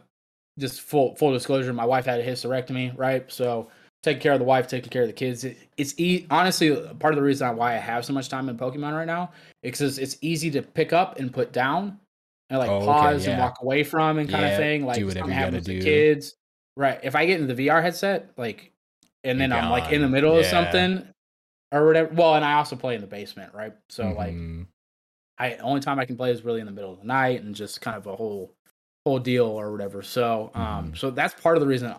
just 0.59 0.81
full 0.83 1.15
full 1.17 1.33
disclosure, 1.33 1.73
my 1.73 1.85
wife 1.85 2.05
had 2.07 2.21
a 2.21 2.27
hysterectomy, 2.27 2.97
right? 2.97 3.31
So 3.31 3.69
taking 4.03 4.21
care 4.21 4.33
of 4.33 4.39
the 4.39 4.45
wife, 4.45 4.67
taking 4.69 4.91
care 4.91 5.03
of 5.03 5.09
the 5.09 5.15
kids. 5.15 5.45
It, 5.45 5.57
it's 5.77 5.99
e- 5.99 6.27
honestly 6.31 6.75
part 6.99 7.13
of 7.15 7.17
the 7.17 7.23
reason 7.23 7.57
why 7.57 7.75
I 7.75 7.79
have 7.79 8.05
so 8.05 8.13
much 8.13 8.29
time 8.29 8.49
in 8.49 8.57
Pokemon 8.57 8.95
right 8.95 9.07
now 9.07 9.31
because 9.63 9.99
it's 9.99 10.17
easy 10.21 10.51
to 10.53 10.63
pick 10.63 10.93
up 10.93 11.19
and 11.19 11.33
put 11.33 11.53
down, 11.53 11.99
and 12.51 12.59
like 12.59 12.71
Oh, 12.71 12.77
okay, 12.77 12.93
pause 12.93 13.27
and 13.27 13.39
walk 13.39 13.59
away 13.63 13.83
from 13.85 14.19
and 14.19 14.29
kind 14.29 14.43
Yeah, 14.45 14.51
of 14.53 14.57
thing. 14.59 14.85
Like 14.87 14.99
do 14.99 15.07
whatever 15.07 15.27
I'm 15.27 15.31
you 15.33 15.37
having 15.39 15.55
gotta 15.61 15.65
the 15.73 15.79
do. 15.81 15.85
kids, 15.85 16.35
right? 16.77 17.01
If 17.03 17.15
I 17.17 17.27
get 17.27 17.41
into 17.41 17.55
the 17.55 17.67
VR 17.67 17.83
headset, 17.83 18.31
like, 18.37 18.73
and 19.25 19.41
then 19.41 19.51
You're 19.51 19.61
I'm 19.61 19.71
like 19.71 19.93
in 19.93 20.03
the 20.03 20.09
middle 20.09 20.37
of 20.39 20.45
something 20.47 21.07
or 21.73 21.87
whatever. 21.87 22.13
Well, 22.15 22.35
and 22.35 22.45
I 22.45 22.55
also 22.55 22.77
play 22.77 22.95
in 22.95 23.01
the 23.01 23.07
basement, 23.07 23.55
right? 23.55 23.75
So 23.89 24.13
like. 24.13 24.35
Mhm. 24.35 24.67
I 25.39 25.57
only 25.57 25.81
time 25.81 25.99
I 25.99 26.05
can 26.05 26.19
play 26.19 26.31
is 26.33 26.45
really 26.45 26.61
in 26.61 26.67
the 26.67 26.73
middle 26.73 26.93
of 26.93 26.99
the 27.01 27.07
night 27.07 27.41
and 27.43 27.55
just 27.55 27.81
kind 27.81 27.97
of 27.97 28.07
a 28.07 28.15
whole 28.15 28.55
whole 29.07 29.19
deal 29.19 29.47
or 29.47 29.73
whatever. 29.73 30.03
So 30.03 30.51
um 30.55 30.93
Mhm. 30.93 30.99
so 30.99 31.11
that's 31.11 31.33
part 31.41 31.57
of 31.57 31.63
the 31.63 31.67
reason 31.67 31.95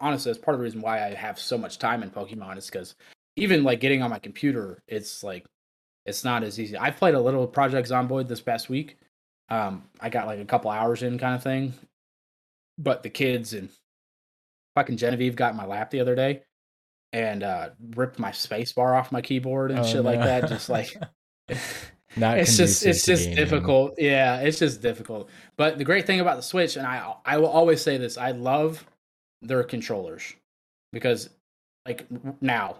honestly 0.00 0.32
that's 0.32 0.42
part 0.42 0.54
of 0.54 0.60
the 0.60 0.64
reason 0.64 0.80
why 0.80 1.04
I 1.04 1.12
have 1.12 1.38
so 1.38 1.58
much 1.58 1.78
time 1.78 2.02
in 2.02 2.10
Pokemon 2.10 2.56
is 2.56 2.70
cuz 2.70 2.94
even 3.36 3.64
like 3.64 3.80
getting 3.80 4.02
on 4.02 4.08
my 4.08 4.18
computer 4.18 4.82
it's 4.88 5.22
like 5.22 5.44
it's 6.06 6.24
not 6.24 6.42
as 6.42 6.58
easy. 6.58 6.78
I 6.78 6.90
played 6.90 7.14
a 7.14 7.20
little 7.20 7.46
Project 7.46 7.90
Zomboid 7.90 8.28
this 8.28 8.40
past 8.40 8.70
week. 8.70 8.96
Um 9.50 9.90
I 10.00 10.08
got 10.08 10.26
like 10.26 10.40
a 10.40 10.46
couple 10.46 10.70
hours 10.70 11.02
in 11.02 11.18
kind 11.18 11.34
of 11.34 11.42
thing. 11.42 11.74
But 12.78 13.02
the 13.02 13.10
kids 13.10 13.52
and 13.52 13.68
fucking 14.74 14.96
Genevieve 14.96 15.36
got 15.36 15.50
in 15.50 15.56
my 15.58 15.66
lap 15.66 15.90
the 15.90 16.00
other 16.00 16.14
day 16.14 16.44
and 17.16 17.42
uh 17.42 17.70
ripped 17.94 18.18
my 18.18 18.30
space 18.30 18.72
bar 18.72 18.94
off 18.94 19.10
my 19.10 19.22
keyboard 19.22 19.70
and 19.70 19.80
Oh, 19.80 19.84
shit 19.84 20.04
like 20.04 20.20
that 20.20 20.48
just 20.48 20.68
like 20.68 20.94
Not 22.16 22.38
it's 22.38 22.56
just 22.56 22.84
it's 22.84 23.04
just 23.06 23.24
gaming. 23.24 23.36
difficult 23.36 23.94
yeah 23.98 24.40
it's 24.40 24.58
just 24.58 24.82
difficult 24.82 25.30
but 25.56 25.78
the 25.78 25.84
great 25.84 26.06
thing 26.06 26.20
about 26.20 26.36
the 26.36 26.42
switch 26.42 26.76
and 26.76 26.86
i 26.86 27.14
i 27.24 27.38
will 27.38 27.48
always 27.48 27.80
say 27.80 27.96
this 27.96 28.16
i 28.18 28.30
love 28.32 28.86
their 29.42 29.62
controllers 29.64 30.34
because 30.92 31.30
like 31.86 32.06
now 32.42 32.76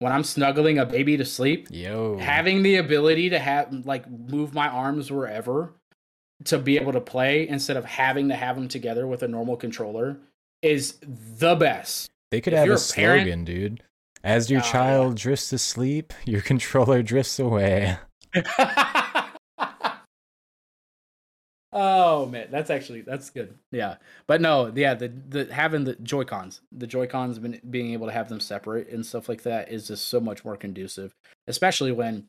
when 0.00 0.12
i'm 0.12 0.24
snuggling 0.24 0.78
a 0.78 0.86
baby 0.86 1.16
to 1.16 1.24
sleep 1.24 1.68
Yo. 1.70 2.16
having 2.18 2.62
the 2.62 2.76
ability 2.76 3.30
to 3.30 3.38
have 3.38 3.72
like 3.86 4.08
move 4.10 4.54
my 4.54 4.68
arms 4.68 5.10
wherever 5.10 5.72
to 6.44 6.58
be 6.58 6.76
able 6.78 6.92
to 6.92 7.00
play 7.00 7.46
instead 7.48 7.76
of 7.76 7.84
having 7.84 8.28
to 8.28 8.34
have 8.36 8.56
them 8.56 8.66
together 8.68 9.06
with 9.06 9.22
a 9.22 9.28
normal 9.28 9.56
controller 9.56 10.16
is 10.62 10.98
the 11.38 11.54
best 11.54 12.10
They 12.30 12.40
could 12.40 12.52
if 12.52 12.58
have 12.60 12.68
a 12.68 12.72
a 12.72 12.78
parent- 12.94 13.22
slogan, 13.24 13.44
dude. 13.44 13.82
As 14.22 14.50
your 14.50 14.60
oh, 14.60 14.64
yeah. 14.64 14.70
child 14.72 15.16
drifts 15.16 15.48
to 15.50 15.58
sleep, 15.58 16.12
your 16.26 16.42
controller 16.42 17.02
drifts 17.02 17.38
away. 17.38 17.96
oh 21.72 22.26
man, 22.26 22.48
that's 22.50 22.70
actually 22.70 23.00
that's 23.02 23.30
good. 23.30 23.58
Yeah, 23.72 23.96
but 24.26 24.40
no, 24.40 24.72
yeah, 24.74 24.94
the 24.94 25.08
the 25.08 25.52
having 25.52 25.84
the 25.84 25.94
Joy 25.96 26.24
Cons, 26.24 26.60
the 26.72 26.86
Joy 26.86 27.06
Cons, 27.06 27.38
been 27.38 27.60
being 27.70 27.92
able 27.92 28.06
to 28.06 28.12
have 28.12 28.28
them 28.28 28.40
separate 28.40 28.88
and 28.90 29.04
stuff 29.06 29.28
like 29.28 29.42
that 29.44 29.70
is 29.72 29.88
just 29.88 30.08
so 30.08 30.20
much 30.20 30.44
more 30.44 30.56
conducive, 30.56 31.12
especially 31.46 31.92
when 31.92 32.26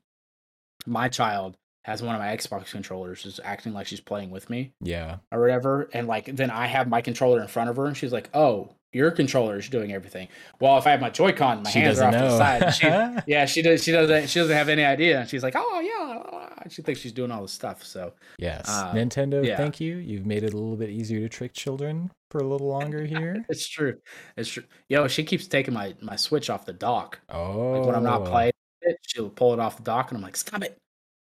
my 0.85 1.09
child 1.09 1.55
has 1.85 2.01
one 2.03 2.13
of 2.15 2.21
my 2.21 2.35
Xbox 2.35 2.71
controllers 2.71 3.25
is 3.25 3.39
acting 3.43 3.73
like 3.73 3.87
she's 3.87 3.99
playing 3.99 4.29
with 4.29 4.49
me 4.51 4.71
Yeah. 4.81 5.17
or 5.31 5.41
whatever, 5.41 5.89
and 5.93 6.07
like 6.07 6.25
then 6.35 6.51
I 6.51 6.67
have 6.67 6.87
my 6.87 7.01
controller 7.01 7.41
in 7.41 7.47
front 7.47 7.69
of 7.71 7.75
her 7.77 7.85
and 7.87 7.97
she's 7.97 8.13
like, 8.13 8.29
oh. 8.33 8.75
Your 8.93 9.11
controller 9.11 9.57
is 9.57 9.69
doing 9.69 9.93
everything. 9.93 10.27
Well, 10.59 10.77
if 10.77 10.85
I 10.85 10.91
have 10.91 11.01
my 11.01 11.09
Joy-Con, 11.09 11.63
my 11.63 11.69
She 11.69 11.79
hands 11.79 11.99
are 11.99 12.07
off 12.07 12.13
to 12.13 12.19
the 12.19 12.37
side. 12.37 12.73
She, 12.73 12.87
yeah, 13.31 13.45
she 13.45 13.61
does. 13.61 13.83
She 13.83 13.91
doesn't. 13.91 14.29
She 14.29 14.39
doesn't 14.39 14.55
have 14.55 14.69
any 14.69 14.83
idea. 14.83 15.19
And 15.21 15.29
she's 15.29 15.43
like, 15.43 15.53
"Oh 15.55 15.79
yeah," 15.79 16.67
she 16.69 16.81
thinks 16.81 16.99
she's 17.01 17.11
doing 17.13 17.31
all 17.31 17.41
this 17.41 17.51
stuff. 17.53 17.83
So 17.83 18.13
Yes, 18.37 18.65
Uh, 18.67 18.93
Nintendo. 18.93 19.45
yeah. 19.45 19.57
Thank 19.57 19.79
you. 19.79 19.97
You've 19.97 20.25
made 20.25 20.43
it 20.43 20.53
a 20.53 20.57
little 20.57 20.75
bit 20.77 20.89
easier 20.89 21.19
to 21.21 21.29
trick 21.29 21.53
children 21.53 22.11
for 22.29 22.39
a 22.39 22.43
little 22.47 22.67
longer 22.67 23.05
here. 23.05 23.45
it's 23.49 23.67
true. 23.67 23.97
It's 24.37 24.49
true. 24.49 24.63
Yo, 24.89 25.07
she 25.07 25.23
keeps 25.23 25.47
taking 25.47 25.73
my 25.73 25.95
my 26.01 26.15
Switch 26.15 26.49
off 26.49 26.65
the 26.65 26.73
dock. 26.73 27.19
Oh, 27.29 27.71
Like 27.71 27.85
when 27.85 27.95
I'm 27.95 28.03
not 28.03 28.25
playing 28.25 28.51
it, 28.81 28.97
she'll 29.03 29.29
pull 29.29 29.53
it 29.53 29.59
off 29.59 29.77
the 29.77 29.83
dock, 29.83 30.11
and 30.11 30.17
I'm 30.17 30.23
like, 30.23 30.35
"Stop 30.35 30.63
it, 30.63 30.77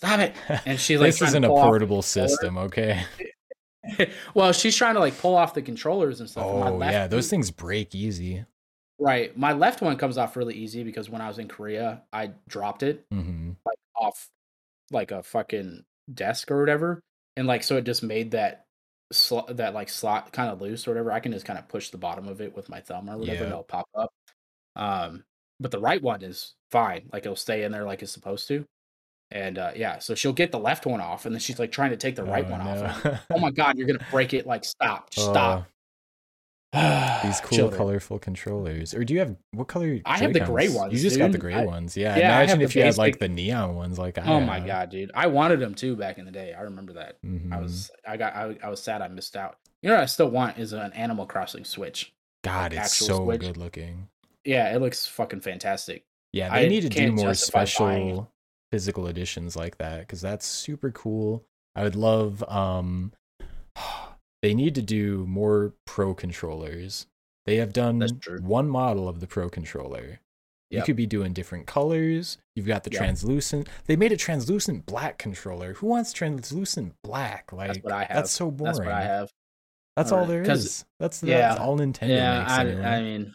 stop 0.01 0.21
it!" 0.21 0.35
And 0.67 0.79
she 0.79 0.99
like 0.99 1.07
this 1.13 1.23
isn't 1.23 1.45
a 1.45 1.49
pull 1.49 1.57
off 1.59 1.65
the 1.65 1.69
portable 1.71 2.03
system, 2.03 2.59
okay? 2.59 3.05
well, 4.35 4.53
she's 4.53 4.77
trying 4.77 4.95
to 4.95 5.01
like 5.01 5.19
pull 5.19 5.35
off 5.35 5.55
the 5.55 5.63
controllers 5.63 6.21
and 6.21 6.29
stuff. 6.29 6.47
and 6.47 6.69
Oh 6.69 6.77
left 6.77 6.93
yeah, 6.93 7.07
those 7.07 7.27
boot- 7.27 7.31
things 7.31 7.51
break 7.51 7.95
easy. 7.95 8.45
Right. 8.99 9.37
My 9.37 9.53
left 9.53 9.83
one 9.83 9.97
comes 9.97 10.19
off 10.19 10.37
really 10.37 10.55
easy 10.55 10.85
because 10.85 11.11
when 11.11 11.21
I 11.21 11.29
was 11.29 11.39
in 11.39 11.49
Korea, 11.49 12.03
I 12.13 12.31
dropped 12.49 12.83
it 12.83 13.05
hmm 13.11 13.53
like 13.67 13.79
off 13.97 14.29
like 14.91 15.11
a 15.11 15.23
fucking 15.23 15.85
desk 16.13 16.51
or 16.51 16.61
whatever, 16.61 17.01
and 17.37 17.47
like 17.47 17.63
so 17.65 17.77
it 17.77 17.85
just 17.85 18.03
made 18.03 18.33
that 18.33 18.67
slot 19.13 19.57
that 19.57 19.75
like 19.75 19.89
slot 19.89 20.33
kind 20.33 20.51
of 20.51 20.61
loose 20.61 20.87
or 20.87 20.91
whatever. 20.93 21.11
I 21.13 21.21
can 21.21 21.33
just 21.33 21.45
kind 21.47 21.59
of 21.59 21.69
push 21.69 21.91
the 21.91 21.99
bottom 21.99 22.29
of 22.29 22.41
it 22.41 22.55
with 22.57 22.69
my 22.69 22.81
thumb 22.81 23.09
or 23.11 23.19
whatever, 23.19 23.37
Yeah. 23.39 23.43
and 23.45 23.53
it'll 23.53 23.63
pop 23.65 23.89
up. 23.95 24.11
Um, 24.77 25.25
but 25.61 25.71
the 25.71 25.79
right 25.81 26.03
one 26.03 26.23
is 26.23 26.55
fine. 26.71 27.09
Like 27.13 27.25
it'll 27.25 27.37
stay 27.37 27.65
in 27.65 27.73
there 27.73 27.85
like 27.85 28.03
it's 28.03 28.13
supposed 28.13 28.47
to. 28.49 28.65
And 29.35 29.59
uh, 29.59 29.73
yeah, 29.75 29.99
so 29.99 30.15
she'll 30.15 30.33
get 30.33 30.53
the 30.53 30.61
left 30.61 30.87
one 30.87 31.01
off, 31.01 31.27
and 31.27 31.35
then 31.35 31.41
she's 31.41 31.59
like 31.59 31.73
trying 31.73 31.91
to 31.91 31.97
take 31.97 32.15
the 32.15 32.23
right 32.25 32.49
one 32.49 32.61
off. 32.61 33.05
I'm, 33.05 33.19
Oh 33.33 33.39
my 33.41 33.51
god, 33.51 33.77
you're 33.77 33.87
gonna 33.89 34.07
break 34.13 34.33
it! 34.33 34.47
Like 34.47 34.65
stop, 34.65 35.13
stop. 35.15 35.67
Oh, 36.73 37.21
these 37.25 37.41
cool, 37.41 37.57
Children. 37.59 37.79
colorful 37.79 38.19
controllers. 38.21 38.95
Or 38.95 39.05
do 39.05 39.13
you 39.13 39.21
have 39.21 39.37
what 39.53 39.67
color? 39.69 39.99
I 40.05 40.19
have 40.19 40.33
the 40.33 40.41
gray 40.41 40.69
ones, 40.69 40.93
You 40.93 41.01
just 41.01 41.19
got 41.19 41.33
the 41.33 41.39
gray 41.39 41.55
I- 41.55 41.65
ones. 41.65 41.97
Yeah. 41.97 42.17
Yeah, 42.17 42.41
Imagine 42.43 42.63
if 42.63 42.75
you 42.77 42.83
had 42.83 42.97
like 42.97 43.19
the 43.19 43.29
neon 43.29 43.75
ones, 43.75 43.99
like 43.99 44.19
I 44.19 44.23
Oh 44.27 44.41
my 44.41 44.61
god, 44.61 44.91
dude! 44.91 45.11
I 45.17 45.27
wanted 45.27 45.59
them 45.61 45.75
too 45.75 45.97
back 45.97 46.19
in 46.19 46.25
the 46.27 46.33
day. 46.33 46.55
I 46.57 46.63
remember 46.63 46.93
that. 46.95 47.19
I 47.25 47.27
Mhm. 47.27 47.63
was, 47.63 47.91
I 48.07 48.17
got, 48.17 48.35
I, 48.37 48.57
I 48.63 48.69
was 48.69 48.81
sad 48.83 49.03
I 49.03 49.09
missed 49.09 49.37
out. 49.37 49.59
You 49.83 49.89
know, 49.91 49.97
what 49.97 50.03
I 50.03 50.07
still 50.07 50.31
want 50.31 50.59
is 50.59 50.73
an 50.73 50.93
Animal 50.93 51.27
Crossing 51.27 51.65
Switch. 51.65 52.13
God, 52.45 52.73
it's 52.73 52.95
so 52.95 53.25
Switch. 53.25 53.41
good 53.41 53.57
looking. 53.57 54.09
Yeah, 54.45 54.75
it 54.75 54.81
looks 54.81 55.07
fucking 55.07 55.41
fantastic. 55.41 56.05
Yeah, 56.33 56.53
I 56.53 56.63
they 56.63 56.69
need 56.69 56.81
to 56.83 56.89
do 56.89 57.13
more 57.13 57.27
justify 57.27 57.59
buying 57.59 57.67
special 57.67 58.31
physical 58.75 59.07
editions 59.07 59.55
like 59.55 59.79
that 59.79 60.01
because 60.01 60.21
that's 60.21 60.45
super 60.45 60.91
cool. 60.91 61.45
I 61.77 61.85
would 61.85 61.95
love. 61.95 62.43
um 62.49 63.13
They 64.43 64.53
need 64.53 64.75
to 64.75 64.83
do 64.83 65.25
more 65.27 65.73
pro 65.87 66.13
controllers. 66.13 67.07
They 67.47 67.57
have 67.57 67.73
done 67.73 68.07
one 68.43 68.69
model 68.69 69.09
of 69.09 69.21
the 69.21 69.27
pro 69.27 69.49
controller. 69.49 70.19
You 70.71 70.83
could 70.83 70.97
be 70.97 71.07
doing 71.07 71.33
different 71.33 71.67
colors. 71.67 72.37
You've 72.57 72.67
got 72.67 72.83
the 72.85 72.91
Yep. 72.91 72.99
translucent. 72.99 73.69
They 73.87 73.95
made 73.97 74.11
a 74.13 74.17
translucent 74.17 74.87
black 74.87 75.19
controller. 75.19 75.75
Who 75.75 75.87
wants 75.87 76.13
translucent 76.13 76.95
black? 77.05 77.53
Like 77.53 77.83
what 77.85 77.93
I 77.93 78.01
have. 78.05 78.17
That's 78.17 78.33
so 78.33 78.51
boring. 78.51 78.75
That's 78.75 78.79
what 78.81 78.89
I 78.95 79.03
have. 79.03 79.31
That's 79.97 80.11
all 80.11 80.19
Alright, 80.23 80.31
there 80.31 80.45
'cause- 80.45 80.65
is. 80.65 80.85
That's, 80.99 81.23
yeah, 81.23 81.49
that's 81.51 81.61
all 81.61 81.79
Nintendo 81.79 82.09
yeah, 82.09 82.39
makes. 82.41 82.53
I. 82.53 82.97
I 82.97 83.03
mean, 83.03 83.35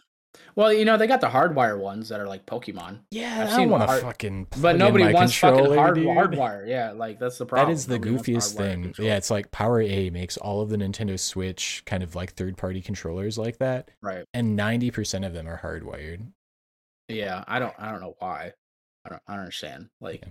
well, 0.60 0.70
you 0.74 0.84
know, 0.84 0.98
they 0.98 1.06
got 1.06 1.22
the 1.22 1.28
hardwire 1.28 1.78
ones 1.78 2.10
that 2.10 2.20
are 2.20 2.26
like 2.28 2.44
Pokemon, 2.44 2.98
yeah, 3.10 3.32
I've 3.32 3.40
I 3.40 3.44
don't 3.50 3.56
seen 3.60 3.70
want 3.70 3.82
to 3.82 3.86
hard- 3.86 4.02
fucking. 4.02 4.48
but 4.60 4.76
nobody 4.76 5.10
wants 5.10 5.34
fucking 5.34 5.74
hard 5.74 5.94
dude. 5.94 6.06
hardwire. 6.06 6.68
Yeah, 6.68 6.92
like 6.92 7.18
that's 7.18 7.38
the 7.38 7.46
problem. 7.46 7.68
That 7.70 7.74
is 7.74 7.86
the 7.86 7.98
Nobody 7.98 8.34
goofiest 8.34 8.56
thing. 8.56 8.94
Yeah, 8.98 9.16
it's 9.16 9.30
like 9.30 9.50
Power 9.52 9.80
A 9.80 10.10
makes 10.10 10.36
all 10.36 10.60
of 10.60 10.68
the 10.68 10.76
Nintendo 10.76 11.18
Switch 11.18 11.82
kind 11.86 12.02
of 12.02 12.14
like 12.14 12.34
third 12.34 12.58
party 12.58 12.82
controllers 12.82 13.38
like 13.38 13.56
that, 13.58 13.90
right. 14.02 14.26
and 14.34 14.58
90% 14.58 15.26
of 15.26 15.32
them 15.32 15.48
are 15.48 15.58
hardwired. 15.58 16.26
Yeah, 17.08 17.42
I 17.48 17.58
don't, 17.58 17.74
I 17.78 17.90
don't 17.90 18.02
know 18.02 18.16
why. 18.18 18.52
I 19.06 19.08
don't, 19.08 19.22
I 19.26 19.32
don't 19.32 19.40
understand. 19.40 19.88
Like, 20.00 20.20
Yeah. 20.22 20.28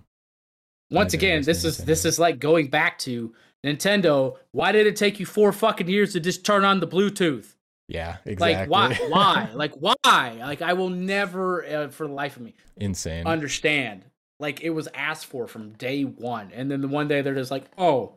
once 0.91 1.15
again, 1.15 1.41
this 1.41 1.65
is 1.65 1.77
this 1.79 2.05
is 2.05 2.19
like 2.19 2.39
going 2.39 2.67
back 2.67 2.99
to 2.99 3.33
Nintendo. 3.65 4.37
Why 4.51 4.71
did 4.71 4.85
it 4.85 4.95
take 4.95 5.19
you 5.19 5.25
four 5.25 5.51
fucking 5.51 5.87
years 5.89 6.13
to 6.13 6.19
just 6.19 6.45
turn 6.45 6.63
on 6.63 6.79
the 6.79 6.87
Bluetooth? 6.87 7.55
Yeah, 7.89 8.17
exactly. 8.23 8.71
Like, 8.77 8.99
why? 8.99 9.07
Why? 9.09 9.49
Like, 9.55 9.73
why? 9.73 10.37
Like, 10.39 10.61
I 10.61 10.73
will 10.73 10.89
never, 10.89 11.65
uh, 11.65 11.87
for 11.89 12.05
the 12.07 12.13
life 12.13 12.37
of 12.37 12.43
me, 12.43 12.53
Insane. 12.77 13.25
understand. 13.25 14.05
Like, 14.39 14.61
it 14.61 14.69
was 14.69 14.87
asked 14.93 15.25
for 15.25 15.47
from 15.47 15.71
day 15.71 16.03
one, 16.03 16.51
and 16.53 16.69
then 16.69 16.81
the 16.81 16.87
one 16.87 17.07
day 17.07 17.21
they're 17.21 17.33
just 17.33 17.49
like, 17.49 17.65
oh, 17.79 18.13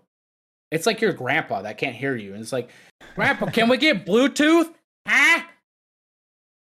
it's 0.70 0.84
like 0.84 1.00
your 1.00 1.14
grandpa 1.14 1.62
that 1.62 1.78
can't 1.78 1.96
hear 1.96 2.14
you, 2.14 2.34
and 2.34 2.42
it's 2.42 2.52
like, 2.52 2.68
Grandpa, 3.14 3.46
can 3.46 3.70
we 3.70 3.78
get 3.78 4.04
Bluetooth? 4.06 4.72
Huh? 5.08 5.42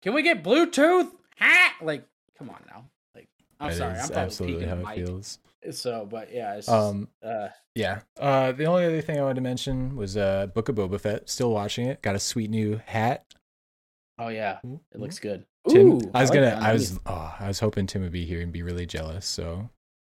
Can 0.03 0.13
we 0.13 0.23
get 0.23 0.45
Bluetooth? 0.45 1.11
Huh? 1.39 1.71
Like, 1.81 2.05
come 2.39 2.51
on 2.51 2.63
now. 2.69 2.85
Like, 3.15 3.29
I'm 3.59 3.71
That 3.71 3.77
sorry, 3.77 3.91
I'm 3.93 4.07
probably 4.09 4.23
absolutely 4.23 4.67
how 4.67 4.75
it 4.77 4.83
mic. 4.83 5.07
feels. 5.07 5.39
So, 5.71 6.07
but 6.11 6.33
yeah, 6.33 6.55
it's 6.57 6.69
Um, 6.69 7.09
uh, 7.23 7.49
yeah. 7.75 8.01
Uh, 8.19 8.53
the 8.53 8.65
only 8.65 8.85
other 8.85 9.01
thing 9.01 9.19
I 9.19 9.23
wanted 9.23 9.37
to 9.37 9.41
mention 9.43 9.97
was 9.97 10.17
uh, 10.17 10.47
Book 10.49 10.69
of 10.69 10.77
Boba 10.77 11.01
Fett. 11.01 11.29
Still 11.31 11.53
watching 11.53 11.87
it. 11.87 12.03
Got 12.03 12.17
a 12.17 12.19
sweet 12.19 12.51
new 12.51 12.81
hat. 12.87 13.25
oh 14.19 14.29
yeah, 14.29 14.59
it 14.93 15.01
looks 15.01 15.19
good. 15.19 15.47
Tim, 15.69 15.93
Ooh, 15.93 16.01
I 16.13 16.21
was 16.23 16.31
like 16.31 16.41
gonna, 16.41 16.47
that. 16.57 16.63
I 16.63 16.73
was, 16.73 16.99
oh, 17.07 17.35
I 17.39 17.47
was 17.47 17.61
hoping 17.61 17.87
Tim 17.87 18.03
would 18.03 18.11
be 18.13 18.25
here 18.25 18.41
and 18.41 18.53
be 18.53 18.63
really 18.63 18.85
jealous. 18.87 19.25
So 19.27 19.71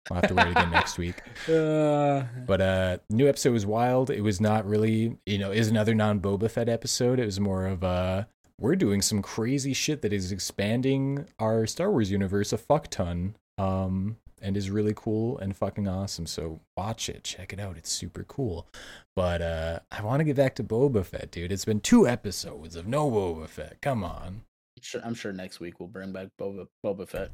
I'll 0.10 0.16
have 0.16 0.28
to 0.30 0.34
wear 0.34 0.47
it 0.47 0.52
again 0.52 0.72
next 0.72 0.97
week. 0.97 1.16
Uh, 1.49 2.24
But 2.47 2.62
uh 2.62 2.97
new 3.10 3.28
episode 3.28 3.52
was 3.52 3.66
wild. 3.66 4.10
It 4.10 4.22
was 4.22 4.39
not 4.39 4.66
really, 4.66 5.18
you 5.26 5.38
know, 5.38 5.52
is 5.52 5.68
another 5.68 5.93
non 5.93 6.20
Boba 6.22 6.49
Fett 6.49 6.70
episode. 6.70 7.20
It 7.20 7.26
was 7.26 7.39
more 7.39 7.66
of 7.66 7.84
a 7.84 8.28
we're 8.60 8.76
doing 8.76 9.02
some 9.02 9.22
crazy 9.22 9.74
shit 9.74 10.02
that 10.04 10.14
is 10.14 10.32
expanding 10.32 11.26
our 11.39 11.66
Star 11.68 11.91
Wars 11.91 12.10
universe 12.12 12.54
a 12.54 12.58
fuck 12.58 12.88
ton. 12.89 13.36
Um 13.58 14.18
and 14.42 14.58
is 14.58 14.70
really 14.70 14.94
cool 14.96 15.38
and 15.39 15.56
fucking 15.56 15.88
awesome. 15.88 16.26
So 16.26 16.60
watch 16.78 17.10
it, 17.10 17.24
check 17.24 17.54
it 17.54 17.60
out. 17.60 17.78
It's 17.78 17.92
super 17.92 18.24
cool. 18.24 18.68
But 19.16 19.42
uh 19.42 19.80
I 19.92 20.02
want 20.04 20.20
to 20.20 20.24
get 20.24 20.36
back 20.36 20.56
to 20.56 20.64
Boba 20.64 21.06
Fett, 21.06 21.32
dude. 21.32 21.52
It's 21.52 21.66
been 21.66 21.80
two 21.80 22.08
episodes 22.08 22.76
of 22.76 22.88
no 22.88 23.10
Boba 23.10 23.48
Fett. 23.48 23.82
Come 23.82 24.04
on. 24.04 24.42
sure, 24.82 25.02
I'm 25.04 25.14
sure 25.14 25.32
next 25.32 25.60
week 25.60 25.80
we'll 25.80 25.89
bring 25.89 26.12
back 26.12 26.28
Boba 26.39 26.68
Boba 26.86 27.08
Fett. 27.08 27.32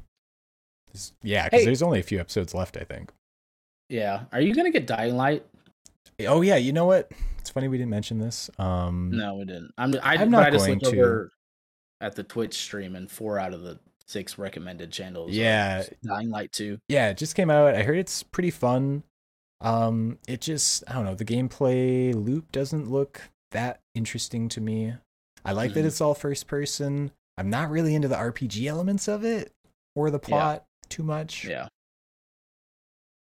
Yeah, 1.22 1.44
because 1.44 1.60
Hey. 1.60 1.64
there's 1.66 1.82
only 1.82 2.00
a 2.00 2.02
few 2.04 2.18
episodes 2.20 2.54
left, 2.54 2.76
I 2.76 2.84
think. 2.84 3.12
Yeah, 3.88 4.24
are 4.32 4.40
you 4.40 4.54
gonna 4.54 4.70
get 4.70 4.86
Dying 4.86 5.16
Light? 5.16 5.44
Oh 6.26 6.40
yeah, 6.42 6.56
you 6.56 6.72
know 6.72 6.84
what? 6.86 7.10
It's 7.38 7.50
funny 7.50 7.68
we 7.68 7.78
didn't 7.78 7.90
mention 7.90 8.18
this. 8.18 8.50
Um 8.58 9.10
No, 9.14 9.34
we 9.36 9.44
didn't. 9.44 9.72
I'm. 9.78 9.94
I, 10.02 10.16
I'm 10.16 10.30
not 10.30 10.44
I 10.46 10.50
just 10.50 10.66
going 10.66 10.80
to. 10.80 10.88
over 10.88 11.30
at 12.00 12.14
the 12.14 12.22
Twitch 12.22 12.54
stream, 12.54 12.94
and 12.96 13.10
four 13.10 13.38
out 13.38 13.52
of 13.54 13.62
the 13.62 13.78
six 14.08 14.38
recommended 14.38 14.90
channels. 14.90 15.30
Yeah. 15.32 15.84
Dying 16.04 16.30
Light 16.30 16.50
two. 16.52 16.78
yeah, 16.88 17.10
it 17.10 17.16
just 17.18 17.34
came 17.36 17.50
out. 17.50 17.74
I 17.74 17.82
heard 17.82 17.98
it's 17.98 18.22
pretty 18.22 18.50
fun. 18.50 19.02
Um, 19.60 20.18
it 20.28 20.40
just 20.40 20.84
I 20.88 20.94
don't 20.94 21.04
know, 21.04 21.14
the 21.14 21.24
gameplay 21.24 22.14
loop 22.14 22.50
doesn't 22.52 22.90
look 22.90 23.22
that 23.52 23.80
interesting 23.94 24.48
to 24.50 24.60
me. 24.60 24.94
I 25.44 25.52
like 25.52 25.74
that 25.74 25.84
Mhm. 25.84 25.86
it's 25.88 26.00
all 26.00 26.14
first 26.14 26.46
person. 26.46 27.10
I'm 27.36 27.50
not 27.50 27.70
really 27.70 27.94
into 27.94 28.08
the 28.08 28.16
RPG 28.16 28.66
elements 28.66 29.08
of 29.08 29.24
it 29.24 29.52
or 29.94 30.10
the 30.10 30.18
Yeah. 30.20 30.28
plot 30.28 30.64
too 30.88 31.02
much. 31.02 31.44
Yeah. 31.44 31.68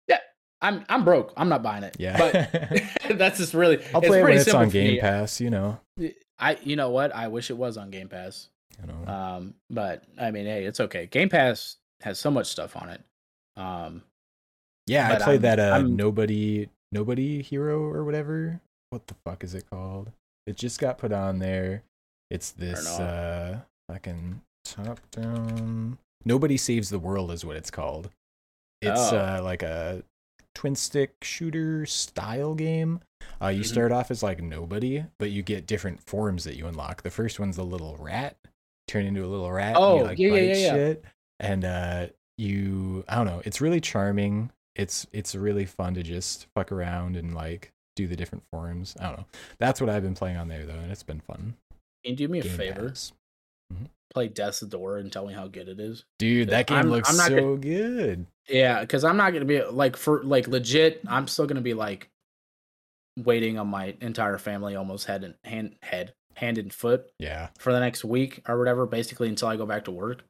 Yeah, 0.08 0.18
I'm. 0.60 0.84
I'm 0.88 1.04
broke. 1.04 1.32
I'm 1.36 1.48
not 1.48 1.62
buying 1.62 1.82
it. 1.84 1.96
Yeah. 1.98 2.16
but 2.18 2.78
that's 3.18 3.38
just 3.38 3.54
really. 3.54 3.78
I'll 3.94 4.00
it's 4.00 4.08
play 4.08 4.20
it 4.20 4.24
when 4.24 4.32
it's 4.38 4.52
on 4.54 4.68
Game 4.68 4.94
me. 4.94 5.00
Pass, 5.00 5.40
you 5.40 5.50
know. 5.50 5.80
I. 6.38 6.56
You 6.62 6.76
know 6.76 6.90
what? 6.90 7.14
I 7.14 7.28
wish 7.28 7.50
it 7.50 7.56
was 7.56 7.76
on 7.76 7.90
Game 7.90 8.08
Pass. 8.08 8.48
You 8.80 8.86
know. 8.92 9.12
Um, 9.12 9.54
but 9.70 10.04
I 10.18 10.30
mean, 10.30 10.46
hey, 10.46 10.64
it's 10.64 10.80
okay. 10.80 11.06
Game 11.06 11.28
Pass 11.28 11.76
has 12.00 12.18
so 12.18 12.30
much 12.30 12.46
stuff 12.48 12.76
on 12.76 12.88
it. 12.88 13.00
Um, 13.56 14.02
yeah, 14.86 15.12
I 15.12 15.16
played 15.22 15.44
I'm- 15.44 15.56
that 15.56 15.60
uh 15.60 15.74
I'm- 15.74 15.96
nobody 15.96 16.68
nobody 16.90 17.42
hero 17.42 17.80
or 17.82 18.04
whatever. 18.04 18.60
What 18.90 19.06
the 19.06 19.14
fuck 19.24 19.44
is 19.44 19.54
it 19.54 19.68
called? 19.70 20.10
It 20.46 20.56
just 20.56 20.80
got 20.80 20.98
put 20.98 21.12
on 21.12 21.38
there. 21.38 21.82
It's 22.30 22.50
this 22.50 22.98
uh 22.98 23.60
fucking 23.90 24.40
top 24.64 25.00
down 25.10 25.98
Nobody 26.24 26.56
Saves 26.56 26.88
the 26.90 26.98
World 26.98 27.30
is 27.32 27.44
what 27.44 27.56
it's 27.56 27.70
called. 27.70 28.10
It's 28.80 29.12
Oh. 29.12 29.18
uh 29.18 29.40
like 29.42 29.62
a 29.62 30.02
twin 30.54 30.74
stick 30.74 31.14
shooter 31.22 31.86
style 31.86 32.54
game. 32.54 33.00
Uh 33.40 33.48
you 33.48 33.62
Mhm. 33.62 33.66
start 33.66 33.92
off 33.92 34.10
as 34.10 34.22
like 34.22 34.42
nobody, 34.42 35.04
but 35.18 35.30
you 35.30 35.42
get 35.42 35.66
different 35.66 36.00
forms 36.02 36.44
that 36.44 36.56
you 36.56 36.66
unlock. 36.66 37.02
The 37.02 37.10
first 37.10 37.38
one's 37.38 37.56
the 37.56 37.64
little 37.64 37.96
rat, 37.96 38.36
turn 38.88 39.06
into 39.06 39.24
a 39.24 39.26
little 39.28 39.50
rat, 39.50 39.68
and 39.68 39.76
Oh, 39.76 39.96
you 39.98 40.02
like 40.04 40.18
yeah, 40.18 40.28
yeah, 40.28 40.34
bite 40.52 40.58
yeah, 40.58 40.70
shit. 40.72 41.04
And 41.40 41.64
uh 41.64 42.06
you 42.38 43.04
I 43.08 43.16
don't 43.16 43.26
know, 43.26 43.42
it's 43.44 43.60
really 43.60 43.80
charming. 43.80 44.50
It's 44.74 45.06
it's 45.12 45.34
really 45.34 45.66
fun 45.66 45.94
to 45.94 46.02
just 46.02 46.46
fuck 46.54 46.72
around 46.72 47.16
and 47.16 47.34
like 47.34 47.72
do 47.96 48.06
the 48.06 48.16
different 48.16 48.44
forms. 48.50 48.94
I 48.98 49.04
don't 49.08 49.18
know. 49.18 49.26
That's 49.58 49.80
what 49.80 49.90
I've 49.90 50.02
been 50.02 50.14
playing 50.14 50.36
on 50.38 50.48
there 50.48 50.64
though, 50.64 50.72
and 50.78 50.90
it's 50.90 51.02
been 51.02 51.20
fun. 51.20 51.54
can 52.04 52.12
you 52.12 52.16
do 52.16 52.28
me 52.28 52.38
a 52.40 52.42
Game 52.42 52.56
favor? 52.56 52.88
Pass. 52.88 53.12
Play 54.12 54.28
Death's 54.28 54.60
Door 54.60 54.98
and 54.98 55.10
tell 55.12 55.26
me 55.26 55.32
how 55.32 55.46
good 55.48 55.68
it 55.68 55.80
is. 55.80 56.04
Dude, 56.18 56.50
that 56.50 56.66
game 56.66 56.76
I'm- 56.78 56.90
looks 56.90 57.08
I'm 57.08 57.14
so 57.16 57.28
gonna- 57.40 57.56
good. 57.58 58.26
Yeah, 58.48 58.80
because 58.82 59.04
I'm 59.04 59.16
not 59.16 59.32
gonna 59.32 59.44
be 59.46 59.62
like 59.62 59.96
for 59.96 60.22
like 60.22 60.48
legit. 60.48 61.00
I'm 61.06 61.28
still 61.28 61.46
gonna 61.46 61.60
be 61.62 61.74
like 61.74 62.08
waiting 63.18 63.58
on 63.58 63.68
my 63.68 63.94
entire 64.00 64.38
family 64.38 64.74
almost 64.74 65.06
head 65.06 65.22
and 65.24 65.34
hand 65.44 65.76
head 65.82 66.14
hand 66.34 66.58
and 66.58 66.72
foot 66.72 67.10
Yeah. 67.18 67.48
for 67.58 67.72
the 67.72 67.80
next 67.80 68.04
week 68.04 68.42
or 68.48 68.58
whatever, 68.58 68.86
basically 68.86 69.28
until 69.28 69.48
I 69.48 69.56
go 69.56 69.66
back 69.66 69.84
to 69.84 69.90
work. 69.90 70.24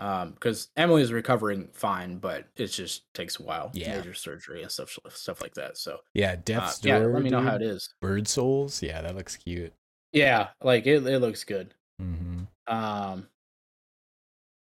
Um, 0.00 0.30
because 0.32 0.68
Emily 0.76 1.02
is 1.02 1.12
recovering 1.12 1.70
fine, 1.72 2.18
but 2.18 2.46
it 2.54 2.68
just 2.68 3.12
takes 3.14 3.40
a 3.40 3.42
while. 3.42 3.70
Yeah. 3.74 3.96
Major 3.96 4.14
surgery 4.14 4.62
and 4.62 4.70
stuff 4.70 4.96
stuff 5.10 5.42
like 5.42 5.54
that. 5.54 5.76
So 5.76 5.98
Yeah. 6.14 6.32
uh, 6.32 6.36
Death's 6.36 6.84
yeah, 6.84 7.00
Door. 7.00 7.14
let 7.14 7.22
me 7.24 7.30
know 7.30 7.40
how 7.40 7.56
it 7.56 7.62
is. 7.62 7.92
Bird 8.00 8.28
Souls. 8.28 8.80
Yeah, 8.80 9.02
that 9.02 9.16
looks 9.16 9.34
cute. 9.36 9.72
Yeah, 10.12 10.50
like 10.62 10.86
it 10.86 11.04
it 11.06 11.18
looks 11.18 11.42
good. 11.44 11.74
hmm 11.98 12.44
Um 12.68 13.28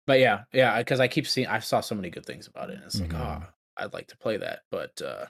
but 0.06 0.18
yeah, 0.18 0.44
yeah, 0.52 0.78
because 0.78 0.98
I 0.98 1.06
keep 1.08 1.26
seeing 1.28 1.46
I 1.46 1.60
saw 1.60 1.80
so 1.80 1.94
many 1.94 2.10
good 2.10 2.26
things 2.26 2.48
about 2.48 2.70
it. 2.70 2.76
And 2.76 2.84
it's 2.84 3.00
like, 3.00 3.10
Mhm. 3.10 3.42
oh, 3.44 3.46
I'd 3.76 3.92
like 3.92 4.08
to 4.08 4.16
play 4.16 4.36
that, 4.38 4.62
but 4.70 5.00
uh 5.00 5.26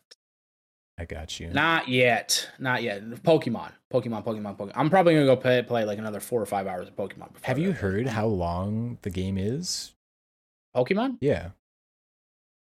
I 1.00 1.04
got 1.06 1.40
you. 1.40 1.48
not 1.48 1.88
yet. 1.88 2.46
Not 2.58 2.82
yet. 2.82 3.02
Pokemon. 3.02 3.72
Pokemon, 3.92 4.22
Pokemon, 4.24 4.56
Pokemon. 4.58 4.72
I'm 4.74 4.90
probably 4.90 5.14
gonna 5.14 5.24
go 5.26 5.36
play 5.36 5.62
play 5.62 5.84
like 5.84 5.98
another 5.98 6.20
four 6.20 6.40
or 6.42 6.46
five 6.46 6.66
hours 6.66 6.88
of 6.88 6.94
Pokemon. 6.96 7.30
Have 7.42 7.58
you 7.58 7.72
heard 7.72 8.06
how 8.06 8.26
long 8.26 8.98
the 9.02 9.10
game 9.10 9.38
is? 9.38 9.94
Pokemon? 10.76 11.16
Yeah. 11.22 11.50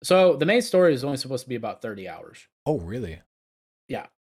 So 0.02 0.36
the 0.36 0.46
main 0.46 0.62
story 0.62 0.92
is 0.92 1.04
only 1.04 1.16
supposed 1.16 1.44
to 1.44 1.48
be 1.48 1.54
about 1.54 1.80
30 1.80 2.08
hours. 2.08 2.46
Oh, 2.66 2.78
really? 2.80 3.20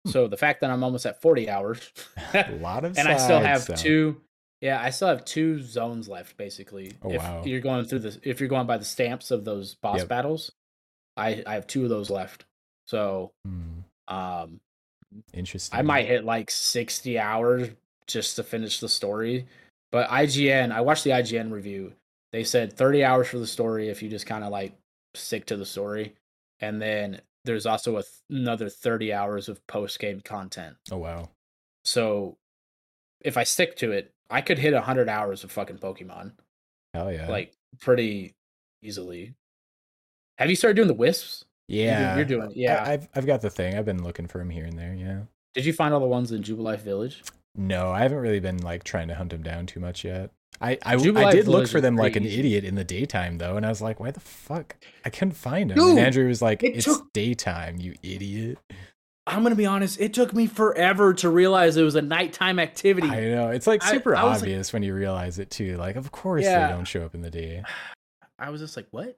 Hmm. 0.07 0.11
So 0.11 0.28
the 0.28 0.36
fact 0.36 0.61
that 0.61 0.70
I'm 0.70 0.84
almost 0.84 1.07
at 1.07 1.22
40 1.22 1.48
hours 1.48 1.80
A 2.34 2.52
lot 2.61 2.84
of 2.84 2.98
and 2.98 3.09
I 3.09 3.16
still 3.16 3.40
have 3.40 3.62
stuff. 3.62 3.78
two 3.80 4.20
yeah, 4.61 4.78
I 4.78 4.90
still 4.90 5.09
have 5.09 5.24
two 5.24 5.62
zones 5.62 6.09
left 6.11 6.36
basically. 6.36 6.92
Oh, 7.02 7.11
if 7.11 7.22
wow. 7.22 7.42
you're 7.46 7.62
going 7.62 7.86
through 7.86 8.00
this 8.00 8.18
if 8.22 8.38
you're 8.38 8.50
going 8.50 8.66
by 8.66 8.76
the 8.76 8.84
stamps 8.84 9.30
of 9.30 9.46
those 9.46 9.76
boss 9.76 10.00
Yep. 10.00 10.09
battles, 10.09 10.52
I 11.16 11.42
I 11.46 11.55
have 11.55 11.66
two 11.66 11.84
of 11.84 11.88
those 11.88 12.11
left. 12.11 12.44
So 12.86 13.32
Hmm, 13.46 13.80
um 14.09 14.61
interesting. 15.32 15.78
I 15.78 15.82
might 15.82 16.07
hit 16.07 16.24
like 16.24 16.50
60 16.50 17.18
hours 17.18 17.70
just 18.07 18.36
to 18.36 18.42
finish 18.42 18.80
the 18.80 18.88
story. 18.88 19.46
But 19.92 20.09
IGN, 20.09 20.72
I 20.72 20.80
watched 20.80 21.05
the 21.05 21.11
IGN 21.11 21.52
review. 21.52 21.92
They 22.32 22.42
said 22.42 22.72
30 22.72 23.05
hours 23.05 23.28
for 23.28 23.38
the 23.38 23.46
story 23.46 23.88
if 23.88 24.02
you 24.02 24.09
just 24.09 24.26
kind 24.26 24.42
of 24.42 24.50
like 24.50 24.74
stick 25.14 25.46
to 25.46 25.57
the 25.57 25.66
story. 25.66 26.14
And 26.61 26.82
then 26.82 27.20
there's 27.44 27.66
also 27.66 27.98
a 27.98 28.02
th- 28.02 28.12
another 28.30 28.68
30 28.68 29.12
hours 29.12 29.48
of 29.48 29.64
post 29.66 29.98
game 30.00 30.20
content. 30.20 30.76
Oh 30.90 30.96
wow. 30.98 31.28
So 31.84 32.36
if 33.20 33.36
I 33.36 33.44
stick 33.44 33.76
to 33.76 33.92
it, 33.92 34.12
I 34.30 34.40
could 34.40 34.59
hit 34.59 34.74
100 34.74 35.09
hours 35.09 35.44
of 35.44 35.52
fucking 35.52 35.78
Pokemon 35.78 36.32
Hell 36.92 37.12
yeah. 37.12 37.28
like 37.28 37.52
pretty 37.80 38.34
easily. 38.82 39.34
Have 40.38 40.50
you 40.50 40.57
started 40.57 40.74
doing 40.74 40.88
the 40.88 40.94
wisps? 40.94 41.44
Yeah. 41.68 42.16
You're 42.16 42.24
doing, 42.24 42.48
I- 42.48 42.52
yeah. 42.54 42.84
I've 42.86 43.08
I've 43.14 43.26
got 43.26 43.40
the 43.40 43.50
thing. 43.50 43.76
I've 43.76 43.84
been 43.84 44.02
looking 44.04 44.26
for 44.26 44.40
him 44.40 44.50
here 44.50 44.64
and 44.64 44.78
there. 44.78 44.94
Yeah. 44.94 45.20
Did 45.54 45.64
you 45.64 45.72
find 45.72 45.94
all 45.94 46.00
the 46.00 46.06
ones 46.06 46.32
in 46.32 46.42
Jubilife 46.42 46.80
Village? 46.80 47.22
No, 47.56 47.90
I 47.92 48.00
haven't 48.00 48.18
really 48.18 48.40
been 48.40 48.58
like 48.58 48.82
trying 48.84 49.08
to 49.08 49.14
hunt 49.14 49.32
him 49.32 49.42
down 49.42 49.66
too 49.66 49.80
much 49.80 50.04
yet. 50.04 50.30
I 50.60 50.78
I, 50.84 50.94
I 50.94 51.30
did 51.32 51.48
look 51.48 51.68
for 51.68 51.80
them 51.80 51.96
like 51.96 52.16
an 52.16 52.24
idiot 52.24 52.64
in 52.64 52.74
the 52.74 52.84
daytime 52.84 53.38
though, 53.38 53.56
and 53.56 53.64
I 53.64 53.68
was 53.68 53.80
like, 53.82 53.98
why 54.00 54.10
the 54.10 54.20
fuck? 54.20 54.76
I 55.04 55.10
couldn't 55.10 55.32
find 55.36 55.70
him. 55.70 55.76
Dude, 55.78 55.90
and 55.90 55.98
Andrew 55.98 56.26
was 56.28 56.42
like, 56.42 56.62
it 56.62 56.76
it's 56.76 56.84
took- 56.84 57.12
daytime, 57.12 57.78
you 57.78 57.94
idiot. 58.02 58.58
I'm 59.26 59.42
gonna 59.42 59.54
be 59.54 59.66
honest. 59.66 60.00
It 60.00 60.12
took 60.12 60.32
me 60.34 60.46
forever 60.46 61.14
to 61.14 61.30
realize 61.30 61.76
it 61.76 61.82
was 61.82 61.94
a 61.94 62.02
nighttime 62.02 62.58
activity. 62.58 63.08
I 63.08 63.20
know. 63.30 63.50
It's 63.50 63.66
like 63.66 63.82
super 63.82 64.14
I 64.14 64.22
like- 64.22 64.36
obvious 64.36 64.72
when 64.72 64.82
you 64.82 64.94
realize 64.94 65.38
it 65.38 65.50
too. 65.50 65.76
Like, 65.76 65.96
of 65.96 66.12
course 66.12 66.44
Yeah. 66.44 66.66
they 66.66 66.72
don't 66.74 66.84
show 66.84 67.04
up 67.04 67.14
in 67.14 67.22
the 67.22 67.30
day. 67.30 67.62
I 68.38 68.50
was 68.50 68.60
just 68.60 68.76
like, 68.76 68.86
what? 68.90 69.16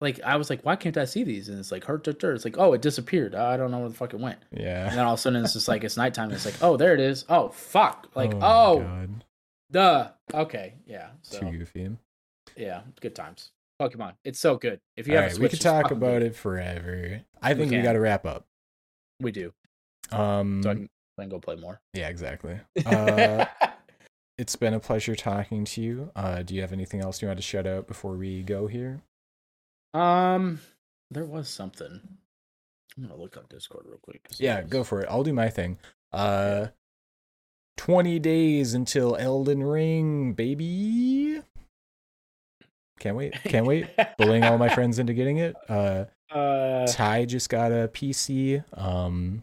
Like 0.00 0.20
I 0.24 0.36
was 0.36 0.48
like, 0.48 0.62
why 0.62 0.76
can't 0.76 0.96
I 0.96 1.04
see 1.04 1.24
these? 1.24 1.48
And 1.48 1.58
it's 1.58 1.70
like, 1.70 1.84
hurt, 1.84 2.06
hurt. 2.06 2.24
It's 2.24 2.44
like, 2.44 2.56
oh, 2.58 2.72
it 2.72 2.80
disappeared. 2.80 3.34
I 3.34 3.56
don't 3.58 3.70
know 3.70 3.80
where 3.80 3.88
the 3.90 3.94
fuck 3.94 4.14
it 4.14 4.20
went. 4.20 4.38
Yeah. 4.50 4.88
And 4.88 4.96
then 4.96 5.04
all 5.04 5.14
of 5.14 5.18
a 5.18 5.22
sudden, 5.22 5.44
it's 5.44 5.52
just 5.52 5.68
like 5.68 5.84
it's 5.84 5.96
nighttime. 5.96 6.30
It's 6.30 6.46
like, 6.46 6.54
oh, 6.62 6.76
there 6.76 6.94
it 6.94 7.00
is. 7.00 7.24
Oh, 7.28 7.50
fuck. 7.50 8.08
Like, 8.14 8.32
oh, 8.40 8.80
God. 8.80 9.24
duh. 9.70 10.08
Okay, 10.32 10.74
yeah. 10.86 11.08
So 11.22 11.40
Too 11.40 11.50
goofy. 11.50 11.90
yeah, 12.56 12.80
good 13.00 13.14
times. 13.14 13.50
Pokemon, 13.80 14.12
it's 14.24 14.38
so 14.38 14.56
good. 14.56 14.78
If 14.96 15.06
you 15.08 15.14
All 15.16 15.22
have 15.22 15.30
right, 15.32 15.38
a 15.38 15.42
we 15.42 15.48
could 15.48 15.60
talk 15.60 15.90
about 15.90 16.20
good. 16.20 16.22
it 16.24 16.36
forever. 16.36 17.22
I 17.42 17.54
think 17.54 17.70
we, 17.70 17.76
can. 17.76 17.84
got 17.84 17.92
to 17.94 18.00
wrap 18.00 18.26
up. 18.26 18.46
We 19.20 19.32
do. 19.32 19.52
Um, 20.12 20.62
So 20.62 20.70
I 20.70 20.74
can, 20.74 20.88
I 21.18 21.22
can 21.22 21.30
go 21.30 21.38
play 21.40 21.56
more. 21.56 21.80
yeah, 21.94 22.08
exactly. 22.08 22.58
Uh, 22.86 23.44
it's 24.38 24.56
been 24.56 24.72
a 24.72 24.80
pleasure 24.80 25.14
talking 25.14 25.64
to 25.66 25.82
you. 25.82 26.10
Uh, 26.16 26.42
do 26.42 26.54
you 26.54 26.62
have 26.62 26.72
anything 26.72 27.00
else 27.02 27.20
you 27.20 27.28
want 27.28 27.38
to 27.38 27.42
shout 27.42 27.66
out 27.66 27.86
before 27.86 28.12
we 28.16 28.42
go 28.42 28.66
here? 28.66 29.02
Um, 29.94 30.60
there 31.10 31.24
was 31.24 31.48
something. 31.48 32.00
I'm 32.96 33.02
gonna 33.04 33.16
look 33.16 33.36
up 33.36 33.48
Discord 33.48 33.86
real 33.86 33.98
quick. 34.02 34.26
Yeah, 34.38 34.62
go 34.62 34.84
for 34.84 35.00
it. 35.00 35.08
I'll 35.10 35.22
do 35.22 35.32
my 35.32 35.48
thing. 35.48 35.78
Uh, 36.12 36.68
20 37.76 38.18
days 38.18 38.74
until 38.74 39.16
Elden 39.16 39.62
Ring, 39.62 40.34
baby. 40.34 41.40
Can't 42.98 43.16
wait. 43.16 43.32
Can't 43.44 43.64
wait. 43.66 43.86
Bullying 44.18 44.44
all 44.44 44.58
my 44.58 44.68
friends 44.74 44.98
into 44.98 45.14
getting 45.14 45.38
it. 45.38 45.56
Uh, 45.68 46.04
Uh, 46.30 46.86
Ty 46.86 47.24
just 47.24 47.48
got 47.48 47.72
a 47.72 47.88
PC. 47.92 48.62
Um, 48.78 49.42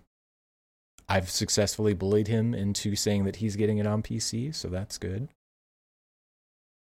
I've 1.09 1.29
successfully 1.29 1.93
bullied 1.93 2.27
him 2.27 2.53
into 2.53 2.95
saying 2.95 3.23
that 3.25 3.37
he's 3.37 3.55
getting 3.55 3.77
it 3.79 3.87
on 3.87 4.03
PC, 4.03 4.53
so 4.53 4.67
that's 4.67 4.97
good. 4.97 5.29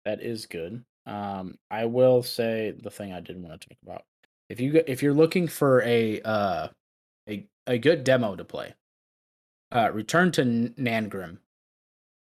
That 0.04 0.20
is 0.22 0.46
good. 0.46 0.84
Um, 1.06 1.58
I 1.70 1.86
will 1.86 2.22
say 2.22 2.72
the 2.80 2.90
thing 2.90 3.12
I 3.12 3.20
didn't 3.20 3.42
want 3.42 3.60
to 3.60 3.68
talk 3.68 3.78
about. 3.82 4.04
If 4.48 4.60
you 4.60 4.72
go- 4.72 4.84
if 4.86 5.02
you're 5.02 5.14
looking 5.14 5.48
for 5.48 5.82
a 5.82 6.20
uh 6.22 6.68
a 7.28 7.46
a 7.66 7.78
good 7.78 8.04
demo 8.04 8.36
to 8.36 8.44
play, 8.44 8.74
uh, 9.72 9.90
return 9.92 10.30
to 10.32 10.42
N- 10.42 10.74
Nangrim. 10.78 11.38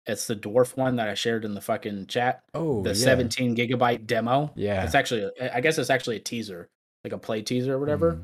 It's 0.07 0.27
the 0.27 0.35
dwarf 0.37 0.77
one 0.77 0.97
that 0.97 1.09
I 1.09 1.15
shared 1.15 1.45
in 1.45 1.55
the 1.55 1.61
fucking 1.61 2.07
chat. 2.07 2.43
Oh, 2.55 2.83
The 2.83 2.91
yeah. 2.91 2.95
17 2.95 3.55
gigabyte 3.55 4.07
demo. 4.07 4.51
Yeah. 4.57 4.83
It's 4.85 4.95
actually 4.95 5.31
I 5.41 5.61
guess 5.61 5.79
it's 5.79 5.91
actually 5.91 6.17
a 6.17 6.21
teaser, 6.21 6.69
like 7.05 7.13
a 7.13 7.19
play 7.19 7.43
teaser 7.43 7.75
or 7.75 7.79
whatever. 7.79 8.19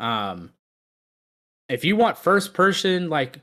Mm. 0.00 0.04
Um, 0.04 0.52
if 1.68 1.84
you 1.84 1.94
want 1.96 2.18
first 2.18 2.54
person 2.54 3.08
like 3.08 3.40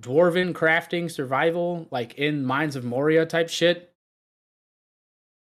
dwarven 0.00 0.52
crafting 0.52 1.10
survival, 1.10 1.86
like 1.90 2.14
in 2.14 2.44
Mines 2.44 2.76
of 2.76 2.84
Moria 2.84 3.24
type 3.26 3.48
shit, 3.48 3.91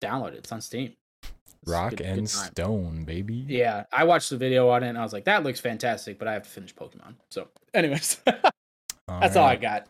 download 0.06 0.30
it. 0.30 0.36
It's 0.40 0.52
on 0.52 0.62
Steam. 0.62 0.94
It's 1.24 1.32
Rock 1.66 1.92
good- 1.92 1.98
good 2.00 2.08
and 2.08 2.28
time. 2.28 2.52
Stone, 2.52 3.06
baby. 3.06 3.46
Yeah, 3.48 3.86
I 3.92 4.04
watched 4.04 4.30
the 4.30 4.38
video 4.38 4.70
on 4.70 4.84
it 4.84 4.90
and 4.90 4.98
I 4.98 5.04
was 5.04 5.14
like, 5.14 5.26
that 5.26 5.44
looks 5.44 5.60
fantastic, 5.60 6.20
but 6.20 6.28
I 6.28 6.34
have 6.34 6.44
to 6.44 6.50
finish 6.50 6.74
Pokemon. 6.76 7.16
So, 7.32 7.48
anyways, 7.74 8.20
that's 8.26 9.36
all 9.38 9.46
I 9.46 9.56
got. 9.56 9.88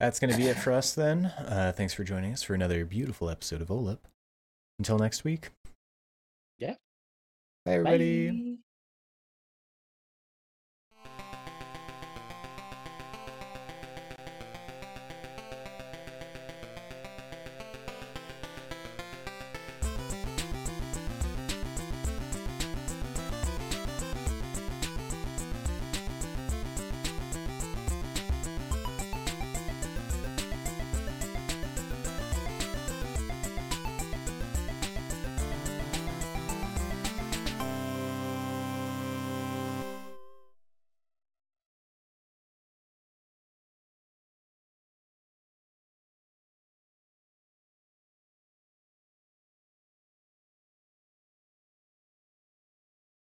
That's 0.00 0.20
going 0.20 0.30
to 0.30 0.36
be 0.36 0.46
it 0.46 0.56
for 0.56 0.72
us 0.72 0.94
then. 0.94 1.26
Uh, 1.26 1.72
thanks 1.76 1.92
for 1.92 2.04
joining 2.04 2.32
us 2.32 2.42
for 2.42 2.54
another 2.54 2.84
beautiful 2.84 3.28
episode 3.28 3.60
of 3.60 3.68
OLIP. 3.68 3.98
Until 4.78 4.96
next 4.98 5.24
week. 5.24 5.50
Yeah. 6.58 6.74
Bye, 7.66 7.72
everybody. 7.72 8.30
Bye. 8.30 8.47